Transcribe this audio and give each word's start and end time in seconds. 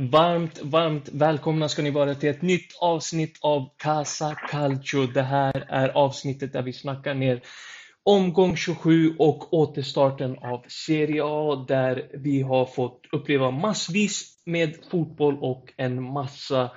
Varmt, 0.00 0.62
varmt 0.62 1.08
välkomna 1.12 1.68
ska 1.68 1.82
ni 1.82 1.90
vara 1.90 2.14
till 2.14 2.28
ett 2.28 2.42
nytt 2.42 2.78
avsnitt 2.80 3.38
av 3.42 3.68
Casa 3.76 4.34
Calcio. 4.34 5.06
Det 5.06 5.22
här 5.22 5.66
är 5.68 5.88
avsnittet 5.88 6.52
där 6.52 6.62
vi 6.62 6.72
snackar 6.72 7.14
ner 7.14 7.40
omgång 8.02 8.56
27 8.56 9.14
och 9.18 9.54
återstarten 9.54 10.38
av 10.38 10.64
Serie 10.68 11.22
A 11.24 11.64
där 11.68 12.10
vi 12.14 12.42
har 12.42 12.66
fått 12.66 13.00
uppleva 13.12 13.50
massvis 13.50 14.42
med 14.46 14.76
fotboll 14.90 15.38
och 15.40 15.72
en 15.76 16.02
massa 16.02 16.70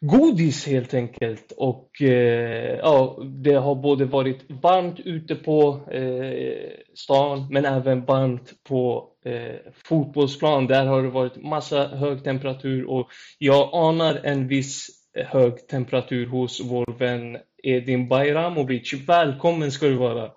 godis 0.00 0.66
helt 0.66 0.94
enkelt. 0.94 1.52
Och 1.56 2.02
eh, 2.02 2.78
ja, 2.78 3.22
det 3.42 3.54
har 3.54 3.74
både 3.74 4.04
varit 4.04 4.40
varmt 4.62 5.00
ute 5.00 5.34
på 5.34 5.80
eh, 5.92 6.70
stan 6.94 7.48
men 7.50 7.64
även 7.64 8.04
varmt 8.04 8.52
på 8.68 9.09
eh, 9.24 9.56
fotbollsplan. 9.84 10.66
Där 10.66 10.86
har 10.86 11.02
det 11.02 11.08
varit 11.08 11.42
massa 11.42 11.86
hög 11.86 12.24
temperatur 12.24 12.90
och 12.90 13.08
jag 13.38 13.70
anar 13.72 14.20
en 14.24 14.48
viss 14.48 14.88
hög 15.14 15.68
temperatur 15.68 16.26
hos 16.26 16.60
vår 16.70 16.98
vän 16.98 17.38
Edin 17.62 18.08
Bajramovic. 18.08 19.08
Välkommen 19.08 19.70
ska 19.70 19.86
du 19.86 19.96
vara! 19.96 20.30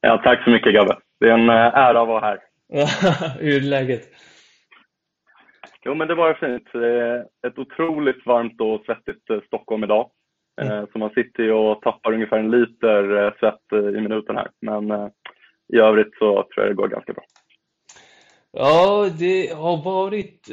Ja, 0.00 0.20
tack 0.24 0.44
så 0.44 0.50
mycket 0.50 0.74
Gabbe. 0.74 0.96
Det 1.20 1.28
är 1.28 1.34
en 1.34 1.48
eh, 1.48 1.54
ära 1.54 2.02
att 2.02 2.08
vara 2.08 2.20
här. 2.20 2.38
Hur 3.40 3.56
är 3.56 3.60
läget? 3.60 4.08
Jo, 5.84 5.94
men 5.94 6.08
det 6.08 6.14
var 6.14 6.34
fint. 6.34 6.68
Ett 7.46 7.58
otroligt 7.58 8.26
varmt 8.26 8.60
och 8.60 8.82
svettigt 8.86 9.30
eh, 9.30 9.40
Stockholm 9.46 9.84
idag. 9.84 10.10
Mm. 10.62 10.86
Så 10.92 10.98
man 10.98 11.10
sitter 11.10 11.42
ju 11.42 11.52
och 11.52 11.82
tappar 11.82 12.12
ungefär 12.12 12.38
en 12.38 12.50
liter 12.50 13.34
svett 13.38 13.94
i 13.96 14.00
minuten 14.00 14.36
här. 14.36 14.48
Men 14.60 15.10
i 15.72 15.76
övrigt 15.76 16.14
så 16.18 16.32
tror 16.34 16.48
jag 16.56 16.68
det 16.68 16.74
går 16.74 16.88
ganska 16.88 17.12
bra. 17.12 17.24
Ja, 18.52 19.10
det 19.18 19.52
har 19.54 19.84
varit 19.84 20.50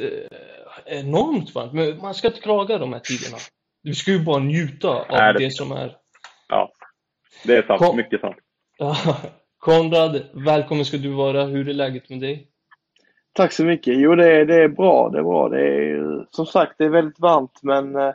enormt 0.86 1.54
varmt. 1.54 1.72
Men 1.72 1.98
man 1.98 2.14
ska 2.14 2.28
inte 2.28 2.40
klaga 2.40 2.78
de 2.78 2.92
här 2.92 3.00
tiderna. 3.00 3.36
Du 3.82 3.94
ska 3.94 4.10
ju 4.10 4.24
bara 4.24 4.38
njuta 4.38 4.88
av 4.88 5.04
Nej, 5.10 5.32
det, 5.32 5.38
det 5.38 5.50
som 5.50 5.72
är. 5.72 5.96
Ja, 6.48 6.72
det 7.44 7.56
är 7.56 7.62
sant. 7.62 7.80
Kom... 7.80 7.96
Mycket 7.96 8.20
sant. 8.20 8.36
Konrad, 9.58 10.22
välkommen 10.32 10.84
ska 10.84 10.96
du 10.96 11.10
vara. 11.10 11.44
Hur 11.44 11.68
är 11.68 11.74
läget 11.74 12.10
med 12.10 12.20
dig? 12.20 12.46
Tack 13.32 13.52
så 13.52 13.64
mycket. 13.64 13.94
Jo, 13.96 14.14
det 14.14 14.32
är, 14.32 14.44
det 14.44 14.62
är 14.62 14.68
bra. 14.68 15.08
Det 15.08 15.18
är 15.18 15.22
bra. 15.22 15.48
Det 15.48 15.60
är, 15.60 16.26
som 16.30 16.46
sagt, 16.46 16.74
det 16.78 16.84
är 16.84 16.88
väldigt 16.88 17.20
varmt, 17.20 17.60
men 17.62 17.96
eh, 17.96 18.14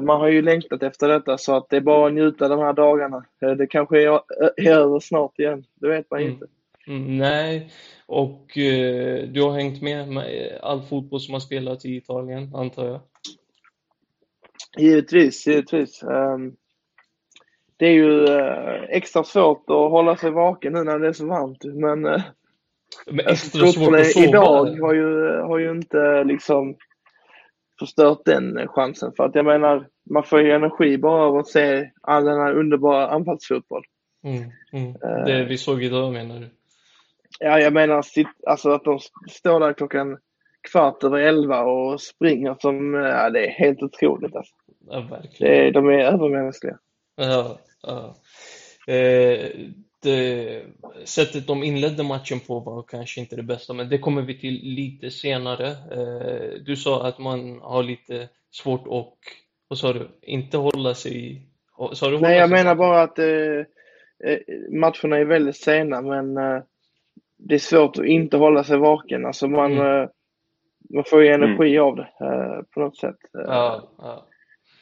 man 0.00 0.20
har 0.20 0.28
ju 0.28 0.42
längtat 0.42 0.82
efter 0.82 1.08
detta 1.08 1.38
så 1.38 1.56
att 1.56 1.68
det 1.70 1.76
är 1.76 1.80
bara 1.80 2.06
att 2.06 2.14
njuta 2.14 2.48
de 2.48 2.58
här 2.58 2.72
dagarna. 2.72 3.24
Eh, 3.42 3.50
det 3.50 3.66
kanske 3.66 4.02
är, 4.02 4.20
är 4.56 4.70
över 4.70 5.00
snart 5.00 5.38
igen. 5.38 5.64
Det 5.74 5.88
vet 5.88 6.10
man 6.10 6.20
mm. 6.20 6.32
inte. 6.32 6.46
Mm, 6.86 7.18
nej, 7.18 7.70
och 8.06 8.58
eh, 8.58 9.28
du 9.28 9.42
har 9.42 9.52
hängt 9.52 9.82
med 9.82 10.08
med 10.08 10.58
all 10.62 10.82
fotboll 10.82 11.20
som 11.20 11.34
har 11.34 11.40
spelats 11.40 11.84
i 11.84 11.96
Italien, 11.96 12.54
antar 12.54 12.86
jag? 12.86 13.00
Givetvis, 14.78 15.46
givetvis. 15.46 16.02
Um, 16.02 16.56
det 17.76 17.86
är 17.86 17.92
ju 17.92 18.26
extra 18.88 19.24
svårt 19.24 19.64
att 19.70 19.90
hålla 19.90 20.16
sig 20.16 20.30
vaken 20.30 20.72
nu 20.72 20.84
när 20.84 20.98
det 20.98 21.08
är 21.08 21.12
så 21.12 21.26
varmt. 21.26 21.64
Men, 21.64 22.00
men 23.06 23.26
extra 23.26 23.66
svårt 23.66 23.94
att 23.94 24.06
sova? 24.06 24.26
Idag 24.26 24.80
har 24.80 24.94
ju, 24.94 25.40
har 25.40 25.58
ju 25.58 25.70
inte 25.70 26.24
liksom 26.24 26.76
förstört 27.78 28.24
den 28.24 28.68
chansen. 28.68 29.12
För 29.16 29.24
att 29.24 29.34
jag 29.34 29.44
menar, 29.44 29.88
man 30.10 30.24
får 30.24 30.40
ju 30.40 30.52
energi 30.52 30.98
bara 30.98 31.22
av 31.22 31.36
att 31.36 31.48
se 31.48 31.90
all 32.02 32.24
den 32.24 32.40
här 32.40 32.54
underbara 32.54 33.08
anfallsfotboll. 33.08 33.84
Mm, 34.24 34.50
mm. 34.72 34.92
Det 35.24 35.44
vi 35.44 35.58
såg 35.58 35.82
idag 35.82 36.12
menar 36.12 36.40
du? 36.40 36.48
Ja, 37.40 37.60
jag 37.60 37.72
menar 37.72 38.02
alltså 38.46 38.70
att 38.70 38.84
de 38.84 38.98
står 39.30 39.60
där 39.60 39.72
klockan 39.72 40.18
kvart 40.72 41.04
över 41.04 41.18
elva 41.18 41.62
och 41.62 42.00
springer 42.00 42.56
som, 42.60 42.94
ja 42.94 43.30
det 43.30 43.46
är 43.46 43.50
helt 43.50 43.82
otroligt 43.82 44.36
alltså. 44.36 44.54
Ja, 44.90 45.00
verkligen. 45.00 45.52
Det, 45.52 45.70
de 45.70 45.88
är 45.88 45.98
övermänskliga. 45.98 46.78
Ja, 47.16 47.58
ja. 47.82 48.16
Eh, 48.94 49.50
sättet 51.04 51.46
de 51.46 51.62
inledde 51.62 52.02
matchen 52.02 52.40
på 52.40 52.60
var 52.60 52.82
kanske 52.82 53.20
inte 53.20 53.36
det 53.36 53.42
bästa, 53.42 53.72
men 53.72 53.88
det 53.88 53.98
kommer 53.98 54.22
vi 54.22 54.38
till 54.38 54.60
lite 54.62 55.10
senare. 55.10 55.68
Eh, 55.68 56.60
du 56.66 56.76
sa 56.76 57.06
att 57.06 57.18
man 57.18 57.60
har 57.60 57.82
lite 57.82 58.28
svårt 58.50 58.86
att, 58.86 59.14
vad 59.68 59.78
sa 59.78 59.92
du, 59.92 60.08
inte 60.22 60.56
hålla 60.56 60.94
sig 60.94 61.46
sa 61.92 62.10
du 62.10 62.20
Nej, 62.20 62.38
jag 62.38 62.50
menar 62.50 62.74
bara 62.74 63.02
att 63.02 63.18
eh, 63.18 63.26
eh, 64.24 64.38
matcherna 64.70 65.16
är 65.16 65.24
väldigt 65.24 65.56
sena, 65.56 66.02
men 66.02 66.36
eh, 66.36 66.62
det 67.38 67.54
är 67.54 67.58
svårt 67.58 67.98
att 67.98 68.04
inte 68.04 68.36
hålla 68.36 68.64
sig 68.64 68.78
vaken. 68.78 69.26
Alltså 69.26 69.48
man, 69.48 69.72
mm. 69.72 70.02
Eh, 70.02 70.08
man 70.94 71.04
får 71.04 71.22
ju 71.22 71.28
energi 71.28 71.76
mm. 71.76 71.88
av 71.88 71.96
det 71.96 72.08
eh, 72.20 72.62
på 72.74 72.80
något 72.80 72.96
sätt. 72.96 73.16
Ja, 73.32 73.88
ja. 73.98 74.26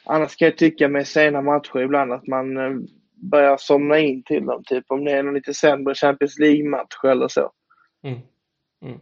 Annars 0.05 0.35
kan 0.35 0.45
jag 0.45 0.57
tycka 0.57 0.87
med 0.87 1.07
sena 1.07 1.41
matcher 1.41 1.79
ibland 1.79 2.13
att 2.13 2.27
man 2.27 2.57
eh, 2.57 2.71
börjar 3.15 3.57
somna 3.57 3.99
in 3.99 4.23
till 4.23 4.45
dem. 4.45 4.63
Typ 4.65 4.85
om 4.87 5.05
det 5.05 5.11
är 5.11 5.23
någon 5.23 5.33
lite 5.33 5.53
sämre 5.53 5.95
Champions 5.95 6.39
League-match 6.39 7.03
eller 7.03 7.27
så. 7.27 7.51
Mm. 8.03 8.19
Mm. 8.85 8.99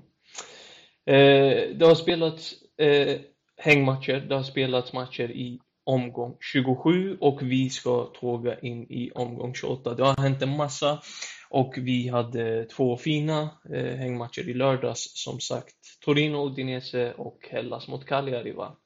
Eh, 1.05 1.77
det 1.77 1.85
har 1.85 1.95
spelats 1.95 2.53
eh, 2.77 3.19
hängmatcher, 3.57 4.25
det 4.29 4.35
har 4.35 4.43
spelats 4.43 4.93
matcher 4.93 5.31
i 5.31 5.59
omgång 5.83 6.37
27 6.53 7.17
och 7.19 7.41
vi 7.41 7.69
ska 7.69 8.03
tåga 8.03 8.59
in 8.59 8.83
i 8.83 9.11
omgång 9.11 9.53
28. 9.53 9.93
Det 9.93 10.03
har 10.03 10.21
hänt 10.21 10.41
en 10.41 10.57
massa 10.57 11.01
och 11.49 11.73
vi 11.77 12.07
hade 12.07 12.65
två 12.65 12.97
fina 12.97 13.49
eh, 13.73 13.95
hängmatcher 13.95 14.49
i 14.49 14.53
lördags 14.53 15.11
som 15.13 15.39
sagt. 15.39 15.75
Torino, 16.05 16.47
Udinese 16.47 17.13
och 17.17 17.47
Hellas 17.51 17.87
mot 17.87 18.05
Cagliari 18.05 18.51
va? 18.51 18.77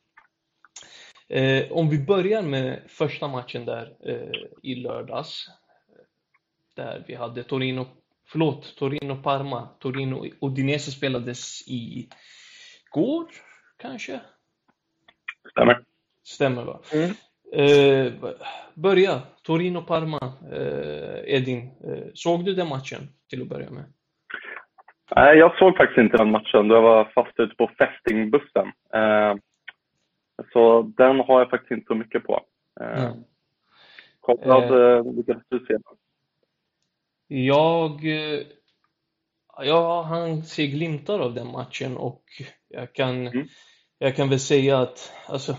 Eh, 1.29 1.71
om 1.71 1.89
vi 1.89 1.99
börjar 1.99 2.41
med 2.41 2.79
första 2.87 3.27
matchen 3.27 3.65
där 3.65 3.93
eh, 4.05 4.41
i 4.63 4.75
lördags. 4.75 5.47
Där 6.75 7.03
vi 7.07 7.15
hade 7.15 7.43
Torino, 7.43 7.85
förlåt, 8.27 8.75
Torino-Parma. 8.79 9.69
Torino-Udinese 9.79 10.91
spelades 10.91 11.67
i 11.67 12.09
går, 12.91 13.25
kanske? 13.77 14.19
Stämmer. 15.51 15.83
Stämmer 16.23 16.63
va? 16.63 16.79
Mm. 16.93 17.11
Eh, 17.53 18.13
börja, 18.73 19.21
Torino-Parma, 19.43 20.33
eh, 20.51 21.35
Edin. 21.35 21.71
Eh, 21.83 22.07
såg 22.13 22.45
du 22.45 22.53
den 22.53 22.67
matchen 22.67 23.01
till 23.29 23.41
att 23.41 23.47
börja 23.47 23.69
med? 23.69 23.83
Nej, 25.15 25.37
jag 25.37 25.57
såg 25.57 25.77
faktiskt 25.77 25.97
inte 25.97 26.17
den 26.17 26.31
matchen. 26.31 26.69
Jag 26.69 26.81
var 26.81 27.11
fast 27.15 27.39
ute 27.39 27.55
på 27.55 27.71
fästingbussen. 27.77 28.71
Eh, 30.37 30.45
så 30.53 30.81
den 30.81 31.19
har 31.19 31.39
jag 31.39 31.49
faktiskt 31.49 31.71
inte 31.71 31.87
så 31.87 31.95
mycket 31.95 32.23
på. 32.23 32.45
Mm. 32.79 33.23
Konrad, 34.19 34.97
eh, 34.97 35.13
lyckades 35.13 35.43
du 35.49 35.59
se 35.59 35.73
den? 35.73 35.97
Jag, 37.27 38.05
eh, 38.05 38.41
jag 39.57 40.03
han 40.03 40.43
ser 40.43 40.65
glimtar 40.65 41.19
av 41.19 41.33
den 41.33 41.51
matchen 41.51 41.97
och 41.97 42.23
jag 42.67 42.93
kan, 42.93 43.27
mm. 43.27 43.47
jag 43.97 44.15
kan 44.15 44.29
väl 44.29 44.39
säga 44.39 44.79
att 44.79 45.13
alltså, 45.27 45.57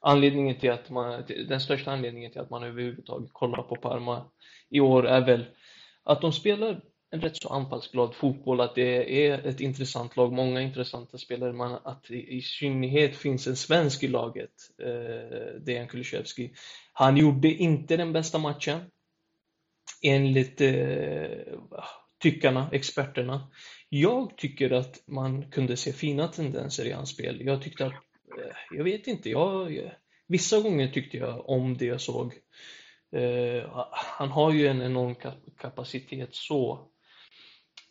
anledningen 0.00 0.56
till 0.56 0.70
att 0.70 0.90
man, 0.90 1.22
den 1.48 1.60
största 1.60 1.92
anledningen 1.92 2.32
till 2.32 2.40
att 2.40 2.50
man 2.50 2.62
överhuvudtaget 2.62 3.32
kollar 3.32 3.62
på 3.62 3.76
Parma 3.76 4.24
i 4.68 4.80
år 4.80 5.06
är 5.06 5.26
väl 5.26 5.44
att 6.02 6.20
de 6.20 6.32
spelar 6.32 6.80
en 7.10 7.20
rätt 7.20 7.36
så 7.36 7.48
anfallsglad 7.48 8.14
fotboll, 8.14 8.60
att 8.60 8.74
det 8.74 9.26
är 9.26 9.46
ett 9.46 9.60
intressant 9.60 10.16
lag, 10.16 10.32
många 10.32 10.60
intressanta 10.60 11.18
spelare, 11.18 11.52
men 11.52 11.72
att 11.72 12.10
i 12.10 12.42
synnerhet 12.42 13.16
finns 13.16 13.46
en 13.46 13.56
svensk 13.56 14.02
i 14.02 14.08
laget, 14.08 14.50
eh, 14.82 15.60
Dejan 15.60 15.88
Kulusevski. 15.88 16.52
Han 16.92 17.16
gjorde 17.16 17.48
inte 17.48 17.96
den 17.96 18.12
bästa 18.12 18.38
matchen, 18.38 18.80
enligt 20.02 20.60
eh, 20.60 21.54
tyckarna, 22.22 22.70
experterna. 22.72 23.50
Jag 23.88 24.36
tycker 24.36 24.70
att 24.70 25.02
man 25.06 25.50
kunde 25.50 25.76
se 25.76 25.92
fina 25.92 26.28
tendenser 26.28 26.84
i 26.84 26.92
hans 26.92 27.10
spel. 27.10 27.40
Jag 27.40 27.62
tyckte 27.62 27.86
att, 27.86 27.92
eh, 27.92 28.56
jag 28.70 28.84
vet 28.84 29.06
inte, 29.06 29.30
jag, 29.30 29.90
vissa 30.28 30.60
gånger 30.60 30.88
tyckte 30.88 31.16
jag 31.16 31.48
om 31.48 31.76
det 31.76 31.86
jag 31.86 32.00
såg. 32.00 32.34
Uh, 33.16 33.86
han 33.92 34.28
har 34.28 34.52
ju 34.52 34.66
en 34.66 34.82
enorm 34.82 35.14
kapacitet 35.58 36.34
så. 36.34 36.89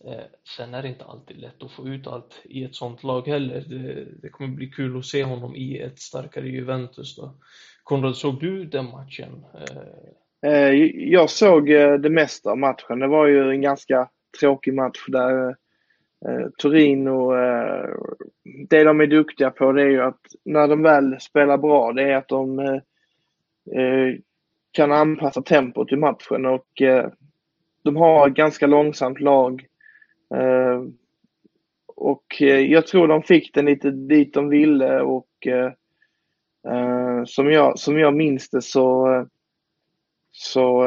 Eh, 0.06 0.24
sen 0.58 0.74
är 0.74 0.82
det 0.82 0.88
inte 0.88 1.06
alltid 1.06 1.38
lätt 1.38 1.64
att 1.64 1.72
få 1.72 1.88
ut 1.88 2.08
allt 2.08 2.42
i 2.44 2.64
ett 2.64 2.76
sånt 2.76 3.04
lag 3.04 3.28
heller. 3.28 3.64
Det, 3.68 4.06
det 4.22 4.30
kommer 4.30 4.50
bli 4.50 4.68
kul 4.68 4.98
att 4.98 5.06
se 5.06 5.24
honom 5.24 5.56
i 5.56 5.80
ett 5.80 6.00
starkare 6.00 6.48
Juventus 6.48 7.16
då. 7.16 7.34
Konrad, 7.84 8.16
såg 8.18 8.40
du 8.40 8.66
den 8.66 8.86
matchen? 8.86 9.46
Eh, 9.54 10.52
eh 10.52 10.74
jag 10.94 11.30
såg 11.30 11.70
eh, 11.70 11.94
det 11.94 12.10
mesta 12.10 12.52
av 12.52 12.58
matchen. 12.58 13.00
Det 13.00 13.08
var 13.08 13.28
ju 13.28 13.50
en 13.50 13.62
ganska 13.62 14.10
tråkig 14.40 14.74
match 14.74 15.06
där 15.08 15.48
eh, 16.28 16.48
Torino, 16.58 17.36
eh, 17.36 17.90
det 18.70 18.84
de 18.84 19.02
är 19.02 19.08
duktiga 19.08 19.52
på 19.52 19.72
det 19.72 19.82
är 19.82 19.90
ju 19.90 20.02
att 20.02 20.22
när 20.46 20.68
de 20.68 20.84
väl 20.84 21.20
spelar 21.20 21.58
bra, 21.58 21.94
det 21.94 22.04
är 22.04 22.16
att 22.16 22.28
de 22.28 22.60
eh, 22.60 22.82
eh 23.82 24.16
kan 24.72 24.92
anpassa 24.92 25.42
tempot 25.42 25.92
i 25.92 25.96
matchen 25.96 26.46
och 26.46 26.82
eh, 26.82 27.10
de 27.84 27.96
har 27.96 28.28
ett 28.28 28.34
ganska 28.34 28.68
långsamt 28.68 29.20
lag 29.20 29.66
och 31.96 32.42
jag 32.42 32.88
tror 32.88 33.08
de 33.08 33.24
fick 33.24 33.54
den 33.54 33.66
lite 33.66 33.92
dit 33.92 34.34
de 34.34 34.50
ville 34.50 35.02
och 35.02 35.28
som, 37.26 37.52
jag, 37.52 37.80
som 37.80 38.00
jag 38.00 38.14
minns 38.14 38.50
det 38.50 38.62
så 38.62 39.26
så 40.32 40.84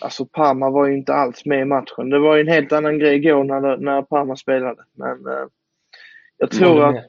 alltså 0.00 0.26
Parma 0.26 0.70
var 0.70 0.86
ju 0.86 0.94
inte 0.94 1.14
alls 1.14 1.44
med 1.44 1.60
i 1.60 1.64
matchen. 1.64 2.10
Det 2.10 2.18
var 2.18 2.34
ju 2.34 2.40
en 2.40 2.48
helt 2.48 2.72
annan 2.72 2.98
grej 2.98 3.14
igår 3.16 3.44
när, 3.44 3.76
när 3.76 4.02
Parma 4.02 4.36
spelade. 4.36 4.82
Men 4.92 5.18
jag 6.38 6.50
tror 6.50 6.84
att 6.84 7.06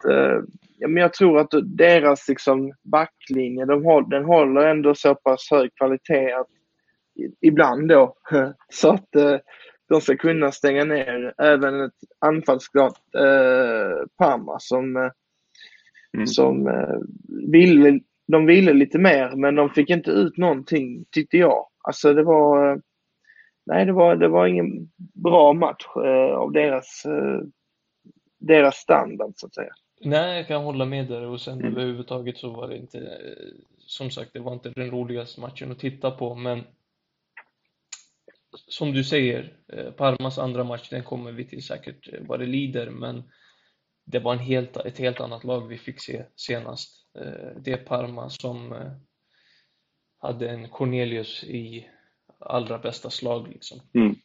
ja, 0.77 0.87
men 0.87 1.01
jag 1.01 1.13
tror 1.13 1.39
att 1.39 1.49
deras 1.63 2.27
liksom, 2.27 2.73
backlinje, 2.83 3.65
de 3.65 3.85
håll, 3.85 4.09
den 4.09 4.25
håller 4.25 4.67
ändå 4.67 4.95
så 4.95 5.15
pass 5.15 5.51
hög 5.51 5.75
kvalitet 5.75 6.31
att 6.31 6.47
ibland 7.41 7.89
då, 7.89 8.15
så 8.69 8.89
att 8.89 9.15
eh, 9.15 9.37
de 9.87 10.01
ska 10.01 10.17
kunna 10.17 10.51
stänga 10.51 10.85
ner 10.85 11.33
även 11.37 11.81
ett 11.81 11.93
anfallsklart 12.19 13.15
eh, 13.15 14.07
Parma 14.17 14.59
som, 14.59 14.95
eh, 14.95 15.11
mm. 16.13 16.27
som 16.27 16.67
eh, 16.67 16.97
ville, 17.51 17.99
de 18.27 18.45
ville 18.45 18.73
lite 18.73 18.99
mer 18.99 19.35
men 19.35 19.55
de 19.55 19.69
fick 19.69 19.89
inte 19.89 20.11
ut 20.11 20.37
någonting 20.37 21.05
tyckte 21.11 21.37
jag. 21.37 21.67
Alltså 21.83 22.13
det 22.13 22.23
var, 22.23 22.71
eh, 22.71 22.77
nej 23.65 23.85
det 23.85 23.91
var, 23.91 24.15
det 24.15 24.27
var 24.27 24.47
ingen 24.47 24.91
bra 25.13 25.53
match 25.53 25.85
eh, 25.95 26.35
av 26.35 26.51
deras, 26.51 27.05
eh, 27.05 27.41
deras 28.39 28.75
standard 28.75 29.31
så 29.35 29.47
att 29.47 29.53
säga. 29.53 29.71
Nej, 30.01 30.37
jag 30.37 30.47
kan 30.47 30.63
hålla 30.63 30.85
med 30.85 31.07
där 31.07 31.21
och 31.25 31.41
sen 31.41 31.59
mm. 31.59 31.71
överhuvudtaget 31.71 32.37
så 32.37 32.49
var 32.49 32.67
det 32.67 32.77
inte, 32.77 33.17
som 33.77 34.11
sagt, 34.11 34.33
det 34.33 34.39
var 34.39 34.53
inte 34.53 34.69
den 34.69 34.91
roligaste 34.91 35.41
matchen 35.41 35.71
att 35.71 35.79
titta 35.79 36.11
på, 36.11 36.35
men 36.35 36.63
som 38.55 38.91
du 38.91 39.03
säger, 39.03 39.53
eh, 39.73 39.91
Parmas 39.91 40.37
andra 40.37 40.63
match, 40.63 40.89
den 40.89 41.03
kommer 41.03 41.31
vi 41.31 41.45
till 41.45 41.63
säkert 41.63 42.13
eh, 42.13 42.19
vad 42.27 42.39
det 42.39 42.45
lider, 42.45 42.89
men 42.89 43.23
det 44.05 44.19
var 44.19 44.33
en 44.33 44.39
helt, 44.39 44.77
ett 44.77 44.99
helt 44.99 45.21
annat 45.21 45.43
lag 45.43 45.67
vi 45.67 45.77
fick 45.77 46.01
se 46.01 46.23
senast. 46.35 47.07
Eh, 47.19 47.61
det 47.61 47.77
Parma 47.77 48.29
som 48.29 48.75
hade 50.21 50.49
en 50.49 50.69
Cornelius 50.69 51.43
i 51.43 51.89
allra 52.39 52.77
bästa 52.77 53.09
slag 53.09 53.47
liksom. 53.47 53.79
Mm. 53.93 54.15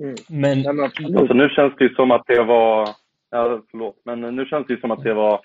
Mm. 0.00 0.14
Men... 0.28 0.80
Alltså, 0.80 1.34
nu 1.34 1.48
känns 1.48 1.74
det 1.78 1.84
ju 1.84 1.94
som 1.94 2.10
att 2.10 2.26
det 2.26 2.42
var 2.42 2.88
Ja, 3.30 3.62
förlåt. 3.70 4.00
Men 4.04 4.20
nu 4.20 4.46
känns 4.46 4.66
det 4.66 4.74
ju 4.74 4.80
som 4.80 4.90
att 4.90 5.02
det 5.02 5.14
var 5.14 5.40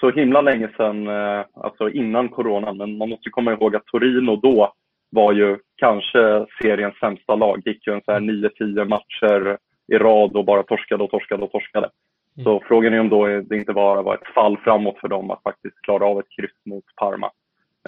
så 0.00 0.10
himla 0.10 0.40
länge 0.40 0.68
sedan, 0.76 1.08
alltså 1.54 1.90
innan 1.90 2.28
corona, 2.28 2.72
men 2.72 2.98
man 2.98 3.08
måste 3.08 3.30
komma 3.30 3.52
ihåg 3.52 3.76
att 3.76 3.86
Torino 3.86 4.36
då 4.36 4.74
var 5.14 5.32
ju 5.32 5.58
kanske 5.76 6.46
seriens 6.62 6.98
sämsta 6.98 7.34
lag. 7.34 7.62
Gick 7.64 7.86
ju 7.86 7.94
en 7.94 8.02
så 8.04 8.12
här 8.12 8.20
9-10 8.20 8.84
matcher 8.88 9.58
i 9.92 9.98
rad 9.98 10.36
och 10.36 10.44
bara 10.44 10.62
torskade 10.62 11.04
och 11.04 11.10
torskade 11.10 11.42
och 11.42 11.52
torskade. 11.52 11.90
Mm. 12.36 12.44
Så 12.44 12.62
frågan 12.68 12.94
är 12.94 13.00
om 13.00 13.08
då 13.08 13.26
det 13.26 13.56
inte 13.56 13.72
bara 13.72 14.02
var 14.02 14.14
ett 14.14 14.34
fall 14.34 14.56
framåt 14.56 14.98
för 15.00 15.08
dem 15.08 15.30
att 15.30 15.42
faktiskt 15.42 15.80
klara 15.82 16.04
av 16.04 16.18
ett 16.18 16.30
kryss 16.36 16.64
mot 16.64 16.84
Parma. 16.96 17.30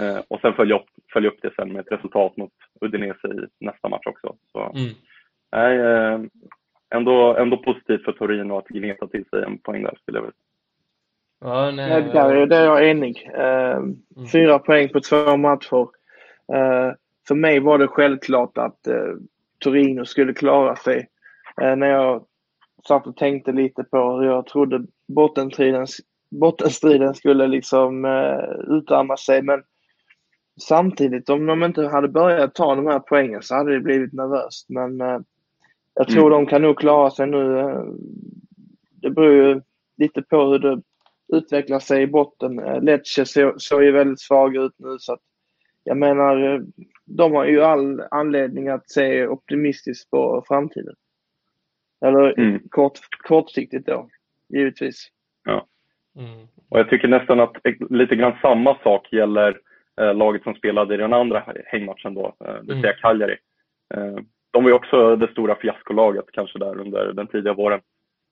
Eh, 0.01 0.19
och 0.29 0.41
sen 0.41 0.55
följa 0.55 0.77
upp, 0.77 0.87
följa 1.13 1.31
upp 1.31 1.39
det 1.43 1.55
sen 1.57 1.73
med 1.73 1.81
ett 1.81 1.93
resultat 1.93 2.37
mot 2.37 2.53
Udinese 2.81 3.29
i 3.29 3.65
nästa 3.65 3.89
match 3.89 4.07
också. 4.07 4.35
Så, 4.53 4.61
mm. 4.61 4.95
nej, 5.53 5.79
eh, 5.79 6.21
ändå, 6.95 7.37
ändå 7.37 7.57
positivt 7.57 8.05
för 8.05 8.13
Torino 8.13 8.59
att 8.59 8.69
gneta 8.69 9.07
till 9.07 9.25
sig 9.25 9.43
en 9.43 9.59
poäng 9.59 9.83
där 9.83 9.99
skulle 10.03 10.19
jag 10.19 10.23
vilja 10.23 10.35
Ja, 11.41 11.71
nej, 11.71 11.89
nej, 11.89 12.03
där, 12.47 12.61
är 12.61 12.65
jag 12.65 12.91
enig. 12.91 13.31
Uh, 13.35 13.43
mm. 13.43 13.97
Fyra 14.33 14.59
poäng 14.59 14.89
på 14.89 15.01
två 15.01 15.37
matcher. 15.37 15.89
Uh, 16.55 16.93
för 17.29 17.35
mig 17.35 17.61
var 17.61 17.79
det 17.79 17.89
självklart 17.89 18.59
att 18.59 18.89
uh, 18.89 19.17
Torino 19.59 20.05
skulle 20.05 20.35
klara 20.35 20.77
sig. 20.77 21.09
när 21.57 21.87
jag 21.87 22.25
satt 22.89 23.07
och 23.07 23.17
tänkte 23.17 23.53
lite 23.53 23.85
på 23.85 24.19
hur 24.19 24.27
jag 24.27 24.47
trodde 24.47 24.87
bottenstriden, 25.09 25.87
bottenstriden 26.31 27.15
skulle 27.15 27.47
liksom 27.47 28.05
uh, 28.05 28.77
utarma 28.79 29.17
sig. 29.17 29.43
Men 29.43 29.63
samtidigt, 30.61 31.29
om 31.29 31.47
de 31.47 31.65
inte 31.65 31.89
hade 31.89 32.09
börjat 32.09 32.55
ta 32.55 32.75
de 32.75 32.87
här 32.87 32.99
poängen 32.99 33.43
så 33.43 33.55
hade 33.55 33.75
det 33.75 33.81
blivit 33.81 34.13
nervöst. 34.13 34.67
Men 34.69 34.99
jag 35.95 36.09
tror 36.09 36.27
mm. 36.27 36.33
de 36.33 36.47
kan 36.47 36.63
nog 36.63 36.79
klara 36.79 37.11
sig 37.11 37.27
nu. 37.27 37.75
Det 39.03 39.11
beror 39.11 39.33
ju 39.33 39.61
lite 39.97 40.23
på 40.23 40.45
hur 40.45 40.59
det 40.59 40.83
utvecklar 41.29 41.79
sig 41.79 42.03
i 42.03 42.07
botten. 42.07 42.57
Lecce 42.81 43.25
såg 43.57 43.83
ju 43.83 43.93
väldigt 43.93 44.21
svaga 44.21 44.61
ut 44.61 44.75
nu 44.79 44.97
så 44.99 45.13
att 45.13 45.21
jag 45.87 45.97
menar, 45.97 46.63
de 47.05 47.33
har 47.33 47.45
ju 47.45 47.63
all 47.63 48.03
anledning 48.11 48.69
att 48.69 48.91
se 48.91 49.27
optimistiskt 49.27 50.11
på 50.11 50.45
framtiden. 50.49 50.95
Eller 52.05 52.39
mm. 52.39 52.61
kort, 52.69 52.99
kortsiktigt 53.23 53.87
då, 53.87 54.09
givetvis. 54.49 55.09
Ja. 55.45 55.67
Mm. 56.17 56.47
Och 56.69 56.79
jag 56.79 56.91
tycker 56.91 57.09
nästan 57.09 57.41
att 57.41 57.57
lite 57.91 58.17
grann 58.17 58.39
samma 58.43 58.79
sak 58.83 59.13
gäller 59.13 59.59
eh, 60.01 60.15
laget 60.15 60.43
som 60.43 60.55
spelade 60.55 60.95
i 60.95 60.99
den 60.99 61.13
andra 61.13 61.45
hängmatchen 61.67 62.15
då, 62.15 62.35
eh, 62.45 62.55
det 62.55 62.73
vill 62.73 62.81
säga 62.81 62.93
mm. 62.93 63.01
Cagliari. 63.01 63.37
Eh, 63.95 64.17
de 64.51 64.65
var 64.65 64.71
ju 64.71 64.77
också 64.77 65.17
det 65.17 65.31
stora 65.31 65.55
fiaskolaget 65.55 66.25
kanske 66.33 66.59
där 66.59 66.81
under 66.81 67.13
den 67.13 67.27
tidiga 67.27 67.55
våren. 67.55 67.81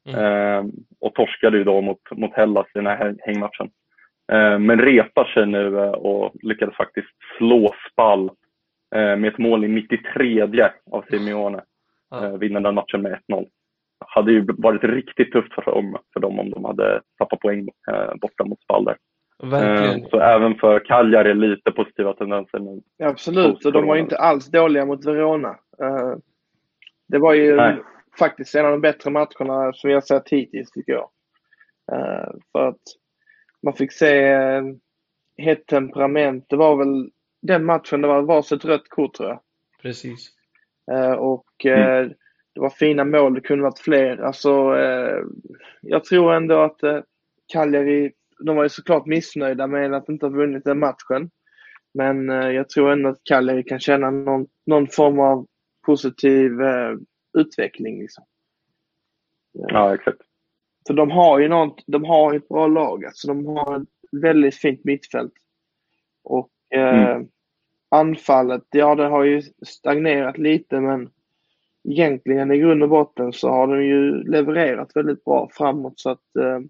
Mm. 0.08 0.24
Eh, 0.24 0.64
och 1.00 1.14
torskade 1.14 1.58
ju 1.58 1.64
då 1.64 1.80
mot, 1.80 2.00
mot 2.10 2.34
Hellas 2.34 2.66
i 2.66 2.78
den 2.78 2.86
här 2.86 3.16
hängmatchen. 3.20 3.70
Eh, 4.32 4.58
men 4.58 4.78
repar 4.78 5.24
sig 5.24 5.46
nu 5.46 5.78
eh, 5.78 5.90
och 5.90 6.32
lyckades 6.42 6.76
faktiskt 6.76 7.08
slå 7.38 7.74
Spall 7.92 8.30
eh, 8.94 9.16
med 9.16 9.24
ett 9.24 9.38
mål 9.38 9.64
i 9.64 9.68
93 9.68 10.42
av 10.90 11.04
Simeone. 11.10 11.62
Mm. 12.14 12.38
vinner 12.38 12.60
den 12.60 12.74
matchen 12.74 13.02
med 13.02 13.18
1-0. 13.28 13.46
Hade 14.06 14.32
ju 14.32 14.46
varit 14.58 14.84
riktigt 14.84 15.32
tufft 15.32 15.54
för 15.54 15.62
dem, 15.62 15.96
för 16.12 16.20
dem 16.20 16.38
om 16.38 16.50
de 16.50 16.64
hade 16.64 17.00
tappat 17.18 17.40
poäng 17.40 17.68
borta 18.20 18.44
mot 18.44 18.62
Spall 18.62 18.84
där. 18.84 18.96
Verkligen. 19.42 20.10
Så 20.10 20.20
även 20.20 20.54
för 20.54 20.84
Cagliari 20.84 21.34
lite 21.34 21.72
positiva 21.72 22.12
tendenser 22.12 22.58
nu. 22.58 22.80
Absolut, 23.02 23.64
och 23.64 23.72
de 23.72 23.86
var 23.86 23.96
inte 23.96 24.18
alls 24.18 24.50
dåliga 24.50 24.86
mot 24.86 25.06
Verona. 25.06 25.56
Det 27.08 27.18
var 27.18 27.34
ju 27.34 27.56
Nej. 27.56 27.76
faktiskt 28.18 28.54
en 28.54 28.64
av 28.64 28.70
de 28.70 28.80
bättre 28.80 29.10
matcherna 29.10 29.72
som 29.72 29.88
vi 29.88 29.94
har 29.94 30.00
sett 30.00 30.28
hittills 30.28 30.70
tycker 30.70 30.92
jag. 30.92 31.08
För 32.52 32.68
att 32.68 32.82
man 33.64 33.74
fick 33.74 33.92
se 33.92 34.28
eh, 34.28 34.62
hett 35.36 35.66
temperament. 35.66 36.46
Det 36.48 36.56
var 36.56 36.76
väl 36.76 37.10
den 37.42 37.64
matchen 37.64 38.00
det 38.00 38.08
var 38.08 38.22
varsitt 38.22 38.64
rött 38.64 38.88
kort 38.88 39.14
tror 39.14 39.28
jag. 39.28 39.40
Precis. 39.82 40.30
Och 41.18 41.64
mm. 41.64 42.08
det 42.54 42.60
var 42.60 42.70
fina 42.70 43.04
mål, 43.04 43.34
det 43.34 43.40
kunde 43.40 43.64
varit 43.64 43.78
fler. 43.78 44.16
Alltså, 44.16 44.76
jag 45.80 46.04
tror 46.04 46.34
ändå 46.34 46.58
att 46.58 46.80
Cagliari, 47.52 48.12
de 48.38 48.56
var 48.56 48.62
ju 48.62 48.68
såklart 48.68 49.06
missnöjda 49.06 49.66
med 49.66 49.94
att 49.94 50.08
inte 50.08 50.26
ha 50.26 50.30
vunnit 50.30 50.64
den 50.64 50.78
matchen. 50.78 51.30
Men 51.94 52.28
jag 52.28 52.68
tror 52.68 52.92
ändå 52.92 53.08
att 53.08 53.24
Cagliari 53.24 53.62
kan 53.62 53.80
känna 53.80 54.10
någon, 54.10 54.46
någon 54.66 54.88
form 54.88 55.20
av 55.20 55.46
positiv 55.86 56.60
eh, 56.60 56.94
utveckling. 57.38 58.00
Liksom. 58.00 58.24
Ja, 59.52 59.94
exakt. 59.94 60.20
Så 60.86 60.92
de 60.92 61.10
har 61.10 61.38
ju 61.38 61.48
något, 61.48 61.82
de 61.86 62.04
har 62.04 62.34
ett 62.34 62.48
bra 62.48 62.66
lag. 62.66 63.04
Alltså 63.04 63.28
de 63.28 63.46
har 63.46 63.80
ett 63.80 63.88
väldigt 64.22 64.54
fint 64.54 64.84
mittfält. 64.84 65.32
Och 66.24 66.50
eh, 66.70 67.10
mm. 67.10 67.28
anfallet, 67.88 68.64
ja 68.70 68.94
det 68.94 69.06
har 69.06 69.24
ju 69.24 69.42
stagnerat 69.66 70.38
lite 70.38 70.80
men 70.80 71.10
egentligen 71.88 72.52
i 72.52 72.58
grund 72.58 72.82
och 72.82 72.88
botten 72.88 73.32
så 73.32 73.48
har 73.48 73.66
de 73.66 73.84
ju 73.84 74.22
levererat 74.22 74.96
väldigt 74.96 75.24
bra 75.24 75.48
framåt 75.52 76.00
så 76.00 76.10
att 76.10 76.36
eh, 76.38 76.60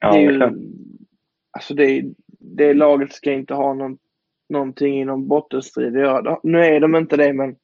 ja, 0.00 0.12
det 0.12 0.18
är 0.18 0.30
ju, 0.30 0.42
alltså 1.50 1.74
det, 1.74 2.04
det 2.38 2.74
laget 2.74 3.12
ska 3.12 3.32
inte 3.32 3.54
ha 3.54 3.74
någon, 3.74 3.98
någonting 4.48 5.00
i 5.00 5.04
någon 5.04 5.28
bottenstrid. 5.28 5.96
Ja, 5.96 6.40
nu 6.42 6.64
är 6.64 6.80
de 6.80 6.96
inte 6.96 7.16
det 7.16 7.32
men 7.32 7.56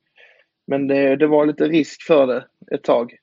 men 0.67 0.87
det, 0.87 1.17
det 1.17 1.27
var 1.27 1.47
lite 1.47 1.69
risk 1.69 2.03
för 2.03 2.27
det 2.27 2.47
ett 2.75 2.83
tag. 2.83 3.17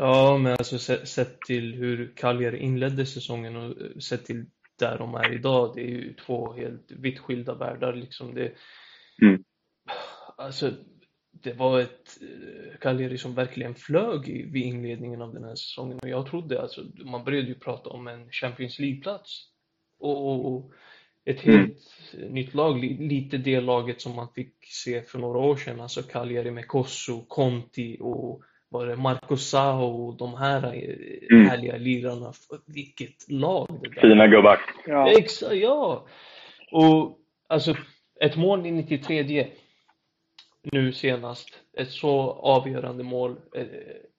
Ja, 0.00 0.38
men 0.38 0.52
alltså 0.52 0.78
sett 1.06 1.40
till 1.40 1.74
hur 1.74 2.12
Cagliari 2.16 2.58
inledde 2.58 3.06
säsongen 3.06 3.56
och 3.56 4.02
sett 4.02 4.24
till 4.24 4.46
där 4.78 4.98
de 4.98 5.14
är 5.14 5.34
idag, 5.34 5.72
det 5.74 5.80
är 5.80 5.88
ju 5.88 6.14
två 6.14 6.52
helt 6.52 6.90
vitt 6.90 7.18
skilda 7.18 7.54
världar 7.54 7.94
liksom. 7.94 8.34
Det, 8.34 8.52
mm. 9.22 9.44
Alltså, 10.36 10.72
det 11.30 11.52
var 11.52 11.80
ett 11.80 12.18
eh, 12.22 12.78
Cagliari 12.80 13.18
som 13.18 13.34
verkligen 13.34 13.74
flög 13.74 14.50
vid 14.52 14.62
inledningen 14.62 15.22
av 15.22 15.34
den 15.34 15.44
här 15.44 15.54
säsongen 15.54 15.98
och 16.02 16.08
jag 16.08 16.26
trodde, 16.26 16.62
alltså, 16.62 16.84
man 17.04 17.24
började 17.24 17.48
ju 17.48 17.54
prata 17.54 17.90
om 17.90 18.06
en 18.06 18.30
Champions 18.30 18.78
League-plats. 18.78 19.44
Och, 19.98 20.26
och, 20.26 20.52
och, 20.52 20.72
ett 21.24 21.44
mm. 21.44 21.58
helt 21.58 22.14
mm. 22.14 22.28
nytt 22.34 22.54
lag, 22.54 22.78
lite 23.00 23.38
det 23.38 23.60
laget 23.60 24.00
som 24.00 24.16
man 24.16 24.32
fick 24.34 24.54
se 24.60 25.02
för 25.02 25.18
några 25.18 25.38
år 25.38 25.56
sedan, 25.56 25.80
alltså 25.80 26.02
Cagliari 26.02 26.50
med 26.50 26.68
Kosso, 26.68 27.24
Conti 27.28 27.96
och 28.00 28.42
var 28.68 28.86
det 28.86 28.96
Marco 28.96 29.36
Sao 29.36 29.84
och 29.84 30.16
de 30.16 30.34
här 30.34 30.64
eh, 30.64 31.36
mm. 31.36 31.48
härliga 31.48 31.76
lirarna. 31.76 32.32
Vilket 32.66 33.30
lag 33.30 33.80
det 33.82 33.88
där. 33.88 34.00
Fina 34.00 34.26
gubbar. 34.26 34.60
Ja. 34.86 35.10
Exakt, 35.10 35.54
ja. 35.54 36.06
Och 36.72 37.18
alltså 37.48 37.74
ett 38.20 38.36
mål 38.36 38.66
i 38.66 38.70
93 38.70 39.46
nu 40.72 40.92
senast, 40.92 41.48
ett 41.78 41.90
så 41.90 42.32
avgörande 42.32 43.04
mål. 43.04 43.36
Eh, 43.54 43.66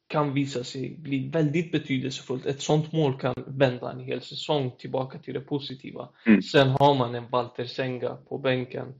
kan 0.10 0.34
visa 0.34 0.64
sig 0.64 0.96
bli 0.98 1.30
väldigt 1.30 1.72
betydelsefullt. 1.72 2.46
Ett 2.46 2.62
sånt 2.62 2.92
mål 2.92 3.20
kan 3.20 3.36
vända 3.48 3.92
en 3.92 4.00
hel 4.00 4.22
säsong 4.22 4.72
tillbaka 4.78 5.18
till 5.18 5.34
det 5.34 5.40
positiva. 5.40 6.10
Mm. 6.26 6.42
Sen 6.42 6.68
har 6.68 6.96
man 6.96 7.16
en 7.16 7.30
Walter 7.30 7.66
Senga 7.66 8.18
på 8.30 8.38
bänken, 8.38 8.94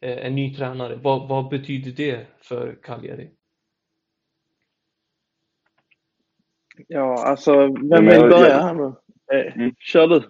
eh, 0.00 0.26
en 0.26 0.34
ny 0.34 0.54
tränare. 0.54 0.96
Vad, 0.96 1.28
vad 1.28 1.48
betyder 1.48 1.90
det 1.90 2.26
för 2.42 2.78
Cagliari? 2.82 3.30
Ja, 6.86 7.24
alltså, 7.26 7.52
vem 7.66 8.06
vill 8.06 8.20
börja 8.20 8.62
här 8.62 8.74
nu? 8.74 8.92
Eh, 9.32 9.56
mm. 9.56 9.74
Kör 9.78 10.08
du. 10.08 10.22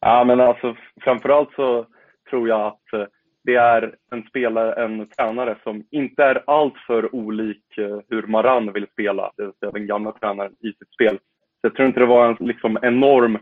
Ja, 0.00 0.24
men 0.24 0.40
alltså 0.40 0.76
framförallt 1.00 1.52
så 1.54 1.86
tror 2.30 2.48
jag 2.48 2.60
att 2.66 2.92
eh, 2.92 3.06
det 3.44 3.54
är 3.54 3.94
en 4.10 4.22
spelare, 4.22 4.84
en 4.84 5.08
tränare 5.08 5.56
som 5.62 5.84
inte 5.90 6.24
är 6.24 6.42
alltför 6.46 7.14
olik 7.14 7.78
eh, 7.78 7.98
hur 8.08 8.26
Maran 8.26 8.72
vill 8.72 8.86
spela, 8.92 9.32
det 9.36 9.44
vill 9.44 9.54
säga 9.60 9.72
den 9.72 9.86
gamla 9.86 10.12
tränaren 10.12 10.52
i 10.52 10.72
sitt 10.72 10.92
spel. 10.94 11.18
Så 11.60 11.66
jag 11.66 11.74
tror 11.74 11.88
inte 11.88 12.00
det 12.00 12.06
var 12.06 12.28
en 12.28 12.36
liksom, 12.40 12.78
enorm 12.82 13.34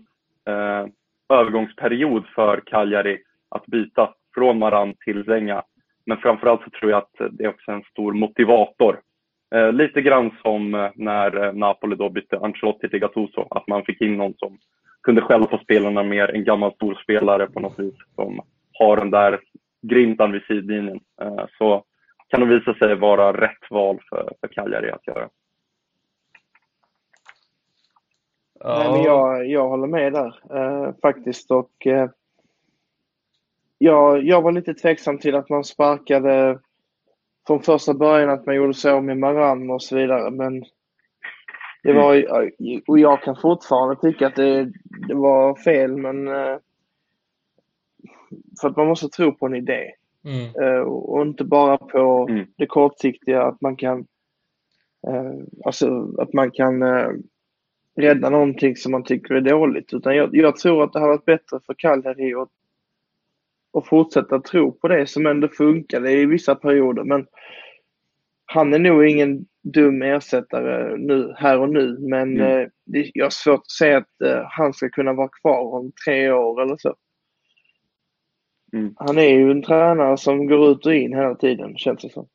eh, 0.48 0.86
övergångsperiod 1.28 2.26
för 2.34 2.62
Cagliari 2.66 3.18
att 3.48 3.66
byta 3.66 4.14
från 4.34 4.58
Maran 4.58 4.94
till 5.04 5.24
Zenga. 5.24 5.62
Men 6.06 6.18
framförallt 6.18 6.62
så 6.64 6.70
tror 6.70 6.90
jag 6.90 6.98
att 6.98 7.30
det 7.30 7.44
är 7.44 7.48
också 7.48 7.72
en 7.72 7.82
stor 7.82 8.12
motivator. 8.12 9.00
Eh, 9.54 9.72
lite 9.72 10.00
grann 10.02 10.30
som 10.42 10.74
eh, 10.74 10.90
när 10.94 11.44
eh, 11.44 11.52
Napoli 11.52 11.96
då 11.96 12.10
bytte 12.10 12.38
Ancelotti 12.38 12.88
till 12.88 13.00
Gattuso, 13.00 13.46
att 13.50 13.68
man 13.68 13.84
fick 13.84 14.00
in 14.00 14.16
någon 14.16 14.34
som 14.34 14.58
kunde 15.02 15.22
skälla 15.22 15.46
på 15.46 15.58
spelarna 15.58 16.02
mer, 16.02 16.34
en 16.34 16.44
gammal 16.44 16.74
storspelare 16.74 17.46
på 17.46 17.60
något 17.60 17.78
vis 17.78 17.94
som 18.14 18.40
har 18.72 18.96
den 18.96 19.10
där 19.10 19.40
grintan 19.82 20.32
vid 20.32 20.42
sidlinjen. 20.42 21.00
Eh, 21.22 21.44
så 21.58 21.84
kan 22.28 22.40
det 22.40 22.46
visa 22.46 22.74
sig 22.74 22.94
vara 22.94 23.40
rätt 23.40 23.70
val 23.70 23.98
för, 24.10 24.32
för 24.40 24.48
Cagliari 24.48 24.90
att 24.90 25.06
göra. 25.06 25.28
Ja. 28.60 28.78
Nej, 28.78 28.92
men 28.92 29.02
jag, 29.02 29.46
jag 29.46 29.68
håller 29.68 29.86
med 29.86 30.12
där 30.12 30.34
eh, 30.56 30.94
faktiskt. 31.02 31.50
Och, 31.50 31.86
eh, 31.86 32.10
jag, 33.78 34.24
jag 34.24 34.42
var 34.42 34.52
lite 34.52 34.74
tveksam 34.74 35.18
till 35.18 35.34
att 35.34 35.48
man 35.48 35.64
sparkade 35.64 36.58
från 37.48 37.62
första 37.62 37.94
början 37.94 38.30
att 38.30 38.46
man 38.46 38.54
gjorde 38.54 38.74
så 38.74 39.00
med 39.00 39.18
Maran 39.18 39.70
och 39.70 39.82
så 39.82 39.96
vidare. 39.96 40.30
Men 40.30 40.64
det 41.82 41.92
var, 41.92 42.24
och 42.86 42.98
jag 42.98 43.22
kan 43.22 43.36
fortfarande 43.36 44.00
tycka 44.00 44.26
att 44.26 44.36
det, 44.36 44.72
det 45.08 45.14
var 45.14 45.54
fel, 45.54 45.96
men 45.96 46.28
eh, 46.28 46.56
för 48.60 48.68
att 48.68 48.76
man 48.76 48.86
måste 48.86 49.08
tro 49.08 49.32
på 49.32 49.46
en 49.46 49.54
idé. 49.54 49.92
Mm. 50.24 50.76
Uh, 50.76 50.82
och 50.82 51.22
inte 51.22 51.44
bara 51.44 51.76
på 51.78 52.26
mm. 52.30 52.46
det 52.56 52.66
kortsiktiga, 52.66 53.42
att 53.42 53.60
man 53.60 53.76
kan 53.76 53.98
uh, 55.08 55.44
alltså 55.64 56.14
att 56.18 56.32
man 56.32 56.50
kan 56.50 56.84
rädda 57.96 58.30
någonting 58.30 58.76
som 58.76 58.92
man 58.92 59.04
tycker 59.04 59.34
är 59.34 59.40
dåligt. 59.40 59.94
Utan 59.94 60.16
jag, 60.16 60.36
jag 60.36 60.56
tror 60.56 60.84
att 60.84 60.92
det 60.92 60.98
hade 60.98 61.12
varit 61.12 61.24
bättre 61.24 61.60
för 61.66 61.74
Cagliari 61.78 62.34
att, 62.34 62.48
att 63.72 63.86
fortsätta 63.86 64.40
tro 64.40 64.72
på 64.72 64.88
det 64.88 65.06
som 65.06 65.26
ändå 65.26 65.48
funkade 65.48 66.12
i 66.12 66.26
vissa 66.26 66.54
perioder. 66.54 67.04
Men 67.04 67.26
han 68.46 68.74
är 68.74 68.78
nog 68.78 69.06
ingen 69.06 69.46
dum 69.62 70.02
ersättare 70.02 70.96
nu, 70.96 71.34
här 71.36 71.58
och 71.60 71.68
nu, 71.68 71.98
men 71.98 72.40
mm. 72.40 72.70
det, 72.86 73.10
jag 73.14 73.24
har 73.24 73.30
svårt 73.30 73.60
att 73.60 73.70
säga 73.70 73.98
att 73.98 74.46
han 74.50 74.72
ska 74.72 74.88
kunna 74.88 75.12
vara 75.12 75.28
kvar 75.28 75.74
om 75.74 75.92
tre 76.06 76.30
år 76.30 76.62
eller 76.62 76.76
så. 76.76 76.94
Mm. 78.72 78.94
Han 78.96 79.18
är 79.18 79.30
ju 79.30 79.50
en 79.50 79.62
tränare 79.62 80.16
som 80.16 80.46
går 80.46 80.70
ut 80.70 80.86
och 80.86 80.94
in 80.94 81.12
hela 81.12 81.34
tiden, 81.34 81.76
känns 81.76 82.02
det 82.02 82.10
som. 82.10 82.28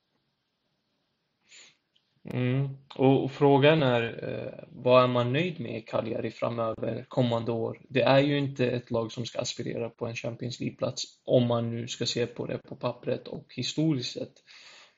Mm. 2.26 2.70
Och 2.96 3.32
frågan 3.32 3.84
är, 3.84 4.30
eh, 4.30 4.64
vad 4.70 5.04
är 5.04 5.08
man 5.08 5.34
nöjd 5.34 5.60
med 5.60 5.78
i 5.78 5.82
Cagliari 5.82 6.32
framöver, 6.32 7.06
kommande 7.08 7.52
år? 7.52 7.82
Det 7.90 8.02
är 8.02 8.20
ju 8.20 8.38
inte 8.38 8.68
ett 8.68 8.92
lag 8.92 9.12
som 9.12 9.26
ska 9.26 9.40
aspirera 9.40 9.90
på 9.90 10.08
en 10.08 10.16
Champions 10.16 10.60
League-plats, 10.60 11.04
om 11.26 11.48
man 11.48 11.70
nu 11.76 11.88
ska 11.88 12.06
se 12.06 12.26
på 12.26 12.46
det 12.46 12.58
på 12.58 12.76
pappret 12.76 13.28
och 13.28 13.46
historiskt 13.56 14.14
sett. 14.14 14.34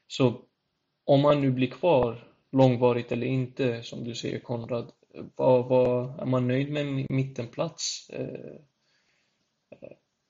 Så 0.07 0.41
om 1.05 1.21
man 1.21 1.41
nu 1.41 1.51
blir 1.51 1.67
kvar, 1.67 2.31
långvarigt 2.51 3.11
eller 3.11 3.27
inte, 3.27 3.83
som 3.83 4.03
du 4.03 4.15
säger 4.15 4.39
Konrad, 4.39 4.91
vad, 5.35 5.65
vad, 5.67 6.19
är 6.19 6.25
man 6.25 6.47
nöjd 6.47 6.71
med 6.71 7.05
mittenplats? 7.09 8.09
Eh, 8.09 8.55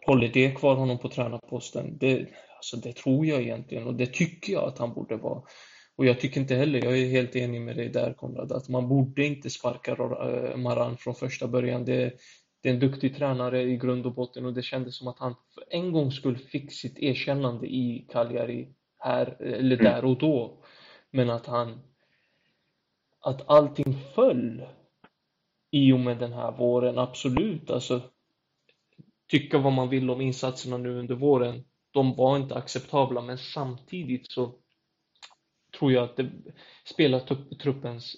Håller 0.05 0.27
det 0.27 0.51
kvar 0.51 0.75
honom 0.75 0.97
på 0.97 1.09
tränarposten? 1.09 1.97
Det, 1.97 2.27
alltså 2.55 2.77
det 2.77 2.95
tror 2.95 3.25
jag 3.25 3.41
egentligen 3.41 3.87
och 3.87 3.95
det 3.95 4.13
tycker 4.13 4.53
jag 4.53 4.63
att 4.63 4.77
han 4.77 4.93
borde 4.93 5.17
vara. 5.17 5.41
Och 5.97 6.05
jag 6.05 6.19
tycker 6.19 6.41
inte 6.41 6.55
heller, 6.55 6.85
jag 6.85 6.97
är 6.97 7.09
helt 7.09 7.35
enig 7.35 7.61
med 7.61 7.75
dig 7.75 7.89
där 7.89 8.13
Konrad, 8.13 8.51
att 8.51 8.69
man 8.69 8.87
borde 8.87 9.25
inte 9.25 9.49
sparka 9.49 9.91
eh, 9.91 10.57
Maran 10.57 10.97
från 10.97 11.15
första 11.15 11.47
början. 11.47 11.85
Det, 11.85 12.13
det 12.63 12.69
är 12.69 12.73
en 12.73 12.79
duktig 12.79 13.15
tränare 13.15 13.61
i 13.61 13.77
grund 13.77 14.05
och 14.05 14.13
botten 14.13 14.45
och 14.45 14.53
det 14.53 14.61
kändes 14.61 14.97
som 14.97 15.07
att 15.07 15.19
han 15.19 15.35
för 15.53 15.63
en 15.69 15.91
gång 15.91 16.11
skulle 16.11 16.37
fick 16.37 16.73
sitt 16.73 16.99
erkännande 16.99 17.67
i 17.67 18.07
Cagliari 18.11 18.69
här, 18.99 19.41
eller 19.41 19.77
där 19.77 20.05
och 20.05 20.17
då. 20.17 20.63
Men 21.11 21.29
att 21.29 21.45
han, 21.45 21.79
att 23.21 23.49
allting 23.49 23.97
föll 24.15 24.65
i 25.71 25.91
och 25.91 25.99
med 25.99 26.17
den 26.17 26.33
här 26.33 26.51
våren, 26.51 26.97
absolut. 26.97 27.71
Alltså, 27.71 28.01
tycka 29.31 29.57
vad 29.57 29.73
man 29.73 29.89
vill 29.89 30.09
om 30.09 30.21
insatserna 30.21 30.77
nu 30.77 30.99
under 30.99 31.15
våren. 31.15 31.63
De 31.91 32.15
var 32.15 32.37
inte 32.37 32.55
acceptabla, 32.55 33.21
men 33.21 33.37
samtidigt 33.37 34.31
så 34.31 34.59
tror 35.79 35.91
jag 35.91 36.03
att 36.03 36.17
det 36.17 36.31
spelar 36.85 37.19
truppens 37.55 38.15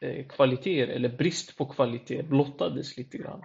eh, 0.00 0.26
kvaliteter, 0.26 0.92
eller 0.92 1.08
brist 1.08 1.56
på 1.56 1.66
kvalitet, 1.66 2.22
blottades 2.22 2.96
lite 2.96 3.18
grann. 3.18 3.42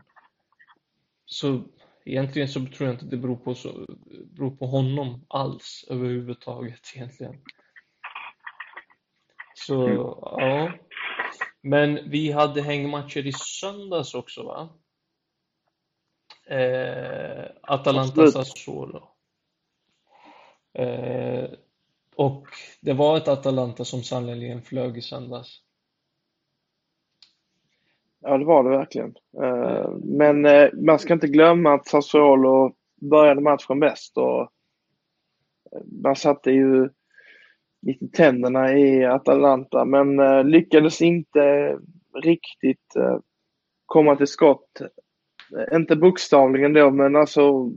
Så 1.25 1.63
egentligen 2.05 2.47
så 2.47 2.59
tror 2.59 2.89
jag 2.89 2.95
inte 2.95 3.05
det 3.05 3.17
beror 3.17 3.35
på, 3.35 3.55
så, 3.55 3.85
beror 4.25 4.55
på 4.55 4.65
honom 4.65 5.25
alls 5.27 5.85
överhuvudtaget 5.89 6.91
egentligen. 6.95 7.41
Så, 9.53 9.87
mm. 9.87 9.95
ja. 9.95 10.71
Men 11.61 12.09
vi 12.09 12.31
hade 12.31 12.61
hängmatcher 12.61 13.27
i 13.27 13.31
söndags 13.33 14.13
också 14.13 14.43
va? 14.43 14.69
Eh, 16.55 17.45
Atalanta 17.61 18.27
Sassuolo. 18.27 19.07
Eh, 20.73 21.49
och 22.15 22.47
det 22.81 22.93
var 22.93 23.17
ett 23.17 23.27
Atalanta 23.27 23.85
som 23.85 24.03
sannerligen 24.03 24.61
flög 24.61 24.97
i 24.97 25.01
söndags. 25.01 25.61
Ja, 28.19 28.37
det 28.37 28.45
var 28.45 28.63
det 28.63 28.69
verkligen. 28.69 29.15
Eh, 29.43 29.89
men 30.03 30.45
eh, 30.45 30.69
man 30.73 30.99
ska 30.99 31.13
inte 31.13 31.27
glömma 31.27 31.73
att 31.73 31.87
Sassuolo 31.87 32.75
började 33.01 33.41
matchen 33.41 33.79
bäst 33.79 34.17
och 34.17 34.41
eh, 34.41 35.81
man 36.03 36.15
satte 36.15 36.51
ju 36.51 36.89
lite 37.81 38.07
tänderna 38.07 38.73
i 38.73 39.05
Atalanta 39.05 39.85
men 39.85 40.17
lyckades 40.51 41.01
inte 41.01 41.77
riktigt 42.23 42.93
komma 43.85 44.15
till 44.15 44.27
skott 44.27 44.81
inte 45.73 45.95
bokstavligen 45.95 46.73
då, 46.73 46.91
men 46.91 47.15
alltså 47.15 47.69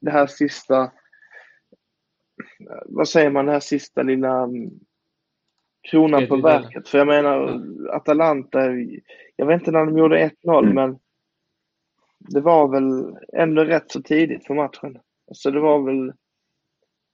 det 0.00 0.10
här 0.10 0.26
sista, 0.26 0.92
vad 2.86 3.08
säger 3.08 3.30
man, 3.30 3.46
det 3.46 3.52
här 3.52 3.60
sista 3.60 4.02
lilla 4.02 4.42
mm, 4.42 4.70
kronan 5.90 6.26
på 6.26 6.36
verket. 6.36 6.88
För 6.88 6.98
jag 6.98 7.06
menar, 7.06 7.62
Atalanta, 7.90 8.60
jag 9.36 9.46
vet 9.46 9.60
inte 9.60 9.70
när 9.70 9.86
de 9.86 9.98
gjorde 9.98 10.30
1-0, 10.44 10.58
mm. 10.58 10.74
men 10.74 10.98
det 12.18 12.40
var 12.40 12.68
väl 12.68 13.16
ändå 13.32 13.64
rätt 13.64 13.90
så 13.90 14.02
tidigt 14.02 14.46
för 14.46 14.54
matchen. 14.54 14.98
Alltså 15.28 15.50
det 15.50 15.60
var 15.60 15.82
väl 15.82 16.12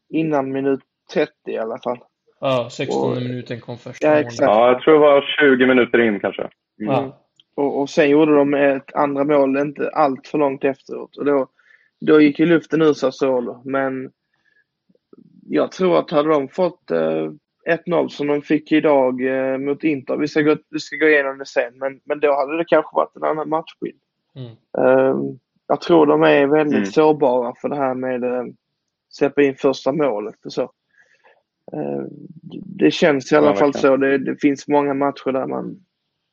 innan 0.09 0.53
minut 0.53 0.81
30 1.15 1.33
i 1.47 1.59
alla 1.59 1.79
fall. 1.79 1.99
Ja, 2.41 2.69
16 2.71 3.11
och, 3.11 3.23
minuten 3.23 3.61
kom 3.61 3.79
först. 3.79 4.03
Ja, 4.03 4.15
exakt. 4.15 4.41
Ja, 4.41 4.69
jag 4.69 4.83
tror 4.83 4.95
det 4.95 5.01
var 5.01 5.23
20 5.57 5.67
minuter 5.67 5.99
in 5.99 6.21
kanske. 6.21 6.43
Mm. 6.43 6.93
Ja. 6.93 7.27
Och, 7.55 7.81
och 7.81 7.91
sen 7.91 8.11
gjorde 8.11 8.35
de 8.35 8.55
ett 8.55 8.95
andra 8.95 9.25
mål 9.25 9.57
inte 9.57 9.91
allt 9.91 10.27
för 10.27 10.39
långt 10.39 10.65
efteråt. 10.65 11.17
Och 11.17 11.25
då, 11.25 11.49
då 12.01 12.21
gick 12.21 12.39
ju 12.39 12.47
luften 12.47 12.83
ur 12.83 12.93
Sassuolo. 12.93 13.63
Men 13.65 14.11
jag 15.53 15.73
tror 15.73 15.99
att 15.99 16.11
hade 16.11 16.29
de 16.29 16.49
fått 16.49 16.91
eh, 16.91 17.31
1-0 17.69 18.09
som 18.09 18.27
de 18.27 18.43
fick 18.43 18.73
idag 18.73 19.25
eh, 19.25 19.59
mot 19.59 19.85
Inter, 19.85 20.17
vi 20.17 20.29
ska, 20.29 20.41
gå, 20.41 20.57
vi 20.71 20.79
ska 20.79 20.97
gå 20.97 21.07
igenom 21.07 21.39
det 21.39 21.47
sen, 21.47 21.79
men, 21.79 22.01
men 22.05 22.21
då 22.21 22.35
hade 22.35 22.57
det 22.57 22.65
kanske 22.65 22.97
varit 22.97 23.17
en 23.17 23.25
annan 23.25 23.49
matchbild. 23.49 24.01
Mm. 24.35 24.51
Eh, 24.79 25.17
jag 25.67 25.81
tror 25.81 26.07
de 26.07 26.23
är 26.23 26.47
väldigt 26.47 26.77
mm. 26.77 26.87
sårbara 26.87 27.55
för 27.61 27.69
det 27.69 27.77
här 27.77 27.95
med 27.95 28.25
att 28.25 28.47
eh, 28.47 28.53
släppa 29.09 29.43
in 29.43 29.55
första 29.55 29.93
målet 29.93 30.47
och 30.47 30.53
så. 30.53 30.63
Eh, 31.73 32.03
det 32.79 32.91
känns 32.91 33.33
i 33.33 33.37
alla 33.37 33.51
ja, 33.51 33.57
fall 33.57 33.75
så. 33.75 33.97
Det, 33.97 34.19
det, 34.19 34.37
finns 34.37 34.69
många 34.69 34.95
matcher 34.95 35.33
där 35.33 35.47
man 35.47 35.85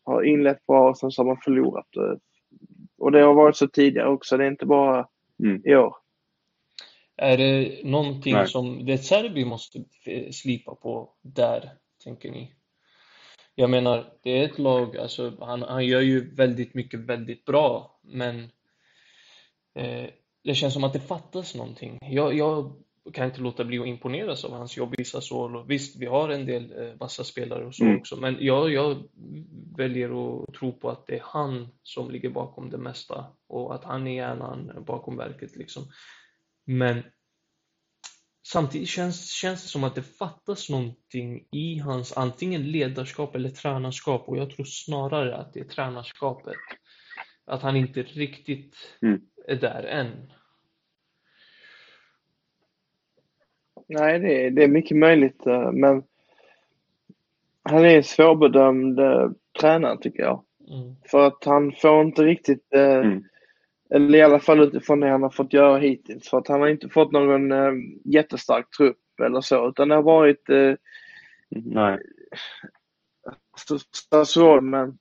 har 0.03 0.23
inlett 0.23 0.65
bra 0.67 0.89
och 0.89 0.97
sen 0.97 1.11
så 1.11 1.21
har 1.21 1.27
man 1.27 1.37
förlorat. 1.37 1.95
Eh, 1.95 2.17
och 2.97 3.11
det 3.11 3.21
har 3.21 3.33
varit 3.33 3.55
så 3.55 3.67
tidigare 3.67 4.09
också, 4.09 4.37
det 4.37 4.43
är 4.43 4.51
inte 4.51 4.65
bara 4.65 5.07
mm. 5.43 5.61
i 5.65 5.75
år. 5.75 5.95
Är 7.17 7.37
det 7.37 7.83
någonting 7.83 8.33
Nej. 8.33 8.47
som 8.47 8.85
De 8.85 8.97
Serbi 8.97 9.45
måste 9.45 9.83
slipa 10.31 10.75
på 10.75 11.13
där, 11.21 11.71
tänker 12.03 12.31
ni? 12.31 12.57
jag 13.59 13.69
menar, 13.69 14.13
det 14.23 14.39
är 14.39 14.45
ett 14.45 14.59
lag, 14.59 14.97
alltså 14.97 15.33
han, 15.39 15.61
han 15.61 15.85
gör 15.85 16.01
ju 16.01 16.35
väldigt 16.35 16.73
mycket 16.73 16.99
väldigt 16.99 17.45
bra, 17.45 17.99
men 18.01 18.39
eh, 19.75 20.09
det 20.43 20.55
känns 20.55 20.73
som 20.73 20.83
att 20.83 20.93
det 20.93 20.99
fattas 20.99 21.55
någonting. 21.55 21.97
Jag, 22.01 22.33
jag 22.33 22.73
kan 23.13 23.25
inte 23.25 23.41
låta 23.41 23.63
bli 23.63 23.79
att 23.79 23.87
imponeras 23.87 24.45
av 24.45 24.51
hans 24.51 24.77
jobb 24.77 24.95
i 24.99 25.03
Sassuolo. 25.03 25.63
Visst, 25.63 26.01
vi 26.01 26.05
har 26.05 26.29
en 26.29 26.45
del 26.45 26.73
eh, 26.77 26.93
vassa 26.99 27.23
spelare 27.23 27.65
och 27.65 27.75
så 27.75 27.83
mm. 27.83 27.97
också, 27.97 28.15
men 28.15 28.37
jag, 28.39 28.71
jag 28.71 28.97
väljer 29.77 30.39
att 30.43 30.53
tro 30.53 30.71
på 30.71 30.89
att 30.89 31.07
det 31.07 31.15
är 31.15 31.23
han 31.23 31.67
som 31.83 32.11
ligger 32.11 32.29
bakom 32.29 32.69
det 32.69 32.77
mesta 32.77 33.25
och 33.47 33.75
att 33.75 33.83
han 33.83 34.07
är 34.07 34.15
hjärnan 34.15 34.83
bakom 34.87 35.17
verket 35.17 35.55
liksom. 35.55 35.83
Men 36.69 37.03
samtidigt 38.47 38.89
känns, 38.89 39.31
känns 39.31 39.63
det 39.63 39.69
som 39.69 39.83
att 39.83 39.95
det 39.95 40.01
fattas 40.01 40.69
någonting 40.69 41.47
i 41.51 41.79
hans 41.79 42.17
antingen 42.17 42.71
ledarskap 42.71 43.35
eller 43.35 43.49
tränarskap 43.49 44.29
och 44.29 44.37
jag 44.37 44.49
tror 44.49 44.65
snarare 44.65 45.37
att 45.37 45.53
det 45.53 45.59
är 45.59 45.63
tränarskapet. 45.63 46.55
Att 47.45 47.61
han 47.61 47.75
inte 47.75 48.03
riktigt 48.03 48.75
mm. 49.01 49.21
är 49.47 49.55
där 49.55 49.83
än. 49.83 50.31
Nej, 53.87 54.19
det 54.19 54.45
är, 54.45 54.51
det 54.51 54.63
är 54.63 54.67
mycket 54.67 54.97
möjligt, 54.97 55.45
eh, 55.45 55.71
men 55.71 56.03
han 57.63 57.85
är 57.85 57.97
en 57.97 58.03
svårbedömd 58.03 58.99
uh, 58.99 59.31
tränare 59.59 59.97
tycker 59.97 60.23
jag. 60.23 60.43
Mm. 60.69 60.95
För 61.05 61.27
att 61.27 61.43
han 61.45 61.71
får 61.71 62.01
inte 62.01 62.23
riktigt, 62.23 62.67
uh, 62.75 62.81
mm. 62.81 63.23
Eller 63.89 64.19
i 64.19 64.21
alla 64.21 64.39
fall 64.39 64.59
utifrån 64.59 64.99
det 64.99 65.09
han 65.09 65.23
har 65.23 65.29
fått 65.29 65.53
göra 65.53 65.77
hittills, 65.77 66.29
för 66.29 66.37
att 66.37 66.47
han 66.47 66.61
har 66.61 66.67
inte 66.67 66.89
fått 66.89 67.11
någon 67.11 67.51
uh, 67.51 67.73
jättestark 68.05 68.69
trupp 68.77 69.19
eller 69.23 69.41
så, 69.41 69.69
utan 69.69 69.89
det 69.89 69.95
har 69.95 70.03
varit 70.03 70.49
uh, 70.49 70.75
Nej. 71.49 71.99
Statsråd, 73.93 74.63
men 74.63 74.97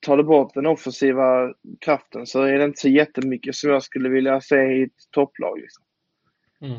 tar 0.00 0.16
du 0.16 0.22
bort 0.22 0.54
den 0.54 0.66
offensiva 0.66 1.54
kraften 1.80 2.26
så 2.26 2.42
är 2.42 2.58
det 2.58 2.64
inte 2.64 2.80
så 2.80 2.88
jättemycket 2.88 3.54
som 3.54 3.70
jag 3.70 3.82
skulle 3.82 4.08
vilja 4.08 4.40
se 4.40 4.56
i 4.56 4.82
ett 4.82 5.10
topplag. 5.10 5.58
Liksom. 5.58 5.84
Mm. 6.60 6.78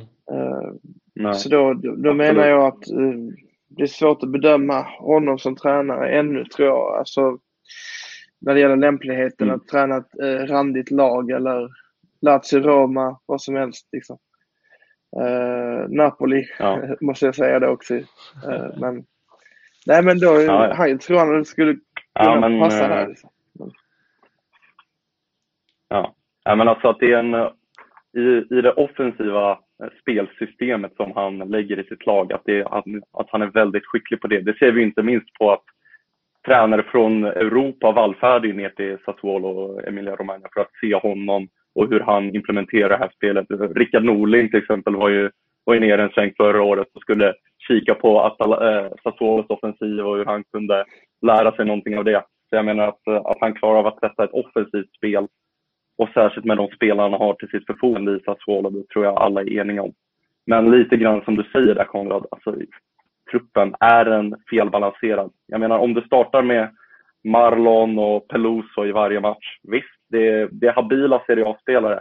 Uh, 1.23 1.33
så 1.33 1.49
då, 1.49 1.73
då, 1.73 1.95
då 1.95 2.13
menar 2.13 2.47
jag 2.47 2.67
att 2.67 2.91
uh, 2.91 3.29
det 3.67 3.83
är 3.83 3.87
svårt 3.87 4.23
att 4.23 4.31
bedöma 4.31 4.81
honom 4.81 5.39
som 5.39 5.55
tränare 5.55 6.19
ännu 6.19 6.45
tror 6.45 6.67
jag. 6.67 6.97
Alltså, 6.97 7.39
när 8.41 8.53
det 8.53 8.59
gäller 8.59 8.77
lämpligheten 8.77 9.47
mm. 9.47 9.55
att 9.55 9.67
träna 9.67 9.97
ett 9.97 10.21
uh, 10.23 10.45
randigt 10.45 10.91
lag 10.91 11.31
eller 11.31 11.69
Lazio, 12.21 12.59
Roma, 12.59 13.19
vad 13.25 13.41
som 13.41 13.55
helst. 13.55 13.89
Liksom. 13.91 14.17
Napoli 15.89 16.45
ja. 16.59 16.81
måste 17.01 17.25
jag 17.25 17.35
säga 17.35 17.59
det 17.59 17.67
också. 17.67 17.93
men, 18.79 19.05
nej 19.85 20.03
men 20.03 20.19
då, 20.19 20.41
ja. 20.41 20.73
han, 20.73 20.99
tror 20.99 21.17
han 21.17 21.45
skulle 21.45 21.73
kunna 21.73 21.83
ja, 22.13 22.39
men, 22.39 22.59
passa 22.59 22.87
där. 22.87 23.07
Liksom. 23.07 23.29
Ja. 25.89 26.15
ja, 26.43 26.55
men 26.55 26.67
alltså 26.67 26.87
att 26.87 26.99
det 26.99 27.13
är 27.13 27.17
en 27.17 27.49
i, 28.17 28.55
i 28.55 28.61
det 28.61 28.73
offensiva 28.73 29.59
spelsystemet 30.01 30.95
som 30.95 31.11
han 31.15 31.37
lägger 31.37 31.79
i 31.79 31.83
sitt 31.83 32.05
lag, 32.05 32.33
att, 32.33 32.41
det, 32.45 32.65
att, 32.65 32.85
att 33.11 33.29
han 33.29 33.41
är 33.41 33.47
väldigt 33.47 33.85
skicklig 33.85 34.21
på 34.21 34.27
det. 34.27 34.41
Det 34.41 34.57
ser 34.57 34.71
vi 34.71 34.83
inte 34.83 35.03
minst 35.03 35.33
på 35.33 35.51
att 35.51 35.63
tränare 36.45 36.83
från 36.83 37.23
Europa 37.23 37.91
vallfärdar 37.91 38.53
ner 38.53 38.69
till 38.69 38.97
Sassuolo 39.05 39.47
och 39.47 39.87
Emilia 39.87 40.15
Romagna 40.15 40.47
för 40.53 40.61
att 40.61 40.75
se 40.81 40.95
honom 40.95 41.47
och 41.75 41.89
hur 41.89 41.99
han 41.99 42.35
implementerar 42.35 42.89
det 42.89 42.97
här 42.97 43.11
spelet. 43.15 43.45
Rickard 43.75 44.03
Norling 44.03 44.49
till 44.49 44.59
exempel 44.59 44.95
var 44.95 45.09
ju, 45.09 45.29
var 45.63 45.73
ju 45.73 45.79
nere 45.79 46.03
en 46.03 46.09
sväng 46.09 46.33
förra 46.37 46.63
året 46.63 46.87
och 46.93 47.01
skulle 47.01 47.33
kika 47.67 47.95
på 47.95 48.19
Atala, 48.19 48.79
eh, 48.79 48.91
Sassuolos 49.03 49.49
offensiv 49.49 50.07
och 50.07 50.17
hur 50.17 50.25
han 50.25 50.43
kunde 50.43 50.85
lära 51.21 51.51
sig 51.51 51.65
någonting 51.65 51.97
av 51.97 52.03
det. 52.03 52.23
Så 52.49 52.55
jag 52.55 52.65
menar 52.65 52.87
att, 52.87 53.07
eh, 53.07 53.15
att 53.25 53.37
han 53.39 53.53
klarar 53.53 53.79
av 53.79 53.87
att 53.87 53.99
sätta 53.99 54.23
ett 54.23 54.33
offensivt 54.33 54.95
spel 54.97 55.27
och 55.97 56.09
särskilt 56.13 56.45
med 56.45 56.57
de 56.57 56.67
spelarna 56.67 57.01
han 57.01 57.27
har 57.27 57.33
till 57.33 57.49
sitt 57.49 57.65
förfogande 57.65 58.15
i 58.15 58.19
Sassuolo, 58.19 58.69
det 58.69 58.87
tror 58.87 59.05
jag 59.05 59.17
alla 59.17 59.41
är 59.41 59.59
eniga 59.59 59.81
om. 59.81 59.93
Men 60.45 60.71
lite 60.71 60.97
grann 60.97 61.21
som 61.25 61.35
du 61.35 61.43
säger 61.43 61.75
där 61.75 61.83
Konrad, 61.83 62.25
alltså, 62.31 62.55
truppen, 63.31 63.75
är 63.79 64.05
den 64.05 64.35
felbalanserad? 64.49 65.31
Jag 65.47 65.59
menar 65.59 65.77
om 65.77 65.93
du 65.93 66.01
startar 66.01 66.41
med 66.41 66.75
Marlon 67.23 67.99
och 67.99 68.27
Peluso 68.27 68.85
i 68.85 68.91
varje 68.91 69.19
match, 69.19 69.59
visst, 69.63 69.99
det 70.09 70.27
är, 70.27 70.49
det 70.51 70.67
är 70.67 70.73
habila 70.73 71.21
Serie 71.27 71.45
A-spelare. 71.45 71.99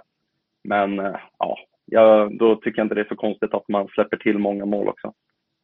Men 0.64 0.98
eh, 0.98 1.16
ja, 1.38 1.58
jag, 1.84 2.38
då 2.38 2.56
tycker 2.56 2.78
jag 2.78 2.84
inte 2.84 2.94
det 2.94 3.00
är 3.00 3.08
så 3.08 3.16
konstigt 3.16 3.54
att 3.54 3.68
man 3.68 3.88
släpper 3.88 4.16
till 4.16 4.38
många 4.38 4.64
mål 4.64 4.88
också. 4.88 5.12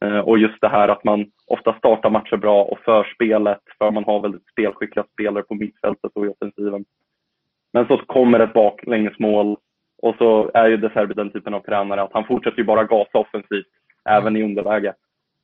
Eh, 0.05 0.19
och 0.19 0.37
just 0.37 0.61
det 0.61 0.67
här 0.67 0.87
att 0.87 1.03
man 1.03 1.25
ofta 1.47 1.73
startar 1.73 2.09
matcher 2.09 2.37
bra 2.37 2.63
och 2.63 2.79
för 2.79 3.03
spelet 3.15 3.61
för 3.77 3.91
man 3.91 4.03
har 4.03 4.19
väldigt 4.19 4.47
spelskickliga 4.51 5.05
spelare 5.13 5.43
på 5.43 5.55
mittfältet 5.55 6.11
och 6.15 6.25
i 6.25 6.29
offensiven. 6.29 6.85
Men 7.73 7.87
så 7.87 7.97
kommer 7.97 8.39
ett 8.39 8.53
baklängesmål 8.53 9.57
och 10.01 10.15
så 10.17 10.51
är 10.53 10.67
ju 10.67 10.77
De 10.77 10.89
Serbi 10.89 11.13
den 11.13 11.31
typen 11.31 11.53
av 11.53 11.59
tränare 11.59 12.01
att 12.01 12.13
han 12.13 12.25
fortsätter 12.25 12.57
ju 12.57 12.63
bara 12.63 12.83
gasa 12.83 13.17
offensivt, 13.17 13.67
även 14.09 14.35
i 14.37 14.43
underläge. 14.43 14.93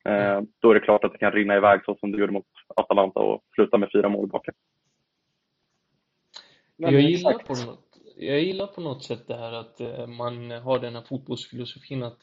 Eh, 0.06 0.42
då 0.60 0.70
är 0.70 0.74
det 0.74 0.80
klart 0.80 1.04
att 1.04 1.12
det 1.12 1.18
kan 1.18 1.32
rinna 1.32 1.58
iväg 1.58 1.82
så 1.86 1.96
som 1.96 2.12
det 2.12 2.18
gjorde 2.18 2.34
mot 2.34 2.46
Atalanta 2.76 3.20
och 3.20 3.44
sluta 3.56 3.78
med 3.78 3.90
fyra 3.94 4.10
mål 4.10 4.28
bak. 4.28 4.46
Jag 6.78 7.02
gillar, 7.02 7.34
på 7.34 7.54
något, 7.54 7.98
jag 8.16 8.40
gillar 8.40 8.68
på 8.68 8.82
något 8.82 9.04
sätt 9.04 9.28
det 9.28 9.38
här 9.38 9.54
att 9.54 9.82
eh, 9.82 10.08
man 10.08 10.52
har 10.52 10.80
den 10.80 10.96
här 10.96 11.02
fotbollsfilosofin 11.02 12.04
att 12.04 12.20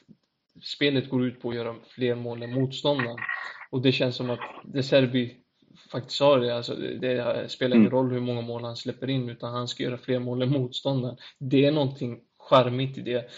spelet 0.62 1.10
går 1.10 1.26
ut 1.26 1.40
på 1.40 1.48
att 1.48 1.54
göra 1.54 1.74
fler 1.88 2.14
mål 2.14 2.42
än 2.42 2.54
motståndaren. 2.54 3.16
Och 3.70 3.82
det 3.82 3.92
känns 3.92 4.16
som 4.16 4.30
att 4.30 4.40
De 4.64 4.82
Serbi 4.82 5.36
faktiskt 5.92 6.16
sa 6.16 6.36
det, 6.36 6.56
alltså, 6.56 6.74
det 6.74 7.50
spelar 7.50 7.76
ingen 7.76 7.88
mm. 7.88 7.98
roll 7.98 8.12
hur 8.12 8.20
många 8.20 8.40
mål 8.40 8.64
han 8.64 8.76
släpper 8.76 9.10
in 9.10 9.28
utan 9.28 9.54
han 9.54 9.68
ska 9.68 9.82
göra 9.82 9.98
fler 9.98 10.18
mål 10.18 10.42
än 10.42 10.52
motståndaren. 10.52 11.16
Det 11.38 11.66
är 11.66 11.72
någonting 11.72 12.20
charmigt 12.38 12.98
i 12.98 13.00
det. 13.00 13.28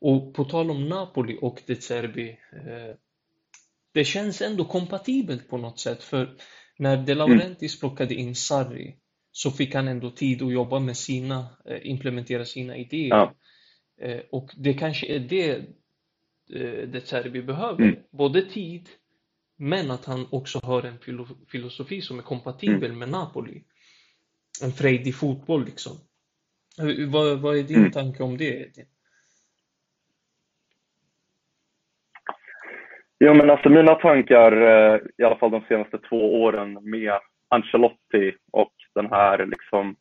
Och 0.00 0.34
på 0.34 0.44
tal 0.44 0.70
om 0.70 0.88
Napoli 0.88 1.38
och 1.40 1.62
De 1.66 1.76
Serbi, 1.76 2.28
eh, 2.52 2.96
det 3.92 4.04
känns 4.04 4.42
ändå 4.42 4.64
kompatibelt 4.64 5.48
på 5.48 5.58
något 5.58 5.80
sätt 5.80 6.02
för 6.02 6.36
när 6.78 6.96
De 6.96 7.14
Laurentiis 7.14 7.80
plockade 7.80 8.14
in 8.14 8.34
Sarri 8.34 8.96
så 9.32 9.50
fick 9.50 9.74
han 9.74 9.88
ändå 9.88 10.10
tid 10.10 10.42
att 10.42 10.52
jobba 10.52 10.78
med 10.78 10.96
sina, 10.96 11.46
eh, 11.68 11.78
implementera 11.82 12.44
sina 12.44 12.76
idéer. 12.76 13.08
Ja. 13.08 13.34
Eh, 14.00 14.20
och 14.30 14.50
det 14.56 14.74
kanske 14.74 15.06
är 15.06 15.20
det 15.20 15.50
eh, 16.54 16.88
De 16.88 17.00
Serbi 17.00 17.42
behöver, 17.42 17.82
mm. 17.82 17.96
både 18.10 18.42
tid 18.42 18.88
men 19.56 19.90
att 19.90 20.04
han 20.04 20.26
också 20.30 20.60
har 20.62 20.82
en 20.82 20.98
filosofi 21.48 22.02
som 22.02 22.18
är 22.18 22.22
kompatibel 22.22 22.84
mm. 22.84 22.98
med 22.98 23.08
Napoli. 23.08 23.64
En 24.62 24.72
frejdig 24.72 25.14
fotboll 25.14 25.64
liksom. 25.64 25.96
Vad, 27.08 27.40
vad 27.40 27.56
är 27.56 27.62
din 27.62 27.76
mm. 27.76 27.92
tanke 27.92 28.22
om 28.22 28.36
det? 28.36 28.76
Jo, 33.24 33.34
men 33.34 33.50
alltså 33.50 33.68
mina 33.68 33.94
tankar, 33.94 34.52
eh, 34.52 35.00
i 35.18 35.24
alla 35.24 35.36
fall 35.36 35.50
de 35.50 35.62
senaste 35.68 35.98
två 35.98 36.42
åren 36.42 36.78
med 36.82 37.12
Ancelotti 37.48 38.34
och 38.52 38.72
den 38.94 39.10
här 39.10 39.46
liksom 39.46 39.96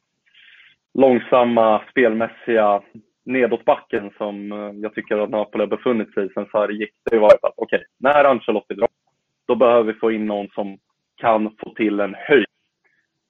långsamma 0.94 1.82
spelmässiga 1.90 2.82
nedåtbacken 3.26 4.12
som 4.18 4.52
eh, 4.52 4.72
jag 4.76 4.94
tycker 4.94 5.18
att 5.18 5.30
Napoli 5.30 5.62
har 5.62 5.68
befunnit 5.68 6.14
sig 6.14 6.26
i 6.26 6.30
sen 6.30 6.46
Sarri 6.52 6.76
gick. 6.76 6.94
Det 7.10 7.16
har 7.16 7.22
varit 7.22 7.44
att 7.44 7.54
okej, 7.56 7.78
okay, 7.78 7.88
när 8.00 8.24
Ancelotti 8.24 8.74
drar 8.74 8.90
då 9.48 9.56
behöver 9.56 9.94
vi 9.94 10.00
få 10.00 10.12
in 10.12 10.26
någon 10.26 10.48
som 10.48 10.78
kan 11.18 11.56
få 11.60 11.74
till 11.74 12.00
en 12.00 12.16
höjd. 12.20 12.46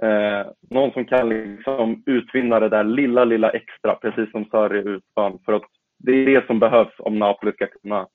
Eh, 0.03 0.47
någon 0.69 0.91
som 0.91 1.05
kan 1.05 1.29
liksom 1.29 2.03
utvinna 2.05 2.59
det 2.59 2.69
där 2.69 2.83
lilla, 2.83 3.25
lilla 3.25 3.49
extra, 3.49 3.95
precis 3.95 4.31
som 4.31 4.45
Sarri 4.45 4.79
utvann. 4.79 5.39
För 5.45 5.53
att 5.53 5.65
det 5.97 6.11
är 6.11 6.25
det 6.25 6.47
som 6.47 6.59
behövs 6.59 6.93
om 6.99 7.19
Napoli 7.19 7.51
ska 7.51 7.67
kunna 7.67 8.07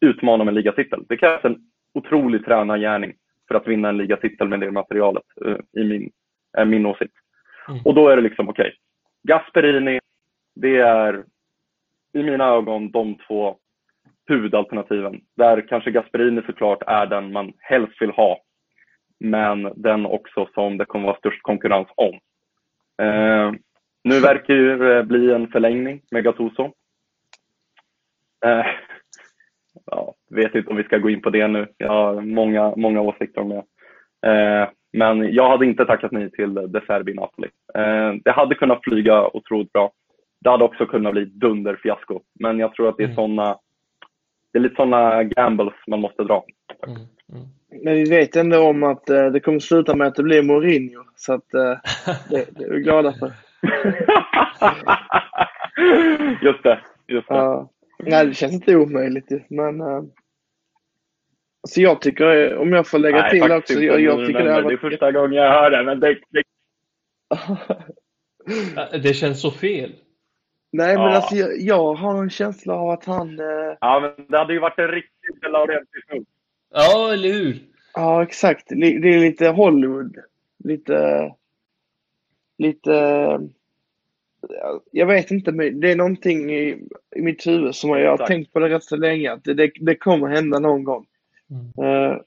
utmana 0.00 0.42
om 0.42 0.48
en 0.48 0.54
ligatitel. 0.54 1.04
Det 1.08 1.16
krävs 1.16 1.44
en 1.44 1.58
otrolig 1.94 2.44
tränargärning 2.44 3.14
för 3.48 3.54
att 3.54 3.66
vinna 3.66 3.88
en 3.88 3.96
ligatitel 3.96 4.48
med 4.48 4.60
det 4.60 4.70
materialet, 4.70 5.24
eh, 5.46 5.82
i 5.82 5.84
min, 5.84 6.10
är 6.56 6.64
min 6.64 6.86
åsikt. 6.86 7.14
Mm. 7.68 7.80
Och 7.84 7.94
då 7.94 8.08
är 8.08 8.16
det 8.16 8.22
liksom, 8.22 8.48
okej, 8.48 8.66
okay, 8.66 8.76
Gasperini, 9.22 10.00
det 10.54 10.76
är 10.76 11.24
i 12.12 12.22
mina 12.22 12.44
ögon 12.44 12.90
de 12.90 13.18
två 13.26 13.56
huvudalternativen. 14.26 15.20
Där 15.36 15.68
kanske 15.68 15.90
Gasperini 15.90 16.42
såklart 16.46 16.82
är 16.86 17.06
den 17.06 17.32
man 17.32 17.52
helst 17.58 18.02
vill 18.02 18.10
ha. 18.10 18.40
Men 19.20 19.72
den 19.76 20.06
också 20.06 20.48
som 20.54 20.78
det 20.78 20.84
kommer 20.84 21.06
vara 21.06 21.18
störst 21.18 21.42
konkurrens 21.42 21.88
om. 21.94 22.14
Eh, 23.06 23.52
nu 24.04 24.20
verkar 24.20 24.54
det 24.54 25.04
bli 25.04 25.32
en 25.32 25.48
förlängning 25.48 26.02
med 26.10 26.24
Gattuso. 26.24 26.72
Eh, 28.44 28.66
ja, 29.90 30.14
vet 30.30 30.54
inte 30.54 30.70
om 30.70 30.76
vi 30.76 30.84
ska 30.84 30.98
gå 30.98 31.10
in 31.10 31.22
på 31.22 31.30
det 31.30 31.48
nu. 31.48 31.66
Jag 31.76 31.88
har 31.88 32.20
många, 32.20 32.74
många 32.76 33.00
åsikter 33.00 33.40
om 33.40 33.48
det. 33.48 33.64
Eh, 34.30 34.68
men 34.92 35.34
jag 35.34 35.48
hade 35.48 35.66
inte 35.66 35.84
tackat 35.84 36.12
nej 36.12 36.30
till 36.30 36.54
De 36.54 36.80
Serbi 36.86 37.14
Napoli. 37.14 37.48
Eh, 37.74 38.12
det 38.24 38.30
hade 38.30 38.54
kunnat 38.54 38.84
flyga 38.84 39.26
otroligt 39.36 39.72
bra. 39.72 39.92
Det 40.40 40.50
hade 40.50 40.64
också 40.64 40.86
kunnat 40.86 41.12
bli 41.12 41.24
dunderfiasko. 41.24 42.20
Men 42.40 42.58
jag 42.58 42.74
tror 42.74 42.88
att 42.88 42.96
det 42.96 43.02
är 43.02 43.06
mm. 43.06 43.16
sådana 43.16 43.58
det 44.54 44.58
är 44.58 44.62
lite 44.62 44.76
sådana 44.76 45.22
gambles 45.22 45.74
man 45.86 46.00
måste 46.00 46.24
dra. 46.24 46.44
Mm, 46.86 46.96
mm. 47.32 47.48
men 47.84 47.94
vi 47.94 48.04
vet 48.04 48.36
ändå 48.36 48.68
om 48.68 48.82
att 48.82 49.10
uh, 49.10 49.26
det 49.26 49.40
kommer 49.40 49.58
sluta 49.58 49.96
med 49.96 50.06
att 50.06 50.14
det 50.14 50.22
blir 50.22 50.42
Mourinho. 50.42 51.04
Så 51.16 51.32
att 51.32 51.54
uh, 51.54 51.76
det, 52.30 52.46
det 52.50 52.64
är 52.64 52.70
vi 52.70 52.80
glada 52.80 53.12
för. 53.12 53.32
just 56.44 56.62
det. 56.62 56.80
Just 57.06 57.28
det. 57.28 57.34
Uh, 57.34 57.66
nej, 58.06 58.26
det 58.26 58.34
känns 58.34 58.52
inte 58.52 58.76
omöjligt 58.76 59.28
men 59.50 59.80
uh, 59.80 60.02
alltså 61.62 61.80
jag 61.80 62.00
tycker, 62.00 62.56
om 62.56 62.72
jag 62.72 62.86
får 62.86 62.98
lägga 62.98 63.20
nej, 63.20 63.30
till 63.30 63.52
också, 63.52 63.72
jag, 63.72 64.00
jag 64.00 64.26
tycker 64.26 64.44
det 64.44 64.52
är... 64.52 64.62
Det 64.62 64.72
är 64.72 64.76
första 64.76 65.12
gången 65.12 65.32
jag 65.32 65.50
hör 65.50 65.70
det, 65.70 65.84
men 65.84 66.00
det... 66.00 66.18
Det, 66.30 66.42
det 69.02 69.14
känns 69.14 69.40
så 69.40 69.50
fel. 69.50 69.92
Nej, 70.72 70.96
men 70.96 71.04
ja. 71.04 71.16
alltså 71.16 71.34
jag, 71.36 71.60
jag, 71.60 71.94
har 71.94 72.22
en 72.22 72.30
känsla 72.30 72.74
av 72.74 72.90
att 72.90 73.04
han... 73.04 73.40
Eh... 73.40 73.76
Ja, 73.80 74.00
men 74.00 74.26
det 74.28 74.38
hade 74.38 74.52
ju 74.52 74.58
varit 74.58 74.78
en 74.78 74.88
riktig 74.88 75.30
De 75.40 75.48
Laurentiis 75.48 76.04
Ja, 76.70 77.12
eller 77.12 77.28
hur? 77.28 77.58
Ja, 77.94 78.22
exakt. 78.22 78.64
Det 78.68 78.86
är 78.86 79.20
lite 79.20 79.48
Hollywood. 79.48 80.16
Lite... 80.64 81.30
Lite... 82.58 82.90
Jag 84.90 85.06
vet 85.06 85.30
inte, 85.30 85.52
men 85.52 85.80
det 85.80 85.90
är 85.90 85.96
någonting 85.96 86.50
i, 86.50 86.88
i 87.16 87.22
mitt 87.22 87.46
huvud 87.46 87.74
som 87.74 87.90
jag 87.90 88.16
har 88.18 88.26
tänkt 88.26 88.52
på 88.52 88.58
det 88.58 88.68
rätt 88.68 88.84
så 88.84 88.96
länge. 88.96 89.32
Att 89.32 89.44
det, 89.44 89.54
det, 89.54 89.72
det 89.80 89.96
kommer 89.96 90.28
hända 90.28 90.58
någon 90.58 90.84
gång. 90.84 91.06
Mm. 91.50 91.90
Uh, 91.90 92.18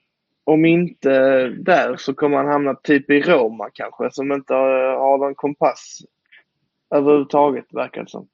om 0.44 0.66
inte 0.66 1.10
där 1.48 1.96
så 1.98 2.14
kommer 2.14 2.38
han 2.38 2.48
hamna 2.48 2.76
typ 2.76 3.10
i 3.10 3.22
Roma 3.22 3.70
kanske, 3.74 4.12
som 4.12 4.32
inte 4.32 4.54
har, 4.54 4.98
har 4.98 5.18
någon 5.18 5.36
kompass 5.36 6.02
överhuvudtaget, 6.96 7.66
verkar 7.70 8.04
det 8.04 8.10
som. 8.10 8.28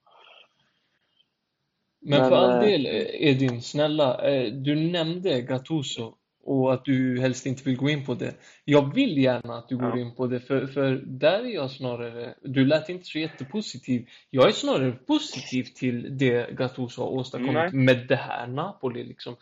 Men, 2.02 2.20
Men 2.20 2.30
för 2.30 2.36
all 2.36 2.66
del, 2.66 2.86
Edin, 3.14 3.62
snälla, 3.62 4.18
du 4.52 4.76
nämnde 4.76 5.42
Gattuso 5.42 6.16
och 6.44 6.74
att 6.74 6.86
du 6.86 7.20
helst 7.20 7.46
inte 7.46 7.64
vill 7.64 7.78
gå 7.78 7.90
in 7.90 8.06
på 8.06 8.14
det. 8.14 8.34
Jag 8.66 8.94
vill 8.94 9.18
gärna 9.18 9.58
att 9.58 9.70
du 9.70 9.78
går 9.78 10.00
in 10.00 10.16
på 10.16 10.28
det, 10.28 10.40
för, 10.40 10.68
för 10.68 11.02
där 11.06 11.40
är 11.40 11.54
jag 11.54 11.72
snarare, 11.72 12.36
du 12.42 12.66
lät 12.66 12.90
inte 12.90 13.06
så 13.06 13.20
jättepositiv. 13.20 14.08
Jag 14.30 14.48
är 14.48 14.52
snarare 14.52 14.92
positiv 14.92 15.64
till 15.64 16.18
det 16.18 16.58
Gattuso 16.58 17.02
har 17.02 17.10
åstadkommit 17.10 17.54
Nej. 17.54 17.74
med 17.74 18.08
det 18.08 18.16
här 18.16 18.48
Napoli. 18.48 19.04
Liksom. 19.04 19.36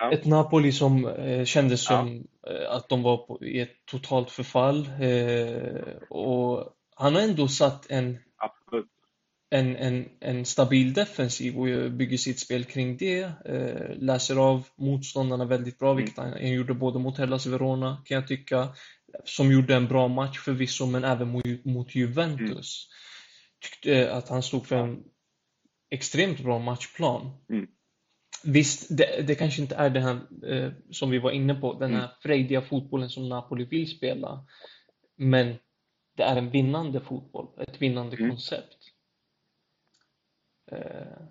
Ja. 0.00 0.12
Ett 0.12 0.24
Napoli 0.24 0.72
som 0.72 1.06
eh, 1.06 1.44
kändes 1.44 1.84
som 1.84 2.24
ja. 2.42 2.52
eh, 2.52 2.70
att 2.70 2.88
de 2.88 3.02
var 3.02 3.16
på, 3.16 3.44
i 3.44 3.60
ett 3.60 3.86
totalt 3.90 4.30
förfall. 4.30 4.88
Eh, 5.00 5.92
och 6.10 6.68
han 6.96 7.14
har 7.14 7.22
ändå 7.22 7.48
satt 7.48 7.90
en 7.90 8.18
en, 9.50 9.76
en, 9.76 10.08
en 10.20 10.44
stabil 10.44 10.92
defensiv 10.92 11.58
och 11.58 11.92
bygger 11.92 12.16
sitt 12.16 12.38
spel 12.38 12.64
kring 12.64 12.96
det. 12.96 13.22
Eh, 13.44 13.96
läser 13.96 14.36
av 14.36 14.68
motståndarna 14.76 15.44
väldigt 15.44 15.78
bra, 15.78 15.94
vilket 15.94 16.18
mm. 16.18 16.32
han 16.32 16.52
gjorde 16.52 16.74
både 16.74 16.98
mot 16.98 17.18
Hellas 17.18 17.46
Verona, 17.46 18.02
kan 18.04 18.14
jag 18.14 18.28
tycka. 18.28 18.68
Som 19.24 19.52
gjorde 19.52 19.74
en 19.74 19.88
bra 19.88 20.08
match 20.08 20.38
förvisso, 20.38 20.86
men 20.86 21.04
även 21.04 21.28
mot, 21.28 21.64
mot 21.64 21.94
Juventus. 21.94 22.88
Mm. 22.88 23.60
Tyckte 23.60 24.12
att 24.12 24.28
han 24.28 24.42
stod 24.42 24.66
för 24.66 24.76
en 24.76 25.02
extremt 25.90 26.40
bra 26.40 26.58
matchplan. 26.58 27.30
Mm. 27.50 27.66
Visst, 28.44 28.96
det, 28.96 29.26
det, 29.26 29.34
kanske 29.34 29.62
inte 29.62 29.74
är 29.74 29.90
det 29.90 30.00
här 30.00 30.20
eh, 30.46 30.72
som 30.90 31.10
vi 31.10 31.18
var 31.18 31.30
inne 31.30 31.54
på, 31.54 31.74
den 31.74 31.90
här 31.90 31.98
mm. 31.98 32.10
frejdiga 32.22 32.62
fotbollen 32.62 33.10
som 33.10 33.28
Napoli 33.28 33.64
vill 33.64 33.96
spela. 33.96 34.46
Men 35.16 35.54
det 36.16 36.22
är 36.22 36.36
en 36.36 36.50
vinnande 36.50 37.00
fotboll, 37.00 37.48
ett 37.60 37.82
vinnande 37.82 38.16
mm. 38.16 38.30
koncept. 38.30 38.76
Eh, 40.72 41.22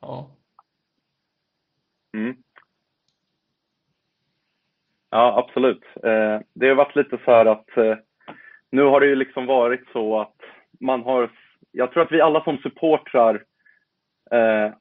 ja. 0.00 0.30
Mm. 2.14 2.36
Ja, 5.10 5.38
absolut. 5.38 5.84
Eh, 5.94 6.40
det 6.54 6.68
har 6.68 6.74
varit 6.74 6.96
lite 6.96 7.18
så 7.24 7.30
här 7.30 7.46
att 7.46 7.76
eh, 7.76 7.96
nu 8.70 8.82
har 8.82 9.00
det 9.00 9.06
ju 9.06 9.14
liksom 9.14 9.46
varit 9.46 9.88
så 9.92 10.20
att 10.20 10.36
man 10.80 11.02
har, 11.02 11.30
jag 11.72 11.92
tror 11.92 12.02
att 12.02 12.12
vi 12.12 12.20
alla 12.20 12.44
som 12.44 12.58
supportrar 12.58 13.44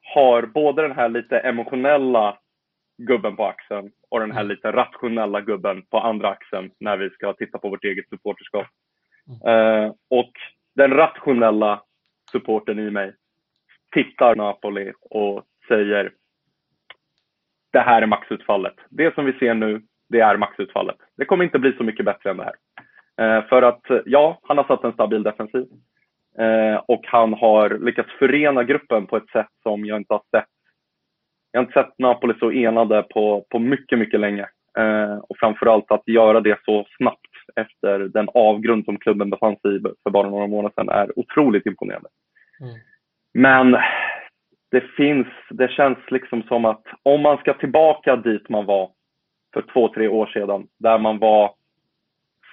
har 0.01 0.45
både 0.45 0.81
den 0.81 0.91
här 0.91 1.09
lite 1.09 1.39
emotionella 1.39 2.39
gubben 2.97 3.35
på 3.35 3.45
axeln 3.45 3.91
och 4.09 4.19
den 4.19 4.31
här 4.31 4.41
mm. 4.41 4.49
lite 4.49 4.71
rationella 4.71 5.41
gubben 5.41 5.85
på 5.85 5.99
andra 5.99 6.29
axeln 6.29 6.71
när 6.79 6.97
vi 6.97 7.09
ska 7.09 7.33
titta 7.33 7.57
på 7.57 7.69
vårt 7.69 7.83
eget 7.83 8.09
supporterskap. 8.09 8.67
Mm. 9.43 9.93
och 10.09 10.31
den 10.75 10.91
rationella 10.91 11.83
supporten 12.31 12.79
i 12.79 12.91
mig 12.91 13.13
tittar 13.91 14.35
Napoli 14.35 14.93
och 15.01 15.43
säger 15.67 16.11
det 17.73 17.79
här 17.79 18.01
är 18.01 18.07
maxutfallet. 18.07 18.75
Det 18.89 19.15
som 19.15 19.25
vi 19.25 19.33
ser 19.33 19.53
nu, 19.53 19.81
det 20.09 20.19
är 20.19 20.37
maxutfallet. 20.37 20.97
Det 21.17 21.25
kommer 21.25 21.43
inte 21.43 21.59
bli 21.59 21.73
så 21.77 21.83
mycket 21.83 22.05
bättre 22.05 22.29
än 22.29 22.37
det 22.37 22.43
här. 22.43 22.55
Eh, 23.21 23.45
för 23.47 23.61
att 23.61 23.89
eh, 23.89 23.99
ja, 24.05 24.39
han 24.43 24.57
har 24.57 24.63
satt 24.63 24.83
en 24.83 24.93
stabil 24.93 25.23
defensiv 25.23 25.65
eh, 26.39 26.75
och 26.87 27.01
han 27.03 27.33
har 27.33 27.69
lyckats 27.69 28.09
förena 28.19 28.63
gruppen 28.63 29.07
på 29.07 29.17
ett 29.17 29.29
sätt 29.29 29.49
som 29.63 29.85
jag 29.85 29.97
inte 29.97 30.13
har 30.13 30.23
sett. 30.31 30.49
Jag 31.51 31.59
har 31.59 31.65
inte 31.65 31.73
sett 31.73 31.99
Napoli 31.99 32.33
så 32.39 32.51
enade 32.51 33.03
på, 33.03 33.45
på 33.49 33.59
mycket, 33.59 33.99
mycket 33.99 34.19
länge. 34.19 34.47
Eh, 34.77 35.17
och 35.17 35.37
framförallt 35.39 35.91
att 35.91 36.07
göra 36.07 36.41
det 36.41 36.59
så 36.65 36.85
snabbt 36.97 37.31
efter 37.55 37.99
den 37.99 38.29
avgrund 38.33 38.85
som 38.85 38.97
klubben 38.97 39.29
befann 39.29 39.57
sig 39.57 39.75
i 39.75 39.79
för 40.03 40.09
bara 40.09 40.29
några 40.29 40.47
månader 40.47 40.73
sedan 40.75 40.89
är 40.89 41.19
otroligt 41.19 41.65
imponerande. 41.65 42.09
Mm. 42.61 42.75
Men 43.37 43.77
det 44.71 44.81
finns, 44.81 45.27
det 45.49 45.71
känns 45.71 45.97
liksom 46.07 46.43
som 46.43 46.65
att 46.65 46.83
om 47.03 47.21
man 47.21 47.37
ska 47.37 47.53
tillbaka 47.53 48.15
dit 48.15 48.49
man 48.49 48.65
var 48.65 48.91
för 49.53 49.61
två, 49.73 49.93
tre 49.93 50.07
år 50.07 50.25
sedan, 50.25 50.67
där 50.77 50.97
man 50.97 51.19
var 51.19 51.53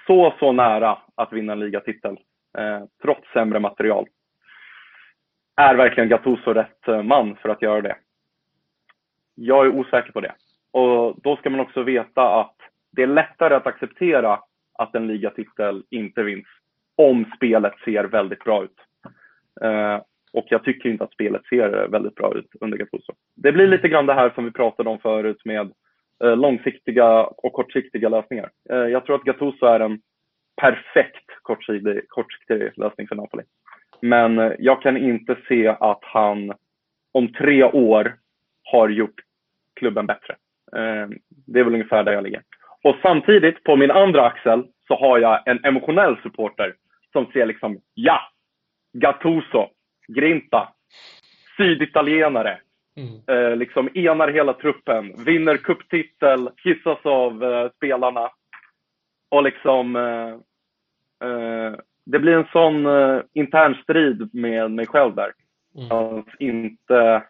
så, 0.07 0.33
så 0.39 0.51
nära 0.51 0.97
att 1.15 1.33
vinna 1.33 1.53
en 1.53 1.59
ligatitel, 1.59 2.17
eh, 2.57 2.83
trots 3.01 3.31
sämre 3.33 3.59
material. 3.59 4.05
Är 5.55 5.75
verkligen 5.75 6.09
Gattuso 6.09 6.53
rätt 6.53 6.87
eh, 6.87 7.03
man 7.03 7.35
för 7.35 7.49
att 7.49 7.61
göra 7.61 7.81
det? 7.81 7.95
Jag 9.35 9.65
är 9.65 9.69
osäker 9.69 10.11
på 10.11 10.21
det. 10.21 10.33
Och 10.71 11.21
då 11.21 11.35
ska 11.35 11.49
man 11.49 11.59
också 11.59 11.83
veta 11.83 12.39
att 12.39 12.55
det 12.91 13.03
är 13.03 13.07
lättare 13.07 13.55
att 13.55 13.67
acceptera 13.67 14.39
att 14.73 14.95
en 14.95 15.07
ligatitel 15.07 15.83
inte 15.89 16.23
vinns 16.23 16.47
om 16.95 17.25
spelet 17.35 17.73
ser 17.85 18.03
väldigt 18.03 18.43
bra 18.43 18.63
ut. 18.63 18.77
Eh, 19.61 19.99
och 20.35 20.45
jag 20.49 20.63
tycker 20.63 20.89
inte 20.89 21.03
att 21.03 21.13
spelet 21.13 21.45
ser 21.45 21.83
eh, 21.83 21.89
väldigt 21.89 22.15
bra 22.15 22.33
ut 22.37 22.49
under 22.61 22.77
Gattuso. 22.77 23.13
Det 23.35 23.51
blir 23.51 23.67
lite 23.67 23.87
grann 23.87 24.05
det 24.05 24.13
här 24.13 24.29
som 24.35 24.45
vi 24.45 24.51
pratade 24.51 24.89
om 24.89 24.99
förut 24.99 25.41
med 25.45 25.71
eh, 26.23 26.37
långsiktiga 26.37 27.23
och 27.23 27.53
kortsiktiga 27.53 28.09
lösningar. 28.09 28.51
Eh, 28.69 28.77
jag 28.77 29.05
tror 29.05 29.15
att 29.15 29.23
Gattuso 29.23 29.65
är 29.65 29.79
en 29.79 29.99
perfekt 30.61 31.29
kortsiktig, 31.41 32.09
kortsiktig 32.09 32.71
lösning 32.75 33.07
för 33.07 33.15
Napoli. 33.15 33.43
Men 34.01 34.39
eh, 34.39 34.51
jag 34.59 34.81
kan 34.81 34.97
inte 34.97 35.35
se 35.47 35.67
att 35.67 35.99
han 36.01 36.53
om 37.11 37.33
tre 37.33 37.63
år 37.63 38.15
har 38.63 38.89
gjort 38.89 39.19
klubben 39.75 40.07
bättre. 40.07 40.35
Eh, 40.75 41.07
det 41.47 41.59
är 41.59 41.63
väl 41.63 41.73
ungefär 41.73 42.03
där 42.03 42.13
jag 42.13 42.23
ligger. 42.23 42.41
Och 42.83 42.95
samtidigt, 43.01 43.63
på 43.63 43.75
min 43.75 43.91
andra 43.91 44.25
axel, 44.25 44.63
så 44.87 44.95
har 44.95 45.19
jag 45.19 45.47
en 45.47 45.65
emotionell 45.65 46.17
supporter 46.23 46.75
som 47.11 47.25
ser 47.25 47.45
liksom, 47.45 47.79
ja, 47.93 48.19
Gattuso, 48.93 49.69
Grinta, 50.07 50.73
syditalienare. 51.57 52.59
Mm. 52.97 53.21
Eh, 53.27 53.57
liksom 53.57 53.89
enar 53.93 54.27
hela 54.27 54.53
truppen, 54.53 55.23
vinner 55.25 55.57
kupptitel, 55.57 56.49
hissas 56.63 57.05
av 57.05 57.43
eh, 57.43 57.71
spelarna. 57.71 58.29
Och 59.29 59.43
liksom... 59.43 59.95
Eh, 59.95 60.33
eh 61.29 61.75
det 62.05 62.19
blir 62.19 62.33
en 62.33 62.47
sån 62.51 62.85
eh, 62.85 63.21
intern 63.33 63.75
strid 63.83 64.29
med 64.33 64.71
mig 64.71 64.87
själv 64.87 65.15
där. 65.15 65.31
Mm. 65.77 65.91
Att 65.91 66.25
inte, 66.39 67.23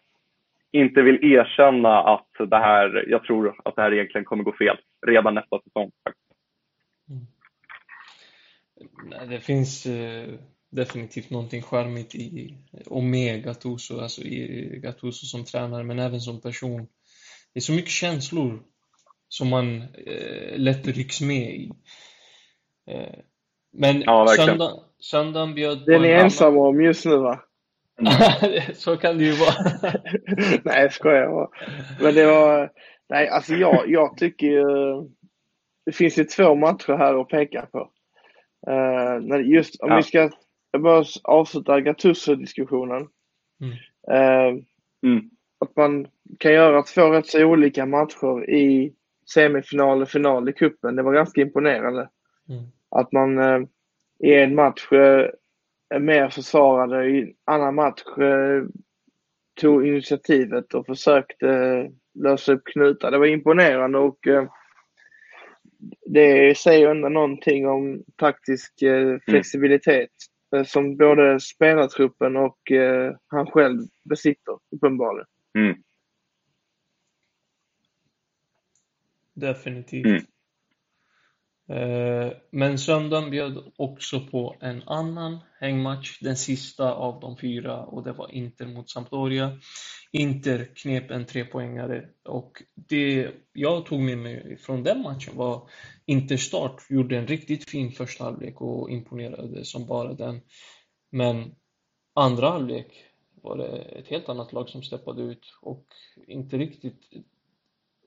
inte 0.72 1.02
vill 1.02 1.24
erkänna 1.24 2.02
att 2.02 2.30
det 2.50 2.56
här, 2.56 3.04
jag 3.08 3.24
tror 3.24 3.54
att 3.64 3.76
det 3.76 3.82
här 3.82 3.92
egentligen 3.92 4.24
kommer 4.24 4.44
gå 4.44 4.52
fel 4.52 4.78
redan 5.06 5.34
nästa 5.34 5.60
säsong. 5.60 5.90
Mm. 7.10 7.26
Det 9.28 9.40
finns 9.40 9.86
eh, 9.86 10.34
definitivt 10.70 11.30
någonting 11.30 11.62
charmigt 11.62 12.14
i 12.14 12.56
och 12.86 13.02
med 13.02 13.44
Gattuso, 13.44 14.00
alltså 14.00 14.22
i 14.22 14.80
Gattuso 14.82 15.26
som 15.26 15.44
tränare, 15.44 15.84
men 15.84 15.98
även 15.98 16.20
som 16.20 16.40
person. 16.40 16.86
Det 17.52 17.58
är 17.58 17.62
så 17.62 17.72
mycket 17.72 17.90
känslor 17.90 18.62
som 19.28 19.48
man 19.48 19.82
eh, 19.82 20.58
lätt 20.58 20.86
rycks 20.86 21.20
med 21.20 21.54
i. 21.54 21.70
Eh, 22.90 23.18
men 23.72 24.02
ja, 24.02 24.26
söndag, 24.36 24.72
söndagen 24.98 25.54
bjöd 25.54 25.84
på 25.84 25.90
Den 25.90 26.04
är 26.04 26.14
ensam 26.14 26.58
om 26.58 26.82
just 26.82 27.04
nu 27.04 27.16
va? 27.16 27.40
så 28.74 28.96
kan 28.96 29.18
det 29.18 29.24
ju 29.24 29.32
vara. 29.32 29.54
nej, 30.64 30.82
jag 30.82 30.92
skojar 30.92 31.28
bara. 31.28 31.48
Men 32.00 32.14
det 32.14 32.26
var, 32.26 32.70
nej 33.08 33.28
alltså 33.28 33.54
jag, 33.54 33.90
jag 33.90 34.16
tycker 34.16 34.46
ju, 34.46 34.64
det 35.86 35.92
finns 35.92 36.18
ju 36.18 36.24
två 36.24 36.54
matcher 36.54 36.96
här 36.96 37.20
att 37.20 37.28
peka 37.28 37.66
på. 37.72 37.90
Uh, 38.70 39.50
just 39.50 39.80
om 39.80 39.90
ja. 39.90 39.96
vi 39.96 40.02
ska 40.02 40.30
jag 40.76 40.82
bara 40.82 41.04
avsluta 41.24 41.80
Gattuso-diskussionen. 41.80 43.08
Mm. 43.60 43.72
Eh, 44.10 44.62
mm. 45.02 45.30
Att 45.58 45.76
man 45.76 46.06
kan 46.38 46.52
göra 46.52 46.82
två 46.82 47.10
rätt 47.10 47.26
så 47.26 47.44
olika 47.44 47.86
matcher 47.86 48.50
i 48.50 48.92
semifinal 49.34 50.02
och 50.02 50.08
final 50.08 50.48
i 50.48 50.52
kuppen. 50.52 50.96
Det 50.96 51.02
var 51.02 51.12
ganska 51.12 51.40
imponerande. 51.40 52.08
Mm. 52.48 52.64
Att 52.90 53.12
man 53.12 53.38
eh, 53.38 53.60
i 54.18 54.34
en 54.34 54.54
match 54.54 54.92
eh, 54.92 55.30
är 55.88 55.98
mer 56.00 56.28
försvarade, 56.28 57.06
i 57.06 57.20
en 57.20 57.34
annan 57.44 57.74
match 57.74 58.18
eh, 58.18 58.64
tog 59.60 59.86
initiativet 59.86 60.74
och 60.74 60.86
försökte 60.86 61.48
eh, 61.48 61.90
lösa 62.22 62.52
upp 62.52 62.64
knutar. 62.64 63.10
Det 63.10 63.18
var 63.18 63.26
imponerande 63.26 63.98
och 63.98 64.26
eh, 64.26 64.44
det 66.06 66.58
säger 66.58 66.90
ändå 66.90 67.08
någonting 67.08 67.68
om 67.68 68.02
taktisk 68.16 68.82
Mm. 68.82 69.20
flexibilitet 69.20 70.10
som 70.66 70.96
både 70.96 71.40
spelartruppen 71.40 72.36
och 72.36 72.72
eh, 72.72 73.16
han 73.26 73.46
själv 73.46 73.80
besitter 74.04 74.58
uppenbarligen. 74.76 75.26
Mm. 75.58 75.76
Definitivt. 79.34 80.06
Mm. 80.06 80.22
Eh, 81.68 82.32
Men 82.50 82.78
söndagen 82.78 83.30
bjöd 83.30 83.72
också 83.76 84.20
på 84.20 84.56
en 84.60 84.82
annan 84.82 85.38
hängmatch, 85.60 86.18
den 86.20 86.36
sista 86.36 86.92
av 86.92 87.20
de 87.20 87.36
fyra, 87.36 87.76
och 87.84 88.04
det 88.04 88.12
var 88.12 88.32
Inter 88.32 88.66
mot 88.66 88.90
Sampdoria. 88.90 89.58
Inter 90.12 90.64
knep 90.74 91.10
en 91.10 91.26
trepoängare 91.26 92.08
och 92.24 92.62
det 92.74 93.30
jag 93.52 93.86
tog 93.86 94.00
med 94.00 94.18
mig 94.18 94.58
från 94.58 94.82
den 94.82 95.02
matchen 95.02 95.36
var 95.36 95.68
Interstart 96.06 96.90
gjorde 96.90 97.18
en 97.18 97.26
riktigt 97.26 97.70
fin 97.70 97.92
första 97.92 98.24
halvlek 98.24 98.60
och 98.60 98.90
imponerade 98.90 99.64
som 99.64 99.86
bara 99.86 100.12
den. 100.12 100.40
Men 101.10 101.54
andra 102.14 102.50
halvlek 102.50 103.04
var 103.42 103.56
det 103.56 103.78
ett 103.78 104.08
helt 104.08 104.28
annat 104.28 104.52
lag 104.52 104.68
som 104.68 104.82
steppade 104.82 105.22
ut 105.22 105.46
och 105.62 105.86
inte 106.26 106.58
riktigt 106.58 107.00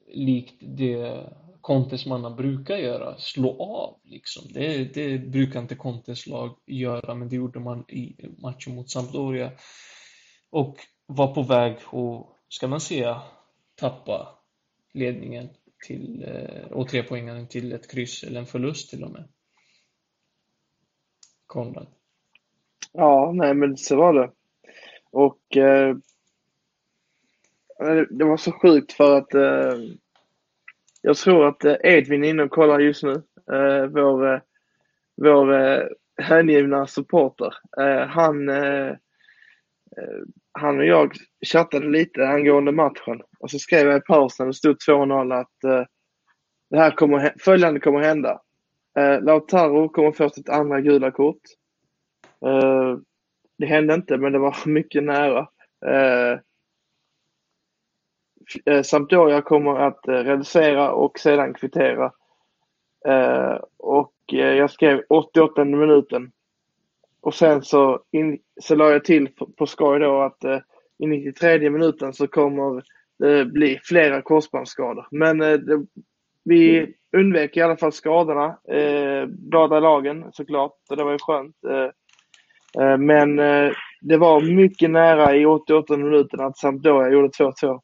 likt 0.07 0.55
det 0.59 1.29
Contes 1.61 2.05
manna 2.05 2.29
brukar 2.29 2.77
göra, 2.77 3.17
slå 3.17 3.63
av 3.63 3.99
liksom. 4.03 4.43
Det, 4.53 4.93
det 4.93 5.17
brukar 5.17 5.61
inte 5.61 5.75
Contes 5.75 6.27
lag 6.27 6.55
göra, 6.65 7.15
men 7.15 7.29
det 7.29 7.35
gjorde 7.35 7.59
man 7.59 7.89
i 7.89 8.15
matchen 8.37 8.75
mot 8.75 8.89
Sampdoria. 8.89 9.51
Och 10.49 10.77
var 11.05 11.33
på 11.33 11.41
väg 11.41 11.73
att, 11.73 12.37
ska 12.49 12.67
man 12.67 12.81
säga, 12.81 13.21
tappa 13.75 14.39
ledningen 14.93 15.49
till, 15.85 16.25
eh, 16.27 16.71
och 16.71 16.87
tre 16.89 17.03
poängen 17.03 17.47
till 17.47 17.73
ett 17.73 17.91
kryss 17.91 18.23
eller 18.23 18.39
en 18.39 18.45
förlust 18.45 18.89
till 18.89 19.03
och 19.03 19.11
med. 19.11 19.27
Konrad. 21.47 21.87
Ja, 22.93 23.31
nej 23.35 23.53
men 23.53 23.77
så 23.77 23.95
var 23.95 24.13
det. 24.13 24.31
Och 25.11 25.57
eh, 25.57 25.89
eh 27.79 28.01
det 28.09 28.25
var 28.25 28.37
så 28.37 28.51
sjukt 28.51 28.91
för 28.91 29.17
att 29.17 29.33
eh, 29.33 29.79
jag 31.01 31.17
tror 31.17 31.47
att 31.47 31.65
eh, 31.65 31.75
Edvin 31.83 32.23
är 32.23 32.29
inne 32.29 32.43
och 32.43 32.51
kollar 32.51 32.79
just 32.79 33.03
nu. 33.03 33.23
Eh, 33.51 33.85
vår 33.85 34.41
vår 35.15 35.53
eh, 35.53 35.87
hängivna 36.17 36.87
supporter. 36.87 37.53
Eh, 37.77 38.07
han, 38.07 38.49
eh, 38.49 38.95
han 40.59 40.79
och 40.79 40.85
jag 40.85 41.13
chattade 41.45 41.87
lite 41.87 42.27
angående 42.27 42.71
matchen 42.71 43.21
och 43.39 43.51
så 43.51 43.59
skrev 43.59 43.87
jag 43.87 43.97
i 43.97 44.01
pausen, 44.01 44.47
det 44.47 44.53
stod 44.53 44.77
2-0 44.87 45.39
att 45.39 45.63
eh, 45.63 45.85
det 46.69 46.77
här 46.77 46.91
kommer, 46.91 47.33
följande 47.39 47.79
kommer 47.79 47.99
hända. 47.99 48.41
Eh, 48.99 49.21
Lautaro 49.21 49.89
kommer 49.89 50.11
få 50.11 50.29
sitt 50.29 50.49
andra 50.49 50.81
gula 50.81 51.11
kort. 51.11 51.41
Eh, 52.45 52.97
det 53.57 53.65
hände 53.65 53.93
inte, 53.93 54.17
men 54.17 54.33
det 54.33 54.39
var 54.39 54.55
mycket 54.65 55.03
nära. 55.03 55.47
Eh, 55.85 56.39
eh, 58.65 58.81
Sampdoria 58.83 59.41
kommer 59.41 59.79
att 59.79 60.07
eh, 60.07 60.13
reducera 60.13 60.91
och 60.91 61.19
sedan 61.19 61.53
kvittera. 61.53 62.11
Eh, 63.07 63.57
och 63.77 64.13
jag 64.27 64.71
skrev 64.71 65.01
88 65.09 65.65
minuten. 65.65 66.31
Och 67.21 67.33
sen 67.33 67.61
så, 67.61 68.01
in, 68.11 68.39
så 68.61 68.75
la 68.75 68.91
jag 68.91 69.03
till 69.03 69.27
på, 69.27 69.49
på 69.57 69.65
skoj 69.65 69.99
då 69.99 70.21
att 70.21 70.43
eh, 70.43 70.59
i 71.03 71.07
93 71.07 71.69
minuten 71.69 72.13
så 72.13 72.27
kommer 72.27 72.83
det 73.19 73.45
bli 73.45 73.79
flera 73.83 74.21
korsbandsskador. 74.21 75.07
Men 75.11 75.41
eh, 75.41 75.53
det, 75.53 75.85
vi 76.43 76.93
undvek 77.17 77.57
i 77.57 77.61
alla 77.61 77.77
fall 77.77 77.91
skadorna, 77.91 78.45
eh, 78.71 79.25
båda 79.27 79.79
lagen 79.79 80.25
såklart. 80.31 80.73
Så 80.87 80.95
det 80.95 81.03
var 81.03 81.11
ju 81.11 81.17
skönt. 81.21 81.55
Eh, 81.69 82.83
eh, 82.83 82.97
men 82.97 83.39
eh, 83.39 83.71
det 84.01 84.17
var 84.17 84.41
mycket 84.41 84.89
nära 84.89 85.35
i 85.35 85.45
88 85.45 85.97
minuten 85.97 86.39
att 86.39 86.57
Sampdoria 86.57 87.09
gjorde 87.09 87.27
2-2. 87.27 87.79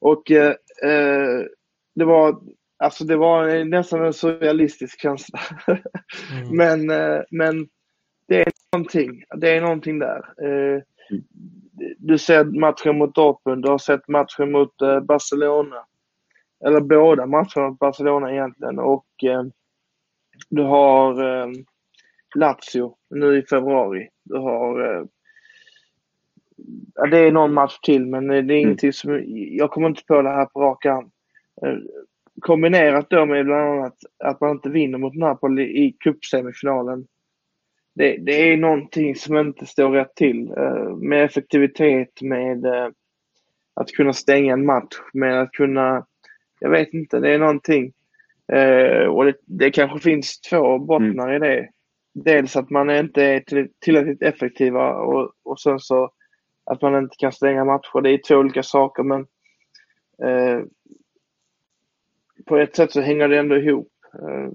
Och 0.00 0.30
eh, 0.30 0.54
eh, 0.84 1.44
det 1.94 2.04
var 2.04 2.36
Alltså 2.82 3.04
det 3.04 3.16
var 3.16 3.64
nästan 3.64 4.04
en 4.04 4.12
surrealistisk 4.12 5.00
känsla. 5.00 5.40
Mm. 6.32 6.56
men, 6.56 6.90
eh, 6.90 7.22
men 7.30 7.66
det 8.26 8.40
är 8.40 8.52
någonting. 8.72 9.24
Det 9.36 9.50
är 9.50 9.60
någonting 9.60 9.98
där. 9.98 10.24
Eh, 10.42 10.82
Du 11.98 12.18
ser 12.18 12.44
matchen 12.44 12.98
mot 12.98 13.14
Dortmund, 13.14 13.62
du 13.62 13.68
har 13.68 13.78
sett 13.78 14.08
matchen 14.08 14.52
mot 14.52 14.82
eh, 14.82 15.00
Barcelona. 15.00 15.76
Eller 16.64 16.80
båda 16.80 17.26
matcherna 17.26 17.68
mot 17.68 17.78
Barcelona 17.78 18.32
egentligen. 18.32 18.78
Och 18.78 19.24
eh, 19.24 19.42
du 20.50 20.62
har 20.62 21.24
eh, 21.24 21.52
Lazio 22.34 22.96
nu 23.10 23.38
i 23.38 23.42
februari. 23.42 24.08
Du 24.24 24.36
har 24.36 24.94
eh, 24.94 25.04
Ja, 26.94 27.06
det 27.06 27.18
är 27.18 27.32
någon 27.32 27.54
match 27.54 27.78
till, 27.78 28.06
men 28.06 28.26
det 28.26 28.36
är 28.36 28.50
ingenting 28.50 28.92
som... 28.92 29.22
Jag 29.26 29.70
kommer 29.70 29.88
inte 29.88 30.04
på 30.04 30.22
det 30.22 30.28
här 30.28 30.46
på 30.46 30.60
rak 30.60 30.86
arm. 30.86 31.10
Eh, 31.62 31.78
Kombinerat 32.40 33.10
då 33.10 33.26
med 33.26 33.44
bland 33.44 33.62
annat 33.62 33.96
att 34.24 34.40
man 34.40 34.50
inte 34.50 34.68
vinner 34.68 34.98
mot 34.98 35.14
Napoli 35.14 35.62
i 35.62 35.92
cupsemifinalen. 36.00 37.06
Det, 37.94 38.16
det 38.16 38.52
är 38.52 38.56
någonting 38.56 39.16
som 39.16 39.36
inte 39.36 39.66
står 39.66 39.90
rätt 39.92 40.14
till. 40.14 40.50
eh, 40.56 40.96
Med 40.96 41.24
effektivitet, 41.24 42.22
med 42.22 42.64
eh, 42.66 42.88
att 43.74 43.92
kunna 43.92 44.12
stänga 44.12 44.52
en 44.52 44.66
match, 44.66 44.96
med 45.12 45.40
att 45.42 45.52
kunna... 45.52 46.06
Jag 46.60 46.70
vet 46.70 46.94
inte, 46.94 47.20
det 47.20 47.30
är 47.34 47.38
någonting. 47.38 47.92
Eh, 48.52 49.06
Och 49.06 49.24
det, 49.24 49.34
det 49.46 49.70
kanske 49.70 49.98
finns 49.98 50.40
två 50.40 50.78
bottnar 50.78 51.34
i 51.34 51.38
det. 51.38 51.68
Dels 52.14 52.56
att 52.56 52.70
man 52.70 52.90
inte 52.90 53.22
är 53.24 53.40
till- 53.40 53.72
tillräckligt 53.80 54.22
effektiva 54.22 54.94
och, 54.94 55.32
och 55.42 55.60
sen 55.60 55.78
så 55.78 56.10
att 56.64 56.82
man 56.82 56.96
inte 56.98 57.16
kan 57.18 57.32
stänga 57.32 57.64
matcher. 57.64 58.00
Det 58.00 58.10
är 58.10 58.20
två 58.28 58.36
olika 58.36 58.62
saker 58.62 59.02
men 59.02 59.20
eh, 60.22 60.60
på 62.46 62.56
ett 62.56 62.76
sätt 62.76 62.92
så 62.92 63.00
hänger 63.00 63.28
det 63.28 63.38
ändå 63.38 63.56
ihop. 63.56 63.88
Eh, 64.14 64.50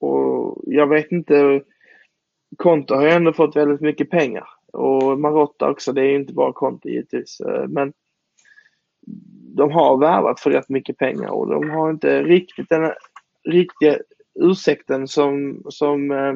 och 0.00 0.62
jag 0.66 0.86
vet 0.86 1.12
inte, 1.12 1.62
Conte 2.56 2.94
har 2.94 3.02
ju 3.02 3.10
ändå 3.10 3.32
fått 3.32 3.56
väldigt 3.56 3.80
mycket 3.80 4.10
pengar. 4.10 4.48
Och 4.72 5.20
Marotta 5.20 5.70
också, 5.70 5.92
det 5.92 6.00
är 6.00 6.08
ju 6.08 6.16
inte 6.16 6.32
bara 6.32 6.52
Conte 6.52 6.88
givetvis. 6.88 7.40
Eh, 7.40 7.68
men 7.68 7.92
de 9.56 9.72
har 9.72 9.96
värvat 9.96 10.40
för 10.40 10.50
rätt 10.50 10.68
mycket 10.68 10.98
pengar 10.98 11.28
och 11.28 11.46
de 11.50 11.70
har 11.70 11.90
inte 11.90 12.22
riktigt 12.22 12.68
den 12.68 12.92
riktiga 13.44 13.98
ursäkten 14.34 15.08
som, 15.08 15.62
som 15.68 16.10
eh, 16.10 16.34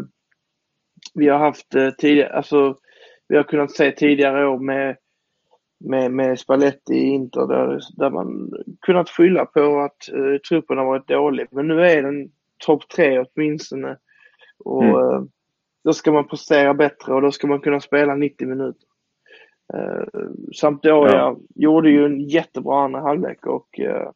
vi 1.15 1.29
har 1.29 1.39
haft 1.39 1.75
eh, 1.75 1.91
tidigare. 1.91 2.33
Alltså, 2.33 2.79
vi 3.29 3.37
har 3.37 3.45
kunnat 3.45 3.71
se 3.71 3.93
tidigare 3.93 4.49
år 4.49 4.59
med, 4.59 4.97
med, 5.81 6.11
med 6.11 6.39
Spalletti 6.39 6.95
i 6.95 7.09
Inter 7.09 7.47
där, 7.47 7.81
där 7.97 8.11
man 8.11 8.53
kunnat 8.81 9.11
skylla 9.11 9.47
på 9.47 9.81
att 9.81 10.09
eh, 10.13 10.39
truppen 10.49 10.79
har 10.79 10.85
varit 10.85 11.09
dålig. 11.09 11.47
Men 11.51 11.69
nu 11.69 11.83
är 11.83 12.03
den 12.03 12.31
topp 12.59 12.89
tre 12.89 13.19
åtminstone. 13.19 13.97
Och 14.65 14.85
Mm. 14.85 15.29
Då 15.85 15.93
ska 15.93 16.12
man 16.12 16.29
prestera 16.29 16.75
bättre 16.75 17.14
och 17.14 17.23
då 17.23 17.33
ska 17.33 17.47
man 17.47 17.61
kunna 17.61 17.81
spela 17.81 18.14
90 18.14 18.49
minuter. 18.49 18.88
Eh, 19.75 20.05
Sampdoria 20.57 21.12
Ja. 21.14 21.37
gjorde 21.55 21.91
ju 21.91 22.05
en 22.05 22.21
jättebra 22.21 22.81
andra 22.85 23.01
halvlek 23.01 23.47
och 23.47 23.81
eh, 23.81 24.11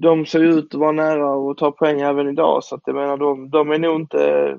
de 0.00 0.26
ser 0.26 0.40
ut 0.44 0.74
att 0.74 0.80
vara 0.80 0.92
nära 0.92 1.50
att 1.50 1.56
ta 1.58 1.72
poäng 1.72 2.00
även 2.00 2.28
idag 2.28 2.64
så 2.64 2.74
att 2.74 2.82
jag 2.86 2.96
menar 2.96 3.16
de, 3.16 3.50
de 3.50 3.70
är 3.70 3.78
nog 3.78 3.96
inte 4.00 4.58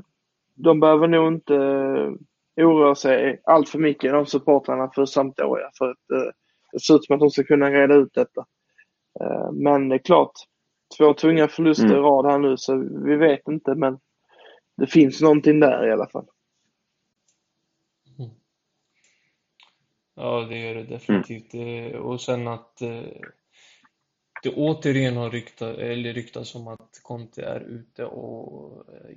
de 0.55 0.79
behöver 0.79 1.07
nog 1.07 1.27
inte 1.27 1.55
eh, 1.55 2.67
oroa 2.67 2.95
sig 2.95 3.41
allt 3.43 3.69
för 3.69 3.79
mycket 3.79 4.11
de 4.11 4.25
supportrarna 4.25 4.89
för 4.95 5.05
Sampdoria 5.05 5.69
för 5.77 5.89
att 5.89 6.11
eh, 6.11 6.31
det 6.71 6.79
ser 6.79 6.95
ut 6.95 7.05
som 7.05 7.13
att 7.13 7.19
de 7.19 7.29
ska 7.29 7.43
kunna 7.43 7.69
reda 7.71 7.95
ut 7.95 8.13
detta. 8.13 8.45
Eh, 9.21 9.51
men 9.51 9.89
det 9.89 9.95
är 9.95 9.99
klart, 9.99 10.31
två 10.97 11.13
tunga 11.13 11.47
förluster 11.47 11.85
Mm. 11.85 11.97
i 11.97 12.01
rad 12.01 12.25
här 12.25 12.39
nu 12.39 12.57
så 12.57 12.77
vi 13.05 13.15
vet 13.15 13.47
inte 13.47 13.75
men 13.75 13.97
det 14.77 14.88
finns 14.88 15.21
någonting 15.21 15.59
där 15.59 15.88
i 15.88 15.91
alla 15.91 16.07
fall. 16.07 16.25
Ja, 20.15 20.45
det 20.49 20.57
gör 20.57 20.75
det 20.75 20.83
definitivt. 20.83 21.51
Det- 21.51 21.97
Och 21.97 22.21
sen 22.21 22.47
att 22.47 22.81
eh, 22.81 23.03
det 24.43 24.49
återigen 24.55 25.17
har 25.17 25.29
ryktat, 25.31 25.77
eller 25.77 26.13
ryktats 26.13 26.55
om 26.55 26.67
att 26.67 26.99
Conte 27.03 27.43
är 27.43 27.59
ute 27.61 28.05
och 28.05 28.93
eh, 28.93 29.15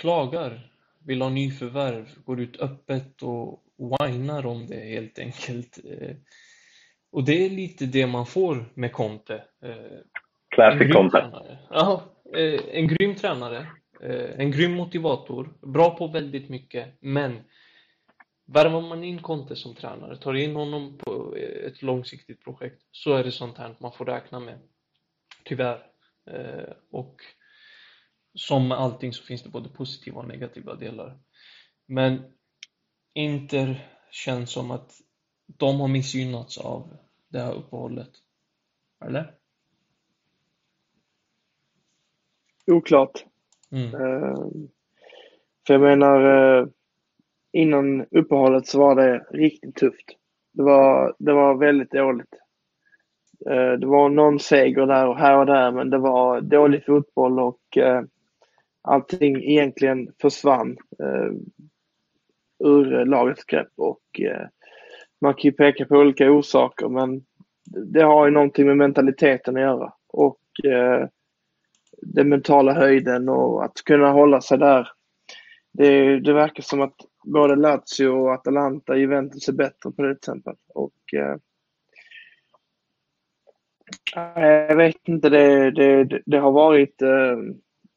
klagar, 0.00 0.72
vill 0.98 1.22
ha 1.22 1.28
nyförvärv, 1.30 2.08
går 2.24 2.40
ut 2.40 2.60
öppet 2.60 3.22
och 3.22 3.62
whinar 3.76 4.46
om 4.46 4.66
det 4.66 4.80
helt 4.80 5.18
enkelt. 5.18 5.78
Eh, 5.84 6.16
Och 7.10 7.24
det 7.24 7.44
är 7.46 7.50
lite 7.50 7.86
det 7.86 8.06
man 8.06 8.26
får 8.26 8.72
med 8.74 8.92
Conte. 8.92 9.44
Eh, 9.62 9.74
Classic 10.48 10.92
content. 10.92 11.34
Ja, 11.70 12.02
eh, 12.36 12.60
en 12.78 12.86
grym 12.88 13.14
tränare. 13.14 13.66
Eh, 14.02 14.40
en 14.40 14.50
grym 14.50 14.72
motivator. 14.72 15.54
Bra 15.60 15.96
på 15.96 16.06
väldigt 16.06 16.48
mycket. 16.48 16.96
Men 17.00 17.40
värvar 18.44 18.80
man 18.80 19.04
in 19.04 19.22
Conte 19.22 19.56
som 19.56 19.74
tränare, 19.74 20.16
tar 20.16 20.34
in 20.34 20.56
honom 20.56 20.98
på 20.98 21.36
eh, 21.36 21.66
ett 21.66 21.82
långsiktigt 21.82 22.44
projekt, 22.44 22.82
så 22.90 23.14
är 23.14 23.24
det 23.24 23.32
sånt 23.32 23.58
här 23.58 23.76
man 23.78 23.92
får 23.92 24.04
räkna 24.04 24.40
med. 24.40 24.58
Tyvärr. 25.44 25.86
Eh, 26.26 26.74
och 26.90 27.22
som 28.34 28.68
med 28.68 28.78
allting 28.78 29.12
så 29.12 29.22
finns 29.22 29.42
det 29.42 29.48
både 29.48 29.68
positiva 29.68 30.20
och 30.20 30.28
negativa 30.28 30.74
delar. 30.74 31.18
Men 31.86 32.22
Inter 33.14 33.88
känns 34.10 34.50
som 34.50 34.70
att 34.70 34.92
de 35.46 35.80
har 35.80 35.88
missgynnats 35.88 36.58
av 36.58 36.96
det 37.28 37.40
här 37.40 37.52
uppehållet. 37.52 38.10
Eller? 39.04 39.34
Oklart. 42.66 43.24
Mm. 43.72 43.94
Uh, 43.94 44.46
för 45.66 45.74
jag 45.74 45.80
menar, 45.80 46.24
uh, 46.60 46.68
innan 47.52 48.06
uppehållet 48.10 48.66
så 48.66 48.78
var 48.78 48.94
det 48.94 49.26
riktigt 49.30 49.76
tufft. 49.76 50.16
Det 50.52 50.62
var, 50.62 51.14
det 51.18 51.32
var 51.32 51.54
väldigt 51.54 51.90
dåligt. 51.90 52.34
Uh, 53.50 53.72
det 53.72 53.86
var 53.86 54.08
någon 54.08 54.38
seger 54.38 54.86
där 54.86 55.08
och 55.08 55.18
här 55.18 55.38
och 55.38 55.46
där, 55.46 55.70
men 55.70 55.90
det 55.90 55.98
var 55.98 56.40
dålig 56.40 56.84
fotboll 56.84 57.40
och 57.40 57.76
eh, 57.76 58.02
allting 58.82 59.42
egentligen 59.42 60.12
försvann 60.20 60.76
ehm, 61.02 61.40
ur 62.64 63.04
lagets 63.04 63.44
grepp 63.44 63.72
och 63.76 64.20
eh, 64.20 64.46
man 65.20 65.34
kan 65.34 65.42
ju 65.42 65.52
peka 65.52 65.84
på 65.84 65.96
olika 65.96 66.30
orsaker 66.30 66.88
men 66.88 67.24
det 67.64 68.02
har 68.02 68.26
ju 68.26 68.32
någonting 68.32 68.66
med 68.66 68.76
mentaliteten 68.76 69.56
att 69.56 69.62
göra 69.62 69.92
och 70.06 70.64
eh, 70.64 71.08
den 72.02 72.28
mentala 72.28 72.72
höjden 72.72 73.28
och 73.28 73.64
att 73.64 73.84
kunna 73.84 74.10
hålla 74.10 74.40
sig 74.40 74.58
där. 74.58 74.88
Det, 75.72 76.20
det 76.20 76.32
verkar 76.32 76.62
som 76.62 76.80
att 76.80 76.96
både 77.24 77.56
Lazio 77.56 78.08
och 78.08 78.32
Atalanta, 78.32 78.96
Juventus 78.96 79.48
är 79.48 79.52
bättre 79.52 79.90
på 79.96 80.02
det 80.02 80.08
till 80.08 80.18
exempel. 80.18 80.54
Och, 80.74 81.14
eh, 81.16 81.36
jag 84.68 84.76
vet 84.76 85.08
inte, 85.08 85.28
det, 85.28 85.70
det, 85.70 86.22
det 86.26 86.38
har 86.38 86.52
varit 86.52 87.02
eh, 87.02 87.36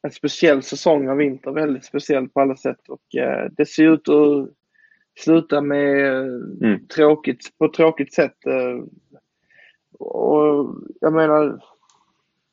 en 0.02 0.12
speciell 0.12 0.64
säsong 0.64 1.10
av 1.10 1.18
vinter, 1.18 1.52
väldigt 1.52 1.86
speciell 1.86 2.30
på 2.30 2.42
alla 2.42 2.56
sätt 2.56 2.90
och 2.90 3.16
eh, 3.16 3.52
det 3.58 3.66
ser 3.66 3.94
ut 3.94 4.10
att 4.10 4.50
sluta 5.20 5.62
med 5.62 6.18
mm. 6.62 6.88
tråkigt, 6.88 7.58
på 7.58 7.66
ett 7.66 7.74
tråkigt 7.74 8.14
sätt. 8.14 8.46
Eh, 8.46 8.84
och 10.00 10.76
jag 11.02 11.14
menar, 11.14 11.64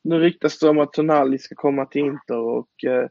nu 0.03 0.19
ryktas 0.19 0.59
det 0.59 0.69
om 0.69 0.79
att 0.79 0.93
Tonali 0.93 1.37
ska 1.37 1.55
komma 1.55 1.85
till 1.85 2.01
Inter 2.01 2.37
och 2.37 2.83
eh, 2.83 3.07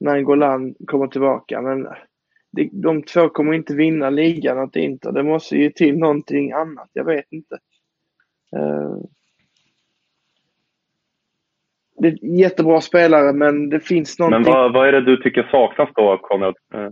Nangolan 0.00 0.74
kommer 0.86 1.06
tillbaka. 1.06 1.62
Men 1.62 1.88
de, 2.52 2.70
de 2.72 3.02
två 3.02 3.28
kommer 3.28 3.52
inte 3.54 3.74
vinna 3.74 4.10
ligan 4.10 4.58
åt 4.58 4.76
Inter. 4.76 5.12
Det 5.12 5.22
måste 5.22 5.56
ju 5.56 5.70
till 5.70 5.98
någonting 5.98 6.52
annat. 6.52 6.90
Jag 6.92 7.04
vet 7.04 7.32
inte. 7.32 7.58
Eh, 8.56 8.96
det 11.98 12.08
är 12.08 12.40
jättebra 12.40 12.80
spelare 12.80 13.32
men 13.32 13.68
det 13.68 13.80
finns 13.80 14.18
någonting. 14.18 14.42
Men 14.42 14.52
vad, 14.52 14.72
vad 14.72 14.88
är 14.88 14.92
det 14.92 15.04
du 15.04 15.16
tycker 15.16 15.48
saknas 15.50 15.90
då, 15.94 16.18
Konrad? 16.18 16.54
Eh. 16.74 16.90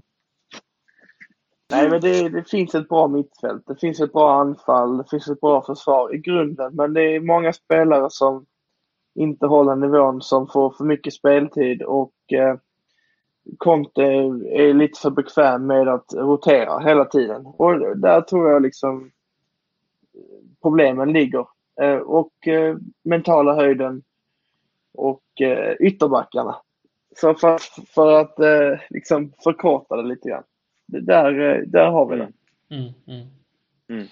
Nej, 1.70 1.90
men 1.90 2.00
det, 2.00 2.28
det, 2.28 2.50
finns 2.50 2.74
ett 2.74 2.88
bra 2.88 3.08
mittfält. 3.08 3.62
Det 3.66 3.80
finns 3.80 4.00
ett 4.00 4.12
bra 4.12 4.40
anfall. 4.40 4.98
Det 4.98 5.04
finns 5.10 5.28
ett 5.28 5.40
bra 5.40 5.62
försvar 5.62 6.14
i 6.14 6.18
grunden. 6.18 6.74
Men 6.74 6.92
det 6.92 7.02
är 7.02 7.20
många 7.20 7.52
spelare 7.52 8.06
som 8.10 8.46
inte 9.16 9.46
håller 9.46 9.76
nivån, 9.76 10.22
som 10.22 10.48
får 10.48 10.70
för 10.70 10.84
mycket 10.84 11.14
speltid 11.14 11.82
och 11.82 12.32
eh, 12.32 12.56
Conte 13.58 14.02
är 14.02 14.74
lite 14.74 15.00
för 15.00 15.10
bekväm 15.10 15.66
med 15.66 15.88
att 15.88 16.14
rotera 16.14 16.78
hela 16.78 17.04
tiden. 17.04 17.46
Och 17.46 17.98
där 17.98 18.20
tror 18.20 18.50
jag 18.50 18.62
liksom 18.62 19.10
problemen 20.62 21.12
ligger. 21.12 21.46
Eh, 21.80 21.96
och 21.96 22.48
eh, 22.48 22.76
mentala 23.02 23.54
höjden 23.54 24.02
och 24.94 25.40
eh, 25.40 25.74
ytterbackarna. 25.80 26.56
Så 27.16 27.34
för, 27.34 27.58
för 27.94 28.20
att 28.20 28.38
eh, 28.38 28.80
liksom 28.90 29.32
förkorta 29.44 29.96
det 29.96 30.02
lite 30.02 30.28
grann 30.28 30.44
där, 30.86 31.40
eh, 31.40 31.62
där 31.66 31.86
har 31.86 32.06
vi 32.06 32.16
den. 32.16 32.32
Mm, 32.70 32.92
mm. 33.06 33.26
Mm. 33.88 34.06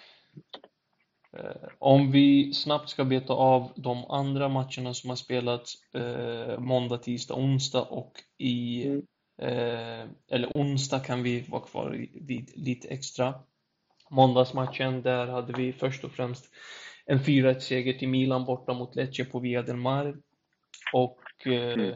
Eh, 1.36 1.68
om 1.78 2.10
vi 2.10 2.54
snabbt 2.54 2.88
ska 2.88 3.04
beta 3.04 3.32
av 3.32 3.72
de 3.76 4.04
andra 4.04 4.48
matcherna 4.48 4.94
som 4.94 5.10
har 5.10 5.16
spelats 5.16 5.94
eh, 5.94 6.58
måndag, 6.58 6.98
tisdag, 6.98 7.34
onsdag 7.34 7.82
och 7.82 8.12
i 8.38 8.86
mm. 8.86 9.02
eh, 9.42 10.08
eller 10.30 10.48
onsdag 10.54 11.00
kan 11.00 11.22
vi 11.22 11.40
vara 11.40 11.62
kvar 11.62 12.06
vid 12.14 12.50
lite 12.54 12.88
extra. 12.88 13.34
Måndagsmatchen, 14.10 15.02
där 15.02 15.26
hade 15.26 15.52
vi 15.52 15.72
först 15.72 16.04
och 16.04 16.12
främst 16.12 16.44
en 17.06 17.18
4-1 17.18 17.58
seger 17.58 17.92
till 17.92 18.08
Milan 18.08 18.44
borta 18.44 18.74
mot 18.74 18.96
Lecce 18.96 19.24
på 19.24 19.38
Via 19.38 19.62
del 19.62 19.76
Mar. 19.76 20.16
Och 20.92 21.46
eh, 21.46 21.72
mm. 21.72 21.94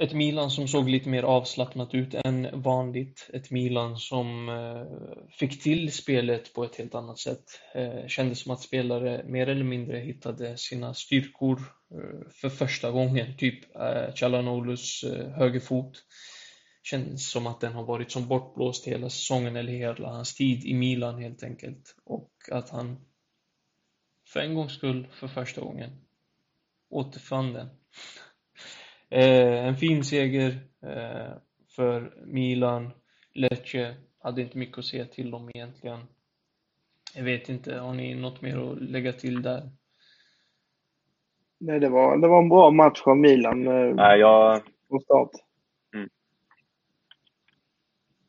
Ett 0.00 0.12
Milan 0.12 0.50
som 0.50 0.68
såg 0.68 0.88
lite 0.88 1.08
mer 1.08 1.22
avslappnat 1.22 1.94
ut 1.94 2.14
än 2.14 2.62
vanligt. 2.62 3.30
Ett 3.32 3.50
Milan 3.50 3.96
som 3.96 4.48
eh, 4.48 5.28
fick 5.30 5.62
till 5.62 5.92
spelet 5.92 6.54
på 6.54 6.64
ett 6.64 6.76
helt 6.76 6.94
annat 6.94 7.18
sätt. 7.18 7.44
Eh, 7.74 8.06
kändes 8.06 8.40
som 8.40 8.52
att 8.52 8.60
spelare 8.60 9.24
mer 9.26 9.48
eller 9.48 9.64
mindre 9.64 9.98
hittade 9.98 10.56
sina 10.56 10.94
styrkor 10.94 11.58
eh, 11.94 12.30
för 12.30 12.48
första 12.48 12.90
gången. 12.90 13.36
Typ 13.36 13.76
Chalanolus 14.14 15.04
högerfot. 15.36 16.04
Känns 16.82 17.30
som 17.30 17.46
att 17.46 17.60
den 17.60 17.72
har 17.72 17.84
varit 17.84 18.10
som 18.10 18.28
bortblåst 18.28 18.86
hela 18.86 19.10
säsongen 19.10 19.56
eller 19.56 19.72
hela 19.72 20.08
hans 20.08 20.34
tid 20.34 20.64
i 20.64 20.74
Milan 20.74 21.22
helt 21.22 21.42
enkelt. 21.42 21.96
Och 22.04 22.32
att 22.52 22.70
han 22.70 23.00
för 24.26 24.40
en 24.40 24.54
gångs 24.54 24.72
skull, 24.72 25.06
för 25.12 25.28
första 25.28 25.60
gången, 25.60 25.90
återfann 26.90 27.52
den. 27.52 27.68
Eh, 29.10 29.66
en 29.66 29.76
fin 29.76 30.04
seger 30.04 30.58
eh, 30.82 31.32
för 31.76 32.12
Milan. 32.26 32.90
Lecce 33.32 33.94
hade 34.22 34.42
inte 34.42 34.58
mycket 34.58 34.78
att 34.78 34.84
säga 34.84 35.04
till 35.04 35.34
om 35.34 35.50
egentligen. 35.54 36.00
Jag 37.14 37.24
vet 37.24 37.48
inte, 37.48 37.76
har 37.76 37.94
ni 37.94 38.14
något 38.14 38.42
mer 38.42 38.72
att 38.72 38.80
lägga 38.82 39.12
till 39.12 39.42
där? 39.42 39.70
Nej, 41.58 41.80
det 41.80 41.88
var, 41.88 42.16
det 42.16 42.28
var 42.28 42.42
en 42.42 42.48
bra 42.48 42.70
match 42.70 43.02
av 43.04 43.16
Milan. 43.16 43.66
Eh, 43.66 43.94
Nej, 43.94 44.20
jag... 44.20 44.62
På 44.88 45.00
start. 45.00 45.30
Mm. 45.94 46.08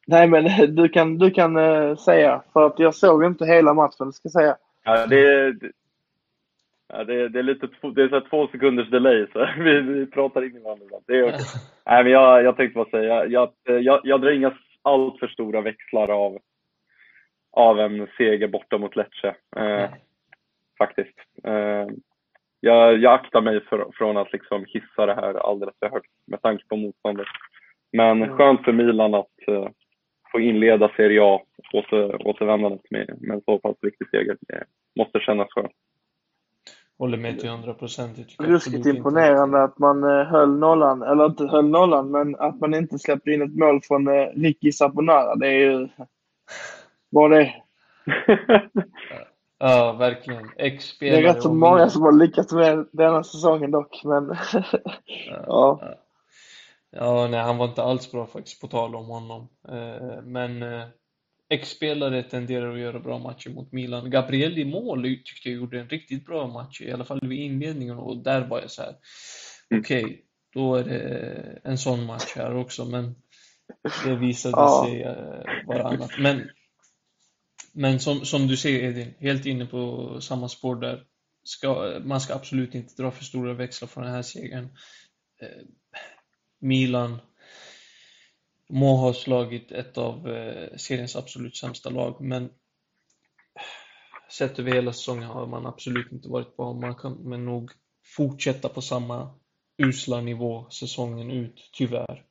Nej, 0.08 0.28
men 0.28 0.76
du 0.76 0.89
kan, 0.89 1.17
du 1.17 1.32
kan 1.32 1.58
uh, 1.58 1.96
säga, 1.96 2.44
för 2.54 2.65
att 2.65 2.80
jag 2.80 2.96
såg 2.96 3.26
inte 3.26 3.46
hela 3.46 3.74
matchen, 3.74 4.13
ska 4.13 4.26
jag 4.26 4.32
säga. 4.32 4.58
Ja, 4.84 5.08
det, 5.08 5.54
Ja, 6.93 7.04
det, 7.04 7.30
det, 7.30 7.39
är 7.39 7.43
lite 7.43 7.67
det 7.95 8.04
är 8.04 8.10
så 8.10 8.21
två 8.21 8.47
sekunders 8.47 8.89
delay, 8.89 9.28
så 9.34 9.47
vi, 9.57 9.82
vi 9.82 10.05
pratar 10.05 10.43
in 10.43 10.57
i 10.57 10.59
varandra. 10.59 10.86
Det 11.07 11.18
är 11.18 11.24
okay. 11.24 11.39
Nej, 11.86 12.03
men 12.03 12.11
jag, 12.11 12.43
jag 12.43 12.57
tänkte 12.57 12.78
bara 12.78 12.89
säga, 12.89 13.26
jag, 13.26 13.51
jag, 13.63 14.01
jag 14.03 14.22
drar 14.22 14.32
inga 14.32 14.53
allt 14.82 15.20
för 15.20 15.28
stora 15.28 15.61
växlar 15.61 16.07
av, 16.07 16.39
av 17.51 17.80
en 17.80 18.07
seger 18.18 18.47
borta 18.47 18.78
mot 18.78 18.95
Lecce. 18.95 19.36
Eh, 19.55 19.89
faktiskt. 20.78 21.18
Eh, 21.43 21.88
jag, 22.59 22.97
jag 22.97 23.13
aktar 23.13 23.41
mig 23.41 23.61
för, 23.61 23.91
från 23.93 24.18
att 24.18 24.34
liksom 24.34 24.66
hissa 24.68 25.05
det 25.05 25.13
här 25.13 25.34
alldeles 25.34 25.76
för 25.80 25.89
högt 25.89 26.11
med 26.28 26.41
tanke 26.41 26.66
på 26.68 26.76
motståndet. 26.76 27.28
Men 27.91 28.24
mm. 28.24 28.38
skönt 28.38 28.66
för 28.66 28.74
Milan 28.74 29.13
att 29.13 29.47
eh, 29.47 29.68
få 30.32 30.39
inleda 30.39 30.91
Serie 30.95 31.24
A, 31.24 31.41
åter, 31.74 32.28
återvändandet 32.28 32.91
med, 32.91 33.18
med 33.22 33.36
en 33.36 33.41
så 33.41 33.59
pass 33.59 33.76
viktig 33.82 34.09
seger. 34.09 34.38
Det 34.39 34.63
måste 34.95 35.20
kännas 35.20 35.47
skönt. 35.49 35.72
Håller 37.02 37.18
med 37.18 37.39
till 37.39 37.49
100 37.49 37.74
procent. 37.74 38.18
Ruskigt 38.39 38.86
imponerande 38.86 39.64
att 39.64 39.80
man 39.80 40.04
eh, 40.04 40.26
höll 40.26 40.60
nollan, 40.60 41.02
eller 41.02 41.26
inte 41.26 41.45
höll 41.45 41.70
nollan, 41.70 42.12
men 42.12 42.36
att 42.36 42.60
man 42.60 42.74
inte 42.74 42.99
släppte 42.99 43.32
in 43.32 43.41
ett 43.41 43.56
mål 43.56 43.82
från 43.84 44.08
eh, 44.08 44.28
Ricky 44.36 44.72
Saponara. 44.72 45.36
Det 45.36 45.47
är 45.47 45.72
ju 45.72 45.88
bara 47.12 47.36
det. 47.36 47.54
ja, 49.60 49.95
verkligen. 49.99 50.49
ex 50.58 50.97
Det 50.99 51.10
är 51.10 51.22
rätt 51.22 51.41
så 51.41 51.54
många 51.54 51.89
som 51.89 52.02
har 52.02 52.12
lyckats 52.12 52.54
med 52.54 52.88
denna 52.91 53.24
säsongen 53.24 53.72
dock, 53.72 54.02
men 54.04 54.28
ja. 55.28 55.45
ja. 55.47 55.95
Ja, 56.91 57.28
nej, 57.32 57.39
han 57.39 57.58
var 57.58 57.66
inte 57.66 57.84
alls 57.84 58.12
bra 58.12 58.26
faktiskt, 58.26 58.62
på 58.62 58.68
tal 58.68 58.95
om 58.95 59.06
honom. 59.06 59.47
Eh, 59.68 60.22
men 60.24 60.64
Ex-spelare 61.52 62.24
tenderar 62.24 62.74
att 62.74 62.80
göra 62.80 62.99
bra 62.99 63.20
matcher 63.20 63.49
mot 63.49 63.72
Milan. 63.72 64.10
Gabriel 64.10 64.58
i 64.58 64.66
mål 64.66 65.04
tyckte 65.04 65.49
jag 65.49 65.58
gjorde 65.58 65.80
en 65.80 65.89
riktigt 65.89 66.26
bra 66.26 66.47
match, 66.47 66.82
i 66.82 66.91
alla 66.91 67.06
fall 67.06 67.20
vid 67.22 67.39
inledningen 67.39 67.97
och 67.97 68.24
där 68.24 68.47
var 68.47 68.62
jag 68.62 68.72
så 68.72 68.82
här. 68.82 68.95
Mm. 69.72 69.82
okej, 69.82 70.04
okay, 70.04 70.18
då 70.54 70.76
är 70.76 70.84
det 70.84 71.62
en 71.64 71.78
sån 71.78 72.06
match 72.06 72.34
här 72.36 72.56
också, 72.56 72.86
men 72.86 73.16
det 74.06 74.16
visade 74.16 74.58
ja. 74.58 74.86
sig 74.86 75.02
eh, 75.02 75.68
vara 75.68 75.84
annat. 75.84 76.12
Men, 76.20 76.49
men 77.74 77.99
som, 77.99 78.26
som 78.26 78.47
du 78.47 78.58
ser 78.58 78.84
Edin, 78.84 79.14
helt 79.20 79.45
inne 79.45 79.66
på 79.66 80.18
samma 80.22 80.49
spår 80.49 80.76
där. 80.76 81.04
ska, 81.43 81.99
man 82.06 82.22
ska 82.22 82.34
absolut 82.34 82.76
inte 82.76 83.02
dra 83.02 83.12
för 83.12 83.24
stora 83.24 83.54
växlar 83.54 83.88
från 83.88 84.04
den 84.04 84.14
här 84.14 84.22
segern. 84.22 84.66
Eh, 85.41 85.66
Milan 86.62 87.20
må 88.72 88.95
ha 88.95 89.13
slagit 89.13 89.72
ett 89.72 89.97
av 89.97 90.30
eh, 90.30 90.78
seriens 90.78 91.15
absolut 91.15 91.55
sämsta 91.55 91.89
lag, 91.89 92.22
men 92.22 92.49
sett 94.32 94.59
över 94.59 94.72
hela 94.72 94.93
säsongen 94.93 95.24
har 95.24 95.47
man 95.47 95.65
absolut 95.65 96.11
inte 96.11 96.30
varit 96.30 96.57
bra. 96.57 96.74
Man 96.74 96.95
kommer 96.95 97.38
nog 97.38 97.72
fortsätta 98.15 98.69
på 98.69 98.82
samma 98.82 99.39
usla 99.78 100.22
nivå 100.22 100.69
säsongen 100.69 101.32
ut, 101.32 101.69
tyvärr. 101.74 102.24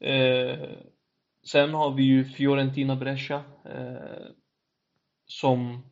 Eh, 0.00 0.68
sen 1.50 1.74
har 1.74 1.94
vi 1.94 2.02
ju 2.02 2.24
Fiorentina 2.24 2.96
Brescia 2.96 3.42
eh, 3.64 4.26
som 5.26 5.84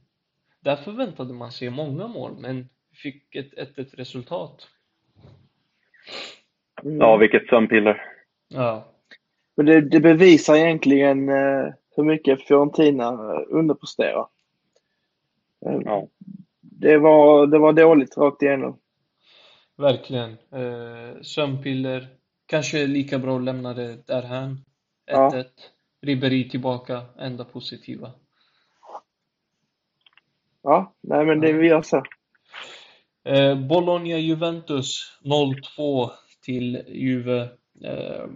där 0.61 0.77
förväntade 0.77 1.35
man 1.35 1.53
sig 1.53 1.71
många 1.71 2.07
mål, 2.07 2.37
men 2.39 2.69
fick 3.03 3.35
ett 3.35 3.77
1-1 3.77 3.97
resultat. 3.97 4.69
Mm. 6.85 6.99
Ja, 6.99 7.17
vilket 7.17 7.49
sömnpiller. 7.49 8.16
Ja. 8.49 8.85
Men 9.57 9.67
det, 9.67 9.81
det 9.81 10.01
bevisar 10.01 10.57
egentligen 10.57 11.29
eh, 11.29 11.73
hur 11.97 12.05
mycket 12.05 12.47
Fiorentina 12.47 13.13
underpresterar. 13.49 14.27
Eh, 15.67 15.79
ja. 15.85 16.09
Det, 16.61 16.99
var, 16.99 17.47
det 17.47 17.59
var 17.59 17.73
dåligt 17.73 18.17
rakt 18.17 18.43
igenom. 18.43 18.79
Verkligen. 19.77 20.31
Eh, 20.31 21.21
sömnpiller. 21.23 22.09
Kanske 22.47 22.87
lika 22.87 23.19
bra 23.19 23.37
att 23.37 23.45
lämna 23.45 23.75
det 23.75 24.07
därhän. 24.07 24.51
1-1. 24.51 24.57
Ja. 25.11 25.45
Ribéry 26.03 26.51
tillbaka, 26.51 27.03
enda 27.19 27.45
positiva. 27.45 28.13
Ja, 30.63 30.95
nej 31.01 31.25
men 31.25 31.41
det 31.41 31.53
vi 31.53 31.67
gör 31.67 31.83
så. 31.83 32.03
Eh, 33.25 33.55
Bologna-Juventus 33.55 35.19
0-2 35.25 36.11
till 36.45 36.83
Juve. 36.89 37.49
Eh, 37.85 38.27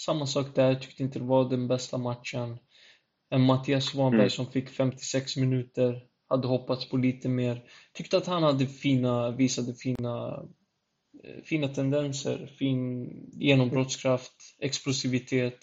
samma 0.00 0.26
sak 0.26 0.54
där, 0.54 0.74
tyckte 0.74 1.02
inte 1.02 1.18
det 1.18 1.24
var 1.24 1.50
den 1.50 1.68
bästa 1.68 1.98
matchen. 1.98 2.58
En 3.30 3.42
Mattias 3.42 3.84
Svanberg 3.84 4.20
mm. 4.20 4.30
som 4.30 4.46
fick 4.46 4.68
56 4.68 5.36
minuter, 5.36 6.06
hade 6.28 6.48
hoppats 6.48 6.88
på 6.88 6.96
lite 6.96 7.28
mer. 7.28 7.64
Tyckte 7.92 8.16
att 8.16 8.26
han 8.26 8.42
hade 8.42 8.66
fina, 8.66 9.30
visade 9.30 9.74
fina, 9.74 10.42
eh, 11.24 11.42
fina 11.44 11.68
tendenser, 11.68 12.46
fin 12.58 13.08
genombrottskraft, 13.32 14.56
explosivitet. 14.58 15.58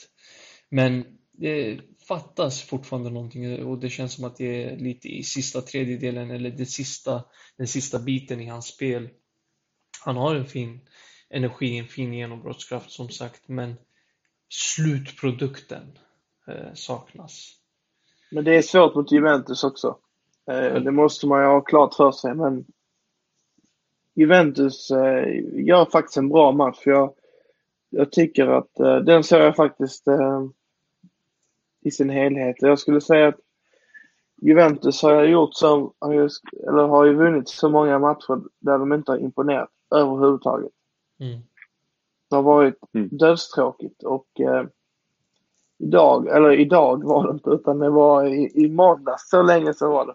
Men 0.70 1.06
det 1.32 1.80
fattas 2.08 2.62
fortfarande 2.62 3.10
någonting 3.10 3.66
och 3.66 3.80
det 3.80 3.90
känns 3.90 4.14
som 4.14 4.26
att 4.26 4.38
det 4.38 4.64
är 4.64 4.78
lite 4.78 5.08
i 5.08 5.24
sista 5.24 5.62
tredjedelen 5.62 6.32
eller 6.32 6.50
det 6.50 6.66
sista, 6.66 7.24
den 7.58 7.68
sista 7.68 8.00
biten 8.00 8.42
i 8.42 8.46
hans 8.46 8.66
spel. 8.66 9.10
Han 10.06 10.18
har 10.18 10.36
en 10.36 10.46
fin 10.46 10.80
energi, 11.32 11.78
en 11.78 11.88
fin 11.88 12.14
genombrottskraft 12.14 12.92
som 12.92 13.10
sagt, 13.10 13.48
men 13.48 13.76
slutprodukten 14.50 15.98
eh, 16.48 16.74
saknas. 16.74 17.58
Men 18.32 18.44
det 18.44 18.56
är 18.56 18.62
svårt 18.62 18.96
mot 18.96 19.12
Juventus 19.12 19.64
också. 19.64 19.98
Eh, 20.52 20.74
det 20.74 20.92
måste 20.92 21.28
man 21.28 21.42
ju 21.42 21.48
ha 21.48 21.62
klart 21.62 21.94
för 21.94 22.12
sig, 22.12 22.36
men 22.36 22.66
Juventus 24.14 24.92
eh, 24.92 25.26
gör 25.66 25.86
faktiskt 25.86 26.18
en 26.18 26.30
bra 26.30 26.52
match. 26.52 26.82
Jag, 26.86 27.14
jag 27.90 28.12
tycker 28.12 28.48
att 28.48 28.80
eh, 28.80 28.96
den 28.96 29.24
såg 29.24 29.42
jag 29.42 29.56
faktiskt 29.56 30.08
eh, 30.08 30.46
i 31.82 31.92
sin 31.92 32.10
helhet. 32.10 32.56
Jag 32.60 32.80
skulle 32.80 33.02
säga 33.02 33.28
att 33.28 33.40
Juventus 34.42 35.02
har 35.02 35.24
gjort 35.24 35.54
så, 35.54 35.94
eller 36.68 36.88
har 36.88 37.06
ju 37.06 37.14
vunnit 37.14 37.50
så 37.50 37.70
många 37.70 38.00
matcher 38.00 38.42
där 38.60 38.78
de 38.78 38.94
inte 38.94 39.12
har 39.12 39.20
imponerat 39.20 39.70
överhuvudtaget. 39.96 40.72
Mm. 41.22 41.42
Det 42.30 42.36
har 42.36 42.44
varit 42.44 42.80
mm. 42.94 43.10
dödstråkigt 43.12 44.04
och 44.04 44.40
eh, 44.40 44.66
idag, 45.78 46.28
eller 46.28 46.52
idag 46.52 47.04
var 47.04 47.28
det 47.28 47.34
inte 47.34 47.50
utan 47.50 47.80
det 47.80 47.90
var 47.90 48.26
i, 48.26 48.52
i 48.54 48.70
måndags, 48.70 49.30
så 49.30 49.42
länge 49.42 49.74
så 49.74 49.92
var 49.92 50.06
det. 50.06 50.14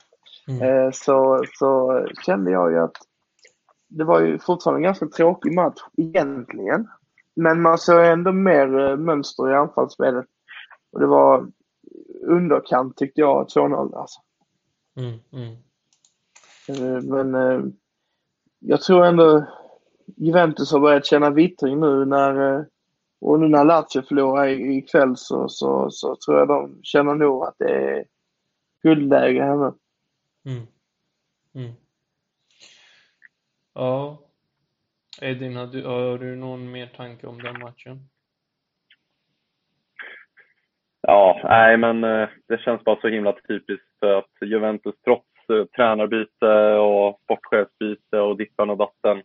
Mm. 0.52 0.62
Eh, 0.62 0.90
så, 0.92 1.44
så 1.58 2.02
kände 2.26 2.50
jag 2.50 2.72
ju 2.72 2.78
att 2.78 2.96
det 3.88 4.04
var 4.04 4.20
ju 4.20 4.38
fortfarande 4.38 4.78
en 4.78 4.82
ganska 4.82 5.06
tråkig 5.06 5.54
match 5.54 5.80
egentligen. 5.96 6.88
Men 7.34 7.62
man 7.62 7.78
såg 7.78 8.04
ändå 8.04 8.32
mer 8.32 8.78
eh, 8.78 8.96
mönster 8.96 9.50
i 9.50 9.54
anfallsspelet. 9.54 10.26
Och 10.92 11.00
det 11.00 11.06
var 11.06 11.46
underkant 12.22 12.96
tyckte 12.96 13.20
jag, 13.20 13.46
2-0 13.46 13.96
alltså. 13.96 14.20
Mm, 14.96 15.18
mm. 15.32 15.56
Eh, 16.68 17.02
men 17.02 17.34
eh, 17.34 17.60
jag 18.58 18.80
tror 18.80 19.04
ändå 19.04 19.46
Juventus 20.16 20.72
har 20.72 20.80
börjat 20.80 21.06
känna 21.06 21.30
vittring 21.30 21.80
nu 21.80 22.04
när 22.04 22.58
eh, 22.58 22.64
och 23.20 23.40
nu 23.40 23.48
när 23.48 23.64
Lazio 23.64 24.02
förlorar 24.02 24.48
ikväll 24.48 25.16
så, 25.16 25.48
så, 25.48 25.90
så 25.90 26.16
tror 26.16 26.38
jag 26.38 26.48
de 26.48 26.80
känner 26.82 27.14
nog 27.14 27.44
att 27.44 27.54
det 27.58 27.70
är 27.70 28.04
guldläge 28.82 29.42
här 29.42 29.56
nu. 29.56 29.72
Mm. 30.52 30.66
Mm. 31.54 31.72
Ja. 33.74 34.18
Edin, 35.20 35.56
har 35.56 35.66
du, 35.66 35.84
har 35.86 36.18
du 36.18 36.36
någon 36.36 36.70
mer 36.70 36.86
tanke 36.86 37.26
om 37.26 37.42
den 37.42 37.58
matchen? 37.58 38.08
Ja, 41.00 41.40
nej 41.44 41.76
men 41.76 42.04
eh, 42.04 42.28
det 42.48 42.60
känns 42.60 42.84
bara 42.84 43.00
så 43.00 43.08
himla 43.08 43.32
typiskt 43.32 44.02
att 44.02 44.48
Juventus 44.48 44.94
trots 45.04 45.50
eh, 45.50 45.64
tränarbyte 45.64 46.74
och 46.74 47.20
sportchefsbyte 47.22 48.18
och 48.18 48.36
dippan 48.36 48.70
och 48.70 48.76
datten 48.76 49.22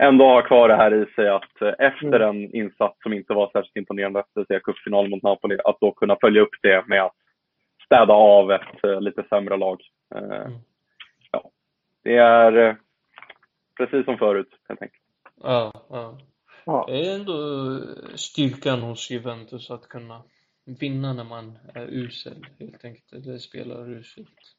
ändå 0.00 0.24
har 0.24 0.42
kvar 0.42 0.68
det 0.68 0.76
här 0.76 0.94
i 0.94 1.06
sig 1.14 1.28
att 1.28 1.62
eh, 1.62 1.86
efter 1.86 2.20
mm. 2.20 2.22
en 2.22 2.54
insats 2.54 3.02
som 3.02 3.12
inte 3.12 3.32
var 3.34 3.50
särskilt 3.52 3.76
imponerande, 3.76 4.18
det 4.18 4.40
vill 4.40 4.46
säga 4.46 4.60
cupfinal 4.60 5.08
mot 5.08 5.22
Napoli, 5.22 5.58
att 5.64 5.80
då 5.80 5.92
kunna 5.92 6.16
följa 6.20 6.42
upp 6.42 6.54
det 6.62 6.84
med 6.86 7.02
att 7.02 7.16
städa 7.84 8.14
av 8.14 8.52
ett 8.52 9.02
lite 9.02 9.24
sämre 9.28 9.56
lag. 9.56 9.80
Mm. 10.14 10.52
Ja, 11.30 11.50
det 12.02 12.16
är 12.16 12.76
precis 13.76 14.04
som 14.04 14.18
förut 14.18 14.48
helt 14.68 14.82
enkelt. 14.82 15.02
Ja, 15.42 15.72
ja. 16.64 16.84
Det 16.88 17.06
är 17.06 17.14
ändå 17.14 17.34
styrkan 18.14 18.80
hos 18.80 19.10
Juventus 19.10 19.70
att 19.70 19.88
kunna 19.88 20.22
vinna 20.80 21.12
när 21.12 21.24
man 21.24 21.58
är 21.74 21.86
usel 21.86 22.46
helt 22.58 22.84
enkelt, 22.84 23.12
eller 23.12 23.38
spelar 23.38 23.90
uselt. 23.90 24.56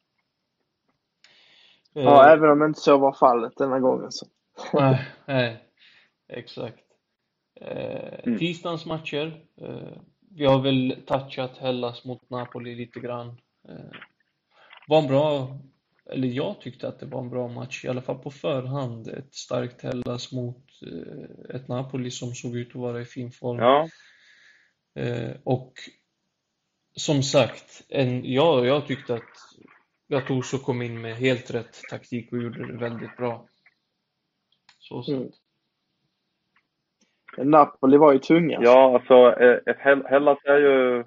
Ja, 1.94 2.26
eh, 2.26 2.32
även 2.32 2.50
om 2.50 2.64
inte 2.64 2.80
så 2.80 2.98
var 2.98 3.14
fallet 3.14 3.54
denna 3.58 3.80
gången 3.80 4.12
så. 4.12 4.26
Nej, 4.74 5.05
nej, 5.26 5.64
exakt. 6.30 6.84
Eh, 7.62 8.20
mm. 8.24 8.39
Tisdagens 8.39 8.86
matcher. 8.86 9.45
Eh, 9.62 10.01
vi 10.36 10.45
har 10.45 10.62
väl 10.62 10.95
touchat 11.05 11.57
Hellas 11.57 12.05
mot 12.05 12.30
Napoli 12.30 12.76
lite 12.76 12.99
grann. 12.99 13.28
Eh, 13.70 13.91
var 14.88 14.99
en 14.99 15.07
bra, 15.07 15.59
eller 16.12 16.28
jag 16.28 16.62
tyckte 16.62 16.88
att 16.88 16.99
det 16.99 17.05
var 17.05 17.20
en 17.22 17.30
bra 17.30 17.47
match, 17.47 17.86
i 17.86 17.88
alla 17.88 18.01
fall 18.01 18.18
på 18.18 18.32
förhand. 18.32 19.07
Ett 19.07 19.34
starkt 19.34 19.82
Hellas 19.82 20.32
mot 20.32 20.66
eh, 20.82 21.55
ett 21.55 21.68
Napoli 21.68 22.12
som 22.12 22.36
såg 22.36 22.57
ut 22.57 22.70
att 22.70 22.76
vara 22.76 23.01
i 23.01 23.05
fin 23.05 23.32
form. 23.32 23.59
Ja. 23.59 23.89
Eh, 24.95 25.32
och 25.43 25.74
som 26.95 27.24
sagt, 27.24 27.84
en, 27.89 28.32
ja, 28.34 28.66
jag 28.66 28.88
tyckte 28.88 29.14
att 29.14 29.38
Gattuso 30.09 30.57
kom 30.57 30.82
in 30.82 31.01
med 31.01 31.16
helt 31.16 31.51
rätt 31.51 31.82
taktik 31.89 32.32
och 32.32 32.41
gjorde 32.41 32.68
det 32.68 32.78
väldigt 32.78 33.18
bra. 33.18 33.47
Så. 34.92 35.14
Mm. 35.14 35.32
Napoli 37.38 37.98
var 37.98 38.14
ju 38.14 38.20
tunga. 38.20 38.60
Ja, 38.62 38.94
alltså 38.94 39.42
eh, 39.42 39.58
ett 39.66 40.06
Hellas 40.06 40.38
är 40.44 40.58
ju 40.58 41.04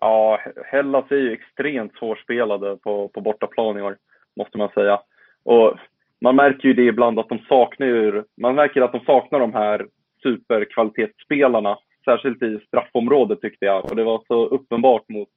Ja, 0.00 0.40
Hellas 0.64 1.04
är 1.10 1.16
ju 1.16 1.32
extremt 1.32 1.98
svårspelade 1.98 2.76
på, 2.76 3.08
på 3.08 3.20
bortaplan 3.20 3.78
i 3.78 3.82
år, 3.82 3.96
måste 4.36 4.58
man 4.58 4.68
säga. 4.68 5.00
Och 5.44 5.78
man 6.20 6.36
märker 6.36 6.68
ju 6.68 6.74
det 6.74 6.82
ibland 6.82 7.18
att 7.18 7.28
de 7.28 7.38
saknar 7.38 7.86
ju, 7.86 8.24
man 8.40 8.54
märker 8.54 8.82
att 8.82 8.92
de 8.92 9.00
saknar 9.00 9.40
de 9.40 9.54
här 9.54 9.86
superkvalitetsspelarna 10.22 11.78
särskilt 12.04 12.42
i 12.42 12.60
straffområdet 12.66 13.40
tyckte 13.40 13.64
jag. 13.64 13.84
Och 13.84 13.96
det 13.96 14.04
var 14.04 14.22
så 14.26 14.46
uppenbart 14.46 15.08
mot, 15.08 15.28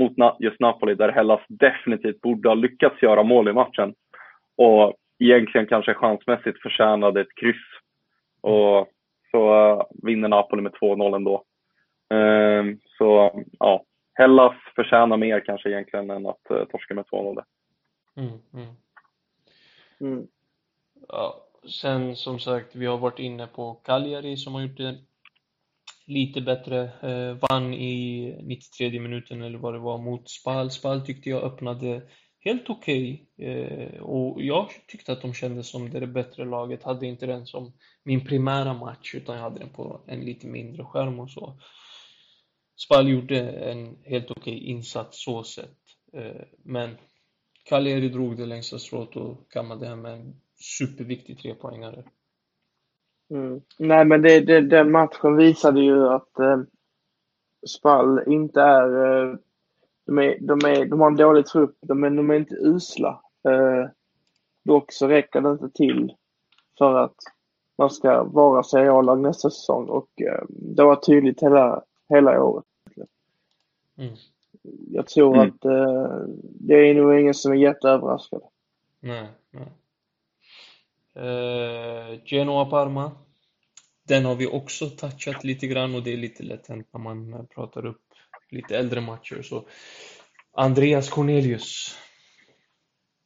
mot 0.00 0.40
just 0.40 0.60
Napoli 0.60 0.94
där 0.94 1.12
Hellas 1.12 1.40
definitivt 1.48 2.20
borde 2.20 2.48
ha 2.48 2.54
lyckats 2.54 3.02
göra 3.02 3.22
mål 3.22 3.48
i 3.48 3.52
matchen. 3.52 3.94
Och 4.56 4.94
egentligen 5.24 5.66
kanske 5.66 5.94
chansmässigt 5.94 6.62
förtjänade 6.62 7.20
ett 7.20 7.34
kryss. 7.36 7.62
Och 8.40 8.88
så 9.30 9.72
uh, 9.72 9.82
vinner 10.02 10.28
Napoli 10.28 10.62
med 10.62 10.72
2-0 10.72 11.16
ändå. 11.16 11.44
Uh, 12.14 12.76
så 12.98 13.42
ja, 13.58 13.84
Hellas 14.14 14.54
förtjänar 14.74 15.16
mer 15.16 15.40
kanske 15.40 15.70
egentligen 15.70 16.10
än 16.10 16.26
att 16.26 16.50
uh, 16.50 16.64
torska 16.64 16.94
med 16.94 17.04
2-0. 17.04 17.44
Mm, 18.16 18.28
mm. 18.54 18.74
Mm. 20.00 20.26
Ja, 21.08 21.46
sen 21.80 22.16
som 22.16 22.38
sagt, 22.38 22.76
vi 22.76 22.86
har 22.86 22.98
varit 22.98 23.18
inne 23.18 23.46
på 23.46 23.74
Cagliari 23.74 24.36
som 24.36 24.54
har 24.54 24.62
gjort 24.62 24.76
det 24.76 24.94
lite 26.06 26.40
bättre. 26.40 26.82
Eh, 26.82 27.36
vann 27.50 27.74
i 27.74 28.36
93 28.42 29.00
minuten 29.00 29.42
eller 29.42 29.58
vad 29.58 29.74
det 29.74 29.78
var 29.78 29.98
mot 29.98 30.30
Spal. 30.30 30.70
Spal 30.70 31.06
tyckte 31.06 31.30
jag 31.30 31.42
öppnade 31.42 32.02
helt 32.44 32.70
okej. 32.70 33.26
Okay. 33.36 33.48
Eh, 33.48 34.02
och 34.02 34.42
jag 34.42 34.68
tyckte 34.88 35.12
att 35.12 35.22
de 35.22 35.34
kändes 35.34 35.68
som 35.68 35.90
det 35.90 36.06
bättre 36.06 36.44
laget. 36.44 36.82
Hade 36.82 37.06
inte 37.06 37.26
den 37.26 37.46
som 37.46 37.72
min 38.04 38.24
primära 38.24 38.74
match, 38.74 39.14
utan 39.14 39.36
jag 39.36 39.42
hade 39.42 39.58
den 39.58 39.70
på 39.70 40.00
en 40.06 40.20
lite 40.20 40.46
mindre 40.46 40.84
skärm 40.84 41.20
och 41.20 41.30
så. 41.30 41.58
Spal 42.76 43.08
gjorde 43.08 43.50
en 43.50 43.96
helt 44.04 44.30
okej 44.30 44.56
okay 44.56 44.66
insats 44.66 45.24
så 45.24 45.42
sett. 45.42 45.78
Eh, 46.12 46.42
men 46.64 46.96
Cagliari 47.64 48.08
drog 48.08 48.36
det 48.36 48.46
längsta 48.46 48.78
strået 48.78 49.16
och 49.16 49.50
kammade 49.50 49.86
hem 49.86 50.06
en 50.06 50.40
superviktig 50.78 51.38
trepoängare. 51.38 52.04
Mm. 53.30 53.60
Nej, 53.78 54.04
men 54.04 54.22
det, 54.22 54.40
det, 54.40 54.60
den 54.60 54.90
matchen 54.90 55.36
visade 55.36 55.80
ju 55.80 56.08
att 56.08 56.38
eh, 56.38 56.62
Spall 57.66 58.20
inte 58.26 58.60
är, 58.60 59.06
eh, 59.06 59.36
de 60.12 60.18
är, 60.18 60.38
de 60.40 60.68
är... 60.68 60.84
De 60.84 61.00
har 61.00 61.06
en 61.06 61.16
dålig 61.16 61.46
trupp, 61.46 61.76
de 61.80 62.04
är, 62.04 62.10
de 62.10 62.30
är 62.30 62.34
inte 62.34 62.54
usla. 62.54 63.20
Eh, 63.48 63.90
dock 64.64 64.92
så 64.92 65.08
räcker 65.08 65.40
det 65.40 65.50
inte 65.50 65.70
till 65.70 66.14
för 66.78 66.94
att 66.94 67.16
man 67.78 67.90
ska 67.90 68.24
vara 68.24 68.62
seriallag 68.62 69.20
nästa 69.20 69.50
säsong 69.50 69.88
och 69.88 70.22
eh, 70.22 70.44
det 70.48 70.84
var 70.84 70.96
tydligt 70.96 71.42
hela, 71.42 71.82
hela 72.08 72.42
året. 72.42 72.64
Mm. 73.98 74.14
Jag 74.90 75.06
tror 75.06 75.34
mm. 75.34 75.48
att 75.48 75.64
eh, 75.64 76.26
det 76.42 76.74
är 76.74 76.94
nog 76.94 77.20
ingen 77.20 77.34
som 77.34 77.52
är 77.52 77.56
jätteöverraskad. 77.56 78.42
Nej, 79.00 79.26
nej. 79.50 79.68
Uh, 81.16 82.20
Genoa-Parma. 82.24 83.10
Den 84.08 84.24
har 84.24 84.34
vi 84.34 84.46
också 84.46 84.86
touchat 84.86 85.44
lite 85.44 85.66
grann 85.66 85.94
och 85.94 86.02
det 86.02 86.12
är 86.12 86.16
lite 86.16 86.42
lätt 86.42 86.68
hänt 86.68 86.88
när 86.92 87.00
man 87.00 87.46
pratar 87.46 87.86
upp 87.86 88.01
lite 88.52 88.78
äldre 88.78 89.00
matcher. 89.00 89.42
Så 89.42 89.66
Andreas 90.56 91.10
Cornelius. 91.10 91.98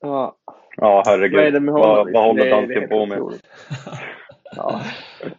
Ja, 0.00 0.36
ja 0.76 1.02
herregud. 1.06 1.36
Vad, 1.36 1.46
är 1.46 1.50
det 1.50 1.60
med 1.60 1.74
vad, 1.74 2.12
vad 2.12 2.24
håller 2.24 2.50
dansken 2.50 2.88
på 2.88 3.06
med? 3.06 3.18
ja. 4.56 4.82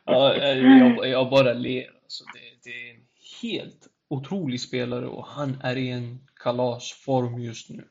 ja, 0.05 0.35
jag, 0.35 1.09
jag 1.09 1.29
bara 1.29 1.53
ler. 1.53 1.85
Alltså, 2.03 2.23
det, 2.33 2.69
det 2.69 2.89
är 2.89 2.93
en 2.95 3.01
helt 3.41 3.87
otrolig 4.09 4.61
spelare 4.61 5.07
och 5.07 5.25
han 5.25 5.57
är 5.63 5.75
i 5.75 5.91
en 5.91 6.19
kalasform 6.43 7.39
just 7.39 7.69
nu. 7.69 7.87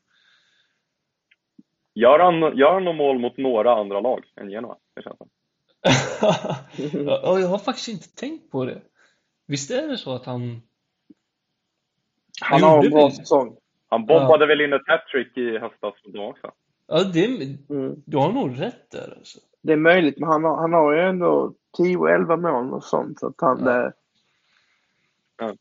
Gör 1.95 2.19
han, 2.19 2.57
gör 2.57 2.73
han 2.73 2.85
något 2.85 2.97
mål 2.97 3.19
mot 3.19 3.37
några 3.37 3.75
andra 3.75 4.01
lag 4.01 4.25
än 4.41 4.51
Genoa? 4.51 4.77
Det 4.95 5.03
känns 5.03 5.19
som. 5.19 5.29
jag 7.07 7.49
har 7.49 7.59
faktiskt 7.59 7.89
inte 7.89 8.09
tänkt 8.09 8.51
på 8.51 8.65
det. 8.65 8.83
Visst 9.47 9.71
är 9.71 9.89
det 9.89 9.99
så 9.99 10.15
att 10.15 10.27
han... 10.27 10.63
Han 12.41 12.63
har 12.63 12.85
en 12.85 12.91
bra 12.91 13.11
säsong. 13.11 13.57
Han 13.89 14.07
bombade 14.07 14.45
ja. 14.45 14.47
väl 14.47 14.61
in 14.61 14.73
ett 14.73 14.83
hattrick 14.87 15.37
i 15.37 15.59
höstas 15.59 15.95
då 16.05 16.25
också? 16.25 16.53
Ja, 16.87 17.05
det, 17.05 17.25
mm. 17.71 18.03
du 18.07 18.17
har 18.17 18.33
nog 18.33 18.61
rätt 18.61 18.91
där 18.91 19.15
alltså. 19.19 19.39
Det 19.63 19.73
är 19.73 19.77
möjligt, 19.77 20.19
men 20.19 20.29
han 20.29 20.45
har, 20.45 20.57
han 20.57 20.73
har 20.73 20.93
ju 20.93 21.01
ändå 21.01 21.55
10-11 21.79 22.37
mål 22.37 22.75
och 22.75 22.85
sånt. 22.85 23.21
Så 23.21 23.27
att 23.27 23.41
han, 23.41 23.65
ja. 23.65 23.73
det, 23.73 23.93
ja. 25.39 25.55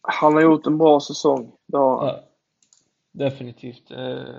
han 0.00 0.34
har 0.34 0.42
gjort 0.42 0.66
en 0.66 0.78
bra 0.78 1.00
säsong. 1.00 1.52
Det 1.66 1.76
har 1.76 2.06
ja. 2.06 2.24
Definitivt. 3.12 3.90
Eh, 3.90 4.24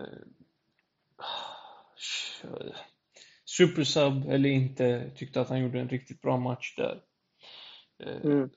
Supersub 3.46 4.30
eller 4.30 4.50
inte, 4.50 5.12
tyckte 5.16 5.42
att 5.42 5.50
han 5.50 5.60
gjorde 5.60 5.80
en 5.80 5.90
riktigt 5.90 6.22
bra 6.22 6.38
match 6.38 6.76
där. 6.76 7.02
Eh, 8.04 8.26
mm. 8.26 8.50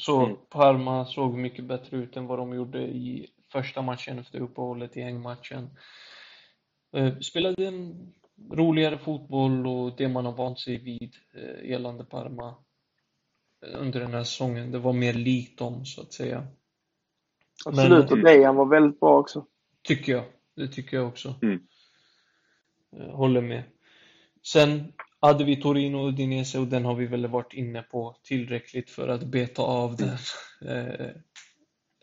Så 0.00 0.24
mm. 0.24 0.36
Parma 0.48 1.06
såg 1.06 1.34
mycket 1.34 1.64
bättre 1.64 1.96
ut 1.96 2.16
än 2.16 2.26
vad 2.26 2.38
de 2.38 2.54
gjorde 2.54 2.82
i 2.82 3.26
första 3.52 3.82
matchen 3.82 4.18
efter 4.18 4.40
uppehållet 4.40 4.96
i 4.96 5.00
hängmatchen. 5.00 5.70
Eh, 6.92 7.18
spelade 7.18 7.66
en 7.66 8.12
roligare 8.52 8.98
fotboll 8.98 9.66
och 9.66 9.96
det 9.96 10.08
man 10.08 10.24
har 10.24 10.32
vant 10.32 10.60
sig 10.60 10.78
vid 10.78 11.14
eh, 11.34 11.70
gällande 11.70 12.04
Parma 12.04 12.54
under 13.74 14.00
den 14.00 14.14
här 14.14 14.24
säsongen. 14.24 14.70
Det 14.70 14.78
var 14.78 14.92
mer 14.92 15.12
likt 15.12 15.58
dem 15.58 15.84
så 15.84 16.00
att 16.00 16.12
säga. 16.12 16.46
Absolut, 17.66 18.10
Men, 18.10 18.18
och 18.18 18.24
Dejan 18.24 18.56
var 18.56 18.66
väldigt 18.66 19.00
bra 19.00 19.18
också. 19.18 19.46
Tycker 19.82 20.12
jag. 20.12 20.24
Det 20.56 20.68
tycker 20.68 20.96
jag 20.96 21.08
också. 21.08 21.34
Mm. 21.42 21.60
Håller 23.12 23.40
med. 23.40 23.62
Sen 24.42 24.92
hade 25.20 25.44
vi 25.44 25.56
Torino 25.56 25.96
och 25.96 26.08
Udinese 26.08 26.58
och 26.58 26.66
den 26.66 26.84
har 26.84 26.94
vi 26.94 27.06
väl 27.06 27.26
varit 27.26 27.52
inne 27.52 27.82
på 27.82 28.16
tillräckligt 28.22 28.90
för 28.90 29.08
att 29.08 29.24
beta 29.24 29.62
av 29.62 29.96
den. 29.96 30.18
Eh, 30.66 31.10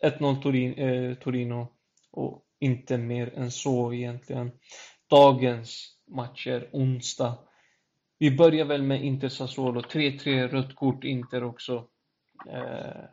1-0 0.04 0.42
Torin, 0.42 0.74
eh, 0.74 1.14
Torino 1.14 1.68
och 2.12 2.44
inte 2.60 2.98
mer 2.98 3.34
än 3.36 3.52
så 3.52 3.94
egentligen. 3.94 4.52
Dagens 5.10 5.98
matcher, 6.08 6.70
onsdag. 6.72 7.38
Vi 8.20 8.32
börjar 8.32 8.66
väl 8.66 8.84
med 8.84 9.04
Inter 9.04 9.30
Sassuolo, 9.30 9.82
3-3 9.82 10.48
rött 10.48 10.76
kort 10.76 11.04
Inter 11.04 11.44
också. 11.44 11.88
Eh, 12.50 13.04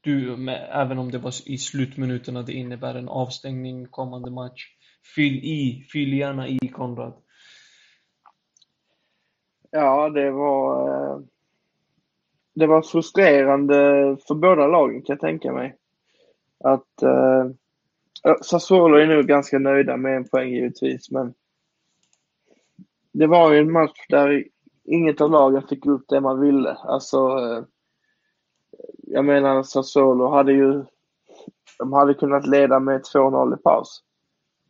du, 0.00 0.36
med, 0.36 0.68
även 0.72 0.98
om 0.98 1.10
det 1.10 1.18
var 1.18 1.34
i 1.46 1.58
slutminuterna, 1.58 2.42
det 2.42 2.52
innebär 2.52 2.94
en 2.94 3.08
avstängning 3.08 3.86
kommande 3.86 4.30
match. 4.30 4.66
Fyll 5.14 5.34
i, 5.34 5.86
fyll 5.92 6.12
gärna 6.12 6.48
i 6.48 6.58
Konrad. 6.58 7.23
Ja, 9.76 10.08
det 10.08 10.30
var... 10.30 10.88
Eh, 10.88 11.20
det 12.54 12.66
var 12.66 12.82
frustrerande 12.82 13.74
för 14.26 14.34
båda 14.34 14.66
lagen 14.66 15.02
kan 15.02 15.14
jag 15.14 15.20
tänka 15.20 15.52
mig. 15.52 15.76
Att... 16.64 17.02
Eh, 17.02 17.46
Sassuolo 18.42 18.96
är 18.96 19.06
nog 19.06 19.26
ganska 19.26 19.58
nöjda 19.58 19.96
med 19.96 20.16
en 20.16 20.28
poäng 20.28 20.48
givetvis, 20.48 21.10
men 21.10 21.34
det 23.12 23.26
var 23.26 23.52
ju 23.52 23.58
en 23.58 23.72
match 23.72 24.06
där 24.08 24.44
inget 24.84 25.20
av 25.20 25.30
lagen 25.30 25.62
fick 25.68 25.86
upp 25.86 26.04
det 26.08 26.20
man 26.20 26.40
ville. 26.40 26.72
Alltså, 26.72 27.16
eh, 27.16 27.64
jag 28.96 29.24
menar 29.24 29.62
Sassuolo 29.62 30.28
hade 30.28 30.52
ju, 30.52 30.84
de 31.78 31.92
hade 31.92 32.14
kunnat 32.14 32.46
leda 32.46 32.80
med 32.80 33.02
2-0 33.14 33.54
i 33.54 33.62
paus. 33.62 34.02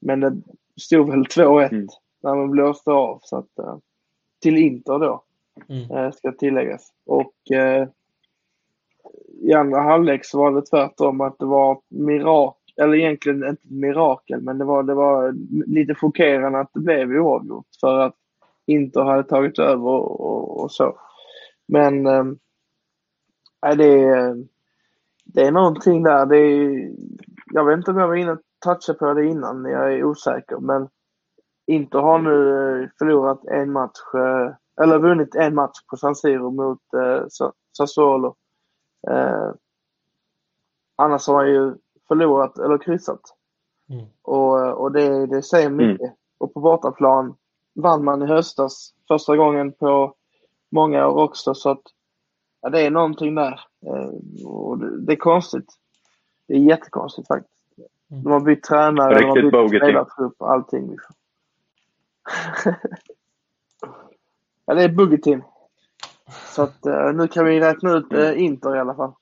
Men 0.01 0.21
det 0.21 0.43
stod 0.81 1.11
väl 1.11 1.25
2-1 1.25 1.69
mm. 1.73 1.89
när 2.23 2.35
man 2.35 2.51
blåste 2.51 2.91
av. 2.91 3.19
Så 3.23 3.37
att, 3.37 3.59
eh, 3.59 3.79
till 4.45 4.57
Inter 4.57 4.99
då, 4.99 5.22
mm. 5.68 5.90
Eh, 5.90 6.12
ska 6.12 6.32
tilläggas. 6.32 6.92
Och 7.07 7.51
eh, 7.51 7.88
i 9.40 9.53
andra 9.53 9.80
halvlek 9.80 10.24
så 10.24 10.38
var 10.38 10.53
det 10.53 10.66
tvärtom 10.66 11.20
att 11.20 11.38
det 11.38 11.47
var 11.47 11.80
mirakel, 11.88 12.84
eller 12.84 12.95
egentligen 12.95 13.49
inte 13.49 13.62
mirakel, 13.74 14.40
men 14.40 14.59
det 14.59 14.64
var, 14.64 14.82
det 14.82 14.95
var 14.95 15.34
lite 15.66 15.95
chockerande 15.95 16.61
att 16.61 16.70
det 16.74 16.80
blev 16.80 17.11
oavgjort 17.11 17.66
för 17.80 17.99
att 17.99 18.14
Inter 18.66 19.01
hade 19.01 19.22
tagit 19.22 19.59
över 19.59 19.86
och, 19.86 20.20
och, 20.20 20.61
och 20.61 20.72
så. 20.72 20.99
Men 21.66 22.07
eh, 22.07 22.24
det, 23.76 24.34
det 25.24 25.42
är 25.42 25.53
någonting 25.53 26.03
där. 26.03 26.26
Det 26.26 26.38
är, 26.38 26.90
jag 27.53 27.64
vet 27.64 27.76
inte 27.76 27.90
om 27.90 27.99
jag 27.99 28.09
var 28.09 28.14
inne 28.14 28.32
och 28.32 28.40
touchade 28.64 28.99
på 28.99 29.14
det 29.14 29.26
innan, 29.26 29.64
jag 29.64 29.95
är 29.95 30.05
osäker, 30.05 30.57
men 30.57 30.88
Inter 31.67 31.99
har 31.99 32.19
nu 32.19 32.83
eh, 32.83 32.89
förlorat 32.99 33.45
en 33.45 33.73
match, 33.73 34.15
eh, 34.15 34.55
eller 34.83 34.99
vunnit 34.99 35.35
en 35.35 35.55
match 35.55 35.79
på 35.91 35.97
San 35.97 36.17
Siro 36.17 36.51
mot 36.51 36.81
eh, 36.95 37.27
Sassuolo. 37.77 38.35
Annars 40.97 41.27
har 41.27 41.35
man 41.35 41.49
ju 41.49 41.75
förlorat 42.09 42.59
eller 42.59 42.79
kryssat. 42.79 43.21
Mm. 43.91 44.07
Och, 44.23 44.83
och 44.83 44.93
det, 44.93 45.27
det 45.27 45.43
säger 45.43 45.67
mm. 45.67 45.77
mycket. 45.77 46.07
Mm. 46.07 46.17
Och 46.39 46.55
på 46.55 46.61
bortaplan 46.61 47.37
vann 47.75 48.05
man 48.05 48.23
i 48.23 48.27
höstas 48.27 48.95
första 49.09 49.37
gången 49.37 49.73
på 49.73 50.15
många 50.71 51.07
år 51.07 51.23
också. 51.23 51.55
Så 51.55 51.71
att 51.71 51.83
ja, 52.61 52.71
det 52.71 52.87
är 52.87 52.91
någonting 52.91 53.35
där. 53.35 53.61
Och 54.47 54.79
det, 54.79 55.07
det, 55.07 55.12
är 55.12 55.17
konstigt. 55.17 55.73
Det 56.49 56.55
är 56.55 56.59
jättekonstigt 56.59 57.29
faktiskt. 57.29 57.65
Mm. 58.11 58.23
De 58.23 58.33
har 58.33 58.41
bytt 58.41 58.62
tränare, 58.62 59.21
de 59.21 59.25
har 59.25 59.69
bytt 59.69 59.81
spelartrupp 59.81 60.43
allting. 60.43 60.91
Liksom. 60.91 61.15
Ja, 64.64 64.75
det 64.75 64.83
är 64.83 64.89
buggy 64.89 65.18
Så 66.47 66.62
att 66.62 66.87
uh, 66.87 67.12
nu 67.14 67.29
kan 67.29 67.45
vi 67.45 67.61
räkna 67.61 67.93
ut 67.93 68.12
uh, 68.12 68.43
Inter 68.43 68.77
i 68.77 68.79
alla 68.79 68.95
fall. 68.95 69.12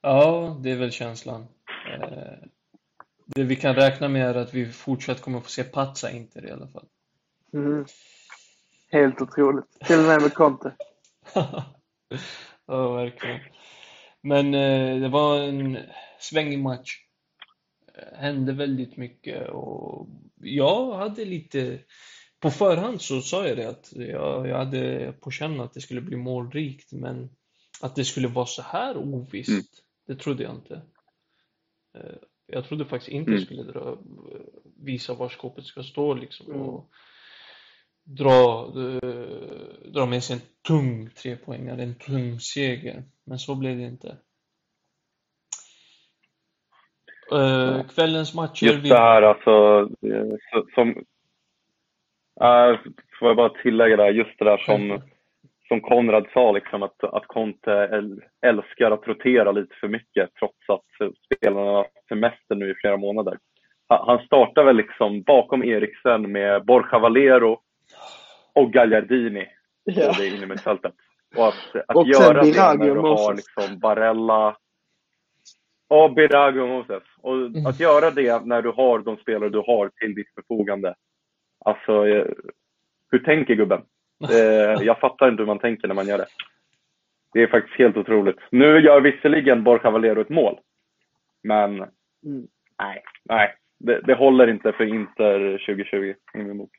Ja, 0.00 0.56
det 0.60 0.70
är 0.70 0.76
väl 0.76 0.92
känslan. 0.92 1.46
Uh, 2.00 2.48
det 3.26 3.42
vi 3.42 3.56
kan 3.56 3.74
räkna 3.74 4.08
med 4.08 4.30
är 4.30 4.34
att 4.34 4.54
vi 4.54 4.72
fortsatt 4.72 5.20
kommer 5.20 5.40
få 5.40 5.48
se 5.48 5.64
Patsa 5.64 6.10
Inter 6.10 6.46
i 6.46 6.50
alla 6.50 6.68
fall. 6.68 6.86
Mm. 7.52 7.86
Helt 8.90 9.22
otroligt. 9.22 9.80
Till 9.80 9.98
och 9.98 10.04
med 10.04 10.22
med 10.22 10.34
Conte. 10.34 10.72
ja, 12.66 12.92
verkligen. 12.92 13.40
Men 14.20 14.52
det 15.02 15.08
var 15.08 15.38
en 15.38 15.78
svängig 16.18 16.58
match. 16.58 17.07
Hände 18.12 18.52
väldigt 18.52 18.96
mycket 18.96 19.48
och 19.48 20.08
jag 20.40 20.94
hade 20.94 21.24
lite, 21.24 21.78
på 22.40 22.50
förhand 22.50 23.02
så 23.02 23.20
sa 23.20 23.46
jag 23.46 23.56
det 23.56 23.68
att 23.68 23.92
jag, 23.92 24.48
jag 24.48 24.58
hade 24.58 25.12
på 25.20 25.30
känn 25.30 25.60
att 25.60 25.74
det 25.74 25.80
skulle 25.80 26.00
bli 26.00 26.16
målrikt, 26.16 26.92
men 26.92 27.30
att 27.80 27.96
det 27.96 28.04
skulle 28.04 28.28
vara 28.28 28.46
så 28.46 28.62
här 28.62 28.96
ovisst, 28.96 29.48
mm. 29.48 29.62
det 30.06 30.14
trodde 30.14 30.42
jag 30.42 30.54
inte. 30.54 30.82
Eh, 31.98 32.16
jag 32.46 32.64
trodde 32.64 32.84
faktiskt 32.84 33.12
inte 33.12 33.30
mm. 33.30 33.44
skulle 33.44 33.62
dra, 33.62 33.98
visa 34.76 35.14
var 35.14 35.28
skåpet 35.28 35.64
ska 35.64 35.82
stå 35.82 36.14
liksom. 36.14 36.46
Mm. 36.46 36.60
Och 36.60 36.90
dra, 38.04 38.72
uh, 38.76 39.92
dra 39.92 40.06
med 40.06 40.24
sig 40.24 40.36
en 40.36 40.42
tung 40.68 41.10
trepoängare, 41.10 41.82
en 41.82 41.94
tung 41.94 42.40
seger. 42.40 43.04
Men 43.24 43.38
så 43.38 43.54
blev 43.54 43.76
det 43.76 43.84
inte. 43.84 44.16
Uh, 47.32 47.86
kvällens 47.94 48.34
matcher... 48.34 48.66
Just 48.66 48.88
det 48.88 48.98
här 48.98 49.22
alltså, 49.22 49.88
som... 50.74 50.88
Uh, 52.42 52.78
får 53.18 53.28
jag 53.28 53.36
bara 53.36 53.48
tillägga 53.48 53.96
där, 53.96 54.10
just 54.10 54.38
det 54.38 54.44
där 54.44 54.58
som, 54.58 55.02
som 55.68 55.80
Konrad 55.80 56.26
sa, 56.32 56.52
liksom, 56.52 56.82
att, 56.82 57.04
att 57.04 57.26
Conte 57.26 58.02
älskar 58.46 58.90
att 58.90 59.08
rotera 59.08 59.52
lite 59.52 59.74
för 59.80 59.88
mycket 59.88 60.30
trots 60.38 60.68
att 60.68 61.10
spelarna 61.24 61.70
har 61.70 61.86
semester 62.08 62.54
nu 62.54 62.70
i 62.70 62.74
flera 62.74 62.96
månader. 62.96 63.38
Han 63.88 64.18
startar 64.18 64.64
väl 64.64 64.76
liksom 64.76 65.22
bakom 65.22 65.64
Eriksen 65.64 66.32
med 66.32 66.64
Borja 66.64 66.98
Valero 66.98 67.60
och 68.52 68.72
Gagliardini 68.72 69.46
ja. 69.84 70.12
på 70.12 70.20
det 70.20 70.26
innermittfältet. 70.26 70.94
Och 71.36 71.48
att, 71.48 71.54
att 71.88 71.96
och 71.96 72.06
göra 72.06 72.42
det 72.42 72.78
när 72.78 72.94
du 72.94 73.00
har 73.00 73.34
liksom 73.34 73.78
Barella 73.78 74.56
och 75.88 76.14
Birago 76.14 76.66
Moses. 76.66 77.02
Och 77.20 77.34
mm. 77.34 77.66
att 77.66 77.80
göra 77.80 78.10
det 78.10 78.46
när 78.46 78.62
du 78.62 78.70
har 78.70 78.98
de 78.98 79.16
spelare 79.16 79.50
du 79.50 79.58
har 79.58 79.88
till 79.88 80.14
ditt 80.14 80.34
förfogande. 80.34 80.94
Alltså, 81.64 82.08
eh, 82.08 82.26
hur 83.10 83.18
tänker 83.18 83.54
gubben? 83.54 83.82
Eh, 84.30 84.82
jag 84.82 85.00
fattar 85.00 85.28
inte 85.28 85.42
hur 85.42 85.46
man 85.46 85.58
tänker 85.58 85.88
när 85.88 85.94
man 85.94 86.06
gör 86.06 86.18
det. 86.18 86.26
Det 87.32 87.42
är 87.42 87.46
faktiskt 87.46 87.78
helt 87.78 87.96
otroligt. 87.96 88.36
Nu 88.50 88.80
gör 88.80 89.00
visserligen 89.00 89.64
Borja 89.64 89.90
Valero 89.90 90.20
ett 90.20 90.28
mål. 90.28 90.60
Men 91.42 91.74
mm. 91.74 92.48
nej, 92.78 93.02
nej. 93.24 93.54
Det, 93.78 94.00
det, 94.00 94.14
håller 94.14 94.46
inte 94.50 94.72
för 94.72 94.84
Inter 94.84 95.58
2020 95.66 96.14
i 96.34 96.38
min 96.38 96.58
bok. 96.58 96.70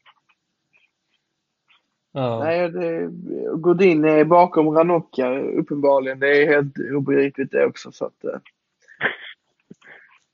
Ja. 2.12 2.40
Nej, 2.44 2.70
det, 2.70 3.10
Godin 3.54 4.06
är 4.06 4.26
bakom 4.26 4.70
Ranocchia 4.70 5.40
uppenbarligen. 5.40 6.20
Det 6.20 6.44
är 6.44 6.48
helt 6.48 6.74
obegripligt 6.96 7.52
det 7.52 7.66
också. 7.66 7.92
Så 7.92 8.06
att, 8.06 8.24
eh. 8.24 8.40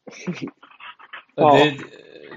ja. 1.35 1.57
det, 1.57 1.77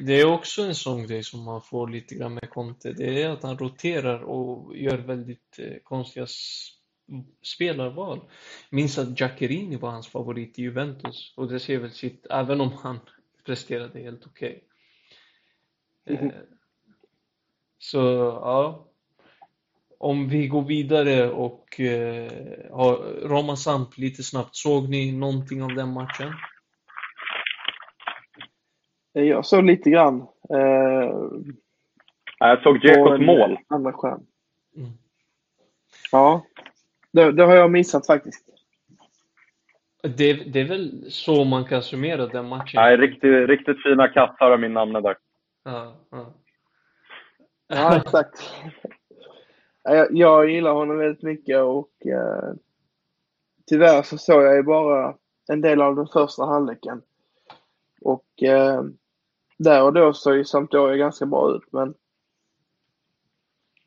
det, 0.06 0.20
är 0.20 0.26
också 0.26 0.62
en 0.62 0.74
sån 0.74 1.06
grej 1.06 1.22
som 1.22 1.44
man 1.44 1.62
får 1.62 1.88
lite 1.88 2.14
grann 2.14 2.34
med 2.34 2.50
Conte. 2.50 2.92
Det 2.92 3.22
är 3.22 3.28
att 3.28 3.42
han 3.42 3.58
roterar 3.58 4.22
och 4.22 4.76
gör 4.76 4.98
väldigt 4.98 5.58
eh, 5.58 5.76
konstiga 5.82 6.26
spelarval. 7.42 8.20
Minns 8.70 8.98
att 8.98 9.20
Giaccherini 9.20 9.76
var 9.76 9.90
hans 9.90 10.08
favorit 10.08 10.58
i 10.58 10.62
Juventus 10.62 11.34
och 11.36 11.48
det 11.48 11.60
ser 11.60 11.78
väl 11.78 11.90
sitt, 11.90 12.26
även 12.30 12.60
om 12.60 12.72
han 12.72 13.00
presterade 13.44 14.00
helt 14.00 14.26
okej. 14.26 14.64
Okay. 16.04 16.16
Mm. 16.16 16.30
Eh, 16.30 16.42
så 17.78 17.98
ja, 18.42 18.88
om 19.98 20.28
vi 20.28 20.48
går 20.48 20.62
vidare 20.62 21.30
och 21.30 21.80
eh, 21.80 22.32
har 22.72 22.96
Roma 23.28 23.56
Samp 23.56 23.98
lite 23.98 24.22
snabbt. 24.22 24.56
Såg 24.56 24.88
ni 24.88 25.12
någonting 25.12 25.62
av 25.62 25.74
den 25.74 25.92
matchen? 25.92 26.32
Jag 29.12 29.46
såg 29.46 29.64
lite 29.64 29.90
grann. 29.90 30.26
Eh, 30.50 31.12
jag 32.38 32.62
såg 32.62 32.84
Jekos 32.84 33.20
mål. 33.20 33.58
Andra 33.68 33.92
skärm. 33.92 34.26
Mm. 34.76 34.90
Ja, 36.12 36.46
det, 37.12 37.32
det, 37.32 37.44
har 37.44 37.54
jag 37.54 37.70
missat 37.70 38.06
faktiskt. 38.06 38.44
Det, 40.02 40.32
det, 40.32 40.60
är 40.60 40.68
väl 40.68 41.10
så 41.10 41.44
man 41.44 41.64
kan 41.64 41.82
summera 41.82 42.26
den 42.26 42.48
matchen? 42.48 42.72
Nej, 42.74 42.96
riktigt, 42.96 43.48
riktigt 43.48 43.82
fina 43.82 44.08
kassar 44.08 44.50
av 44.50 44.60
min 44.60 44.72
namn 44.72 44.92
där. 44.92 45.16
Ja, 45.64 45.96
ja. 46.10 46.34
ja 47.68 47.96
exakt. 47.96 48.54
Jag, 49.82 50.06
jag 50.10 50.50
gillar 50.50 50.72
honom 50.72 50.98
väldigt 50.98 51.22
mycket 51.22 51.60
och 51.60 52.06
eh, 52.06 52.54
tyvärr 53.66 54.02
så 54.02 54.18
såg 54.18 54.42
jag 54.42 54.56
ju 54.56 54.62
bara 54.62 55.14
en 55.48 55.60
del 55.60 55.82
av 55.82 55.96
den 55.96 56.06
första 56.06 56.44
halvleken. 56.44 57.02
Och 58.00 58.42
eh, 58.42 58.82
där 59.58 59.84
och 59.84 59.92
då 59.92 60.12
såg 60.12 60.36
ju 60.36 60.44
Sampdoria 60.44 60.96
ganska 60.96 61.26
bra 61.26 61.54
ut 61.54 61.72
men 61.72 61.94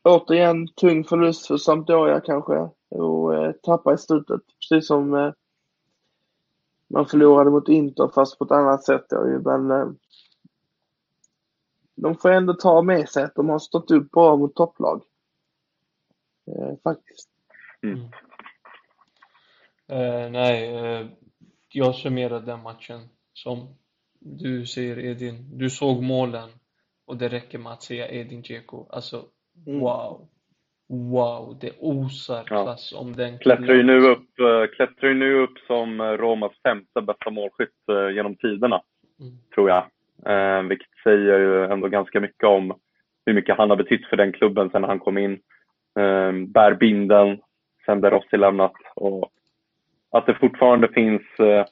återigen 0.02 0.68
tung 0.68 1.04
förlust 1.04 1.46
för 1.46 1.56
Sampdoria 1.56 2.20
kanske 2.20 2.68
och 2.88 3.34
eh, 3.34 3.52
tappa 3.52 3.94
i 3.94 3.98
slutet. 3.98 4.40
Precis 4.60 4.86
som 4.86 5.14
eh, 5.14 5.32
man 6.88 7.06
förlorade 7.06 7.50
mot 7.50 7.68
Inter 7.68 8.08
fast 8.14 8.38
på 8.38 8.44
ett 8.44 8.50
annat 8.50 8.84
sätt 8.84 9.06
då 9.08 9.28
ju. 9.28 9.40
Men 9.40 9.70
eh, 9.70 9.88
de 11.94 12.14
får 12.14 12.30
ändå 12.30 12.54
ta 12.54 12.82
med 12.82 13.08
sig 13.08 13.24
att 13.24 13.34
de 13.34 13.48
har 13.48 13.58
stått 13.58 13.90
upp 13.90 14.10
bra 14.10 14.36
mot 14.36 14.54
topplag. 14.54 15.02
Eh, 16.46 16.76
faktiskt. 16.84 17.28
Mm. 17.82 17.98
Uh, 19.92 20.30
nej, 20.30 20.82
uh, 21.00 21.10
jag 21.68 21.94
summerar 21.94 22.40
den 22.40 22.62
matchen 22.62 23.08
som 23.32 23.76
du 24.24 24.66
säger 24.66 24.98
Edin. 24.98 25.58
Du 25.58 25.70
såg 25.70 26.02
målen 26.02 26.48
och 27.06 27.16
det 27.16 27.28
räcker 27.28 27.58
med 27.58 27.72
att 27.72 27.82
säga 27.82 28.08
Edin 28.08 28.42
Dzeko. 28.42 28.86
Alltså, 28.90 29.24
mm. 29.66 29.80
wow. 29.80 30.28
Wow, 30.88 31.58
det 31.60 31.72
osar 31.78 32.44
klass 32.44 32.90
ja. 32.94 33.00
om 33.00 33.16
den 33.16 33.38
klättrar 33.38 33.74
ju, 33.74 33.82
nu 33.82 34.10
upp, 34.10 34.28
klättrar 34.76 35.08
ju 35.08 35.14
nu 35.14 35.42
upp 35.42 35.58
som 35.66 36.02
Romas 36.02 36.52
femte 36.62 37.00
bästa 37.00 37.30
målskytt 37.30 37.70
genom 38.14 38.36
tiderna, 38.36 38.82
mm. 39.20 39.32
tror 39.54 39.70
jag. 39.70 39.84
Eh, 40.26 40.62
vilket 40.62 40.88
säger 41.04 41.38
ju 41.38 41.64
ändå 41.64 41.88
ganska 41.88 42.20
mycket 42.20 42.44
om 42.44 42.74
hur 43.26 43.34
mycket 43.34 43.56
han 43.56 43.70
har 43.70 43.76
betytt 43.76 44.06
för 44.06 44.16
den 44.16 44.32
klubben 44.32 44.70
sen 44.70 44.84
han 44.84 44.98
kom 44.98 45.18
in 45.18 45.32
eh, 45.98 46.32
bär 46.32 46.74
binden 46.74 47.40
sen 47.86 48.02
Rossi 48.02 48.36
lämnat. 48.36 48.72
Och 48.94 49.32
att 50.10 50.26
det 50.26 50.34
fortfarande 50.34 50.88
finns, 50.88 51.22
eh, 51.38 51.64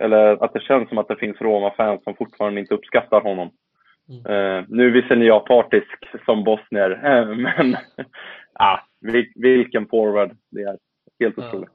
eller 0.00 0.44
att 0.44 0.52
det 0.52 0.60
känns 0.60 0.88
som 0.88 0.98
att 0.98 1.08
det 1.08 1.16
finns 1.16 1.40
Roma-fans 1.40 2.04
som 2.04 2.14
fortfarande 2.14 2.60
inte 2.60 2.74
uppskattar 2.74 3.20
honom. 3.20 3.50
Mm. 4.08 4.26
Eh, 4.26 4.64
nu 4.68 4.90
visserligen 4.90 5.26
jag 5.26 5.46
partisk 5.46 6.24
som 6.24 6.44
bosnier, 6.44 6.90
eh, 6.90 7.36
men 7.36 7.76
ah, 8.52 8.78
vilken 9.34 9.86
forward 9.86 10.36
det 10.50 10.62
är. 10.62 10.78
Helt 11.20 11.38
otroligt. 11.38 11.70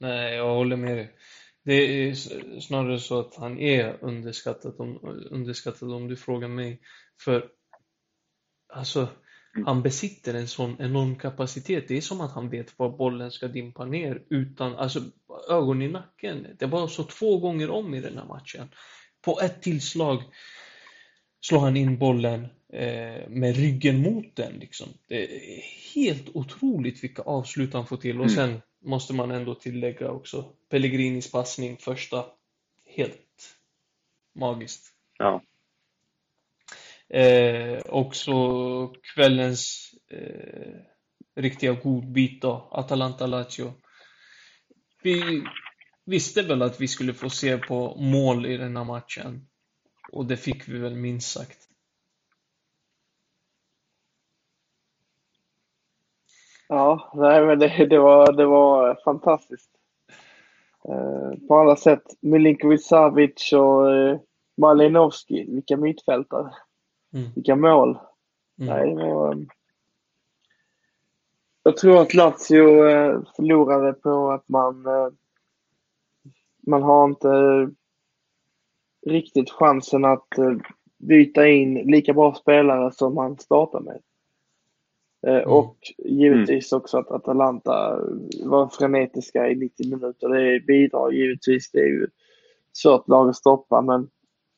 Nej, 0.00 0.36
jag 0.36 0.54
håller 0.54 0.76
med 0.76 0.96
dig. 0.96 1.10
Det 1.64 1.72
är 1.72 2.14
snarare 2.60 2.98
så 2.98 3.20
att 3.20 3.36
han 3.36 3.58
är 3.58 3.94
underskattad 4.00 4.74
om, 4.78 5.18
underskattad 5.30 5.92
om 5.92 6.08
du 6.08 6.16
frågar 6.16 6.48
mig. 6.48 6.80
För 7.24 7.48
alltså. 8.72 9.08
Han 9.66 9.82
besitter 9.82 10.34
en 10.34 10.48
sån 10.48 10.76
enorm 10.78 11.16
kapacitet. 11.16 11.88
Det 11.88 11.96
är 11.96 12.00
som 12.00 12.20
att 12.20 12.32
han 12.32 12.48
vet 12.48 12.78
var 12.78 12.88
bollen 12.88 13.30
ska 13.30 13.48
dimpa 13.48 13.84
ner 13.84 14.22
utan, 14.28 14.76
alltså 14.76 15.00
ögon 15.50 15.82
i 15.82 15.88
nacken. 15.88 16.46
Det 16.58 16.66
var 16.66 16.88
så 16.88 17.04
två 17.04 17.38
gånger 17.38 17.70
om 17.70 17.94
i 17.94 18.00
den 18.00 18.18
här 18.18 18.24
matchen. 18.24 18.68
På 19.20 19.40
ett 19.40 19.62
tillslag 19.62 20.22
slår 21.40 21.60
han 21.60 21.76
in 21.76 21.98
bollen 21.98 22.46
eh, 22.72 23.28
med 23.28 23.56
ryggen 23.56 24.02
mot 24.02 24.36
den. 24.36 24.52
Liksom. 24.52 24.88
Det 25.08 25.22
är 25.24 25.62
helt 25.94 26.36
otroligt 26.36 27.04
vilka 27.04 27.22
avslut 27.22 27.72
han 27.72 27.86
får 27.86 27.96
till. 27.96 28.20
Och 28.20 28.26
mm. 28.26 28.36
sen 28.36 28.62
måste 28.84 29.12
man 29.12 29.30
ändå 29.30 29.54
tillägga 29.54 30.10
också 30.10 30.44
Pellegrinis 30.68 31.32
passning 31.32 31.76
första. 31.76 32.24
Helt 32.84 33.56
magiskt. 34.34 34.92
Ja. 35.18 35.42
Eh, 37.08 37.80
också 37.86 38.32
kvällens 39.14 39.90
eh, 40.10 40.76
riktiga 41.36 41.72
godbit 41.72 42.42
då, 42.42 42.68
Atalanta-Lazio. 42.72 43.72
Vi 45.02 45.44
visste 46.06 46.42
väl 46.42 46.62
att 46.62 46.80
vi 46.80 46.88
skulle 46.88 47.14
få 47.14 47.30
se 47.30 47.58
på 47.58 47.96
mål 47.96 48.46
i 48.46 48.56
den 48.56 48.76
här 48.76 48.84
matchen. 48.84 49.48
Och 50.12 50.26
det 50.26 50.36
fick 50.36 50.68
vi 50.68 50.78
väl 50.78 50.94
minst 50.94 51.32
sagt. 51.32 51.58
Ja, 56.68 57.12
nej, 57.14 57.46
men 57.46 57.58
det, 57.58 57.86
det, 57.86 57.98
var, 57.98 58.32
det 58.32 58.46
var 58.46 58.98
fantastiskt. 59.04 59.70
Eh, 60.88 61.46
på 61.48 61.58
alla 61.58 61.76
sätt. 61.76 62.02
Milinkovic 62.20 62.86
Savic 62.86 63.52
och 63.52 63.94
eh, 63.94 64.20
Malinovski, 64.56 65.44
vilka 65.54 65.76
mittfältare. 65.76 66.50
Mm. 67.14 67.26
Vilka 67.34 67.56
mål! 67.56 67.98
Mm. 68.60 68.74
Nej, 68.74 68.94
var, 68.94 69.32
um, 69.32 69.48
jag 71.62 71.76
tror 71.76 72.02
att 72.02 72.14
Lazio 72.14 72.88
eh, 72.88 73.20
förlorade 73.36 73.92
på 73.92 74.30
att 74.30 74.48
man, 74.48 74.86
eh, 74.86 75.08
man 76.66 76.82
har 76.82 77.04
inte 77.04 77.28
riktigt 79.06 79.50
chansen 79.50 80.04
att 80.04 80.38
eh, 80.38 80.56
byta 80.98 81.48
in 81.48 81.74
lika 81.74 82.12
bra 82.12 82.34
spelare 82.34 82.92
som 82.92 83.14
man 83.14 83.38
startar 83.38 83.80
med. 83.80 84.00
Mm. 85.26 85.50
Och 85.50 85.76
givetvis 85.98 86.72
också 86.72 86.98
att 86.98 87.10
Atalanta 87.10 88.00
var 88.44 88.68
frenetiska 88.68 89.48
i 89.48 89.54
90 89.54 89.90
minuter. 89.90 90.28
Det 90.28 90.60
bidrar 90.60 91.10
givetvis. 91.10 91.70
Det 91.70 91.78
är 91.78 91.86
ju 91.86 92.06
svårt 92.72 93.08
lag 93.08 93.28
att 93.28 93.36
stoppa 93.36 93.80
men 93.80 94.10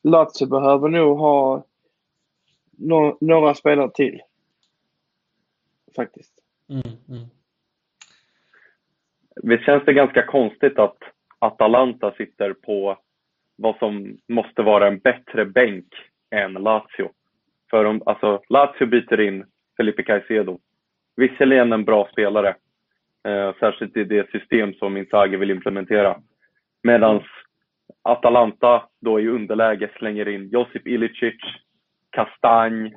Lazio 0.03 0.47
behöver 0.47 0.89
nog 0.89 1.17
ha 1.17 1.63
no 2.77 3.17
några 3.21 3.53
spelare 3.53 3.91
till. 3.93 4.21
Faktiskt. 5.95 6.33
Mm, 6.69 6.97
mm. 7.09 7.29
Visst 9.43 9.65
känns 9.65 9.85
det 9.85 9.93
ganska 9.93 10.25
konstigt 10.25 10.79
att 10.79 10.97
Atalanta 11.39 12.11
sitter 12.11 12.53
på 12.53 12.97
vad 13.55 13.77
som 13.77 14.17
måste 14.27 14.61
vara 14.61 14.87
en 14.87 14.99
bättre 14.99 15.45
bänk 15.45 15.85
än 16.29 16.53
Lazio. 16.53 17.11
För 17.69 17.85
om, 17.85 18.01
alltså, 18.05 18.41
Lazio 18.49 18.85
byter 18.85 19.19
in 19.19 19.45
Felipe 19.77 20.03
Caicedo. 20.03 20.59
Visserligen 21.15 21.73
en 21.73 21.85
bra 21.85 22.09
spelare, 22.11 22.55
eh, 23.27 23.53
särskilt 23.59 23.97
i 23.97 24.03
det 24.03 24.31
system 24.31 24.73
som 24.73 24.97
Inzaghi 24.97 25.37
vill 25.37 25.51
implementera. 25.51 26.21
Medan 26.83 27.23
Atalanta 28.01 28.83
då 29.01 29.19
i 29.19 29.27
underläge 29.27 29.89
slänger 29.97 30.27
in 30.27 30.49
Josip 30.49 30.87
Ilicic, 30.87 31.35
Castagne, 32.17 32.91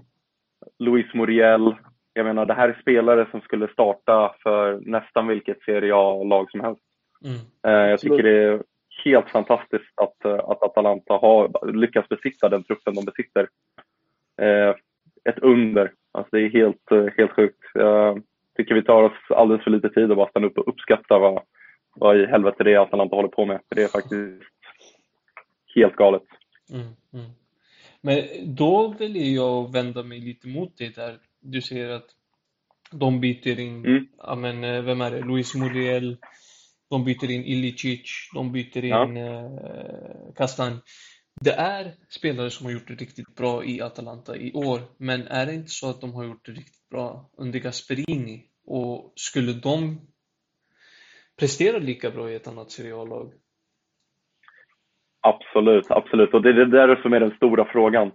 Luis 0.79 1.15
Muriel. 1.15 1.77
Jag 2.13 2.27
menar, 2.27 2.47
det 2.47 2.55
här 2.55 2.69
är 2.69 2.79
spelare 2.83 3.27
som 3.31 3.41
skulle 3.41 3.69
starta 3.69 4.35
för 4.43 4.81
nästan 4.81 5.27
vilket 5.27 5.63
Serie 5.63 5.95
A-lag 5.95 6.51
som 6.51 6.61
helst. 6.61 6.83
Mm. 7.25 7.39
Eh, 7.67 7.91
jag 7.91 8.01
tycker 8.01 8.23
det 8.23 8.43
är 8.43 8.63
helt 9.05 9.31
fantastiskt 9.31 9.93
att, 9.97 10.25
att 10.25 10.63
Atalanta 10.63 11.15
har 11.15 11.73
lyckats 11.73 12.09
besitta 12.09 12.49
den 12.49 12.63
truppen 12.63 12.95
de 12.95 13.05
besitter. 13.05 13.49
Eh, 14.43 14.75
ett 15.25 15.39
under. 15.39 15.93
Alltså 16.13 16.37
det 16.37 16.41
är 16.41 16.51
helt, 16.51 17.15
helt 17.17 17.33
sjukt. 17.33 17.65
Jag 17.75 18.23
tycker 18.57 18.75
vi 18.75 18.83
tar 18.83 19.03
oss 19.03 19.31
alldeles 19.31 19.65
för 19.65 19.71
lite 19.71 19.89
tid 19.89 20.11
att 20.11 20.17
bara 20.17 20.31
stanna 20.31 20.47
upp 20.47 20.59
och 20.59 20.69
uppskatta 20.69 21.19
vad, 21.19 21.43
vad 21.95 22.17
i 22.17 22.27
helvete 22.27 22.65
det 22.65 22.75
är 22.75 22.79
Atalanta 22.79 23.17
håller 23.17 23.29
på 23.29 23.47
med. 23.47 23.61
För 23.69 23.75
det 23.77 23.83
är 23.83 23.89
faktiskt 23.89 24.43
helt 25.75 25.97
galet. 25.97 26.23
Mm, 26.73 26.87
mm. 27.13 27.40
Men 28.03 28.55
då 28.55 28.89
väljer 28.89 29.35
jag 29.35 29.65
att 29.65 29.75
vända 29.75 30.03
mig 30.03 30.21
lite 30.21 30.49
mot 30.49 30.79
det 30.79 30.95
där. 30.95 31.19
Du 31.41 31.63
säger 31.63 31.91
att 31.91 32.07
de 32.91 33.21
byter 33.21 33.61
in, 33.61 33.85
mm. 33.85 34.07
ja 34.19 34.35
men 34.35 34.65
eh, 34.65 34.83
vem 34.83 35.01
är 35.01 35.11
det, 35.11 35.21
Luis 35.21 35.55
Muriel, 35.55 36.19
de 36.91 37.05
byter 37.05 37.31
in 37.31 37.45
Ilicic, 37.45 38.31
de 38.35 38.53
byter 38.53 38.85
in 38.85 39.17
ja. 39.17 39.17
eh, 39.17 40.35
Kastan. 40.37 40.81
Det 41.41 41.53
är 41.53 41.95
spelare 42.09 42.51
som 42.51 42.67
har 42.67 42.73
gjort 42.73 42.89
det 42.89 42.95
riktigt 42.95 43.35
bra 43.35 43.65
i 43.65 43.81
Atalanta 43.81 44.37
i 44.37 44.53
år, 44.53 44.81
men 44.97 45.27
är 45.27 45.47
det 45.47 45.55
inte 45.55 45.71
så 45.71 45.91
att 45.91 46.01
de 46.01 46.15
har 46.15 46.25
gjort 46.25 46.47
det 46.47 46.53
riktigt 46.53 46.89
bra 46.91 47.31
under 47.37 47.59
Gasperini? 47.59 48.47
Och 48.67 49.13
skulle 49.17 49.53
de 49.53 50.01
prestera 51.37 51.79
lika 51.79 52.11
bra 52.11 52.31
i 52.31 52.35
ett 52.35 52.47
annat 52.47 52.71
seriallag? 52.71 53.33
Absolut, 55.21 55.91
absolut. 55.91 56.35
Och 56.35 56.43
det 56.43 56.49
är 56.49 56.53
det 56.53 56.65
där 56.65 56.97
som 57.03 57.13
är 57.13 57.21
den 57.21 57.37
stora 57.37 57.65
frågan. 57.65 58.13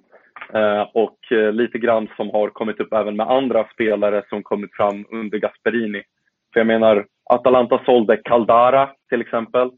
Eh, 0.53 0.81
och 0.93 1.31
eh, 1.31 1.51
lite 1.51 1.77
grann 1.77 2.07
som 2.17 2.29
har 2.29 2.49
kommit 2.49 2.79
upp 2.79 2.93
även 2.93 3.15
med 3.15 3.31
andra 3.31 3.67
spelare 3.73 4.23
som 4.29 4.43
kommit 4.43 4.75
fram 4.75 5.05
under 5.11 5.37
Gasperini. 5.37 6.03
För 6.53 6.59
jag 6.59 6.67
menar, 6.67 7.05
Atalanta 7.29 7.81
sålde 7.85 8.17
Caldara 8.17 8.89
till 9.09 9.21
exempel. 9.21 9.71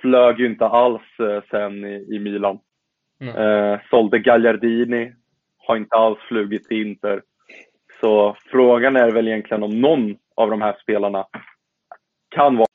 Flög 0.00 0.40
ju 0.40 0.46
inte 0.46 0.66
alls 0.66 1.02
eh, 1.18 1.42
sen 1.50 1.84
i, 1.84 2.18
Milan. 2.18 2.58
Mm. 3.20 3.36
Eh, 3.36 3.80
sålde 3.90 4.18
Gagliardini, 4.18 5.12
har 5.58 5.76
inte 5.76 5.96
alls 5.96 6.18
flugit 6.18 6.64
till 6.64 6.86
Inter. 6.86 7.22
Så 8.00 8.36
frågan 8.50 8.96
är 8.96 9.10
väl 9.10 9.28
egentligen 9.28 9.62
om 9.62 9.80
någon 9.80 10.16
av 10.36 10.50
de 10.50 10.62
här 10.62 10.76
spelarna 10.82 11.26
kan 12.28 12.56
vara 12.56 12.66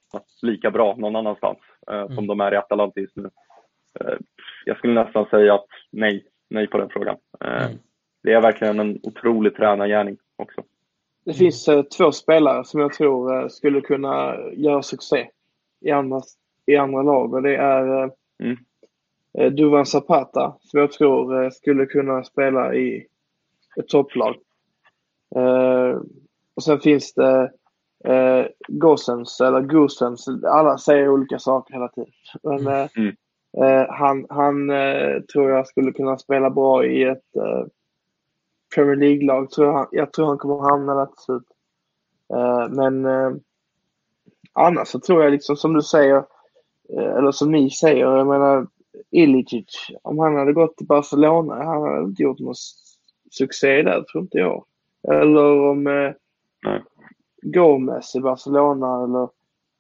lika 0.42 0.72
bra 0.72 0.96
någon 0.98 1.16
annanstans 1.16 1.58
eh, 1.92 2.00
mm. 2.00 2.16
som 2.16 2.28
de 2.28 2.42
är 2.42 2.54
i 2.54 2.58
Atalanta 2.58 3.00
just 3.00 3.16
nu. 3.16 3.30
Eh, 4.00 4.18
jag 4.66 4.78
skulle 4.78 5.04
nästan 5.04 5.26
säga 5.26 5.54
att 5.54 5.66
nej, 5.92 6.26
nej 6.50 6.68
på 6.68 6.78
den 6.78 6.90
frågan. 6.90 7.18
Eh, 7.46 7.66
mm. 7.66 7.78
Det 8.24 8.34
är 8.34 8.42
verkligen 8.42 8.80
en 8.80 9.00
otrolig 9.04 9.56
tränargärning 9.56 10.18
också. 10.36 10.64
Det 11.26 11.34
finns 11.34 11.68
eh, 11.68 11.84
två 11.84 12.12
spelare 12.12 12.66
som 12.66 12.80
jag 12.80 12.94
tror 12.94 13.50
skulle 13.50 13.82
kunna 13.82 14.38
göra 14.52 14.84
succé 14.84 15.30
i 15.82 15.92
andra, 15.92 16.22
i 16.66 16.76
andra 16.76 17.02
lag 17.02 17.34
och 17.34 17.42
det 17.42 17.56
är 17.56 18.12
mm. 18.44 18.58
Duvan 19.56 19.86
Zapata 19.86 20.58
som 20.62 20.80
jag 20.80 20.92
tror 20.92 21.50
skulle 21.50 21.86
kunna 21.86 22.24
spela 22.24 22.76
i 22.76 23.06
ett 23.80 23.88
topplag. 23.88 24.36
Och 26.56 26.64
sen 26.64 26.80
finns 26.80 27.14
det 27.14 27.52
Gossens 28.68 29.42
eller 29.42 29.62
Gosens, 29.62 30.28
alla 30.44 30.78
säger 30.78 31.10
olika 31.10 31.40
saker 31.40 31.74
hela 31.74 31.88
tiden. 31.88 32.12
Men 32.44 32.90
mm. 32.98 33.16
Eh, 33.58 33.86
han 33.90 34.26
han 34.30 34.70
eh, 34.70 35.22
tror 35.22 35.50
jag 35.50 35.68
skulle 35.68 35.92
kunna 35.92 36.18
spela 36.18 36.50
bra 36.50 36.86
i 36.86 37.04
ett 37.04 37.36
eh, 37.36 37.66
Premier 38.76 38.96
League-lag. 38.96 39.48
Jag 39.92 40.14
tror 40.14 40.28
han 40.28 40.38
kommer 40.38 40.70
hamna 40.70 40.96
där 40.96 41.06
till 41.06 41.24
slut. 41.24 41.44
men 42.70 43.08
annars 44.54 44.88
så 44.88 45.00
tror 45.00 45.24
jag 45.24 45.32
liksom 45.32 45.56
som 45.56 45.74
du 45.74 45.82
säger, 45.82 46.24
eller 46.90 47.32
som 47.32 47.52
ni 47.52 47.70
säger, 47.70 48.06
jag 48.06 48.28
menar 48.28 48.68
Ilicic, 49.12 49.92
om 50.02 50.20
han 50.20 50.36
hade 50.36 50.54
gått 50.54 50.78
till 50.78 50.88
Barcelona, 50.88 51.56
han 51.56 51.82
hade 51.82 52.04
inte 52.04 52.24
gjort 52.24 52.40
någon 52.40 52.56
succé 53.32 53.82
där, 53.82 54.04
tror 54.04 54.24
inte 54.24 54.38
jag. 54.38 54.66
Eller 55.08 55.70
om 55.70 55.88
eh, 55.88 56.14
Gomes 57.42 58.16
i 58.16 58.20
Barcelona 58.20 59.04
eller 59.04 59.30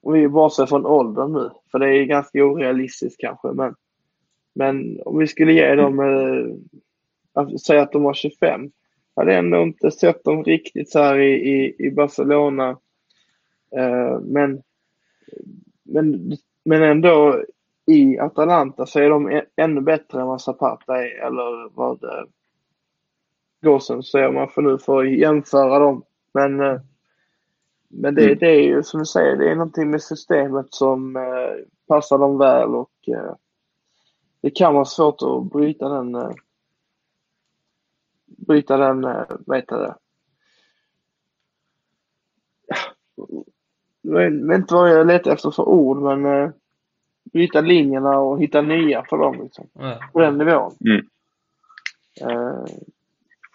om 0.01 0.13
vi 0.13 0.27
bortser 0.27 0.65
från 0.65 0.85
åldern 0.85 1.33
nu, 1.33 1.49
för 1.71 1.79
det 1.79 1.97
är 1.97 2.03
ganska 2.03 2.43
orealistiskt 2.43 3.21
kanske, 3.21 3.47
men, 3.47 3.75
men 4.55 5.01
om 5.05 5.17
vi 5.17 5.27
skulle 5.27 5.53
ge 5.53 5.75
dem, 5.75 5.99
eh, 5.99 6.55
att 7.33 7.61
säga 7.61 7.81
att 7.81 7.91
de 7.91 8.03
var 8.03 8.13
25, 8.13 8.71
jag 9.15 9.21
hade 9.21 9.35
ändå 9.35 9.61
inte 9.61 9.91
sett 9.91 10.23
dem 10.23 10.43
riktigt 10.43 10.89
så 10.89 10.99
här 10.99 11.19
i, 11.19 11.33
i, 11.33 11.75
i 11.79 11.91
Barcelona. 11.91 12.69
Eh, 13.75 14.19
men, 14.19 14.61
men, 15.83 16.37
men 16.65 16.83
ändå 16.83 17.43
i 17.85 18.19
Atalanta 18.19 18.85
så 18.85 18.99
är 18.99 19.09
de 19.09 19.41
ännu 19.55 19.81
bättre 19.81 20.21
än 20.21 20.27
vad 20.27 20.41
Zapata 20.41 20.97
är, 21.05 21.25
eller 21.25 21.69
vad 21.75 22.03
eh, 22.03 22.23
Gåsen 23.61 24.03
säger 24.03 24.31
man 24.31 24.49
får 24.49 24.61
nu 24.61 24.77
få 24.77 25.05
jämföra 25.05 25.79
dem. 25.79 26.03
Men 26.33 26.59
eh, 26.59 26.81
men 27.89 28.15
det, 28.15 28.25
mm. 28.25 28.37
det 28.39 28.47
är 28.47 28.61
ju 28.61 28.83
som 28.83 28.99
du 28.99 29.05
säger, 29.05 29.35
det 29.35 29.51
är 29.51 29.55
någonting 29.55 29.89
med 29.89 30.01
systemet 30.01 30.73
som 30.73 31.15
eh, 31.15 31.65
passar 31.87 32.17
dem 32.17 32.37
väl 32.37 32.75
och 32.75 32.91
eh, 33.07 33.35
det 34.41 34.49
kan 34.49 34.73
vara 34.73 34.85
svårt 34.85 35.21
att 35.21 35.51
bryta 35.51 35.89
den, 35.89 36.15
eh, 36.15 36.31
bryta 38.25 38.77
den, 38.77 39.03
eh, 39.03 39.25
vad 39.45 39.57
heter 39.57 39.77
det? 39.77 39.95
Jag 44.01 44.47
vet 44.47 44.57
inte 44.59 44.73
vad 44.73 44.89
jag 44.89 45.07
letar 45.07 45.31
efter 45.31 45.51
för 45.51 45.69
ord, 45.69 45.97
men 45.97 46.25
eh, 46.25 46.49
bryta 47.23 47.61
linjerna 47.61 48.19
och 48.19 48.41
hitta 48.41 48.61
nya 48.61 49.05
för 49.09 49.17
dem 49.17 49.41
liksom. 49.41 49.67
Mm. 49.79 49.97
På 50.13 50.19
den 50.19 50.37
nivån. 50.37 50.75
Mm. 50.85 51.05
Eh, 52.21 52.65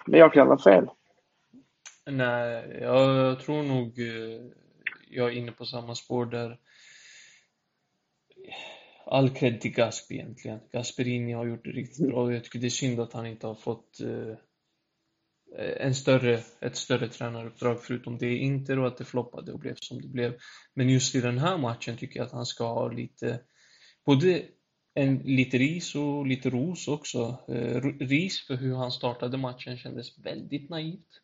men 0.07 0.21
jag 0.21 0.33
kan 0.33 0.49
ha 0.49 0.59
fel. 0.59 0.91
Nej, 2.07 2.79
jag 2.81 3.41
tror 3.41 3.63
nog 3.63 4.01
eh, 4.01 4.41
jag 5.11 5.29
är 5.29 5.37
inne 5.37 5.53
på 5.53 5.65
samma 5.65 5.95
spår 5.95 6.27
där. 6.27 6.61
All 9.07 9.31
cred 9.31 9.61
till 9.61 9.73
Gasp 9.73 10.13
egentligen. 10.13 10.61
Gasperini 10.73 11.33
har 11.33 11.47
gjort 11.47 11.65
det 11.65 11.71
riktigt 11.71 12.09
bra 12.09 12.33
jag 12.33 12.45
tycker 12.45 12.59
det 12.59 12.67
är 12.67 12.71
synd 12.71 13.01
att 13.01 13.13
han 13.13 13.27
inte 13.27 13.47
har 13.47 13.55
fått 13.55 14.01
eh, 14.01 14.37
en 15.57 15.95
större, 15.95 16.41
ett 16.61 16.77
större 16.77 17.09
tränaruppdrag 17.09 17.83
förutom 17.83 18.19
det 18.19 18.37
Inter 18.37 18.79
och 18.79 18.87
att 18.87 18.97
det 18.97 19.05
floppade 19.05 19.53
och 19.53 19.59
blev 19.59 19.75
som 19.75 20.03
det 20.03 20.09
blev. 20.09 20.35
Men 20.75 20.91
just 20.91 21.15
i 21.15 21.21
den 21.21 21.39
här 21.39 21.59
matchen 21.59 21.97
tycker 21.97 22.21
jag 22.21 22.27
att 22.27 22.33
han 22.33 22.47
ska 22.47 22.65
ha 22.65 22.89
lite, 22.89 23.41
både 24.07 24.43
en, 24.95 25.19
lite 25.19 25.59
ris 25.59 25.95
och 25.95 26.27
lite 26.27 26.51
ros 26.51 26.89
också. 26.89 27.39
Eh, 27.49 27.81
ris 28.01 28.47
för 28.47 28.57
hur 28.57 28.75
han 28.75 28.91
startade 28.93 29.37
matchen 29.37 29.79
kändes 29.79 30.19
väldigt 30.19 30.71
naivt 30.71 31.24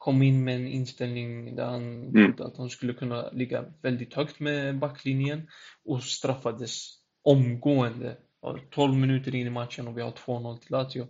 kom 0.00 0.22
in 0.22 0.44
med 0.44 0.56
en 0.56 0.68
inställning 0.68 1.56
där 1.56 1.64
han 1.64 1.82
mm. 1.82 2.12
trodde 2.12 2.50
att 2.50 2.56
han 2.56 2.70
skulle 2.70 2.92
kunna 2.92 3.30
ligga 3.30 3.64
väldigt 3.82 4.14
högt 4.14 4.40
med 4.40 4.78
backlinjen 4.78 5.48
och 5.84 6.02
straffades 6.02 6.88
omgående. 7.22 8.16
12 8.70 8.94
minuter 8.94 9.34
in 9.34 9.46
i 9.46 9.50
matchen 9.50 9.88
och 9.88 9.98
vi 9.98 10.02
har 10.02 10.10
2-0 10.10 10.58
till 10.58 10.70
Lazio. 10.70 11.08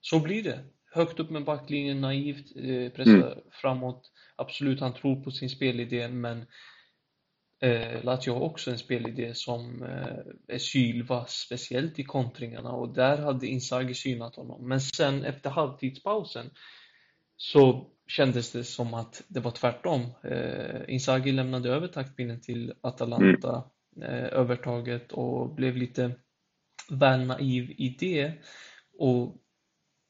Så 0.00 0.20
blir 0.20 0.42
det. 0.42 0.64
Högt 0.90 1.20
upp 1.20 1.30
med 1.30 1.44
backlinjen, 1.44 2.00
naivt, 2.00 2.56
eh, 2.56 2.92
pressa 2.92 3.32
mm. 3.32 3.38
framåt. 3.50 4.12
Absolut, 4.36 4.80
han 4.80 4.94
tror 4.94 5.24
på 5.24 5.30
sin 5.30 5.50
spelidé, 5.50 6.08
men 6.08 6.46
eh, 7.60 8.04
Lazio 8.04 8.32
har 8.32 8.40
också 8.40 8.70
en 8.70 8.78
spelidé 8.78 9.34
som 9.34 9.82
eh, 9.82 10.54
är 10.54 10.58
sylvass, 10.58 11.32
speciellt 11.32 11.98
i 11.98 12.04
kontringarna 12.04 12.72
och 12.72 12.94
där 12.94 13.18
hade 13.18 13.46
Inzaghi 13.46 13.94
synat 13.94 14.36
honom. 14.36 14.68
Men 14.68 14.80
sen 14.80 15.24
efter 15.24 15.50
halvtidspausen 15.50 16.50
så 17.36 17.91
kändes 18.06 18.52
det 18.52 18.64
som 18.64 18.94
att 18.94 19.24
det 19.28 19.40
var 19.40 19.50
tvärtom. 19.50 20.00
Eh, 20.24 20.80
Inzaghi 20.88 21.32
lämnade 21.32 21.68
över 21.68 21.88
taktpinnen 21.88 22.40
till 22.40 22.72
Atalanta, 22.80 23.64
mm. 23.96 24.08
eh, 24.08 24.32
övertaget 24.32 25.12
och 25.12 25.54
blev 25.54 25.76
lite 25.76 26.12
väl 26.90 27.26
naiv 27.26 27.70
i 27.70 27.96
det. 28.00 28.32
Och 28.98 29.36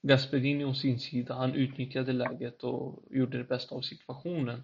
Gasperini 0.03 0.65
å 0.65 0.75
sin 0.75 0.99
sida, 0.99 1.35
han 1.35 1.55
utnyttjade 1.55 2.13
läget 2.13 2.65
och 2.65 3.05
gjorde 3.11 3.39
det 3.39 3.45
bästa 3.45 3.75
av 3.75 3.81
situationen. 3.81 4.63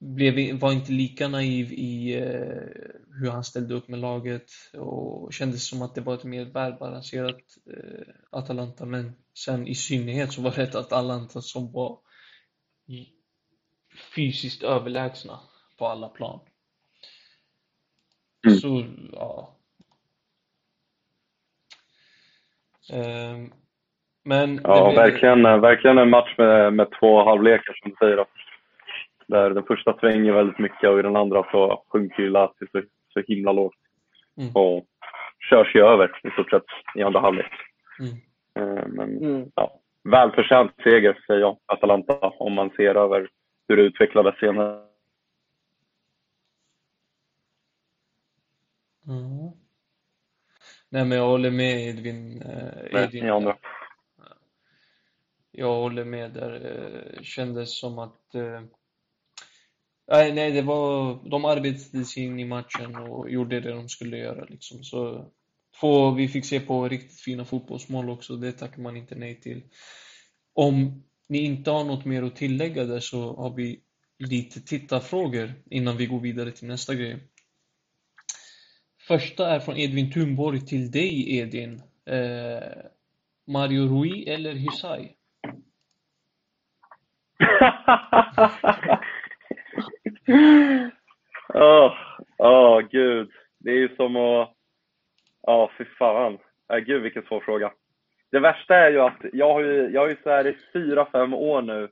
Blev, 0.00 0.58
var 0.58 0.72
inte 0.72 0.92
lika 0.92 1.28
naiv 1.28 1.72
i 1.72 2.14
eh, 2.16 2.96
hur 3.20 3.30
han 3.30 3.44
ställde 3.44 3.74
upp 3.74 3.88
med 3.88 3.98
laget 3.98 4.50
och 4.72 5.32
kändes 5.32 5.68
som 5.68 5.82
att 5.82 5.94
det 5.94 6.00
var 6.00 6.14
ett 6.14 6.24
mer 6.24 6.44
välbalanserat 6.44 7.42
eh, 7.70 8.14
Atalanta. 8.30 8.84
Men 8.84 9.12
sen 9.36 9.66
i 9.66 9.74
synnerhet 9.74 10.32
så 10.32 10.42
var 10.42 10.50
det 10.50 10.62
ett 10.62 10.74
Atalanta 10.74 11.40
som 11.40 11.72
var 11.72 11.98
fysiskt 14.14 14.62
överlägsna 14.62 15.40
på 15.78 15.86
alla 15.86 16.08
plan. 16.08 16.40
Mm. 18.46 18.58
Så, 18.58 18.84
ja. 19.12 19.52
Um, 22.92 23.52
men 24.24 24.60
ja, 24.64 24.88
blir... 24.88 24.96
verkligen, 24.96 25.42
verkligen 25.42 25.98
en 25.98 26.10
match 26.10 26.34
med, 26.38 26.72
med 26.72 26.88
två 27.00 27.24
halvlekar 27.24 27.78
som 27.82 27.90
du 27.90 27.96
säger. 27.96 28.26
Där 29.26 29.50
den 29.50 29.64
första 29.64 29.98
svänger 29.98 30.32
väldigt 30.32 30.58
mycket 30.58 30.90
och 30.90 30.98
i 30.98 31.02
den 31.02 31.16
andra 31.16 31.46
så 31.50 31.84
sjunker 31.88 32.22
ju 32.22 32.30
Lati 32.30 32.66
så, 32.72 32.82
så 33.12 33.20
himla 33.26 33.52
lågt. 33.52 33.74
Mm. 34.40 34.56
Och 34.56 34.86
körs 35.50 35.74
ju 35.74 35.80
över 35.80 36.20
i 36.24 36.30
stort 36.30 36.50
sett 36.50 36.64
i 36.94 37.02
andra 37.02 37.20
halvlek. 37.20 37.52
Mm. 38.00 38.16
Uh, 38.56 38.86
men 38.88 39.24
mm. 39.24 39.50
ja, 39.54 39.80
välförtjänt 40.04 40.72
seger 40.82 41.24
säger 41.26 41.40
jag, 41.40 41.58
Atalanta, 41.66 42.18
om 42.20 42.52
man 42.52 42.70
ser 42.70 42.94
över 42.94 43.28
hur 43.68 43.76
det 43.76 43.82
utvecklades 43.82 44.38
senare. 44.38 44.86
Mm. 49.08 49.50
Nej 50.88 51.04
men 51.04 51.18
jag 51.18 51.26
håller 51.26 51.50
med 51.50 51.88
Edvin. 51.88 52.42
Eh, 52.42 53.02
Edvin 53.02 53.26
jag, 53.26 53.42
med. 53.42 53.56
jag 55.50 55.74
håller 55.74 56.04
med 56.04 56.30
där. 56.30 56.52
Eh, 56.54 57.22
kändes 57.22 57.80
som 57.80 57.98
att 57.98 58.34
eh, 58.34 58.60
Nej, 60.08 60.32
nej, 60.32 60.52
det 60.52 60.62
var, 60.62 61.18
de 61.30 61.44
arbetade 61.44 62.04
sig 62.04 62.24
in 62.24 62.40
i 62.40 62.44
matchen 62.44 62.96
och 62.96 63.30
gjorde 63.30 63.60
det 63.60 63.70
de 63.70 63.88
skulle 63.88 64.16
göra. 64.16 64.44
Liksom. 64.44 64.84
Så, 64.84 65.30
två, 65.80 66.10
vi 66.10 66.28
fick 66.28 66.44
se 66.44 66.60
på 66.60 66.88
riktigt 66.88 67.20
fina 67.20 67.44
fotbollsmål 67.44 68.10
också, 68.10 68.36
det 68.36 68.52
tackar 68.52 68.82
man 68.82 68.96
inte 68.96 69.14
nej 69.14 69.40
till. 69.40 69.62
Om 70.54 71.04
ni 71.28 71.38
inte 71.38 71.70
har 71.70 71.84
något 71.84 72.04
mer 72.04 72.22
att 72.22 72.36
tillägga 72.36 72.84
där 72.84 73.00
så 73.00 73.36
har 73.36 73.56
vi 73.56 73.80
lite 74.18 74.60
tittarfrågor 74.60 75.52
innan 75.70 75.96
vi 75.96 76.06
går 76.06 76.20
vidare 76.20 76.50
till 76.50 76.68
nästa 76.68 76.94
grej. 76.94 77.18
Första 79.08 79.50
är 79.50 79.60
från 79.60 79.76
Edvin 79.76 80.12
Thunborg 80.12 80.60
till 80.60 80.90
dig 80.90 81.38
Edvin. 81.38 81.82
Eh, 82.06 82.62
Mario 83.46 83.88
Rui 83.88 84.28
eller 84.28 84.54
Hysaj? 84.54 85.16
Åh, 91.54 91.58
oh, 91.58 91.92
oh, 92.38 92.80
gud. 92.80 93.30
Det 93.58 93.70
är 93.70 93.74
ju 93.74 93.96
som 93.96 94.16
att... 94.16 94.55
Ja, 95.46 95.70
fy 95.78 95.84
fan. 95.84 96.38
Äh, 96.72 96.78
gud 96.78 97.02
vilken 97.02 97.22
svår 97.22 97.40
fråga. 97.40 97.72
Det 98.32 98.38
värsta 98.38 98.76
är 98.76 98.90
ju 98.90 99.00
att 99.00 99.20
jag 99.32 99.52
har 99.52 99.60
ju, 99.60 99.90
jag 99.92 100.00
har 100.00 100.08
ju 100.08 100.16
så 100.22 100.30
här 100.30 100.46
i 100.46 100.56
fyra, 100.72 101.06
fem 101.12 101.34
år 101.34 101.62
nu 101.62 101.88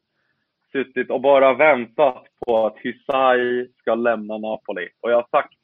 suttit 0.72 1.10
och 1.10 1.20
bara 1.20 1.54
väntat 1.54 2.24
på 2.46 2.66
att 2.66 2.76
Hysaj 2.78 3.68
ska 3.80 3.94
lämna 3.94 4.38
Napoli. 4.38 4.88
Och 5.00 5.10
jag 5.10 5.16
har 5.16 5.26
sagt 5.30 5.58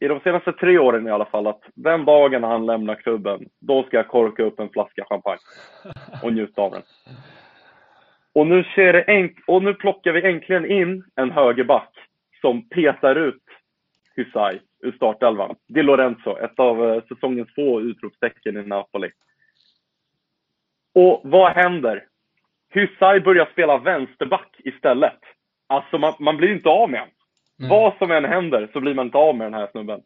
i 0.00 0.08
de 0.08 0.20
senaste 0.20 0.52
tre 0.52 0.78
åren 0.78 1.06
i 1.06 1.10
alla 1.10 1.24
fall 1.24 1.46
att 1.46 1.62
den 1.74 2.04
dagen 2.04 2.42
han 2.42 2.66
lämnar 2.66 2.94
klubben, 2.94 3.48
då 3.60 3.82
ska 3.82 3.96
jag 3.96 4.08
korka 4.08 4.42
upp 4.42 4.60
en 4.60 4.68
flaska 4.68 5.04
champagne 5.04 5.40
och 6.22 6.32
njuta 6.32 6.62
av 6.62 6.70
den. 6.70 6.82
Och 8.32 8.46
nu, 8.46 8.64
ser 8.74 8.92
det 8.92 9.02
enk 9.02 9.38
och 9.46 9.62
nu 9.62 9.74
plockar 9.74 10.12
vi 10.12 10.22
äntligen 10.22 10.70
in 10.70 11.04
en 11.16 11.30
högerback 11.30 11.90
som 12.40 12.68
petar 12.68 13.16
ut 13.16 13.42
Hysaj 14.18 14.60
ur 14.82 14.92
startelvan. 14.92 15.56
Di 15.68 15.82
Lorenzo, 15.82 16.38
ett 16.38 16.58
av 16.58 16.84
eh, 16.84 17.02
säsongens 17.08 17.54
få 17.54 17.80
utropstecken 17.80 18.56
i 18.56 18.62
Napoli. 18.62 19.10
Och 20.94 21.20
vad 21.24 21.52
händer? 21.52 22.06
Hysaj 22.74 23.20
börjar 23.20 23.48
spela 23.52 23.78
vänsterback 23.78 24.60
istället. 24.64 25.18
Alltså 25.66 25.98
man, 25.98 26.14
man 26.18 26.36
blir 26.36 26.52
inte 26.52 26.68
av 26.68 26.90
med 26.90 27.00
honom. 27.00 27.14
Mm. 27.58 27.70
Vad 27.70 27.96
som 27.98 28.10
än 28.10 28.24
händer 28.24 28.68
så 28.72 28.80
blir 28.80 28.94
man 28.94 29.06
inte 29.06 29.18
av 29.18 29.36
med 29.36 29.46
den 29.46 29.60
här 29.60 29.68
snubben. 29.72 30.00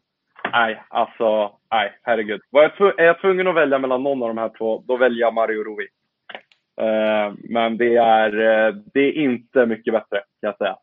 Nej, 0.51 0.83
alltså, 0.89 1.57
nej, 1.71 1.97
herregud. 2.03 2.41
Var 2.49 2.61
jag 2.61 2.99
är 2.99 3.05
jag 3.05 3.21
tvungen 3.21 3.47
att 3.47 3.55
välja 3.55 3.79
mellan 3.79 4.03
någon 4.03 4.23
av 4.23 4.27
de 4.27 4.37
här 4.37 4.51
två, 4.57 4.83
då 4.87 4.97
väljer 4.97 5.21
jag 5.21 5.33
Mario 5.33 5.63
Rui. 5.63 5.87
Uh, 6.81 7.33
men 7.49 7.77
det 7.77 7.95
är, 7.95 8.35
uh, 8.35 8.75
det 8.93 8.99
är 8.99 9.11
inte 9.11 9.65
mycket 9.65 9.93
bättre, 9.93 10.17
kan 10.17 10.25
jag 10.47 10.57
säga. 10.57 10.77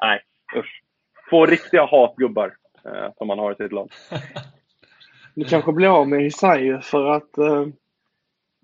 Nej, 0.00 0.20
usch. 0.56 0.82
Två 1.30 1.46
riktiga 1.46 1.86
hatgubbar 1.86 2.54
uh, 2.86 3.12
som 3.18 3.26
man 3.26 3.38
har 3.38 3.52
i 3.52 3.54
sitt 3.54 3.72
lag. 3.72 3.90
Du 5.36 5.44
kanske 5.44 5.72
blir 5.72 5.88
av 5.88 6.08
med 6.08 6.22
Hisai 6.22 6.80
för 6.82 7.06
att 7.06 7.32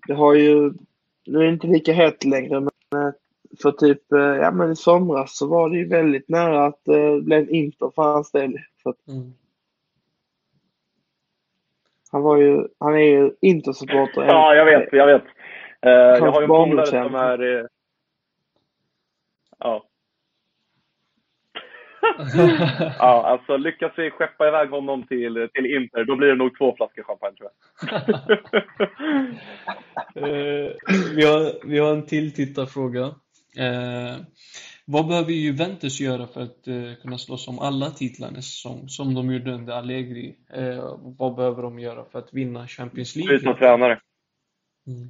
det 0.07 0.13
har 0.13 0.33
ju, 0.33 0.73
nu 1.25 1.39
är 1.39 1.43
det 1.43 1.49
inte 1.49 1.67
lika 1.67 1.93
hett 1.93 2.23
längre, 2.23 2.59
men 2.59 2.71
för 3.61 3.71
typ, 3.71 4.11
eh, 4.11 4.19
ja 4.19 4.51
men 4.51 4.71
i 4.71 4.75
somras 4.75 5.37
så 5.37 5.47
var 5.47 5.69
det 5.69 5.77
ju 5.77 5.87
väldigt 5.87 6.29
nära 6.29 6.65
att 6.65 6.79
det 6.83 7.03
eh, 7.03 7.19
blev 7.19 7.49
Inter 7.49 7.91
för 7.95 8.01
hans 8.01 8.31
del. 8.31 8.59
För 8.83 8.93
mm. 9.07 9.33
Han 12.11 12.21
var 12.21 12.37
ju, 12.37 12.67
han 12.79 12.93
är 12.93 12.99
ju 12.99 13.31
Inter-supporter. 13.41 14.25
Ja, 14.25 14.55
jag 14.55 14.65
vet, 14.65 14.89
jag 14.91 15.07
vet. 15.07 15.23
Jag 15.81 16.31
har 16.31 16.41
ju 16.41 16.43
en 16.43 16.47
polare 16.47 16.85
som 16.85 17.15
är... 17.15 17.69
Ja. 19.59 19.83
Ja, 22.99 23.25
alltså 23.25 23.57
lyckas 23.57 23.91
vi 23.97 24.11
skeppa 24.11 24.47
iväg 24.47 24.69
honom 24.69 25.03
till, 25.03 25.49
till 25.53 25.65
Inter, 25.65 26.05
då 26.05 26.15
blir 26.15 26.27
det 26.27 26.35
nog 26.35 26.57
två 26.57 26.75
flaskor 26.75 27.03
champagne 27.03 27.37
tror 27.37 27.49
jag. 27.55 27.99
uh, 30.17 30.71
vi, 31.15 31.25
har, 31.25 31.67
vi 31.67 31.79
har 31.79 31.91
en 31.91 32.05
till 32.05 32.33
tittarfråga. 32.33 33.15
Eh, 33.57 34.15
vad 34.85 35.07
behöver 35.07 35.31
Juventus 35.31 35.99
göra 35.99 36.27
för 36.27 36.41
att 36.41 36.67
eh, 36.67 37.01
kunna 37.01 37.17
slåss 37.17 37.47
om 37.47 37.59
alla 37.59 37.89
titlar 37.89 38.31
nästa 38.31 38.41
säsong, 38.41 38.89
som 38.89 39.13
de 39.13 39.33
gjorde 39.33 39.53
under 39.53 39.73
Allegri? 39.73 40.37
Eh, 40.53 40.97
vad 40.99 41.35
behöver 41.35 41.61
de 41.61 41.79
göra 41.79 42.05
för 42.11 42.19
att 42.19 42.33
vinna 42.33 42.67
Champions 42.67 43.15
League? 43.15 43.37
Byta 43.37 43.53
tränare. 43.53 44.01
Mm. 44.87 45.09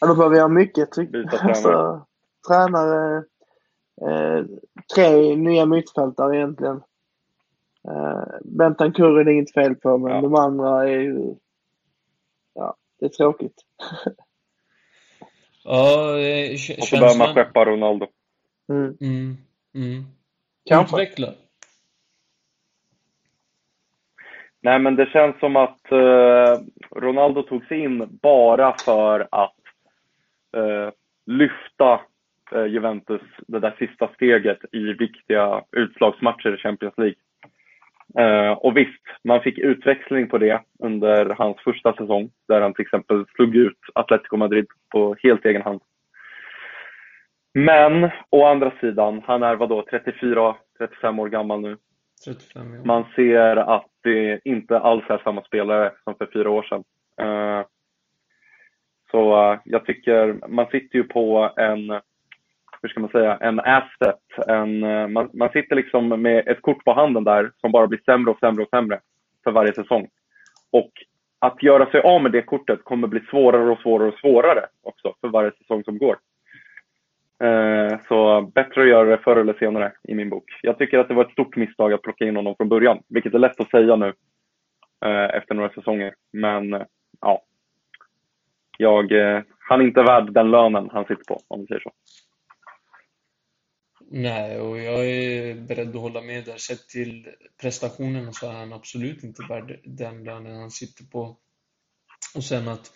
Ja, 0.00 0.06
de 0.06 0.16
behöver 0.16 0.36
göra 0.36 0.48
mycket, 0.48 0.92
tycker 0.92 1.18
jag. 1.18 1.34
Alltså, 1.34 2.06
tränare, 2.48 3.24
eh, 4.06 4.44
tre 4.94 5.36
nya 5.36 5.66
mittfältare 5.66 6.36
egentligen. 6.36 6.82
Eh, 7.88 8.24
Bentancur 8.44 9.18
är 9.20 9.24
det 9.24 9.32
inget 9.32 9.54
fel 9.54 9.74
på, 9.74 9.98
men 9.98 10.14
ja. 10.14 10.20
de 10.20 10.34
andra 10.34 10.88
är 10.88 10.98
ju... 11.00 11.34
Ja, 12.54 12.76
det 13.00 13.06
är 13.06 13.10
tråkigt. 13.10 13.64
Ja, 15.64 16.18
eh, 16.18 16.52
Och 16.52 16.84
så 16.88 16.96
behöver 16.96 17.18
man 17.18 17.34
skeppa 17.34 17.64
Ronaldo. 17.64 18.06
Mm. 18.68 18.96
Mm. 19.00 19.36
Mm. 19.74 20.04
Kanske. 20.64 20.96
Utveckla. 20.96 21.34
Nej, 24.60 24.78
men 24.78 24.96
det 24.96 25.06
känns 25.06 25.38
som 25.40 25.56
att 25.56 25.92
eh, 25.92 26.60
Ronaldo 26.96 27.42
tog 27.42 27.64
sig 27.64 27.80
in 27.80 28.18
bara 28.22 28.76
för 28.78 29.28
att 29.30 29.54
eh, 30.56 30.92
lyfta 31.26 32.00
Juventus 32.52 33.22
det 33.46 33.58
där 33.58 33.74
sista 33.78 34.08
steget 34.14 34.58
i 34.72 34.78
viktiga 34.78 35.62
utslagsmatcher 35.72 36.54
i 36.54 36.58
Champions 36.58 36.94
League. 36.98 37.16
Uh, 38.18 38.52
och 38.52 38.76
visst, 38.76 39.02
man 39.24 39.40
fick 39.40 39.58
utväxling 39.58 40.28
på 40.28 40.38
det 40.38 40.60
under 40.78 41.26
hans 41.26 41.56
första 41.60 41.92
säsong 41.92 42.30
där 42.48 42.60
han 42.60 42.74
till 42.74 42.82
exempel 42.82 43.24
slog 43.26 43.56
ut 43.56 43.78
Atletico 43.94 44.36
Madrid 44.36 44.66
på 44.92 45.16
helt 45.22 45.44
egen 45.44 45.62
hand. 45.62 45.80
Men 47.54 48.10
å 48.30 48.44
andra 48.44 48.72
sidan, 48.80 49.22
han 49.26 49.42
är 49.42 49.56
vadå 49.56 49.84
34, 49.90 50.56
35 50.78 51.18
år 51.18 51.28
gammal 51.28 51.60
nu. 51.60 51.76
35, 52.24 52.74
ja. 52.74 52.80
Man 52.84 53.04
ser 53.16 53.56
att 53.56 53.90
det 54.02 54.40
inte 54.44 54.78
alls 54.78 55.04
är 55.08 55.18
samma 55.18 55.42
spelare 55.42 55.92
som 56.04 56.14
för 56.14 56.28
fyra 56.32 56.50
år 56.50 56.62
sedan. 56.62 56.84
Uh, 57.20 57.64
så 59.10 59.58
jag 59.64 59.84
tycker, 59.86 60.48
man 60.48 60.66
sitter 60.66 60.98
ju 60.98 61.04
på 61.04 61.52
en 61.56 62.00
hur 62.82 62.88
ska 62.88 63.00
man 63.00 63.10
säga, 63.10 63.36
en 63.36 63.60
asset. 63.60 64.48
En, 64.48 64.82
eh, 64.82 65.08
man, 65.08 65.30
man 65.32 65.48
sitter 65.48 65.76
liksom 65.76 66.08
med 66.08 66.48
ett 66.48 66.62
kort 66.62 66.84
på 66.84 66.92
handen 66.92 67.24
där 67.24 67.52
som 67.60 67.72
bara 67.72 67.86
blir 67.86 68.00
sämre 68.04 68.30
och 68.30 68.38
sämre 68.38 68.62
och 68.62 68.68
sämre 68.68 69.00
för 69.44 69.50
varje 69.50 69.74
säsong. 69.74 70.08
Och 70.72 70.92
att 71.38 71.62
göra 71.62 71.90
sig 71.90 72.00
av 72.00 72.22
med 72.22 72.32
det 72.32 72.42
kortet 72.42 72.84
kommer 72.84 73.08
bli 73.08 73.20
svårare 73.30 73.70
och 73.70 73.78
svårare 73.78 74.08
och 74.08 74.18
svårare 74.18 74.66
också 74.82 75.14
för 75.20 75.28
varje 75.28 75.50
säsong 75.50 75.84
som 75.84 75.98
går. 75.98 76.18
Eh, 77.42 77.98
så 78.08 78.40
bättre 78.54 78.82
att 78.82 78.88
göra 78.88 79.08
det 79.08 79.18
förr 79.18 79.36
eller 79.36 79.54
senare 79.54 79.92
i 80.08 80.14
min 80.14 80.30
bok. 80.30 80.44
Jag 80.62 80.78
tycker 80.78 80.98
att 80.98 81.08
det 81.08 81.14
var 81.14 81.24
ett 81.24 81.32
stort 81.32 81.56
misstag 81.56 81.92
att 81.92 82.02
plocka 82.02 82.24
in 82.24 82.36
honom 82.36 82.54
från 82.56 82.68
början, 82.68 83.02
vilket 83.08 83.34
är 83.34 83.38
lätt 83.38 83.60
att 83.60 83.70
säga 83.70 83.96
nu 83.96 84.12
eh, 85.04 85.36
efter 85.36 85.54
några 85.54 85.70
säsonger. 85.70 86.14
Men 86.32 86.74
eh, 86.74 86.82
ja, 87.20 87.42
jag, 88.78 89.12
eh, 89.12 89.42
han 89.58 89.80
är 89.80 89.84
inte 89.84 90.02
värd 90.02 90.32
den 90.32 90.50
lönen 90.50 90.90
han 90.92 91.04
sitter 91.04 91.24
på, 91.28 91.40
om 91.48 91.60
vi 91.60 91.66
säger 91.66 91.80
så. 91.80 91.90
Nej, 94.10 94.60
och 94.60 94.78
jag 94.78 95.06
är 95.06 95.54
beredd 95.54 95.88
att 95.88 96.02
hålla 96.02 96.20
med 96.20 96.44
där. 96.44 96.56
Sett 96.56 96.88
till 96.88 97.28
prestationen 97.60 98.34
så 98.34 98.48
är 98.48 98.52
han 98.52 98.72
absolut 98.72 99.24
inte 99.24 99.42
värd 99.48 99.80
den 99.84 100.24
lönen 100.24 100.56
han 100.56 100.70
sitter 100.70 101.04
på. 101.04 101.36
Och 102.34 102.44
sen 102.44 102.68
att 102.68 102.92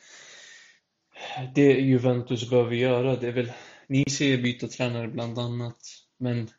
det 1.54 1.72
Juventus 1.80 2.50
behöver 2.50 2.76
göra, 2.76 3.16
det 3.16 3.28
är 3.28 3.32
väl, 3.32 3.52
ni 3.86 4.04
ser 4.10 4.42
byta 4.42 4.68
tränare 4.68 5.08
bland 5.08 5.38
annat, 5.38 5.78
men 6.18 6.50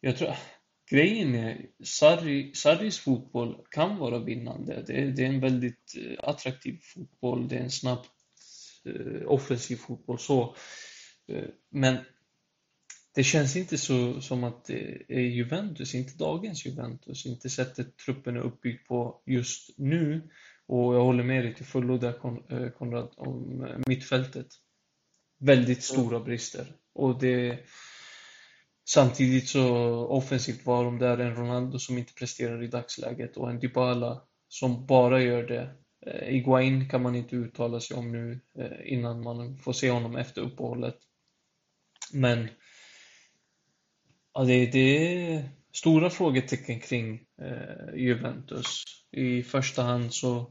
jag 0.00 0.16
tror, 0.16 0.34
grejen 0.90 1.34
är, 1.34 1.66
Sarri, 1.84 2.54
Sarris 2.54 2.98
fotboll 2.98 3.66
kan 3.70 3.98
vara 3.98 4.18
vinnande. 4.18 4.84
Det 4.86 4.92
är, 4.92 5.06
det 5.06 5.22
är 5.22 5.28
en 5.28 5.40
väldigt 5.40 5.94
eh, 5.96 6.28
attraktiv 6.28 6.78
fotboll, 6.82 7.48
det 7.48 7.56
är 7.56 7.60
en 7.60 7.70
snabbt 7.70 8.10
eh, 8.84 9.26
offensiv 9.26 9.76
fotboll 9.76 10.18
så. 10.18 10.56
Eh, 11.28 11.48
men 11.70 11.98
det 13.14 13.24
känns 13.24 13.56
inte 13.56 13.78
så 13.78 14.20
som 14.20 14.44
att 14.44 14.64
det 14.64 15.02
är 15.08 15.20
Juventus, 15.20 15.94
inte 15.94 16.18
dagens 16.18 16.66
Juventus, 16.66 17.26
inte 17.26 17.50
sättet 17.50 17.96
truppen 17.96 18.36
är 18.36 18.40
uppbyggd 18.40 18.86
på 18.88 19.22
just 19.26 19.78
nu. 19.78 20.30
Och 20.66 20.94
jag 20.94 21.04
håller 21.04 21.24
med 21.24 21.44
dig 21.44 21.54
till 21.54 21.66
fullo 21.66 21.98
där 21.98 22.70
Konrad 22.70 23.08
om 23.16 23.66
mittfältet. 23.86 24.46
Väldigt 25.38 25.82
stora 25.82 26.20
brister. 26.20 26.66
Och 26.94 27.20
det 27.20 27.58
Samtidigt 28.84 29.48
så 29.48 29.96
offensivt 30.06 30.66
var 30.66 30.84
de 30.84 30.98
där 30.98 31.18
en 31.18 31.34
Ronaldo 31.34 31.78
som 31.78 31.98
inte 31.98 32.14
presterar 32.14 32.62
i 32.62 32.66
dagsläget 32.66 33.36
och 33.36 33.50
en 33.50 33.58
Dybala 33.58 34.22
som 34.48 34.86
bara 34.86 35.22
gör 35.22 35.42
det. 35.42 35.74
Eh, 36.06 36.34
Iguain 36.34 36.88
kan 36.88 37.02
man 37.02 37.14
inte 37.14 37.36
uttala 37.36 37.80
sig 37.80 37.96
om 37.96 38.12
nu 38.12 38.40
eh, 38.58 38.92
innan 38.92 39.22
man 39.22 39.58
får 39.58 39.72
se 39.72 39.90
honom 39.90 40.16
efter 40.16 40.42
uppehållet. 40.42 40.96
Men 42.12 42.48
ja, 44.34 44.40
det, 44.44 44.66
det 44.66 45.34
är 45.34 45.42
stora 45.72 46.10
frågetecken 46.10 46.80
kring 46.80 47.20
eh, 47.40 47.94
Juventus. 47.94 48.84
I 49.10 49.42
första 49.42 49.82
hand 49.82 50.12
så 50.12 50.46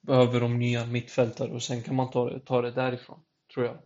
behöver 0.00 0.40
de 0.40 0.58
nya 0.58 0.86
mittfältare 0.86 1.50
och 1.50 1.62
sen 1.62 1.82
kan 1.82 1.94
man 1.94 2.10
ta 2.10 2.30
det, 2.30 2.40
ta 2.40 2.62
det 2.62 2.70
därifrån, 2.70 3.20
tror 3.54 3.66
jag. 3.66 3.76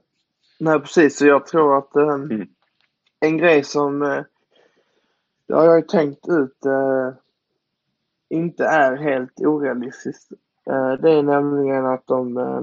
Nej, 0.60 0.80
precis. 0.80 1.18
Så 1.18 1.26
jag 1.26 1.46
tror 1.46 1.78
att 1.78 1.96
eh, 1.96 2.08
mm 2.08 2.48
en 3.22 3.38
grej 3.38 3.64
som 3.64 4.02
eh, 4.02 4.24
det 5.46 5.54
har 5.54 5.64
jag 5.64 5.76
ju 5.76 5.82
tänkt 5.82 6.28
ut 6.28 6.64
eh, 6.66 7.14
inte 8.28 8.64
är 8.64 8.96
helt 8.96 9.40
orealistiskt. 9.40 10.32
Eh, 10.66 10.92
det 10.92 11.10
är 11.10 11.22
nämligen 11.22 11.86
att 11.86 12.06
de 12.06 12.36
eh, 12.36 12.62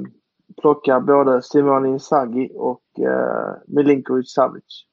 plockar 0.61 0.99
både 0.99 1.41
Simone 1.41 1.89
Inzaghi 1.89 2.51
och 2.55 2.83
eh, 2.99 3.53
Milinkovic 3.67 4.33
Savic 4.33 4.85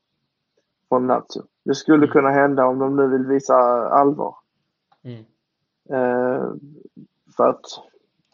från 0.89 1.07
Lazio. 1.07 1.43
Det 1.67 1.75
skulle 1.75 2.05
mm. 2.05 2.11
kunna 2.11 2.31
hända 2.31 2.67
om 2.67 2.79
de 2.79 2.97
nu 2.97 3.09
vill 3.09 3.27
visa 3.27 3.55
allvar. 3.89 4.35
Mm. 5.03 5.25
Eh, 5.91 6.53
för 7.37 7.49
att 7.49 7.64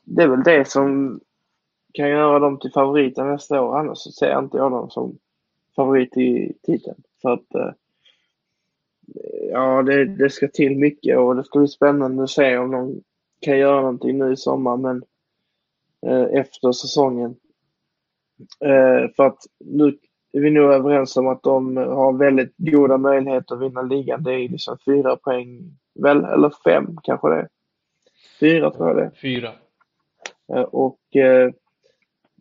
det 0.04 0.22
är 0.22 0.28
väl 0.28 0.42
det 0.42 0.68
som 0.68 1.20
kan 1.92 2.08
göra 2.08 2.38
dem 2.38 2.58
till 2.58 2.72
favoriter 2.72 3.24
nästa 3.24 3.62
år. 3.62 3.78
Annars 3.78 3.98
så 3.98 4.10
ser 4.10 4.38
inte 4.38 4.56
jag 4.56 4.70
dem 4.70 4.90
som 4.90 5.18
favorit 5.76 6.16
i 6.16 6.52
titeln. 6.62 7.02
Så 7.22 7.28
att 7.28 7.54
eh, 7.54 7.70
ja, 9.50 9.82
det, 9.82 10.04
det 10.04 10.30
ska 10.30 10.48
till 10.48 10.78
mycket 10.78 11.18
och 11.18 11.36
det 11.36 11.44
ska 11.44 11.58
bli 11.58 11.68
spännande 11.68 12.22
att 12.22 12.30
se 12.30 12.58
om 12.58 12.70
de 12.70 13.02
kan 13.40 13.58
göra 13.58 13.80
någonting 13.80 14.18
nu 14.18 14.32
i 14.32 14.36
sommar 14.36 14.76
men 14.76 15.04
eh, 16.06 16.40
efter 16.40 16.72
säsongen. 16.72 17.36
Eh, 18.60 19.10
för 19.16 19.26
att 19.26 19.38
nu 19.58 19.98
är 20.32 20.40
vi 20.40 20.50
nog 20.50 20.72
överens 20.72 21.16
om 21.16 21.28
att 21.28 21.42
de 21.42 21.76
har 21.76 22.12
väldigt 22.12 22.54
goda 22.56 22.98
möjligheter 22.98 23.54
att 23.54 23.60
vinna 23.60 23.82
ligan. 23.82 24.22
Det 24.22 24.32
är 24.32 24.48
liksom 24.48 24.78
fyra 24.84 25.16
poäng, 25.16 25.78
väl, 25.94 26.24
eller 26.24 26.52
fem 26.64 26.96
kanske 27.02 27.28
det 27.28 27.36
är. 27.36 27.48
Fyra 28.40 28.70
tror 28.70 28.88
jag 28.88 28.96
det. 28.96 29.10
Fyra. 29.20 29.50
Och 30.70 30.98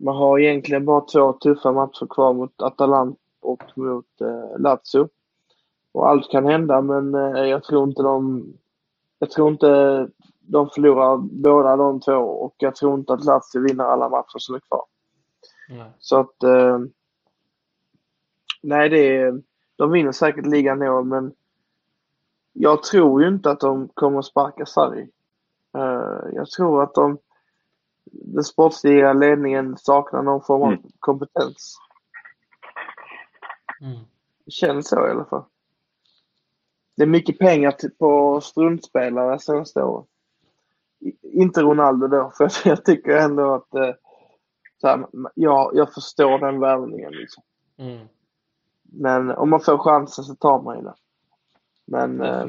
man 0.02 0.16
har 0.16 0.40
egentligen 0.40 0.86
bara 0.86 1.02
två 1.02 1.34
tuffa 1.34 1.72
matcher 1.72 2.08
kvar 2.10 2.34
mot 2.34 2.62
Atalanta 2.62 3.20
och 3.42 3.64
mot 3.76 4.22
eh, 4.22 4.60
Lazio. 4.60 5.10
Och 5.92 6.10
allt 6.10 6.32
kan 6.32 6.46
hända 6.46 6.82
men 6.82 7.16
eh, 7.16 7.46
jag 7.46 7.64
tror 7.64 7.84
inte 7.84 8.04
de... 8.04 8.46
Jag 9.20 9.32
tror 9.32 9.52
inte 9.52 10.08
de 10.40 10.70
förlorar 10.70 11.18
båda 11.18 11.76
de 11.76 12.00
två 12.00 12.14
och 12.14 12.56
jag 12.58 12.76
tror 12.76 13.00
inte 13.00 13.14
att 13.14 13.26
Lazio 13.26 13.68
vinner 13.68 13.84
alla 13.84 14.10
matcher 14.10 14.38
som 14.38 14.56
är 14.56 14.60
kvar. 14.60 14.84
Nej. 15.70 15.92
Så 16.00 16.20
att... 16.20 16.44
Eh, 18.64 18.70
nej, 18.70 18.90
det 18.90 19.18
är... 19.18 19.42
De 19.76 19.92
vinner 19.92 20.12
säkert 20.12 20.46
ligan 20.46 20.84
i 20.84 20.90
år 20.90 21.04
men 21.04 21.34
jag 22.54 22.84
tror 22.84 23.22
ju 23.22 23.28
inte 23.28 23.52
att 23.52 23.60
de 23.60 23.90
kommer 23.94 24.22
sparka 24.22 24.66
Sarri. 24.66 25.10
Uh, 25.78 26.34
jag 26.34 26.50
tror 26.50 26.84
att 26.84 26.94
de, 26.94 27.18
den 28.04 28.44
sportsliga 28.44 29.14
ledningen 29.14 29.78
saknar 29.78 30.24
någon 30.24 30.44
form 30.44 30.62
av 30.62 30.68
mm. 30.68 30.84
kompetens. 31.00 31.78
Mm. 33.82 34.00
Det 34.46 34.52
känns 34.52 34.90
så 34.90 35.08
i 35.08 35.10
alla 35.10 35.26
fall. 35.26 35.44
Det 36.96 37.04
är 37.04 37.08
mycket 37.08 37.40
pengar 37.40 37.76
på 38.00 38.42
struntspelare 38.42 39.40
senaste 39.40 39.84
året. 39.84 40.08
Inte 41.22 41.62
Ronaldo 41.62 42.08
då, 42.08 42.32
för 42.38 42.52
jag 42.66 42.86
tycker 42.86 43.18
ändå 43.18 43.54
att 43.54 43.76
eh, 43.76 43.94
så 44.82 44.88
här, 44.88 45.06
ja, 45.36 45.72
jag 45.74 45.94
förstår 45.94 46.40
den 46.40 46.60
värvningen. 46.60 47.12
Liksom. 47.12 47.44
Mm. 47.78 48.08
Men 48.92 49.32
om 49.32 49.50
man 49.50 49.62
får 49.62 49.78
chansen 49.78 50.24
så 50.24 50.36
tar 50.36 50.62
man 50.62 50.78
ju 50.78 50.84
den. 50.84 50.96
Men 51.86 52.22
eh, 52.22 52.48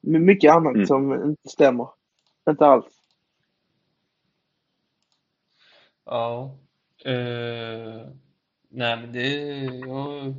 mycket 0.00 0.52
annat 0.52 0.74
mm. 0.74 0.86
som 0.86 1.24
inte 1.24 1.48
stämmer. 1.48 1.88
Inte 2.48 2.66
alls. 2.66 2.86
Ja. 6.04 6.56
Uh, 7.06 8.06
Nej, 8.76 8.96
men 8.96 9.12
det, 9.12 9.28
ja, 9.86 10.34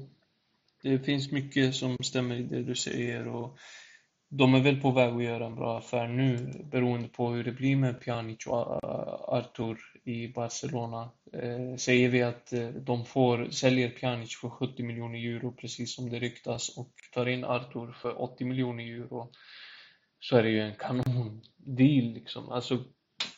det 0.82 0.99
finns 0.99 1.32
mycket 1.32 1.76
som 1.76 1.97
stämmer 2.03 2.36
i 2.36 2.43
det 2.43 2.63
du 2.63 2.76
säger 2.76 3.28
och 3.28 3.57
de 4.30 4.53
är 4.53 4.63
väl 4.63 4.82
på 4.82 4.91
väg 4.91 5.13
att 5.13 5.23
göra 5.23 5.45
en 5.45 5.55
bra 5.55 5.78
affär 5.78 6.07
nu 6.07 6.38
beroende 6.71 7.07
på 7.07 7.30
hur 7.30 7.43
det 7.43 7.51
blir 7.51 7.76
med 7.76 8.01
Pjanic 8.01 8.47
och 8.47 8.84
Artur 9.38 9.80
i 10.06 10.28
Barcelona. 10.28 11.10
Eh, 11.34 11.76
säger 11.78 12.10
vi 12.10 12.24
att 12.24 12.53
eh, 12.53 12.70
de 12.70 13.06
får, 13.06 13.49
säljer 13.49 13.89
Pjanic 13.89 14.36
för 14.36 14.49
70 14.49 14.84
miljoner 14.84 15.20
euro 15.20 15.51
precis 15.51 15.95
som 15.95 16.10
det 16.10 16.20
ryktas 16.20 16.78
och 16.78 16.91
tar 17.14 17.26
in 17.26 17.43
Artur 17.43 17.91
för 17.91 18.22
80 18.22 18.45
miljoner 18.45 18.84
euro 18.84 19.32
så 20.20 20.38
är 20.38 20.43
det 20.43 20.49
ju 20.49 20.62
en 20.62 20.76
kanondeal 20.76 22.14
liksom. 22.14 22.49
Alltså, 22.49 22.74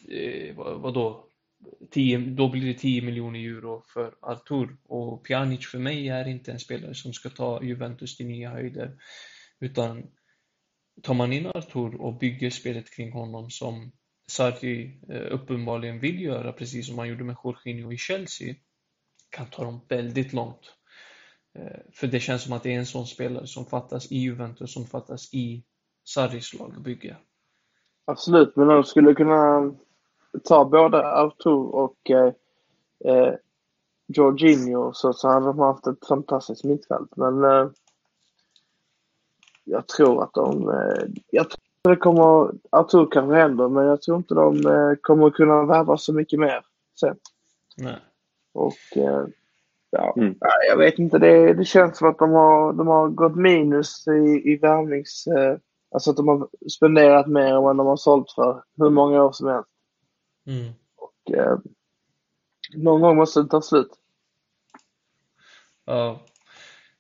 eh, 0.10 0.56
vad, 0.56 0.82
vadå? 0.82 1.24
10, 1.92 2.18
då 2.18 2.50
blir 2.50 2.66
det 2.66 2.80
10 2.80 3.02
miljoner 3.02 3.40
euro 3.40 3.84
för 3.94 4.16
Artur 4.22 4.78
och 4.84 5.26
Pjanic 5.26 5.68
för 5.68 5.80
mig 5.80 6.10
är 6.10 6.28
inte 6.28 6.52
en 6.52 6.60
spelare 6.60 6.96
som 6.96 7.14
ska 7.14 7.30
ta 7.30 7.64
Juventus 7.64 8.18
till 8.18 8.26
nya 8.26 8.50
höjder 8.50 8.98
utan 9.60 10.08
tar 11.04 11.14
man 11.14 11.34
in 11.34 11.48
Artur 11.48 12.02
och 12.02 12.18
bygger 12.18 12.50
spelet 12.50 12.96
kring 12.96 13.12
honom 13.12 13.50
som 13.50 13.92
Sarri 14.28 15.00
eh, 15.10 15.34
uppenbarligen 15.34 16.00
vill 16.00 16.22
göra 16.22 16.52
precis 16.52 16.88
som 16.88 16.98
han 16.98 17.08
gjorde 17.08 17.24
med 17.24 17.36
Jorginho 17.44 17.92
i 17.92 17.98
Chelsea 17.98 18.56
kan 19.30 19.46
ta 19.50 19.64
dem 19.64 19.82
väldigt 19.90 20.34
långt. 20.34 20.74
Eh, 21.56 21.80
för 21.94 22.08
det 22.08 22.20
känns 22.20 22.44
som 22.44 22.54
att 22.54 22.64
det 22.64 22.74
är 22.74 22.80
en 22.80 22.86
sån 22.86 23.08
spelare 23.08 23.48
som 23.48 23.66
fattas 23.66 24.12
i 24.12 24.18
Juventus, 24.18 24.74
som 24.74 24.86
fattas 24.86 25.34
i 25.34 25.64
Sarris 26.04 26.54
lagbygge. 26.54 27.18
Absolut, 28.06 28.56
men 28.56 28.68
de 28.68 28.84
skulle 28.84 29.14
kunna 29.14 29.74
ta 30.44 30.66
både 30.66 31.12
Artur 31.12 31.76
och 31.76 32.10
eh, 32.10 32.34
eh, 33.06 33.34
Jorginho 34.08 34.94
så, 34.94 35.14
så 35.14 35.28
hade 35.28 35.46
de 35.46 35.60
haft 35.60 35.88
ett 35.88 36.08
fantastiskt 36.08 36.64
mittfält. 36.64 37.16
Men 37.16 37.44
eh, 37.44 37.70
jag 39.64 39.88
tror 39.88 40.24
att 40.24 40.34
de... 40.34 40.70
Eh, 40.70 41.22
jag 41.32 41.48
tror 41.88 41.96
det 41.96 42.02
kommer... 42.02 42.52
Artur 42.70 43.08
kanske 43.12 43.36
händer, 43.36 43.70
men 43.70 43.86
jag 43.86 44.02
tror 44.02 44.18
inte 44.18 44.34
de 44.34 44.66
eh, 44.66 44.96
kommer 45.02 45.30
kunna 45.30 45.66
värva 45.66 45.98
så 45.98 46.14
mycket 46.14 46.40
mer 46.40 46.66
sen. 47.00 47.16
Nej. 47.78 47.98
Och 48.54 48.98
eh, 48.98 49.26
ja, 49.90 50.14
mm. 50.18 50.36
jag 50.70 50.78
vet 50.78 51.00
inte. 51.00 51.20
Det, 51.20 51.54
det 51.54 51.66
känns 51.66 51.98
som 51.98 52.10
att 52.10 52.18
de 52.18 52.32
har, 52.32 52.74
de 52.74 52.88
har 52.88 53.10
gått 53.10 53.36
minus 53.36 54.08
i, 54.08 54.52
i 54.52 54.58
värvnings... 54.58 55.28
Eh, 55.28 55.58
alltså 55.92 56.12
att 56.12 56.18
de 56.18 56.28
har 56.28 56.48
spenderat 56.70 57.28
mer 57.28 57.54
än 57.54 57.64
vad 57.64 57.78
de 57.78 57.88
har 57.88 57.98
sålt 57.98 58.32
för 58.32 58.64
hur 58.78 58.90
många 58.90 59.24
år 59.24 59.32
som 59.32 59.48
helst. 59.48 59.70
Mm. 60.48 60.74
Och 60.96 61.34
eh, 61.34 61.58
någon 62.76 63.02
gång 63.02 63.16
måste 63.16 63.42
det 63.42 63.50
ta 63.50 63.62
slut. 63.62 63.92
Ja. 65.86 66.20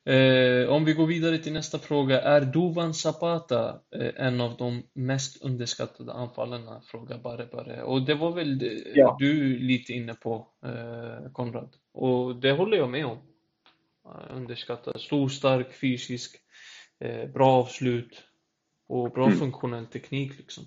Eh, 0.07 0.69
om 0.69 0.85
vi 0.85 0.93
går 0.93 1.07
vidare 1.07 1.37
till 1.37 1.53
nästa 1.53 1.79
fråga. 1.79 2.21
Är 2.21 2.41
Duvan 2.41 2.93
Zapata 2.93 3.79
eh, 3.95 4.25
en 4.25 4.41
av 4.41 4.57
de 4.57 4.83
mest 4.93 5.45
underskattade 5.45 6.13
anfallarna? 6.13 6.81
Frågar 6.91 7.17
Barre 7.17 7.47
Barre. 7.51 7.83
Och 7.83 8.01
det 8.01 8.15
var 8.15 8.31
väl 8.31 8.63
eh, 8.63 8.69
ja. 8.95 9.17
du 9.19 9.59
lite 9.59 9.93
inne 9.93 10.13
på, 10.13 10.47
eh, 10.65 11.31
Konrad. 11.31 11.69
Och 11.93 12.35
det 12.35 12.51
håller 12.51 12.77
jag 12.77 12.89
med 12.89 13.05
om. 13.05 13.17
Underskattad. 14.29 15.01
Stor, 15.01 15.27
stark, 15.27 15.73
fysisk, 15.73 16.35
eh, 16.99 17.29
bra 17.29 17.47
avslut 17.47 18.23
och 18.87 19.11
bra 19.11 19.25
mm. 19.25 19.37
funktionell 19.37 19.85
teknik 19.85 20.37
liksom. 20.37 20.63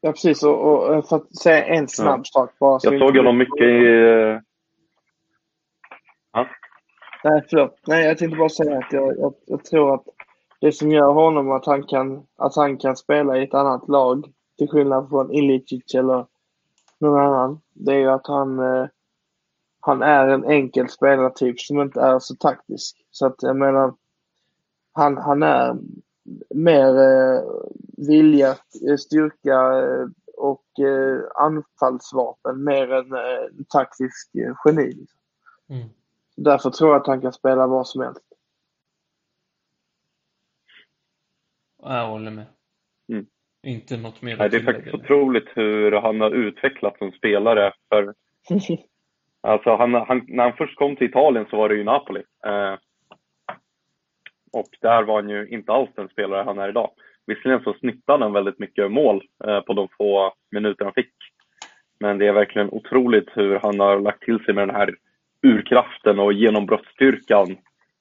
Ja, 0.00 0.12
precis. 0.12 0.42
Och, 0.42 0.88
och 0.88 1.08
för 1.08 1.16
att 1.16 1.36
säga 1.36 1.64
en 1.64 1.88
snabb 1.88 2.26
sak 2.26 2.58
bara. 2.58 2.80
Jag 2.82 2.98
såg 2.98 3.16
honom 3.16 3.38
mycket 3.38 3.62
i... 3.62 4.53
Nej, 7.24 7.44
förlåt. 7.50 7.78
Nej, 7.86 8.06
jag 8.06 8.18
tänkte 8.18 8.38
bara 8.38 8.48
säga 8.48 8.78
att 8.78 8.92
jag, 8.92 9.18
jag, 9.18 9.34
jag, 9.46 9.64
tror 9.64 9.94
att 9.94 10.04
det 10.60 10.72
som 10.72 10.90
gör 10.90 11.12
honom 11.12 11.50
att 11.50 11.66
han, 11.66 11.82
kan, 11.82 12.26
att 12.36 12.56
han 12.56 12.76
kan 12.76 12.96
spela 12.96 13.38
i 13.38 13.44
ett 13.44 13.54
annat 13.54 13.88
lag, 13.88 14.32
till 14.58 14.68
skillnad 14.68 15.08
från 15.08 15.32
Ilicic 15.32 15.94
eller 15.94 16.26
någon 16.98 17.20
annan, 17.20 17.60
det 17.72 17.92
är 17.92 17.98
ju 17.98 18.10
att 18.10 18.26
han, 18.26 18.58
eh, 18.58 18.86
han 19.80 20.02
är 20.02 20.28
en 20.28 20.44
enkel 20.44 20.88
spelartyp 20.88 21.60
som 21.60 21.80
inte 21.80 22.00
är 22.00 22.18
så 22.18 22.34
taktisk. 22.34 22.96
Så 23.10 23.26
att 23.26 23.36
jag 23.38 23.56
menar, 23.56 23.94
han, 24.92 25.16
han 25.16 25.42
är 25.42 25.76
mer 26.54 26.98
eh, 26.98 27.42
vilja, 27.96 28.48
eh, 28.88 28.96
styrka 28.98 29.78
eh, 29.78 30.06
och 30.36 30.80
eh, 30.80 31.20
anfallsvapen 31.34 32.64
mer 32.64 32.92
än 32.92 33.12
eh, 33.12 33.64
taktisk 33.68 34.34
eh, 34.34 34.54
geni. 34.64 35.06
Mm. 35.68 35.88
Därför 36.36 36.70
tror 36.70 36.90
jag 36.90 37.00
att 37.00 37.06
han 37.06 37.20
kan 37.20 37.32
spela 37.32 37.66
vad 37.66 37.86
som 37.86 38.02
helst. 38.02 38.24
Jag 41.82 42.08
håller 42.08 42.30
med. 42.30 42.46
Mm. 43.08 43.26
Inte 43.62 43.96
något 43.96 44.22
mer 44.22 44.36
Nej, 44.36 44.48
Det 44.48 44.56
är 44.56 44.62
faktiskt 44.62 44.94
otroligt 44.94 45.48
hur 45.54 45.92
han 45.92 46.20
har 46.20 46.30
utvecklats 46.30 46.98
som 46.98 47.12
spelare. 47.12 47.72
För, 47.88 48.14
alltså 49.40 49.76
han, 49.76 49.94
han, 49.94 50.24
när 50.28 50.44
han 50.44 50.56
först 50.56 50.78
kom 50.78 50.96
till 50.96 51.08
Italien 51.08 51.46
så 51.50 51.56
var 51.56 51.68
det 51.68 51.74
ju 51.74 51.84
Napoli. 51.84 52.22
Eh, 52.46 52.74
och 54.52 54.68
där 54.80 55.02
var 55.02 55.14
han 55.14 55.30
ju 55.30 55.48
inte 55.48 55.72
alls 55.72 55.90
den 55.94 56.08
spelare 56.08 56.42
han 56.42 56.58
är 56.58 56.68
idag. 56.68 56.90
Visserligen 57.26 57.62
så 57.62 57.74
snittade 57.74 58.24
han 58.24 58.32
väldigt 58.32 58.58
mycket 58.58 58.92
mål 58.92 59.22
eh, 59.44 59.60
på 59.60 59.72
de 59.72 59.88
få 59.98 60.34
minuter 60.50 60.84
han 60.84 60.94
fick. 60.94 61.14
Men 62.00 62.18
det 62.18 62.26
är 62.26 62.32
verkligen 62.32 62.70
otroligt 62.70 63.28
hur 63.32 63.58
han 63.58 63.80
har 63.80 64.00
lagt 64.00 64.22
till 64.22 64.44
sig 64.44 64.54
med 64.54 64.68
den 64.68 64.76
här 64.76 64.94
urkraften 65.44 66.18
och 66.18 66.32
genombrottsstyrkan 66.32 67.50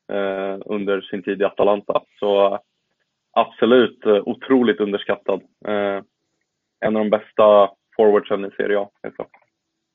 eh, 0.08 0.58
under 0.66 1.02
sin 1.02 1.24
tid 1.24 1.42
i 1.42 1.46
Atalanta. 1.46 2.02
Så 2.20 2.60
absolut 3.32 4.06
eh, 4.06 4.22
otroligt 4.26 4.80
underskattad. 4.80 5.42
Eh, 5.68 6.02
en 6.80 6.96
av 6.96 7.04
de 7.04 7.10
bästa 7.10 7.72
forwardsen 7.96 8.46
i 8.46 8.52
Serie 8.52 8.80
A. 8.80 8.90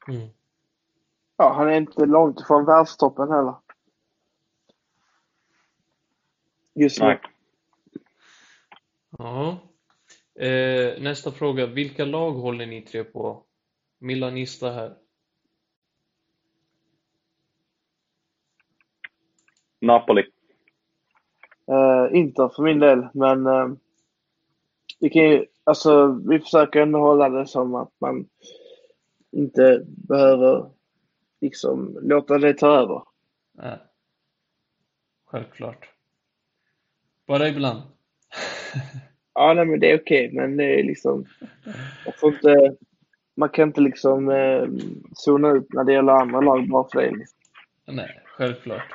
Mm. 0.09 0.29
Ja, 1.37 1.53
han 1.53 1.69
är 1.69 1.77
inte 1.77 2.07
långt 2.07 2.41
ifrån 2.41 2.65
världstoppen 2.65 3.31
heller. 3.31 3.55
Just 6.75 7.01
nu. 7.01 7.19
Ja. 9.19 9.59
Eh, 10.45 11.03
nästa 11.03 11.31
fråga. 11.31 11.67
Vilka 11.67 12.05
lag 12.05 12.33
håller 12.33 12.67
ni 12.67 12.83
tre 12.83 13.05
på? 13.05 13.43
Milanista 13.99 14.71
här. 14.71 14.95
Napoli. 19.81 20.25
Uh, 21.71 22.19
Inter 22.19 22.49
för 22.49 22.63
min 22.63 22.79
del, 22.79 23.09
men 23.15 23.47
uh, 23.47 23.73
vi 25.01 25.11
kan 25.11 25.23
ju, 25.23 25.47
alltså 25.65 26.21
vi 26.29 26.41
försöker 26.41 26.81
ändå 26.81 26.99
hålla 26.99 27.29
det 27.29 27.47
som 27.47 27.75
att 27.75 27.93
man 27.99 28.29
inte 29.31 29.83
behöver 29.87 30.71
liksom 31.41 31.99
låta 32.03 32.39
det 32.39 32.55
ta 32.55 32.69
över. 32.69 33.03
Nej. 33.53 33.79
Självklart. 35.27 35.89
Bara 37.27 37.49
ibland. 37.49 37.83
ja, 39.35 39.55
nej, 39.55 39.65
men 39.65 39.81
det 39.81 39.91
är 39.91 40.01
okej, 40.01 40.27
okay, 40.27 40.41
men 40.41 40.57
det 40.57 40.81
är 40.81 40.85
liksom, 40.85 41.27
man 42.05 42.15
får 42.17 42.35
inte, 42.35 42.77
man 43.35 43.49
kan 43.49 43.69
inte 43.69 43.81
liksom 43.81 44.31
eh, 44.31 44.69
zona 45.15 45.51
ut 45.51 45.73
när 45.73 45.85
det 45.85 45.93
gäller 45.93 46.13
andra 46.13 46.41
lag 46.41 46.69
bara 46.69 46.89
för 46.93 47.03
det. 47.03 47.11
Liksom. 47.11 47.39
Nej, 47.87 48.21
självklart. 48.25 48.95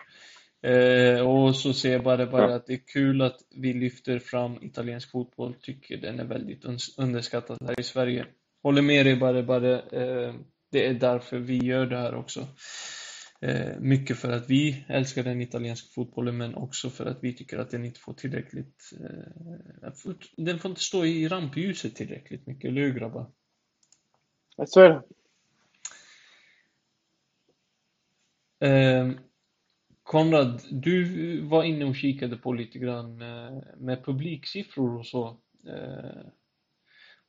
Eh, 0.64 1.20
och 1.20 1.56
så 1.56 1.74
ser 1.74 1.92
jag 1.92 2.04
bara, 2.04 2.26
bara 2.26 2.56
att 2.56 2.66
det 2.66 2.74
är 2.74 2.88
kul 2.94 3.22
att 3.22 3.38
vi 3.56 3.74
lyfter 3.74 4.20
fram 4.20 4.64
italiensk 4.64 5.12
fotboll. 5.12 5.56
Tycker 5.62 5.98
den 5.98 6.20
är 6.20 6.26
väldigt 6.26 6.66
underskattad 6.98 7.58
här 7.62 7.80
i 7.80 7.84
Sverige. 7.84 8.26
Håller 8.64 8.82
med 8.82 9.06
dig 9.06 9.16
bara, 9.16 9.44
bara. 9.44 9.82
Eh, 9.82 10.34
det 10.72 10.88
är 10.88 10.94
därför 10.94 11.38
vi 11.38 11.58
gör 11.58 11.86
det 11.86 11.98
här 11.98 12.16
också. 12.16 12.48
Eh, 13.42 13.80
mycket 13.80 14.18
för 14.18 14.32
att 14.32 14.50
vi 14.50 14.86
älskar 14.88 15.24
den 15.24 15.42
italienska 15.42 15.88
fotbollen 15.96 16.38
men 16.38 16.56
också 16.56 16.90
för 16.90 17.06
att 17.06 17.18
vi 17.22 17.34
tycker 17.34 17.58
att 17.58 17.72
den 17.72 17.86
inte 17.86 18.00
får 18.00 18.14
tillräckligt... 18.14 18.94
Eh, 19.02 19.92
den 20.38 20.60
får 20.60 20.70
inte 20.70 20.82
stå 20.82 21.06
i 21.06 21.28
rampljuset 21.28 21.96
tillräckligt 21.96 22.48
mycket, 22.48 22.70
eller 22.70 22.82
hur 22.82 22.94
grabbar? 22.94 23.32
Så 24.66 24.82
är 24.82 24.90
det. 24.90 25.04
Konrad, 30.04 30.62
du 30.72 31.42
var 31.42 31.64
inne 31.64 31.86
och 31.86 31.96
kikade 31.96 32.38
på 32.38 32.54
lite 32.54 32.80
grann 32.80 33.22
eh, 33.22 33.64
med 33.78 34.06
publiksiffror 34.06 35.00
och 35.00 35.08
så. 35.08 35.28
Eh, 35.68 36.28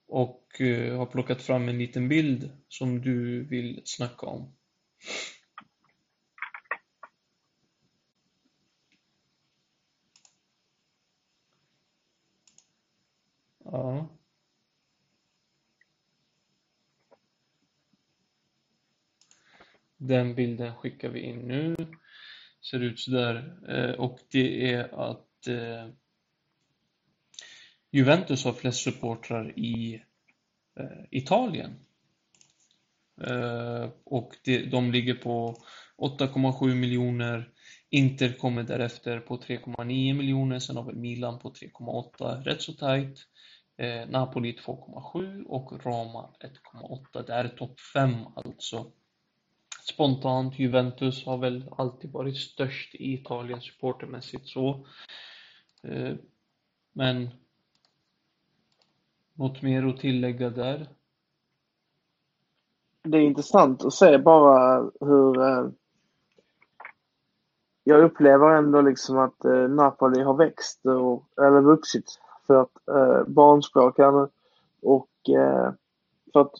och 0.07 0.61
eh, 0.61 0.99
har 0.99 1.07
plockat 1.07 1.43
fram 1.43 1.68
en 1.68 1.79
liten 1.79 2.09
bild 2.09 2.51
som 2.68 3.01
du 3.01 3.45
vill 3.45 3.83
snacka 3.84 4.26
om. 4.26 4.57
Ja. 13.64 14.09
Den 19.96 20.34
bilden 20.34 20.75
skickar 20.75 21.09
vi 21.09 21.21
in 21.21 21.38
nu 21.38 21.76
ser 22.70 22.80
ut 22.80 23.00
sådär. 23.00 23.54
Eh, 23.68 23.95
och 24.00 24.18
det 24.30 24.72
är 24.72 25.11
att 25.11 25.46
eh, 25.46 25.88
Juventus 27.92 28.45
har 28.45 28.53
flest 28.53 28.82
supportrar 28.82 29.58
i 29.58 30.03
eh, 30.80 31.04
Italien. 31.11 31.80
Och 34.04 34.32
de 34.70 34.92
ligger 34.92 35.14
på 35.14 35.57
8,7 35.99 36.74
miljoner. 36.74 37.49
Inter 37.91 38.32
kommer 38.32 38.62
därefter 38.62 39.20
på 39.20 39.36
3,9 39.36 40.14
miljoner. 40.14 40.58
Sen 40.58 40.76
har 40.76 40.84
vi 40.84 40.95
Milan 40.95 41.38
på 41.38 41.50
3,8. 41.50 42.42
Rätt 42.42 42.62
så 42.62 42.72
tajt. 42.72 43.18
Napoli 44.08 44.53
2,7 44.53 45.45
och 45.45 45.84
Roma 45.84 46.34
1,8. 47.12 47.26
Det 47.26 47.32
är 47.32 47.49
topp 47.49 47.80
5 47.95 48.14
alltså 48.36 48.92
spontant, 49.92 50.58
Juventus 50.58 51.26
har 51.26 51.38
väl 51.38 51.70
alltid 51.78 52.12
varit 52.12 52.36
störst 52.36 52.94
i 52.94 53.14
Italien 53.14 53.61
supportermässigt 53.61 54.48
så. 54.48 54.86
Eh, 55.82 56.14
men 56.92 57.30
något 59.34 59.62
mer 59.62 59.86
att 59.86 60.00
tillägga 60.00 60.50
där? 60.50 60.88
Det 63.02 63.18
är 63.18 63.22
intressant 63.22 63.84
att 63.84 63.94
se 63.94 64.18
bara 64.18 64.90
hur 65.00 65.42
eh, 65.42 65.68
jag 67.84 68.04
upplever 68.04 68.50
ändå 68.50 68.80
liksom 68.80 69.18
att 69.18 69.44
eh, 69.44 69.68
Napoli 69.68 70.22
har 70.22 70.34
växt 70.34 70.86
och, 70.86 71.28
eller 71.36 71.61
vuxit 71.61 72.20
för 72.46 72.54
att 72.54 72.88
eh, 72.88 73.24
barnspråkarna 73.26 74.28
och 74.82 75.11
eh, 75.28 75.72
för 76.32 76.40
att 76.40 76.52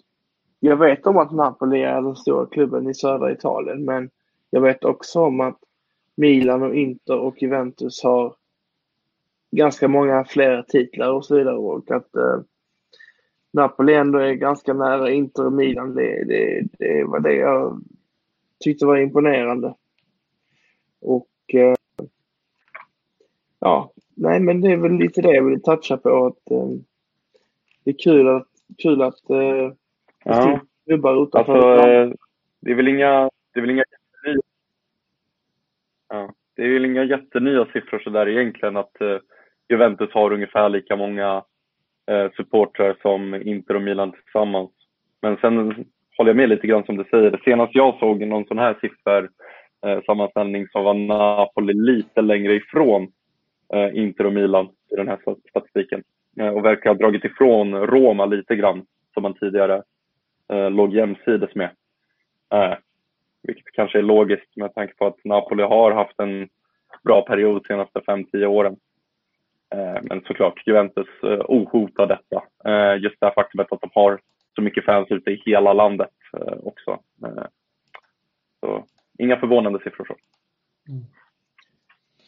jag 0.67 0.77
vet 0.77 1.07
om 1.07 1.17
att 1.17 1.33
Napoli 1.33 1.83
är 1.83 2.03
den 2.03 2.17
stora 2.17 2.47
klubben 2.47 2.89
i 2.89 2.95
södra 2.95 3.33
Italien, 3.33 3.85
men 3.85 4.11
jag 4.51 4.61
vet 4.61 4.85
också 4.85 5.21
om 5.21 5.41
att 5.41 5.59
Milan 6.15 6.63
och 6.63 6.75
Inter 6.75 7.19
och 7.19 7.43
Juventus 7.43 8.03
har 8.03 8.35
ganska 9.51 9.89
många 9.89 10.25
fler 10.25 10.63
titlar 10.69 11.13
och 11.13 11.25
så 11.25 11.37
vidare 11.37 11.57
och 11.57 11.91
att 11.91 12.17
eh, 12.17 12.41
Napoli 13.53 13.95
ändå 13.95 14.19
är 14.19 14.33
ganska 14.33 14.75
nära 14.75 15.11
Inter 15.11 15.47
och 15.47 15.53
Milan. 15.53 15.95
Det, 15.95 16.25
det, 16.25 16.69
det 16.79 17.05
var 17.05 17.21
det 17.21 17.35
jag 17.35 17.83
tyckte 18.61 18.87
var 18.87 18.97
imponerande. 18.97 19.75
Och 21.01 21.31
eh, 21.55 21.75
ja, 23.59 23.93
nej 24.15 24.41
men 24.41 24.61
det 24.61 24.73
är 24.73 24.77
väl 24.77 24.93
lite 24.93 25.23
det 25.23 25.35
jag 25.35 25.45
vill 25.45 25.63
toucha 25.63 25.97
på 25.97 26.27
att 26.27 26.51
eh, 26.51 26.69
det 27.85 27.91
är 27.91 27.99
kul 27.99 28.29
att, 28.29 28.49
kul 28.79 29.03
att 29.03 29.31
eh, 29.31 29.73
Ja. 30.25 30.61
Klubbar 30.87 31.23
utanför. 31.23 31.79
Alltså, 31.79 32.17
det 32.61 32.71
är 32.71 32.75
väl 32.75 32.89
inga... 32.89 33.31
Det 33.53 33.61
är 33.61 33.61
väl 33.61 33.71
inga 33.71 33.85
ja. 36.09 36.33
det 36.57 36.63
är 36.63 36.73
väl 36.73 36.85
inga 36.85 37.05
jättenya 37.05 37.67
siffror 37.73 37.99
sådär 37.99 38.29
egentligen 38.29 38.77
att 38.77 38.97
uh, 39.01 39.19
Juventus 39.69 40.11
har 40.13 40.33
ungefär 40.33 40.69
lika 40.69 40.97
många 40.97 41.37
uh, 42.11 42.31
supportrar 42.37 42.97
som 43.03 43.35
Inter 43.35 43.77
och 43.77 43.83
Milan 43.83 44.13
tillsammans. 44.13 44.71
Men 45.23 45.37
sen 45.37 45.85
håller 46.17 46.31
jag 46.31 46.37
med 46.37 46.49
lite 46.49 46.67
grann 46.67 46.85
som 46.85 46.97
du 46.97 47.05
säger. 47.05 47.41
Senast 47.45 47.75
jag 47.75 47.99
såg 47.99 48.27
någon 48.27 48.47
sån 48.47 48.59
här 48.59 48.77
siffer 48.81 49.23
uh, 49.87 50.03
sammanställning 50.07 50.69
så 50.69 50.83
var 50.83 50.95
Napoli 50.95 51.75
lite 51.75 52.23
längre 52.23 52.55
ifrån 52.55 53.13
Inter 53.93 54.27
och 54.27 54.33
Milan 54.33 54.69
i 54.93 54.97
den 54.97 55.09
här 55.09 55.19
statistiken 55.51 56.03
och 56.55 56.65
verkar 56.65 56.91
ha 56.91 56.95
dragit 56.95 57.25
ifrån 57.25 57.75
Roma 57.75 58.27
lite 58.27 58.57
grann 58.57 58.87
som 59.15 59.23
man 59.23 59.35
tidigare 59.35 59.83
Eh, 60.53 60.71
låg 60.71 60.95
jämsides 60.95 61.55
med. 61.55 61.71
Eh, 62.53 62.75
vilket 63.43 63.73
kanske 63.73 63.99
är 63.99 64.03
logiskt 64.03 64.57
med 64.57 64.75
tanke 64.75 64.95
på 64.95 65.07
att 65.07 65.25
Napoli 65.25 65.63
har 65.63 65.93
haft 65.93 66.21
en 66.21 66.49
bra 67.05 67.23
period 67.23 67.63
de 67.63 67.67
senaste 67.67 68.01
5-10 68.01 68.47
åren. 68.47 68.77
Eh, 69.75 70.03
men 70.03 70.25
såklart, 70.27 70.67
Juventus 70.67 71.09
eh, 71.23 71.41
ohotar 71.49 72.07
detta. 72.07 72.45
Eh, 72.71 73.03
just 73.03 73.21
det 73.21 73.27
här 73.27 73.35
faktumet 73.35 73.73
att 73.73 73.81
de 73.81 73.91
har 73.95 74.21
så 74.55 74.63
mycket 74.63 74.85
fans 74.85 75.11
ute 75.11 75.31
i 75.31 75.43
hela 75.47 75.73
landet 75.73 76.11
eh, 76.37 76.59
också. 76.63 76.99
Så 78.61 78.85
inga 79.19 79.37
förvånande 79.37 79.79
siffror. 79.79 80.05
Så. 80.05 80.15
Mm. 80.93 81.05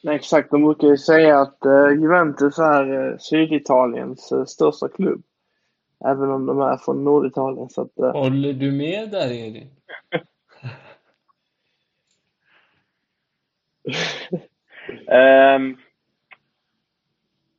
Nej, 0.03 0.17
exakt, 0.17 0.51
de 0.51 0.65
brukar 0.65 0.89
ju 0.89 0.97
säga 0.97 1.41
att 1.41 1.59
Juventus 2.01 2.59
är 2.59 3.17
Syditaliens 3.19 4.33
största 4.47 4.89
klubb. 4.89 5.23
Även 6.05 6.31
om 6.31 6.47
de 6.47 6.61
är 6.61 6.77
från 6.77 7.05
Norditalien. 7.05 7.69
Så 7.69 7.83
att, 7.83 8.15
Håller 8.15 8.53
du 8.53 8.73
med 8.73 9.11
där, 9.11 9.27
Elin? 9.27 9.71
um, 15.57 15.77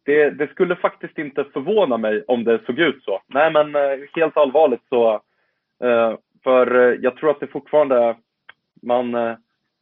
det, 0.03 0.29
det, 0.29 0.47
skulle 0.47 0.75
faktiskt 0.75 1.17
inte 1.17 1.43
förvåna 1.43 1.97
mig 1.97 2.23
om 2.27 2.43
det 2.43 2.59
såg 2.65 2.79
ut 2.79 3.03
så. 3.03 3.21
Nej, 3.27 3.51
men 3.51 3.75
uh, 3.75 4.05
helt 4.15 4.37
allvarligt 4.37 4.83
så. 4.89 5.13
Uh, 5.83 6.15
för 6.43 6.75
uh, 6.75 6.99
jag 7.01 7.17
tror 7.17 7.31
att 7.31 7.39
det 7.39 7.47
fortfarande, 7.47 8.15
man, 8.81 9.15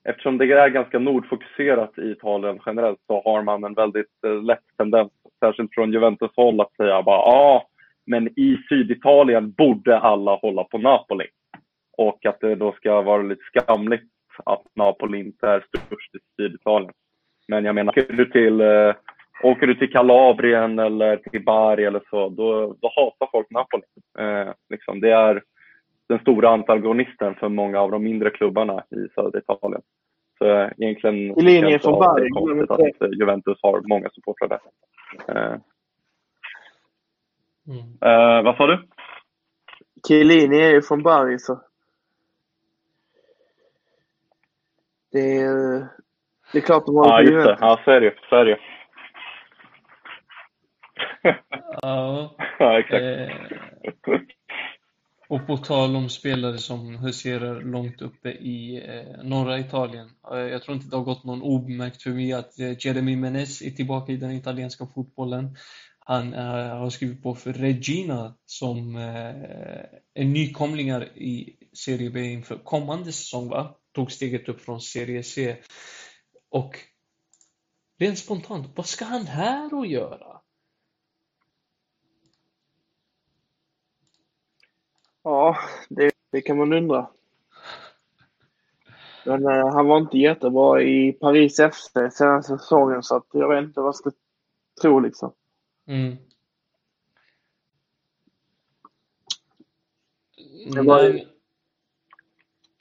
eftersom 0.03 0.37
det 0.37 0.45
är 0.45 0.69
ganska 0.69 0.99
nordfokuserat 0.99 1.97
i 1.97 2.11
Italien 2.11 2.59
generellt, 2.65 2.99
så 3.07 3.21
har 3.25 3.41
man 3.41 3.63
en 3.63 3.73
väldigt 3.73 4.11
lätt 4.43 4.63
tendens, 4.77 5.11
särskilt 5.39 5.73
från 5.73 5.91
Juventus 5.91 6.31
håll, 6.35 6.61
att 6.61 6.75
säga 6.75 7.01
bara 7.01 7.17
ja, 7.17 7.35
ah, 7.35 7.74
men 8.05 8.27
i 8.27 8.57
Syditalien 8.69 9.51
borde 9.51 9.99
alla 9.99 10.35
hålla 10.35 10.63
på 10.63 10.77
Napoli. 10.77 11.25
Och 11.97 12.25
att 12.25 12.39
det 12.39 12.55
då 12.55 12.71
ska 12.71 13.01
vara 13.01 13.21
lite 13.21 13.43
skamligt 13.43 14.11
att 14.45 14.63
Napoli 14.73 15.19
inte 15.19 15.47
är 15.47 15.65
störst 15.67 16.15
i 16.15 16.19
Syditalien. 16.41 16.91
Men 17.47 17.65
jag 17.65 17.75
menar, 17.75 17.91
åker 17.91 18.13
du 18.13 18.25
till, 18.25 18.61
äh, 18.61 18.93
åker 19.43 19.67
du 19.67 19.75
till 19.75 19.91
Kalabrien 19.91 20.79
eller 20.79 21.17
till 21.17 21.43
Bari 21.43 21.85
eller 21.85 22.01
så, 22.09 22.29
då, 22.29 22.75
då 22.81 22.91
hatar 22.95 23.29
folk 23.31 23.47
Napoli. 23.49 23.83
Äh, 24.19 24.53
liksom, 24.69 25.01
det 25.01 25.11
är 25.11 25.43
den 26.09 26.19
stora 26.19 26.49
antagonisten 26.49 27.35
för 27.35 27.49
många 27.49 27.79
av 27.79 27.91
de 27.91 28.03
mindre 28.03 28.29
klubbarna 28.29 28.83
i 28.89 29.07
södra 29.15 29.39
Italien. 29.39 29.81
Så 30.37 30.45
äh, 30.45 30.69
egentligen 30.77 31.39
I 31.39 31.41
linje 31.41 31.79
från 31.79 32.03
att 32.03 33.17
Juventus 33.19 33.59
har 33.61 33.81
många 33.87 34.09
supportrar 34.09 34.47
där. 34.47 34.59
Mm. 37.67 38.43
vad 38.45 38.57
sa 38.57 38.67
du? 38.67 38.87
Chiellini 40.07 40.59
är 40.59 40.71
ju 40.71 40.81
från 40.81 41.03
Bari 41.03 41.39
så 41.39 41.61
Det 45.11 45.37
är, 45.37 45.87
det 46.51 46.57
är 46.57 46.61
klart 46.61 46.85
de 46.85 46.95
har 46.95 47.07
Ja, 47.07 47.21
just 47.21 47.47
det. 47.47 47.57
Ja, 47.61 47.79
så 47.85 47.91
är 47.91 48.01
det 48.01 48.13
Så 48.29 48.35
är 48.35 48.45
det 48.45 48.59
Ja. 51.81 52.35
ja, 52.59 52.79
exakt. 52.79 53.03
Eh, 53.03 54.19
och 55.27 55.47
på 55.47 55.57
tal 55.57 55.95
om 55.95 56.09
spelare 56.09 56.57
som 56.57 56.95
huserar 56.95 57.61
långt 57.61 58.01
uppe 58.01 58.29
i 58.29 58.83
eh, 58.87 59.23
norra 59.23 59.59
Italien. 59.59 60.09
Eh, 60.31 60.37
jag 60.39 60.63
tror 60.63 60.75
inte 60.75 60.89
det 60.89 60.95
har 60.95 61.03
gått 61.03 61.23
någon 61.23 61.41
obemärkt 61.41 62.01
förbi 62.01 62.33
att 62.33 62.59
eh, 62.59 62.85
Jeremy 62.85 63.15
Menez 63.15 63.61
är 63.61 63.69
tillbaka 63.69 64.11
i 64.11 64.17
den 64.17 64.31
italienska 64.31 64.85
fotbollen. 64.95 65.55
Han 66.07 66.33
eh, 66.33 66.77
har 66.77 66.89
skrivit 66.89 67.23
på 67.23 67.35
för 67.35 67.53
Regina 67.53 68.37
som 68.45 68.95
eh, 68.95 69.85
är 70.13 70.25
nykomlingar 70.25 71.17
i 71.17 71.57
Serie 71.73 72.09
B 72.09 72.21
inför 72.21 72.57
kommande 72.57 73.11
säsong 73.11 73.49
va? 73.49 73.75
tog 73.91 74.11
steget 74.11 74.49
upp 74.49 74.61
från 74.61 74.81
Serie 74.81 75.23
C. 75.23 75.57
Och 76.49 76.79
rent 77.99 78.19
spontant, 78.19 78.67
vad 78.75 78.85
ska 78.85 79.05
han 79.05 79.25
här 79.25 79.73
och 79.73 79.85
göra? 79.85 80.41
Ja, 85.23 85.57
det, 85.89 86.11
det 86.31 86.41
kan 86.41 86.57
man 86.57 86.73
undra. 86.73 87.09
Men 89.25 89.45
eh, 89.45 89.67
han 89.67 89.87
var 89.87 89.97
inte 89.97 90.17
jättebra 90.17 90.81
i 90.81 91.11
Paris 91.13 91.55
FC 91.55 91.93
senaste 92.11 92.57
säsongen 92.57 93.03
så 93.03 93.15
att 93.15 93.27
jag 93.31 93.49
vet 93.49 93.63
inte 93.63 93.79
vad 93.79 93.87
jag 93.87 93.95
ska 93.95 94.11
tro 94.81 94.99
liksom. 94.99 95.33
Mm. 95.87 96.17
Det 100.73 100.81
var, 100.81 101.19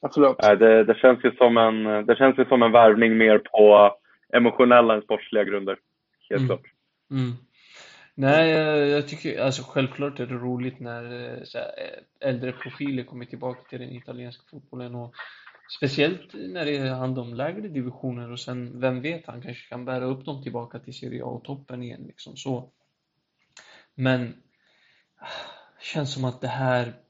Ja, 0.04 0.10
förlåt. 0.14 0.38
Det, 0.38 0.84
det, 0.84 0.94
känns 0.94 1.24
ju 1.24 1.32
som 1.36 1.56
en, 1.56 2.06
det 2.06 2.16
känns 2.16 2.38
ju 2.38 2.44
som 2.44 2.62
en 2.62 2.72
värvning 2.72 3.16
mer 3.16 3.38
på 3.38 3.96
emotionella 4.32 4.94
än 4.94 5.02
sportsliga 5.02 5.44
grunder. 5.44 5.78
Helt 6.30 6.40
mm. 6.40 6.48
klart. 6.48 6.72
Mm. 7.10 7.32
Nej, 8.14 8.50
jag 8.90 9.08
tycker 9.08 9.40
alltså 9.40 9.62
självklart 9.62 10.20
är 10.20 10.26
det 10.26 10.34
roligt 10.34 10.80
när 10.80 11.02
här, 11.54 11.70
äldre 12.20 12.52
profiler 12.52 13.04
kommer 13.04 13.24
tillbaka 13.24 13.60
till 13.68 13.80
den 13.80 13.92
italienska 13.92 14.42
fotbollen 14.50 14.94
och 14.94 15.14
speciellt 15.76 16.34
när 16.34 16.64
det 16.64 16.78
handlar 16.78 17.22
om 17.22 17.34
lägre 17.34 17.68
divisioner 17.68 18.32
och 18.32 18.40
sen, 18.40 18.80
vem 18.80 19.00
vet, 19.00 19.26
han 19.26 19.42
kanske 19.42 19.68
kan 19.68 19.84
bära 19.84 20.04
upp 20.04 20.24
dem 20.24 20.42
tillbaka 20.42 20.78
till 20.78 20.94
Serie 20.94 21.24
A 21.24 21.26
och 21.26 21.44
toppen 21.44 21.82
igen 21.82 22.04
liksom 22.06 22.36
så. 22.36 22.70
Men 23.94 24.42
ah, 25.16 25.26
känns 25.80 26.14
som 26.14 26.24
att 26.24 26.40
det 26.40 26.48
här 26.48 27.00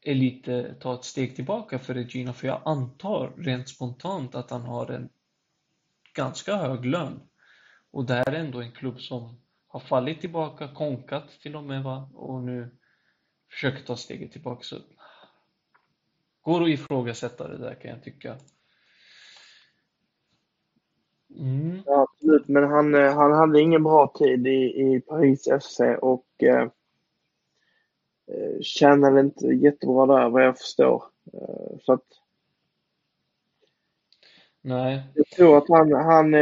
är 0.00 0.14
lite, 0.14 0.74
ta 0.74 0.94
ett 0.94 1.04
steg 1.04 1.36
tillbaka 1.36 1.78
för 1.78 1.94
Regina 1.94 2.32
för 2.32 2.46
jag 2.46 2.62
antar 2.64 3.32
rent 3.36 3.68
spontant 3.68 4.34
att 4.34 4.50
han 4.50 4.62
har 4.62 4.90
en 4.90 5.08
ganska 6.14 6.56
hög 6.56 6.84
lön. 6.84 7.20
Och 7.90 8.06
det 8.06 8.14
här 8.14 8.32
är 8.32 8.40
ändå 8.40 8.60
en 8.60 8.72
klubb 8.72 9.00
som 9.00 9.40
har 9.66 9.80
fallit 9.80 10.20
tillbaka, 10.20 10.68
konkat 10.68 11.30
till 11.40 11.56
och 11.56 11.64
med 11.64 11.82
va, 11.82 12.10
och 12.14 12.42
nu 12.42 12.78
försöker 13.50 13.84
ta 13.84 13.96
steget 13.96 14.32
tillbaka. 14.32 14.62
Så 14.62 14.76
ah, 14.76 14.80
går 16.42 16.62
att 16.62 16.68
ifrågasätta 16.68 17.48
det 17.48 17.58
där 17.58 17.74
kan 17.74 17.90
jag 17.90 18.02
tycka. 18.02 18.38
Mm. 21.38 21.78
Ja, 21.86 22.02
absolut, 22.10 22.48
men 22.48 22.64
han, 22.64 22.94
eh, 22.94 23.14
han 23.14 23.32
hade 23.32 23.60
ingen 23.60 23.82
bra 23.82 24.12
tid 24.14 24.46
i, 24.46 24.50
i 24.50 25.00
Paris 25.00 25.48
FC 25.60 25.80
och 26.00 26.26
eh, 26.42 26.68
Eh, 28.26 28.60
tjänade 28.60 29.20
inte 29.20 29.46
jättebra 29.46 30.06
där 30.06 30.28
vad 30.28 30.44
jag 30.44 30.58
förstår. 30.58 31.04
Eh, 31.32 31.78
så 31.80 31.92
att 31.92 32.04
Nej. 34.64 35.02
Jag 35.14 35.26
tror 35.26 35.58
att 35.58 35.68
han, 35.68 35.92
han 35.92 36.32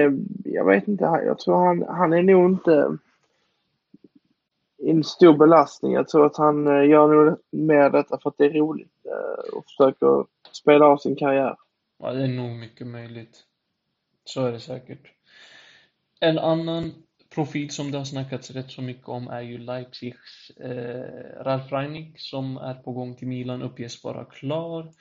jag 0.44 0.64
vet 0.64 0.88
inte, 0.88 1.04
jag 1.04 1.38
tror 1.38 1.66
han, 1.66 1.82
han 1.82 2.12
är 2.12 2.22
nog 2.22 2.50
inte 2.50 2.98
en 4.78 5.04
stor 5.04 5.38
belastning. 5.38 5.92
Jag 5.92 6.08
tror 6.08 6.26
att 6.26 6.36
han 6.36 6.66
eh, 6.66 6.88
gör 6.88 7.08
nog 7.08 7.38
mer 7.50 7.90
detta 7.90 8.18
för 8.18 8.30
att 8.30 8.38
det 8.38 8.44
är 8.44 8.52
roligt 8.52 8.92
och 9.52 9.64
försöker 9.64 10.26
spela 10.52 10.86
av 10.86 10.96
sin 10.96 11.16
karriär. 11.16 11.56
Ja, 11.98 12.12
det 12.12 12.24
är 12.24 12.28
nog 12.28 12.50
mycket 12.50 12.86
möjligt. 12.86 13.44
Så 14.24 14.46
är 14.46 14.52
det 14.52 14.60
säkert. 14.60 15.12
En 16.20 16.38
annan 16.38 17.02
profil 17.34 17.70
som 17.70 17.90
det 17.90 17.98
har 17.98 18.04
snackats 18.04 18.50
rätt 18.50 18.70
så 18.70 18.82
mycket 18.82 19.08
om 19.08 19.28
är 19.28 19.40
ju 19.40 19.58
Leipzigs 19.58 20.50
eh, 20.50 21.44
Ralf 21.44 21.72
Rangnick 21.72 22.20
som 22.20 22.56
är 22.56 22.74
på 22.74 22.92
gång 22.92 23.16
till 23.16 23.28
Milan 23.28 23.62
uppges 23.62 24.04
vara 24.04 24.24
klar. 24.24 24.92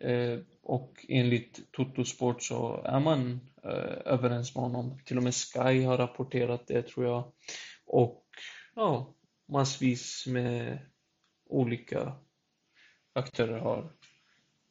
Eh, 0.00 0.38
och 0.62 1.06
enligt 1.08 1.72
Toto 1.72 2.04
Sport 2.04 2.42
så 2.42 2.82
är 2.84 3.00
man 3.00 3.40
eh, 3.64 4.12
överens 4.12 4.54
med 4.54 4.64
honom. 4.64 4.98
Till 5.04 5.16
och 5.16 5.22
med 5.22 5.34
Sky 5.34 5.82
har 5.82 5.98
rapporterat 5.98 6.66
det 6.66 6.82
tror 6.82 7.06
jag. 7.06 7.32
Och 7.86 8.24
ja, 8.74 9.14
massvis 9.48 10.26
med 10.26 10.78
olika 11.48 12.12
aktörer 13.12 13.58
har 13.58 13.92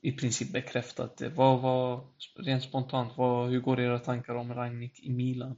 i 0.01 0.11
princip 0.11 0.53
bekräftat 0.53 1.17
det. 1.17 1.29
Vad 1.29 1.61
var, 1.61 1.99
rent 2.45 2.63
spontant, 2.63 3.13
vad, 3.17 3.49
hur 3.49 3.59
går 3.59 3.79
era 3.79 3.99
tankar 3.99 4.35
om 4.35 4.53
Rangnick 4.53 4.99
i 5.03 5.11
Milan? 5.11 5.55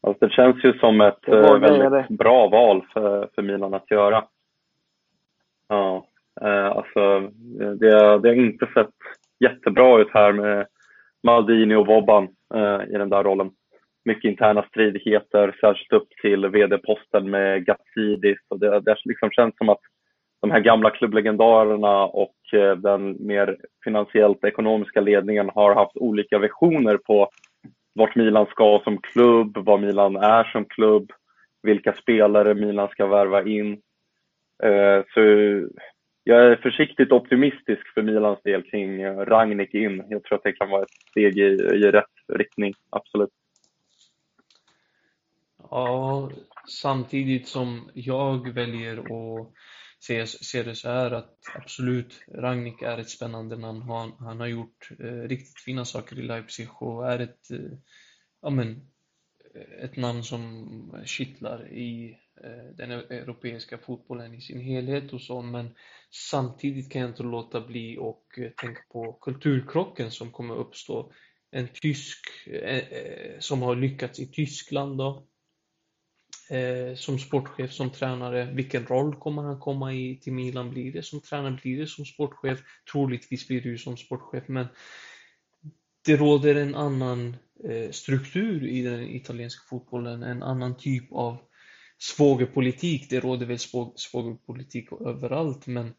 Alltså 0.00 0.26
det 0.26 0.32
känns 0.32 0.64
ju 0.64 0.78
som 0.78 1.00
ett 1.00 1.28
eh, 1.28 1.58
väldigt 1.58 2.18
bra 2.18 2.48
val 2.48 2.86
för, 2.92 3.28
för 3.34 3.42
Milan 3.42 3.74
att 3.74 3.90
göra. 3.90 4.24
Ja, 5.68 6.06
Alltså, 6.40 7.20
det, 7.78 8.18
det 8.18 8.28
har 8.28 8.34
inte 8.34 8.66
sett 8.74 8.94
jättebra 9.40 10.00
ut 10.00 10.10
här 10.14 10.32
med 10.32 10.66
Maldini 11.22 11.74
och 11.74 11.86
Wobban 11.86 12.24
i 12.88 12.92
den 12.92 13.10
där 13.10 13.24
rollen. 13.24 13.50
Mycket 14.04 14.30
interna 14.30 14.62
stridigheter, 14.62 15.56
särskilt 15.60 15.92
upp 15.92 16.08
till 16.22 16.46
vd-posten 16.46 17.30
med 17.30 17.66
Gatsidis. 17.66 18.38
Och 18.48 18.58
det, 18.58 18.80
det 18.80 18.96
liksom 19.04 19.30
känns 19.30 19.56
som 19.56 19.68
att 19.68 19.80
de 20.44 20.50
här 20.50 20.60
gamla 20.60 20.90
klubblegendarerna 20.90 22.04
och 22.04 22.36
eh, 22.52 22.76
den 22.76 23.16
mer 23.26 23.56
finansiellt 23.84 24.44
ekonomiska 24.44 25.00
ledningen 25.00 25.50
har 25.54 25.74
haft 25.74 25.96
olika 25.96 26.38
visioner 26.38 26.96
på 26.96 27.30
vart 27.94 28.14
Milan 28.14 28.46
ska 28.46 28.80
som 28.84 28.98
klubb, 28.98 29.56
vad 29.56 29.80
Milan 29.80 30.16
är 30.16 30.44
som 30.44 30.64
klubb, 30.64 31.12
vilka 31.62 31.92
spelare 31.92 32.54
Milan 32.54 32.88
ska 32.88 33.06
värva 33.06 33.42
in. 33.42 33.72
Eh, 34.62 35.02
så 35.14 35.20
jag 36.24 36.44
är 36.44 36.56
försiktigt 36.56 37.12
optimistisk 37.12 37.94
för 37.94 38.02
Milans 38.02 38.42
del 38.42 38.62
kring 38.62 39.02
eh, 39.02 39.16
Rangnick 39.16 39.74
in. 39.74 40.04
Jag 40.08 40.24
tror 40.24 40.38
att 40.38 40.44
det 40.44 40.52
kan 40.52 40.70
vara 40.70 40.82
ett 40.82 41.10
steg 41.10 41.38
i, 41.38 41.48
i 41.74 41.90
rätt 41.90 42.14
riktning, 42.28 42.74
absolut. 42.90 43.30
Ja, 45.70 46.30
samtidigt 46.68 47.48
som 47.48 47.90
jag 47.94 48.54
väljer 48.54 48.98
att 48.98 49.48
ser, 50.06 50.26
ser 50.26 50.64
det 50.64 50.74
så 50.74 50.88
här 50.88 51.10
att 51.10 51.38
absolut, 51.54 52.24
Ragnik 52.28 52.82
är 52.82 52.98
ett 52.98 53.10
spännande 53.10 53.56
namn. 53.56 53.82
Han, 53.82 54.12
han 54.18 54.40
har 54.40 54.46
gjort 54.46 54.90
eh, 55.00 55.28
riktigt 55.28 55.58
fina 55.58 55.84
saker 55.84 56.18
i 56.18 56.22
Leipzig 56.22 56.68
och 56.82 57.12
är 57.12 57.18
ett, 57.18 57.50
eh, 57.50 57.78
ja 58.42 58.50
men, 58.50 58.70
eh, 59.54 59.84
ett 59.84 59.96
namn 59.96 60.22
som 60.22 61.02
kittlar 61.04 61.72
i 61.72 62.18
eh, 62.44 62.76
den 62.76 62.90
e-, 62.90 63.06
europeiska 63.10 63.78
fotbollen 63.78 64.34
i 64.34 64.40
sin 64.40 64.60
helhet 64.60 65.12
och 65.12 65.20
så, 65.20 65.42
men 65.42 65.74
samtidigt 66.30 66.92
kan 66.92 67.02
jag 67.02 67.10
inte 67.10 67.22
låta 67.22 67.60
bli 67.60 67.98
och 67.98 68.38
eh, 68.38 68.50
tänka 68.50 68.80
på 68.92 69.12
kulturkrocken 69.12 70.10
som 70.10 70.32
kommer 70.32 70.54
uppstå. 70.54 71.12
En 71.50 71.68
tysk 71.68 72.20
eh, 72.46 72.78
eh 72.78 73.38
som 73.38 73.62
har 73.62 73.76
lyckats 73.76 74.20
i 74.20 74.26
Tyskland 74.26 74.98
då, 74.98 75.26
Eh, 76.50 76.94
som 76.94 77.18
sportchef, 77.18 77.72
som 77.72 77.90
tränare. 77.90 78.44
Vilken 78.44 78.86
roll 78.86 79.14
kommer 79.14 79.42
han 79.42 79.60
komma 79.60 79.94
i 79.94 80.16
till 80.22 80.32
Milan? 80.32 80.70
Blir 80.70 80.92
det 80.92 81.02
som 81.02 81.20
tränare? 81.20 81.58
Blir 81.62 81.78
det 81.80 81.86
som 81.86 82.04
sportchef? 82.04 82.62
Troligtvis 82.92 83.48
blir 83.48 83.60
det 83.60 83.68
ju 83.68 83.78
som 83.78 83.96
sportchef, 83.96 84.48
men 84.48 84.66
det 86.06 86.16
råder 86.16 86.54
en 86.54 86.74
annan 86.74 87.36
Eh, 87.62 87.90
struktur 87.90 88.66
i 88.66 88.82
den 88.82 89.08
italienska 89.08 89.62
fotbollen, 89.68 90.22
en 90.22 90.42
annan 90.42 90.76
typ 90.76 91.12
av 91.12 91.36
svågerpolitik. 91.98 93.10
Det 93.10 93.20
råder 93.20 93.46
väl 93.46 93.58
svågerpolitik 93.96 94.92
överallt, 94.92 95.66
men 95.66 95.94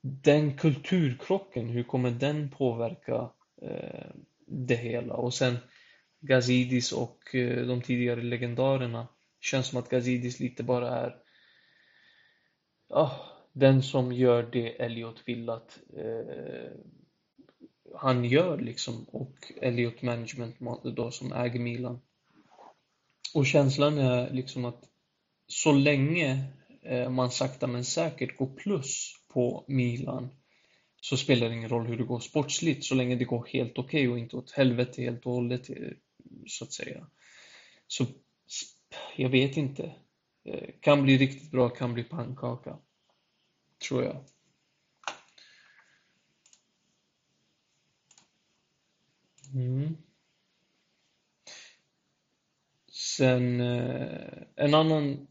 den 0.00 0.56
kulturkrocken, 0.56 1.68
hur 1.68 1.82
kommer 1.82 2.10
den 2.10 2.50
påverka 2.50 3.30
eh, 3.62 4.10
det 4.46 4.76
hela? 4.76 5.14
Och 5.14 5.34
sen 5.34 5.56
Gazidis 6.20 6.92
och 6.92 7.34
eh, 7.34 7.66
de 7.66 7.82
tidigare 7.82 8.22
legendarerna. 8.22 9.08
Känns 9.40 9.66
som 9.66 9.78
att 9.78 9.88
Gazidis 9.88 10.40
lite 10.40 10.62
bara 10.62 10.96
är 10.96 11.16
ja, 12.88 13.20
den 13.52 13.82
som 13.82 14.12
gör 14.12 14.42
det 14.42 14.82
Elliot 14.82 15.22
vill 15.24 15.50
att 15.50 15.78
eh, 15.96 16.70
han 17.94 18.24
gör 18.24 18.58
liksom 18.58 19.04
och 19.04 19.52
Elliot 19.60 20.02
Management 20.02 20.56
då 20.96 21.10
som 21.10 21.32
äger 21.32 21.60
Milan. 21.60 22.00
Och 23.34 23.46
känslan 23.46 23.98
är 23.98 24.30
liksom 24.30 24.64
att 24.64 24.84
så 25.46 25.72
länge 25.72 26.44
eh, 26.82 27.10
man 27.10 27.30
sakta 27.30 27.66
men 27.66 27.84
säkert 27.84 28.36
går 28.36 28.56
plus 28.56 29.14
på 29.28 29.64
Milan 29.68 30.28
så 31.00 31.16
spelar 31.16 31.48
det 31.48 31.54
ingen 31.54 31.68
roll 31.68 31.86
hur 31.86 31.96
det 31.96 32.04
går 32.04 32.20
sportsligt 32.20 32.84
så 32.84 32.94
länge 32.94 33.16
det 33.16 33.24
går 33.24 33.46
helt 33.52 33.78
okej 33.78 34.08
okay 34.08 34.08
och 34.08 34.18
inte 34.18 34.36
åt 34.36 34.50
helvete 34.50 35.02
helt 35.02 35.26
och 35.26 35.32
hållet 35.32 35.70
eh, 35.70 35.76
så 36.46 36.64
att 36.64 36.72
säga. 36.72 37.06
Så 37.86 38.06
jag 39.16 39.28
vet 39.28 39.56
inte. 39.56 39.94
Eh, 40.44 40.70
kan 40.80 41.02
bli 41.02 41.18
riktigt 41.18 41.50
bra, 41.50 41.68
kan 41.68 41.94
bli 41.94 42.04
pannkaka. 42.04 42.78
Tror 43.88 44.04
jag. 44.04 44.24
Mm. 49.54 49.96
Sen 52.92 53.60
eh, 53.60 54.42
en 54.56 54.74
annan 54.74 55.26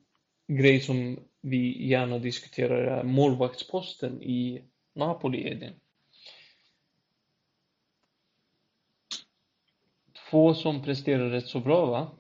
grej 0.48 0.80
som 0.80 1.20
vi 1.42 1.88
gärna 1.88 2.20
diskuterar 2.20 2.84
är 2.84 3.04
målvaktsposten 3.04 4.24
i 4.24 4.64
Napoli, 4.94 5.48
Edin. 5.48 5.74
Två 10.30 10.54
som 10.54 10.84
presterar 10.84 11.30
rätt 11.30 11.48
så 11.48 11.60
bra, 11.60 11.86
va? 11.86 12.18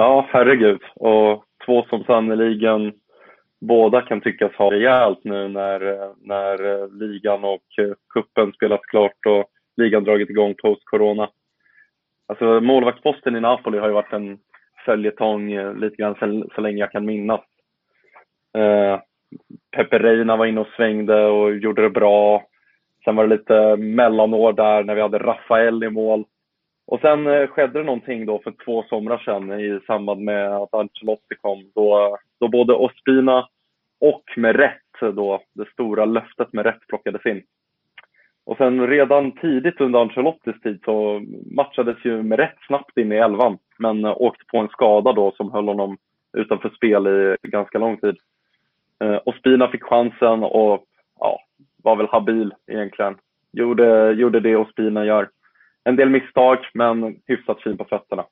Ja, 0.00 0.26
herregud. 0.30 0.80
Och 0.94 1.44
två 1.66 1.84
som 1.90 2.04
sannerligen 2.04 2.92
båda 3.60 4.02
kan 4.02 4.20
tyckas 4.20 4.52
ha 4.52 4.70
rejält 4.70 5.24
nu 5.24 5.48
när, 5.48 6.08
när 6.26 6.64
eh, 6.64 6.88
ligan 6.92 7.44
och 7.44 7.78
eh, 7.78 7.92
kuppen 8.14 8.52
spelas 8.52 8.80
klart 8.80 9.26
och 9.26 9.44
ligan 9.76 10.04
dragit 10.04 10.30
igång 10.30 10.54
post-corona. 10.62 11.30
Alltså 12.26 12.60
målvaktsposten 12.60 13.36
i 13.36 13.40
Napoli 13.40 13.78
har 13.78 13.88
ju 13.88 13.94
varit 13.94 14.12
en 14.12 14.38
följetong 14.84 15.52
eh, 15.52 15.74
lite 15.74 15.96
grann 15.96 16.14
så, 16.14 16.48
så 16.54 16.60
länge 16.60 16.78
jag 16.78 16.92
kan 16.92 17.06
minnas. 17.06 17.40
Eh, 18.58 19.00
Pepe 19.76 19.98
Reina 19.98 20.36
var 20.36 20.46
inne 20.46 20.60
och 20.60 20.74
svängde 20.76 21.26
och 21.26 21.56
gjorde 21.56 21.82
det 21.82 21.90
bra. 21.90 22.46
Sen 23.04 23.16
var 23.16 23.26
det 23.26 23.36
lite 23.36 23.76
mellanår 23.76 24.52
där 24.52 24.84
när 24.84 24.94
vi 24.94 25.00
hade 25.00 25.18
Rafael 25.18 25.84
i 25.84 25.90
mål. 25.90 26.24
Och 26.90 27.00
sen 27.00 27.26
eh, 27.26 27.46
skedde 27.46 27.78
det 27.78 27.84
någonting 27.84 28.26
då 28.26 28.40
för 28.44 28.54
två 28.64 28.82
somrar 28.82 29.18
sedan 29.18 29.60
i 29.60 29.80
samband 29.86 30.20
med 30.20 30.52
att 30.52 30.74
Ancelotti 30.74 31.34
kom. 31.40 31.70
Då, 31.74 32.18
då 32.40 32.48
både 32.48 32.74
Ospina 32.74 33.48
och 34.00 34.24
med 34.36 34.56
rätt 34.56 35.14
då, 35.14 35.42
det 35.54 35.72
stora 35.72 36.04
löftet 36.04 36.52
med 36.52 36.66
rätt 36.66 36.86
plockades 36.88 37.26
in. 37.26 37.42
Och 38.46 38.56
sen 38.56 38.86
redan 38.86 39.32
tidigt 39.32 39.80
under 39.80 40.00
Ancelottis 40.00 40.60
tid 40.60 40.80
så 40.84 41.22
matchades 41.56 41.96
ju 42.04 42.22
med 42.22 42.38
rätt 42.38 42.56
snabbt 42.66 42.98
in 42.98 43.12
i 43.12 43.16
elvan. 43.16 43.58
Men 43.78 44.04
eh, 44.04 44.14
åkte 44.16 44.44
på 44.44 44.58
en 44.58 44.68
skada 44.68 45.12
då 45.12 45.32
som 45.36 45.52
höll 45.52 45.68
honom 45.68 45.98
utanför 46.36 46.68
spel 46.68 47.06
i 47.06 47.36
ganska 47.42 47.78
lång 47.78 47.96
tid. 47.96 48.16
Eh, 49.04 49.20
Ospina 49.24 49.68
fick 49.68 49.82
chansen 49.82 50.44
och 50.44 50.84
ja, 51.20 51.40
var 51.82 51.96
väl 51.96 52.08
habil 52.08 52.54
egentligen. 52.66 53.16
Gjorde, 53.52 54.12
gjorde 54.12 54.40
det 54.40 54.56
Ospina 54.56 55.04
gör 55.04 55.28
en 55.88 55.96
del 55.96 56.10
misstag, 56.10 56.58
men 56.74 57.20
hyfsat 57.26 57.62
fin 57.62 57.76
på 57.78 57.84
fötterna. 57.84 58.24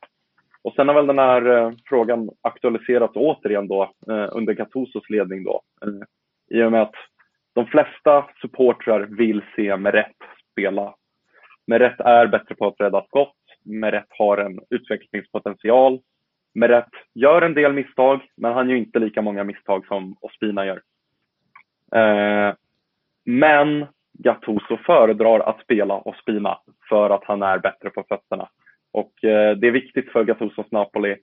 Och 0.63 0.73
sen 0.75 0.89
har 0.89 0.95
väl 0.95 1.07
den 1.07 1.19
här 1.19 1.47
eh, 1.47 1.73
frågan 1.85 2.31
aktualiserats 2.41 3.17
återigen 3.17 3.69
då 3.69 3.83
eh, 3.83 4.29
under 4.33 4.53
Gattusos 4.53 5.11
ledning 5.11 5.45
då. 5.45 5.63
Eh, 5.83 6.59
I 6.59 6.63
och 6.63 6.73
med 6.73 6.83
att 6.83 6.95
de 7.55 7.67
flesta 7.67 8.27
supportrar 8.41 9.01
vill 9.01 9.43
se 9.57 9.77
Meret 9.77 10.17
spela. 10.53 10.95
Meret 11.67 12.01
är 12.01 12.27
bättre 12.27 12.55
på 12.55 12.67
att 12.67 12.81
rädda 12.81 13.05
skott. 13.05 13.37
Meret 13.65 14.07
har 14.09 14.39
en 14.39 14.61
utvecklingspotential. 14.71 16.01
Meret 16.55 16.91
gör 17.15 17.43
en 17.43 17.55
del 17.55 17.73
misstag, 17.73 18.21
men 18.37 18.53
han 18.53 18.69
gör 18.69 18.77
inte 18.77 18.99
lika 18.99 19.23
många 19.23 19.45
misstag 19.45 19.87
som 19.87 20.17
Ospina 20.21 20.67
gör. 20.67 20.83
Men 23.25 23.87
Gattuso 24.19 24.77
föredrar 24.77 25.41
att 25.41 25.61
spela 25.61 25.95
Ospina 25.95 26.59
för 26.89 27.11
att 27.11 27.25
han 27.25 27.43
är 27.43 27.59
bättre 27.59 27.91
på 27.91 28.05
fötterna. 28.09 28.49
Och 28.93 29.25
eh, 29.25 29.57
det 29.57 29.67
är 29.67 29.71
viktigt 29.71 30.13
för 30.13 30.25
Gattusos 30.25 30.71
Napoli, 30.71 31.17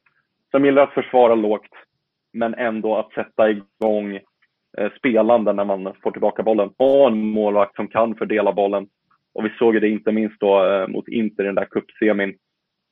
som 0.51 0.65
gillar 0.65 0.83
att 0.83 0.93
försvara 0.93 1.35
lågt, 1.35 1.69
men 2.33 2.53
ändå 2.53 2.97
att 2.97 3.13
sätta 3.13 3.49
igång 3.49 4.19
eh, 4.77 4.91
spelande 4.97 5.53
när 5.53 5.65
man 5.65 5.93
får 6.03 6.11
tillbaka 6.11 6.43
bollen. 6.43 6.69
Ha 6.77 7.07
en 7.07 7.17
målvakt 7.17 7.75
som 7.75 7.87
kan 7.87 8.15
fördela 8.15 8.53
bollen. 8.53 8.87
Och 9.33 9.45
vi 9.45 9.49
såg 9.49 9.81
det 9.81 9.89
inte 9.89 10.11
minst 10.11 10.39
då 10.39 10.65
eh, 10.65 10.87
mot 10.87 11.07
Inter 11.07 11.43
i 11.43 11.45
den 11.45 11.55
där 11.55 11.67
cupsemin, 11.71 12.35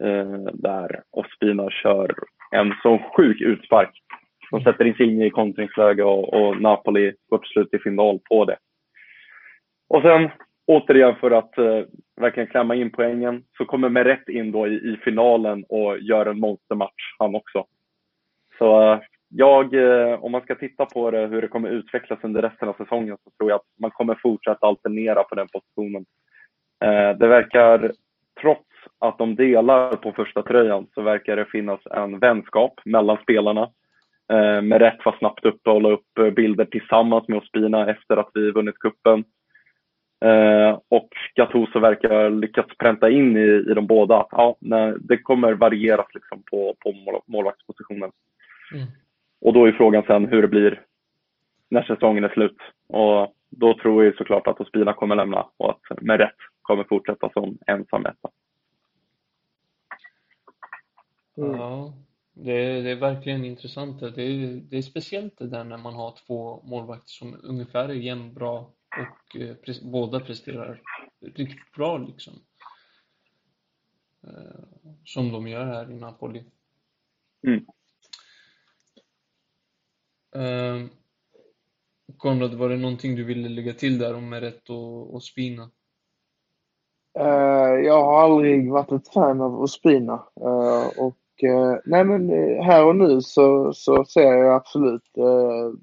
eh, 0.04 0.46
där 0.54 1.02
Ospina 1.12 1.70
kör 1.70 2.12
en 2.52 2.74
så 2.84 3.00
sjuk 3.18 3.42
utspark. 3.42 3.90
De 4.52 4.64
sätter 4.64 4.86
in 4.86 4.94
sig 4.94 5.26
i 5.26 5.30
kontringsläge 5.30 6.04
och, 6.04 6.34
och 6.34 6.62
Napoli 6.62 7.14
går 7.30 7.38
till 7.38 7.50
slut 7.50 7.74
i 7.74 7.80
final 7.80 8.20
på 8.30 8.46
det. 8.46 8.58
Och 9.94 10.02
sen 10.02 10.30
återigen 10.66 11.16
för 11.16 11.32
att 11.32 11.58
eh, 11.58 11.82
verkligen 12.22 12.50
klämma 12.50 12.76
in 12.76 12.92
poängen 12.92 13.44
så 13.58 13.66
kommer 13.66 13.90
Meret 13.90 14.30
in 14.30 14.52
då 14.52 14.68
i, 14.68 14.74
i 14.74 14.98
finalen 15.04 15.66
och 15.70 16.00
gör 16.00 16.26
en 16.26 16.40
monstermatch 16.40 17.16
han 17.20 17.36
också. 17.36 17.66
Så 18.58 18.94
eh, 18.94 19.00
jag, 19.30 19.74
eh, 19.74 20.24
om 20.24 20.32
man 20.32 20.42
ska 20.42 20.56
titta 20.56 20.86
på 20.86 21.12
det, 21.12 21.28
hur 21.28 21.42
det 21.42 21.48
kommer 21.48 21.70
utvecklas 21.70 22.20
under 22.24 22.42
resten 22.42 22.70
av 22.70 22.74
säsongen 22.74 23.18
så 23.24 23.30
tror 23.30 23.50
jag 23.50 23.56
att 23.56 23.80
man 23.80 23.92
kommer 23.92 24.16
fortsätta 24.16 24.68
alternera 24.68 25.24
på 25.24 25.36
den 25.36 25.48
positionen. 25.48 26.06
Eh, 26.84 27.18
det 27.18 27.28
verkar, 27.28 27.92
trots 28.42 28.70
att 29.00 29.18
de 29.18 29.36
delar 29.36 29.96
på 29.96 30.12
första 30.12 30.42
tröjan 30.44 30.88
så 30.94 31.02
verkar 31.02 31.36
det 31.36 31.46
finnas 31.46 31.80
en 31.86 32.20
vänskap 32.20 32.74
mellan 32.86 33.18
spelarna. 33.18 33.70
Eh, 34.34 34.62
Meret 34.62 35.06
var 35.06 35.16
snabbt 35.18 35.46
uppe 35.46 35.70
och 35.70 35.82
la 35.82 35.90
upp 35.90 36.18
eh, 36.20 36.30
bilder 36.30 36.66
tillsammans 36.66 37.28
med 37.28 37.38
Ospina 37.38 37.90
efter 37.90 38.18
att 38.18 38.32
vi 38.34 38.52
vunnit 38.52 38.80
kuppen. 38.80 39.24
Eh, 40.26 40.80
och 40.90 41.10
Gattuso 41.36 41.80
verkar 41.80 42.30
lyckats 42.30 42.78
pränta 42.78 43.10
in 43.10 43.38
i, 43.38 43.72
i 43.72 43.74
de 43.74 43.88
båda 43.88 44.20
att 44.20 44.28
ja, 44.32 44.58
nej, 44.60 44.94
det 45.00 45.18
kommer 45.18 45.54
varieras 45.54 46.08
liksom 46.14 46.44
på, 46.52 46.76
på 46.80 46.92
mål, 46.92 47.22
målvaktspositionen. 47.26 48.12
Mm. 48.74 48.88
Och 49.42 49.54
då 49.54 49.66
är 49.66 49.72
frågan 49.72 50.04
sen 50.08 50.28
hur 50.28 50.42
det 50.42 50.48
blir 50.48 50.82
när 51.70 51.84
säsongen 51.84 52.24
är 52.24 52.30
slut. 52.30 52.58
Och 52.88 53.36
då 53.50 53.78
tror 53.78 54.06
jag 54.06 54.16
såklart 54.16 54.48
att 54.48 54.60
Ospina 54.60 54.94
kommer 54.94 55.16
lämna 55.16 55.48
och 55.58 55.70
att 55.70 56.02
med 56.02 56.20
rätt 56.20 56.38
kommer 56.62 56.84
fortsätta 56.84 57.30
som 57.30 57.58
ensam 57.68 58.06
etta. 58.06 58.30
Mm. 61.38 61.52
Ja, 61.52 61.94
det 62.34 62.52
är, 62.52 62.84
det 62.84 62.92
är 62.92 62.96
verkligen 62.96 63.46
intressant. 63.46 64.00
Det 64.00 64.22
är, 64.22 64.62
det 64.70 64.78
är 64.78 64.82
speciellt 64.82 65.38
det 65.38 65.48
där 65.48 65.64
när 65.64 65.78
man 65.78 65.94
har 65.94 66.14
två 66.28 66.62
målvakter 66.64 67.10
som 67.10 67.40
ungefär 67.44 67.90
är 67.90 67.94
jämnbra 67.94 68.66
och 68.98 69.36
eh, 69.36 69.56
pre 69.56 69.74
båda 69.84 70.20
presterar 70.20 70.82
riktigt 71.20 71.72
bra 71.76 71.98
liksom. 71.98 72.34
Eh, 74.24 74.90
som 75.06 75.32
de 75.32 75.48
gör 75.48 75.66
här 75.66 75.92
i 75.92 75.96
Napoli. 75.96 76.46
Mm. 77.48 77.66
Eh, 80.36 80.90
Konrad, 82.18 82.54
var 82.54 82.70
det 82.70 82.78
någonting 82.78 83.16
du 83.16 83.24
ville 83.24 83.50
lägga 83.50 83.74
till 83.74 83.98
där 83.98 84.16
om 84.16 84.30
Meret 84.30 84.70
och, 84.70 85.14
och 85.14 85.24
Spina? 85.24 85.72
Uh, 87.20 87.86
jag 87.86 88.04
har 88.04 88.24
aldrig 88.24 88.72
varit 88.72 88.92
ett 88.92 89.14
fan 89.14 89.42
av 89.42 89.62
Ospina. 89.62 90.24
Uh, 90.42 90.88
och 91.00 91.44
uh, 91.44 91.76
nej 91.86 92.04
men 92.04 92.30
här 92.64 92.86
och 92.86 92.96
nu 92.96 93.22
så, 93.22 93.74
så 93.74 94.06
ser 94.06 94.34
jag 94.34 94.56
absolut 94.56 95.18
uh, 95.18 95.74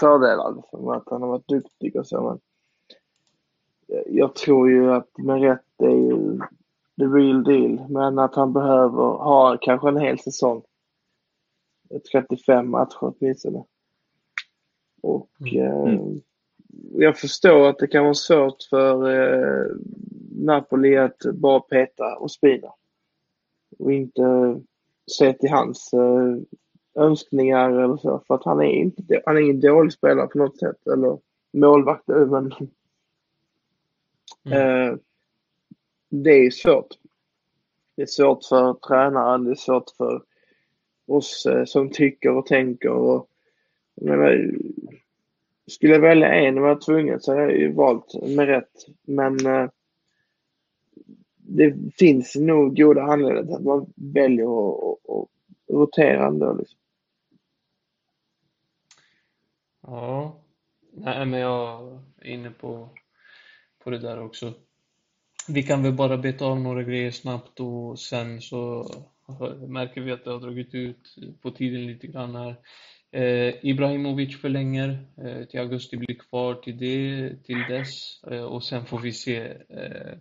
fördelar. 0.00 0.54
Liksom, 0.56 0.88
att 0.88 1.08
han 1.10 1.22
har 1.22 1.28
varit 1.28 1.48
duktig 1.48 1.96
och 1.96 2.06
så. 2.06 2.20
Men 2.22 2.40
jag 4.06 4.34
tror 4.34 4.70
ju 4.70 4.92
att 4.92 5.18
med 5.18 5.40
rätt 5.40 5.82
är 5.82 5.88
ju 5.88 6.38
the 6.98 7.04
real 7.04 7.44
deal. 7.44 7.88
Men 7.88 8.18
att 8.18 8.34
han 8.34 8.52
behöver 8.52 9.02
ha 9.02 9.58
kanske 9.60 9.88
en 9.88 10.00
hel 10.00 10.18
säsong. 10.18 10.62
35 12.12 12.70
matcher 12.70 12.98
åtminstone. 13.00 13.64
Och 15.02 15.30
mm. 15.40 15.98
eh, 15.98 16.00
jag 16.92 17.18
förstår 17.18 17.68
att 17.68 17.78
det 17.78 17.86
kan 17.86 18.04
vara 18.04 18.14
svårt 18.14 18.62
för 18.70 19.10
eh, 19.10 19.66
Napoli 20.30 20.96
att 20.96 21.18
bara 21.34 21.60
peta 21.60 22.16
och 22.16 22.30
spina. 22.30 22.68
Och 23.78 23.92
inte 23.92 24.56
se 25.06 25.32
till 25.32 25.50
hans 25.50 25.92
eh, 25.92 26.36
önskningar 26.94 27.70
eller 27.70 27.96
så. 27.96 28.22
För 28.26 28.34
att 28.34 28.44
han 28.44 28.60
är 28.60 28.72
inte 28.72 29.22
han 29.26 29.36
är 29.36 29.40
ingen 29.40 29.60
dålig 29.60 29.92
spelare 29.92 30.26
på 30.26 30.38
något 30.38 30.58
sätt. 30.58 30.86
Eller 30.86 31.18
målvakt 31.52 32.06
men 32.06 32.52
mm. 34.44 34.88
eh, 34.90 34.96
det 36.08 36.30
är 36.30 36.50
svårt. 36.50 36.88
Det 37.96 38.02
är 38.02 38.06
svårt 38.06 38.44
för 38.44 38.74
tränaren, 38.74 39.44
det 39.44 39.50
är 39.50 39.54
svårt 39.54 39.90
för 39.96 40.22
oss 41.06 41.46
eh, 41.46 41.64
som 41.64 41.90
tycker 41.90 42.30
och 42.30 42.46
tänker. 42.46 42.90
Och, 42.90 43.28
jag 43.94 44.18
menar, 44.18 44.54
skulle 45.66 45.92
jag 45.92 46.00
välja 46.00 46.34
en 46.34 46.56
och 46.58 46.62
vara 46.62 46.76
tvungen 46.76 47.20
så 47.20 47.32
hade 47.32 47.42
jag 47.42 47.58
ju 47.58 47.72
valt 47.72 48.14
med 48.22 48.46
rätt. 48.46 48.86
Men 49.02 49.46
eh, 49.46 49.68
det 51.36 51.74
finns 51.98 52.36
nog 52.36 52.76
goda 52.76 53.02
anledningar 53.02 53.42
till 53.44 53.54
att 53.54 53.64
man 53.64 53.92
väljer 53.94 54.68
att, 54.68 55.10
att 55.10 55.28
rotera 55.68 56.26
ändå. 56.26 56.52
Liksom. 56.52 56.78
Ja, 59.86 60.44
nej 60.92 61.26
men 61.26 61.40
jag 61.40 62.02
är 62.20 62.30
inne 62.30 62.50
på, 62.50 62.88
på 63.84 63.90
det 63.90 63.98
där 63.98 64.20
också. 64.20 64.54
Vi 65.48 65.62
kan 65.62 65.82
väl 65.82 65.92
bara 65.92 66.16
beta 66.16 66.44
av 66.44 66.60
några 66.60 66.82
grejer 66.82 67.10
snabbt 67.10 67.60
och 67.60 67.98
sen 67.98 68.40
så 68.40 68.86
märker 69.68 70.00
vi 70.00 70.12
att 70.12 70.24
det 70.24 70.30
har 70.30 70.40
dragit 70.40 70.74
ut 70.74 71.14
på 71.42 71.50
tiden 71.50 71.86
lite 71.86 72.06
grann 72.06 72.34
här. 72.34 72.56
Eh, 73.12 73.54
Ibrahimovic 73.62 74.40
förlänger 74.40 75.06
eh, 75.24 75.44
till 75.44 75.60
augusti, 75.60 75.96
blir 75.96 76.18
kvar 76.18 76.54
till, 76.54 76.78
det, 76.78 77.36
till 77.44 77.64
dess 77.68 78.22
eh, 78.24 78.44
och 78.44 78.64
sen 78.64 78.86
får 78.86 78.98
vi 78.98 79.12
se 79.12 79.38
eh, 79.68 80.18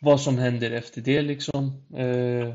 vad 0.00 0.20
som 0.20 0.38
händer 0.38 0.70
efter 0.70 1.00
det 1.00 1.22
liksom. 1.22 1.86
Eh, 1.96 2.54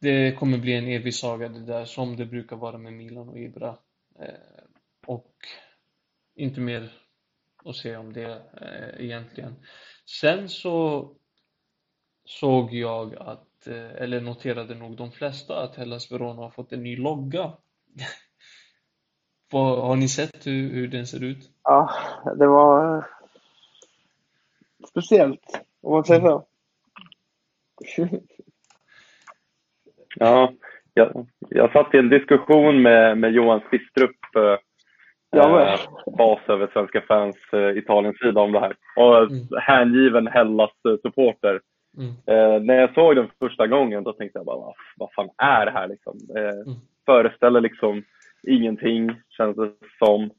det 0.00 0.32
kommer 0.38 0.58
bli 0.58 0.72
en 0.72 0.88
evig 0.88 1.14
saga 1.14 1.48
det 1.48 1.66
där 1.66 1.84
som 1.84 2.16
det 2.16 2.26
brukar 2.26 2.56
vara 2.56 2.78
med 2.78 2.92
Milan 2.92 3.28
och 3.28 3.38
Ibra. 3.38 3.76
Eh, 4.18 4.34
och 5.06 5.34
inte 6.34 6.60
mer 6.60 6.92
att 7.64 7.76
säga 7.76 8.00
om 8.00 8.12
det 8.12 8.42
egentligen. 8.98 9.54
Sen 10.06 10.48
så 10.48 11.10
såg 12.24 12.74
jag 12.74 13.14
att, 13.14 13.66
eller 13.66 14.20
noterade 14.20 14.74
nog 14.74 14.96
de 14.96 15.12
flesta, 15.12 15.62
att 15.62 15.76
Hellas 15.76 16.12
Verona 16.12 16.42
har 16.42 16.50
fått 16.50 16.72
en 16.72 16.82
ny 16.82 16.96
logga 16.96 17.52
har 19.52 19.96
ni 19.96 20.08
sett 20.08 20.46
hur, 20.46 20.70
hur 20.70 20.88
den 20.88 21.06
ser 21.06 21.24
ut? 21.24 21.50
Ja, 21.62 21.90
det 22.38 22.46
var 22.46 23.06
speciellt, 24.88 25.60
om 25.80 25.92
man 25.92 26.04
säger 26.04 26.20
så. 26.20 26.46
ja, 30.16 30.52
jag, 30.96 31.26
jag 31.48 31.72
satt 31.72 31.94
i 31.94 31.98
en 31.98 32.08
diskussion 32.08 32.82
med, 32.82 33.18
med 33.18 33.32
Johan 33.32 33.60
Spistrup, 33.66 34.16
eh, 34.36 34.56
bas 36.18 36.40
över 36.48 36.68
Svenska 36.72 37.00
fans 37.00 37.36
eh, 37.52 37.78
Italiens-sida 37.78 38.40
om 38.40 38.52
det 38.52 38.60
här. 38.60 38.74
Och 38.96 39.18
mm. 39.18 39.46
hängiven 39.60 40.26
Hellas-supporter. 40.26 41.60
Mm. 41.98 42.10
Eh, 42.26 42.62
när 42.62 42.74
jag 42.74 42.94
såg 42.94 43.16
den 43.16 43.28
första 43.38 43.66
gången 43.66 44.04
då 44.04 44.12
tänkte 44.12 44.38
jag 44.38 44.46
bara, 44.46 44.56
vad, 44.56 44.74
vad 44.96 45.12
fan 45.12 45.28
är 45.38 45.66
det 45.66 45.72
här 45.72 45.88
liksom? 45.88 46.18
Eh, 46.36 46.42
mm. 46.42 46.78
Föreställer 47.06 47.60
liksom 47.60 48.02
ingenting, 48.46 49.14
känns 49.28 49.56
det 49.56 49.70
som. 49.98 50.30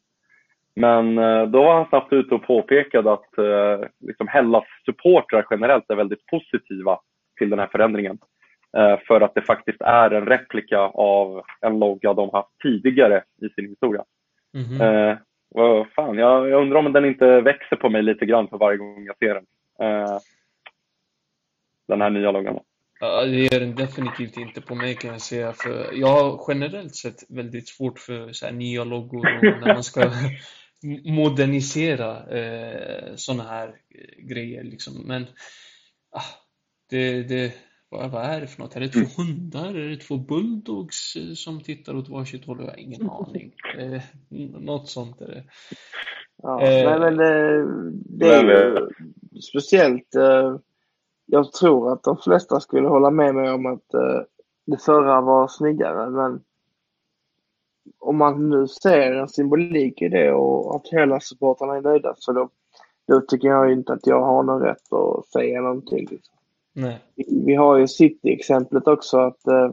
Men 0.75 1.17
eh, 1.17 1.43
då 1.45 1.63
var 1.63 1.75
han 1.75 1.89
snabbt 1.89 2.13
ute 2.13 2.35
och 2.35 2.47
påpekade 2.47 3.13
att 3.13 3.37
eh, 3.37 3.87
liksom 3.99 4.27
Hellas 4.27 4.65
supportrar 4.85 5.45
generellt 5.49 5.89
är 5.89 5.95
väldigt 5.95 6.25
positiva 6.25 6.99
till 7.37 7.49
den 7.49 7.59
här 7.59 7.67
förändringen. 7.67 8.17
Eh, 8.77 8.99
för 9.07 9.21
att 9.21 9.35
det 9.35 9.41
faktiskt 9.41 9.81
är 9.81 10.11
en 10.11 10.25
replika 10.25 10.79
av 10.79 11.41
en 11.61 11.79
logga 11.79 12.13
de 12.13 12.29
haft 12.33 12.49
tidigare 12.63 13.23
i 13.41 13.49
sin 13.49 13.69
historia. 13.69 14.03
Mm 14.53 14.67
-hmm. 14.67 15.11
eh, 15.11 15.85
fan, 15.95 16.17
jag, 16.17 16.49
jag, 16.49 16.61
undrar 16.61 16.79
om 16.79 16.93
den 16.93 17.05
inte 17.05 17.41
växer 17.41 17.75
på 17.75 17.89
mig 17.89 18.03
lite 18.03 18.25
grann 18.25 18.47
för 18.47 18.57
varje 18.57 18.77
gång 18.77 19.05
jag 19.05 19.17
ser 19.17 19.33
den. 19.33 19.45
Eh, 19.81 20.17
den 21.87 22.01
här 22.01 22.09
nya 22.09 22.31
loggan. 22.31 22.59
Ja, 22.99 23.25
det 23.25 23.37
gör 23.37 23.59
den 23.59 23.75
definitivt 23.75 24.37
inte 24.37 24.61
på 24.61 24.75
mig 24.75 24.95
kan 24.95 25.11
jag 25.11 25.21
säga. 25.21 25.53
För 25.53 25.93
jag 25.93 26.07
har 26.07 26.45
generellt 26.47 26.95
sett 26.95 27.23
väldigt 27.29 27.67
svårt 27.67 27.99
för 27.99 28.31
så 28.31 28.51
nya 28.51 28.83
loggor 28.83 29.19
och 29.19 29.43
när 29.61 29.73
man 29.73 29.83
ska 29.83 30.11
modernisera 31.05 32.37
eh, 32.37 33.15
sådana 33.15 33.43
här 33.43 33.75
grejer. 34.17 34.63
Liksom. 34.63 35.07
Men 35.07 35.23
ah, 36.11 36.21
det, 36.89 37.23
det, 37.23 37.53
vad, 37.89 38.11
vad, 38.11 38.25
är 38.25 38.41
det 38.41 38.47
för 38.47 38.61
något? 38.61 38.75
Är 38.75 38.79
det 38.79 38.89
två 38.89 39.23
hundar? 39.23 39.75
Är 39.75 39.89
det 39.89 39.97
två 39.97 40.17
bulldogs 40.17 41.15
eh, 41.15 41.33
som 41.33 41.61
tittar 41.61 41.95
åt 41.95 42.09
varsitt 42.09 42.45
håll? 42.45 42.57
Jag 42.59 42.67
har 42.67 42.79
ingen 42.79 43.09
aning. 43.09 43.53
Eh, 43.79 44.01
något 44.61 44.89
sånt 44.89 45.21
är 45.21 45.27
det. 45.27 45.43
Ja, 46.43 46.61
eh, 46.61 46.99
men 46.99 47.19
eh, 47.19 47.67
det 48.05 48.29
är 48.29 48.43
ju 48.43 49.41
speciellt 49.41 50.15
eh, 50.15 50.57
jag 51.29 51.53
tror 51.53 51.93
att 51.93 52.03
de 52.03 52.17
flesta 52.17 52.59
skulle 52.59 52.87
hålla 52.87 53.11
med 53.11 53.35
mig 53.35 53.51
om 53.51 53.65
att 53.65 53.93
eh, 53.93 54.21
det 54.65 54.77
förra 54.77 55.21
var 55.21 55.47
snyggare. 55.47 56.09
Men 56.09 56.41
om 57.99 58.17
man 58.17 58.49
nu 58.49 58.67
ser 58.67 59.11
en 59.11 59.27
symbolik 59.27 60.01
i 60.01 60.09
det 60.09 60.31
och 60.33 60.75
att 60.75 60.87
hela 60.87 61.19
supportrarna 61.19 61.75
är 61.75 61.81
nöjda 61.81 62.13
så 62.17 62.31
då, 62.31 62.49
då 63.07 63.21
tycker 63.21 63.47
jag 63.47 63.71
inte 63.71 63.93
att 63.93 64.07
jag 64.07 64.21
har 64.21 64.43
någon 64.43 64.61
rätt 64.61 64.93
att 64.93 65.25
säga 65.25 65.61
någonting. 65.61 66.07
Liksom. 66.11 66.36
Nej. 66.79 66.99
Vi, 67.45 67.55
har 67.55 67.77
ju 67.77 67.87
City-exemplet 67.87 68.87
också 68.87 69.17
att 69.17 69.47
eh, 69.47 69.71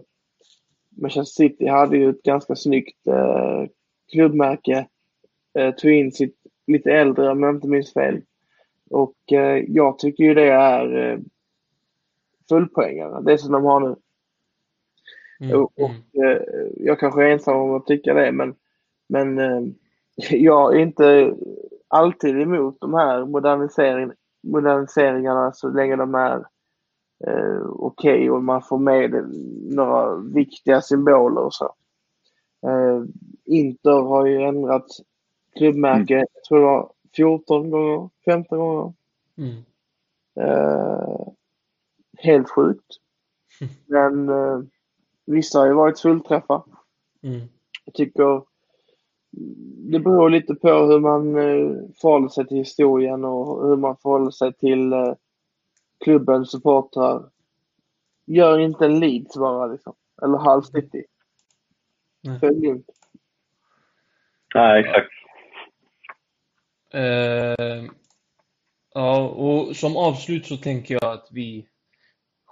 Manchester 0.88 1.44
City 1.44 1.66
hade 1.66 1.96
ju 1.96 2.10
ett 2.10 2.22
ganska 2.22 2.56
snyggt 2.56 3.06
eh, 3.06 3.64
klubbmärke. 4.12 4.86
Eh, 5.58 5.74
tog 5.74 5.92
in 5.92 6.12
sitt 6.12 6.36
lite 6.66 6.92
äldre 6.92 7.30
om 7.30 7.42
jag 7.42 7.54
inte 7.54 7.68
minns 7.68 7.92
fel. 7.92 8.20
Och 8.90 9.32
eh, 9.32 9.64
jag 9.68 9.98
tycker 9.98 10.24
ju 10.24 10.34
det 10.34 10.50
är 10.50 10.96
eh, 10.96 11.18
fullpoängare, 12.48 13.22
det 13.22 13.38
som 13.38 13.52
de 13.52 13.64
har 13.64 13.80
nu. 13.80 13.96
Mm, 15.40 15.60
och, 15.60 15.72
och 15.80 15.90
mm. 15.90 16.30
eh, 16.30 16.42
jag 16.76 17.00
kanske 17.00 17.24
är 17.24 17.30
ensam 17.30 17.56
om 17.56 17.74
att 17.74 17.86
tycka 17.86 18.14
det, 18.14 18.32
men, 18.32 18.54
men 19.08 19.38
eh, 19.38 19.62
jag 20.30 20.76
är 20.76 20.78
inte 20.78 21.34
alltid 21.88 22.40
emot 22.40 22.80
de 22.80 22.94
här 22.94 23.24
moderniseringarna 24.44 25.52
så 25.52 25.68
länge 25.68 25.96
de 25.96 26.14
är 26.14 26.44
eh, 27.26 27.66
okej 27.66 28.14
okay 28.14 28.30
och 28.30 28.44
man 28.44 28.62
får 28.62 28.78
med 28.78 29.14
några 29.74 30.16
viktiga 30.16 30.80
symboler 30.80 31.40
och 31.40 31.54
så. 31.54 31.74
Eh, 32.66 33.02
Inter 33.44 34.02
har 34.02 34.26
ju 34.26 34.42
ändrat 34.42 34.86
klubbmärke, 35.56 36.14
mm. 36.14 36.26
jag 36.34 36.44
tror 36.44 36.58
det 36.58 36.64
var 36.64 36.90
14 37.16 37.70
gånger, 37.70 38.10
15 38.24 38.58
gånger. 38.58 38.92
Mm. 39.38 39.64
Eh, 40.40 41.26
helt 42.18 42.50
sjukt. 42.50 42.86
Men 43.86 44.28
eh, 44.28 44.60
vissa 45.26 45.58
har 45.58 45.66
ju 45.66 45.72
varit 45.72 46.00
fullträffar. 46.00 46.62
Mm. 47.22 47.40
Jag 47.84 47.94
tycker 47.94 48.42
det 49.90 49.98
beror 49.98 50.30
lite 50.30 50.54
på 50.54 50.68
hur 50.68 51.00
man 51.00 51.36
eh, 51.36 51.76
förhåller 52.00 52.28
sig 52.28 52.46
till 52.46 52.56
historien 52.56 53.24
och 53.24 53.68
hur 53.68 53.76
man 53.76 53.96
förhåller 53.96 54.30
sig 54.30 54.52
till 54.52 54.92
eh, 54.92 55.14
klubbens 56.04 56.50
supportrar. 56.50 57.30
Gör 58.26 58.58
inte 58.58 58.84
en 58.84 59.00
Leeds 59.00 59.36
bara 59.36 59.66
liksom. 59.66 59.94
Eller 60.22 60.38
Hull 60.38 60.64
City. 60.64 61.04
Följ 62.40 62.66
inte. 62.66 62.92
Nej, 64.54 64.80
exakt. 64.80 65.10
Uh, 66.94 67.90
ja, 68.94 69.28
och 69.28 69.76
som 69.76 69.96
avslut 69.96 70.46
så 70.46 70.56
tänker 70.56 70.94
jag 70.94 71.12
att 71.12 71.28
vi 71.30 71.66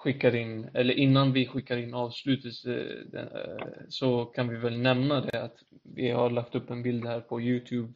skickar 0.03 0.35
in, 0.35 0.71
eller 0.75 0.95
innan 0.95 1.33
vi 1.33 1.47
skickar 1.47 1.77
in 1.77 1.95
avslutet 1.95 2.53
eh, 2.67 3.67
så 3.89 4.25
kan 4.25 4.49
vi 4.49 4.57
väl 4.57 4.79
nämna 4.79 5.21
det 5.21 5.43
att 5.43 5.57
vi 5.83 6.11
har 6.11 6.31
lagt 6.31 6.55
upp 6.55 6.71
en 6.71 6.83
bild 6.83 7.07
här 7.07 7.21
på 7.21 7.41
Youtube 7.41 7.93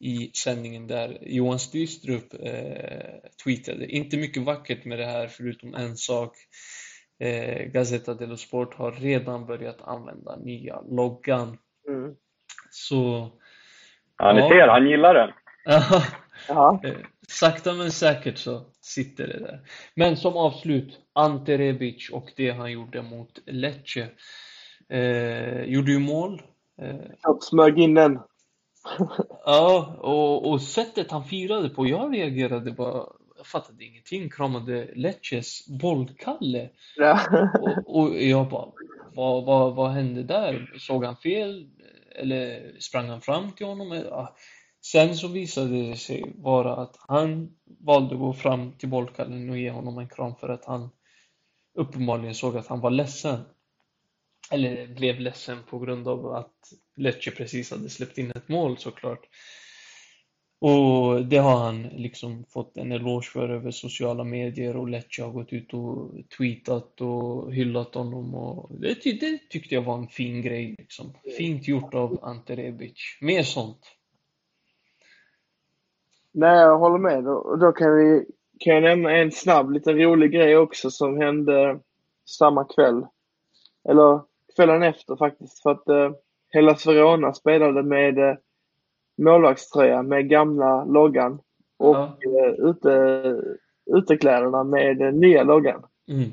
i 0.00 0.30
sändningen 0.34 0.86
där 0.86 1.18
Johan 1.22 1.58
Stystrup 1.58 2.34
eh, 2.40 3.30
tweetade. 3.44 3.86
Inte 3.86 4.16
mycket 4.16 4.42
vackert 4.42 4.84
med 4.84 4.98
det 4.98 5.06
här 5.06 5.26
förutom 5.26 5.74
en 5.74 5.96
sak. 5.96 6.36
Eh, 7.18 7.66
Gazzetta 7.66 8.14
dello 8.14 8.36
Sport 8.36 8.74
har 8.74 8.92
redan 8.92 9.46
börjat 9.46 9.82
använda 9.82 10.36
nya 10.36 10.80
loggan. 10.80 11.58
Mm. 11.88 12.14
Så... 12.70 13.30
Ja, 14.18 14.32
ni 14.32 14.40
ja. 14.40 14.48
ser, 14.48 14.68
han 14.68 14.88
gillar 14.88 15.14
den. 15.14 15.30
Eh, 16.48 16.96
sakta 17.28 17.72
men 17.74 17.90
säkert 17.90 18.38
så 18.38 18.66
sitter 18.80 19.26
det 19.26 19.38
där. 19.38 19.60
Men 19.94 20.16
som 20.16 20.36
avslut, 20.36 21.00
Ante 21.12 21.58
Rebic 21.58 22.10
och 22.10 22.32
det 22.36 22.50
han 22.50 22.72
gjorde 22.72 23.02
mot 23.02 23.38
Lecce. 23.46 24.08
Eh, 24.88 25.62
gjorde 25.62 25.92
ju 25.92 25.98
mål. 25.98 26.42
Eh, 26.82 27.36
smög 27.40 27.78
in 27.78 27.94
den. 27.94 28.18
Ja, 29.44 29.96
och, 30.00 30.50
och 30.50 30.62
sättet 30.62 31.10
han 31.10 31.24
firade 31.24 31.68
på, 31.68 31.86
jag 31.86 32.14
reagerade 32.14 32.72
bara 32.72 33.06
jag 33.36 33.46
fattade 33.46 33.84
ingenting, 33.84 34.30
kramade 34.30 34.90
Lecces 34.94 35.66
bollkalle. 35.80 36.70
Ja. 36.96 37.20
och, 37.86 38.02
och 38.02 38.22
jag 38.22 38.48
bara, 38.48 38.72
vad, 39.14 39.44
vad, 39.44 39.74
vad 39.74 39.90
hände 39.90 40.22
där? 40.22 40.74
Såg 40.78 41.04
han 41.04 41.16
fel? 41.16 41.68
Eller 42.16 42.72
sprang 42.80 43.08
han 43.08 43.20
fram 43.20 43.52
till 43.52 43.66
honom? 43.66 44.02
Sen 44.92 45.16
så 45.16 45.28
visade 45.28 45.88
det 45.88 45.96
sig 45.96 46.34
vara 46.36 46.76
att 46.76 46.96
han 47.08 47.50
valde 47.80 48.14
att 48.14 48.20
gå 48.20 48.32
fram 48.32 48.72
till 48.72 48.88
bollkallen 48.88 49.50
och 49.50 49.58
ge 49.58 49.70
honom 49.70 49.98
en 49.98 50.08
kram 50.08 50.34
för 50.34 50.48
att 50.48 50.64
han 50.64 50.90
uppenbarligen 51.78 52.34
såg 52.34 52.56
att 52.56 52.66
han 52.66 52.80
var 52.80 52.90
ledsen. 52.90 53.40
Eller 54.50 54.86
blev 54.86 55.20
ledsen 55.20 55.58
på 55.70 55.78
grund 55.78 56.08
av 56.08 56.26
att 56.26 56.54
Lecce 56.96 57.30
precis 57.30 57.70
hade 57.70 57.88
släppt 57.88 58.18
in 58.18 58.30
ett 58.30 58.48
mål 58.48 58.78
såklart. 58.78 59.28
Och 60.58 61.24
det 61.24 61.36
har 61.36 61.56
han 61.56 61.82
liksom 61.82 62.44
fått 62.44 62.76
en 62.76 62.92
eloge 62.92 63.26
för 63.32 63.48
över 63.48 63.70
sociala 63.70 64.24
medier 64.24 64.76
och 64.76 64.88
Lecce 64.88 65.22
har 65.22 65.30
gått 65.30 65.52
ut 65.52 65.74
och 65.74 66.12
tweetat 66.38 67.00
och 67.00 67.52
hyllat 67.54 67.94
honom 67.94 68.34
och 68.34 68.80
det, 68.80 69.04
det 69.04 69.38
tyckte 69.50 69.74
jag 69.74 69.82
var 69.82 69.98
en 69.98 70.08
fin 70.08 70.42
grej 70.42 70.74
liksom. 70.78 71.14
Fint 71.38 71.68
gjort 71.68 71.94
av 71.94 72.18
Ante 72.22 72.56
Rebic. 72.56 73.18
Mer 73.20 73.42
sånt. 73.42 73.80
Nej, 76.32 76.60
jag 76.60 76.78
håller 76.78 76.98
med. 76.98 77.24
Då, 77.24 77.56
då 77.56 77.72
kan, 77.72 77.96
vi, 77.96 78.24
kan 78.58 78.74
jag 78.74 78.82
nämna 78.82 79.16
en 79.16 79.30
snabb, 79.32 79.70
lite 79.70 79.92
rolig 79.92 80.32
grej 80.32 80.56
också 80.56 80.90
som 80.90 81.16
hände 81.16 81.80
samma 82.24 82.64
kväll. 82.64 83.06
Eller 83.88 84.20
kvällen 84.56 84.82
efter 84.82 85.16
faktiskt. 85.16 85.62
För 85.62 85.70
att 85.70 85.88
eh, 85.88 86.10
hela 86.52 86.76
Verona 86.86 87.34
spelade 87.34 87.82
med 87.82 88.18
eh, 88.18 88.36
målvaktströja 89.22 90.02
med 90.02 90.28
gamla 90.28 90.84
loggan 90.84 91.40
och 91.78 91.96
ja. 91.96 92.18
eh, 92.20 92.52
ute, 92.70 93.42
utekläderna 93.96 94.64
med 94.64 94.98
den 94.98 95.20
nya 95.20 95.42
loggan. 95.42 95.86
Mm. 96.08 96.30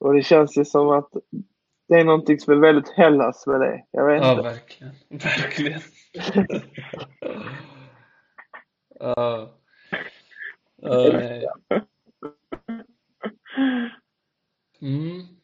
Och 0.00 0.14
det 0.14 0.22
känns 0.22 0.58
ju 0.58 0.64
som 0.64 0.90
att 0.90 1.10
det 1.88 1.94
är 1.94 2.04
någonting 2.04 2.40
som 2.40 2.52
är 2.52 2.58
väldigt 2.58 2.88
Hellas 2.88 3.46
med 3.46 3.60
det. 3.60 3.84
Jag 3.90 4.06
vet 4.06 4.22
ja, 4.22 4.30
inte. 4.30 4.42
verkligen. 4.42 4.92
Verkligen. 5.08 5.80
Uh, 9.02 9.48
uh, 10.84 11.42
mm. 14.80 15.35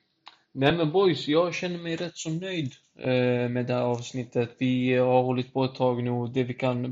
Nej 0.54 0.72
men 0.72 0.92
boys, 0.92 1.28
jag 1.28 1.54
känner 1.54 1.78
mig 1.78 1.96
rätt 1.96 2.16
så 2.16 2.30
nöjd 2.30 2.72
eh, 2.98 3.48
med 3.48 3.66
det 3.66 3.74
här 3.74 3.82
avsnittet. 3.82 4.56
Vi 4.58 4.94
har 4.96 5.22
hållit 5.22 5.52
på 5.52 5.64
ett 5.64 5.74
tag 5.74 6.02
nu 6.02 6.10
och 6.10 6.32
det 6.32 6.42
vi 6.42 6.54
kan 6.54 6.82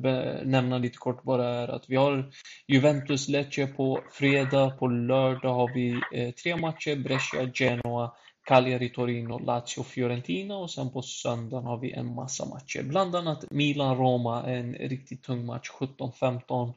nämna 0.45 0.79
lite 0.79 0.99
kort 0.99 1.23
bara 1.23 1.49
är 1.49 1.69
att 1.69 1.85
vi 1.89 1.97
har 1.97 2.33
Juventus 2.69 3.29
Lecce 3.29 3.67
på 3.67 4.01
fredag, 4.13 4.71
på 4.71 4.87
lördag 4.87 5.55
har 5.55 5.75
vi 5.75 6.01
eh, 6.15 6.31
tre 6.31 6.57
matcher, 6.57 6.97
Brescia, 6.97 7.51
Genoa. 7.55 8.13
Cagliari, 8.51 8.89
Torino, 8.89 9.39
Lazio, 9.39 9.83
Fiorentina 9.83 10.57
och 10.57 10.71
sen 10.71 10.91
på 10.91 11.03
söndagen 11.03 11.67
har 11.67 11.79
vi 11.79 11.93
en 11.93 12.15
massa 12.15 12.47
matcher. 12.47 12.83
Bland 12.83 13.17
annat 13.17 13.45
Milan-Roma, 13.51 14.43
en 14.43 14.75
riktigt 14.75 15.23
tung 15.23 15.47
match, 15.47 15.71
17-15. 15.71 16.73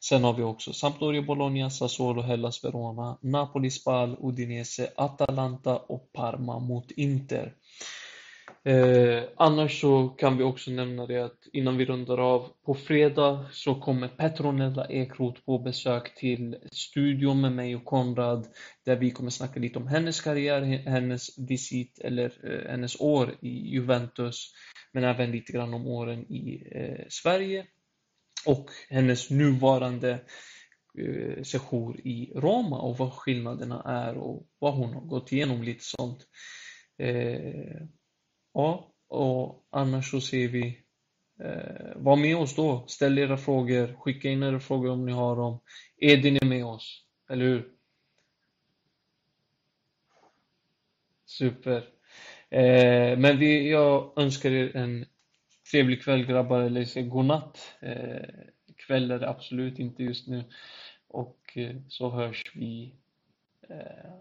Sen 0.00 0.24
har 0.24 0.32
vi 0.32 0.42
också 0.42 0.72
Sampdoria, 0.72 1.22
Bologna, 1.22 1.70
Sassuolo, 1.70 2.22
Hellas, 2.22 2.64
Verona, 2.64 3.18
Napoli, 3.20 3.70
Spal, 3.70 4.16
Udinese, 4.20 4.90
Atalanta 4.96 5.76
och 5.76 6.12
Parma 6.12 6.58
mot 6.58 6.90
Inter. 6.90 7.52
Eh, 8.66 9.22
annars 9.36 9.80
så 9.80 10.08
kan 10.08 10.36
vi 10.36 10.44
också 10.44 10.70
nämna 10.70 11.06
det 11.06 11.18
att 11.18 11.46
innan 11.52 11.76
vi 11.76 11.84
rundar 11.84 12.18
av, 12.18 12.48
på 12.64 12.74
fredag 12.74 13.46
så 13.52 13.74
kommer 13.74 14.08
Petronella 14.08 14.86
Ekroth 14.86 15.40
på 15.40 15.58
besök 15.58 16.14
till 16.14 16.56
studion 16.72 17.40
med 17.40 17.52
mig 17.52 17.76
och 17.76 17.84
Konrad 17.84 18.46
där 18.84 18.96
vi 18.96 19.10
kommer 19.10 19.30
snacka 19.30 19.60
lite 19.60 19.78
om 19.78 19.86
hennes 19.86 20.20
karriär, 20.20 20.60
hennes 20.86 21.38
visit 21.38 21.98
eller 21.98 22.52
eh, 22.52 22.70
hennes 22.70 23.00
år 23.00 23.34
i 23.40 23.48
Juventus 23.48 24.52
men 24.92 25.04
även 25.04 25.30
lite 25.30 25.52
grann 25.52 25.74
om 25.74 25.86
åren 25.86 26.32
i 26.32 26.68
eh, 26.70 27.04
Sverige 27.08 27.66
och 28.46 28.70
hennes 28.88 29.30
nuvarande 29.30 30.20
eh, 30.98 31.42
session 31.42 31.98
i 31.98 32.32
Roma 32.34 32.80
och 32.80 32.98
vad 32.98 33.12
skillnaderna 33.12 33.82
är 33.82 34.16
och 34.16 34.46
vad 34.58 34.74
hon 34.74 34.94
har 34.94 35.00
gått 35.00 35.32
igenom 35.32 35.62
lite 35.62 35.84
sånt. 35.84 36.18
Eh, 36.98 37.86
Ja, 38.54 38.92
och 39.08 39.66
annars 39.70 40.10
så 40.10 40.20
ser 40.20 40.48
vi 40.48 40.78
eh, 41.40 41.92
Var 41.96 42.16
med 42.16 42.36
oss 42.36 42.56
då, 42.56 42.84
ställ 42.86 43.18
era 43.18 43.36
frågor, 43.36 43.94
skicka 43.94 44.28
in 44.28 44.42
era 44.42 44.60
frågor 44.60 44.90
om 44.90 45.06
ni 45.06 45.12
har 45.12 45.36
dem. 45.36 45.60
Edin 45.96 46.36
är 46.36 46.46
med 46.46 46.64
oss, 46.64 47.04
eller 47.30 47.44
hur? 47.44 47.72
Super. 51.26 51.88
Eh, 52.50 53.18
men 53.18 53.38
vi, 53.38 53.70
jag 53.70 54.12
önskar 54.16 54.50
er 54.50 54.76
en 54.76 55.06
trevlig 55.70 56.02
kväll 56.02 56.26
grabbar, 56.26 56.60
eller 56.60 56.84
säg 56.84 57.02
godnatt. 57.02 57.74
Eh, 57.80 58.28
kväll 58.76 59.10
är 59.10 59.18
det 59.18 59.28
absolut 59.28 59.78
inte 59.78 60.02
just 60.02 60.28
nu. 60.28 60.44
Och 61.08 61.38
eh, 61.54 61.76
så 61.88 62.10
hörs 62.10 62.52
vi 62.54 62.94
eh, 63.68 64.14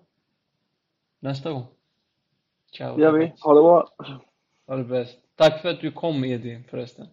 nästa 1.20 1.52
gång. 1.52 1.68
Ciao. 2.78 2.96
Det 2.96 3.02
gör 3.02 3.12
vi. 3.12 3.34
Ha 3.42 3.54
det 3.54 3.62
bra. 3.62 3.90
Ha 4.68 4.76
det 4.76 4.84
bäst. 4.84 5.18
Tack 5.36 5.62
för 5.62 5.70
att 5.70 5.82
du 5.82 5.92
kom 5.92 6.26
Edin 6.26 6.64
förresten. 6.70 7.08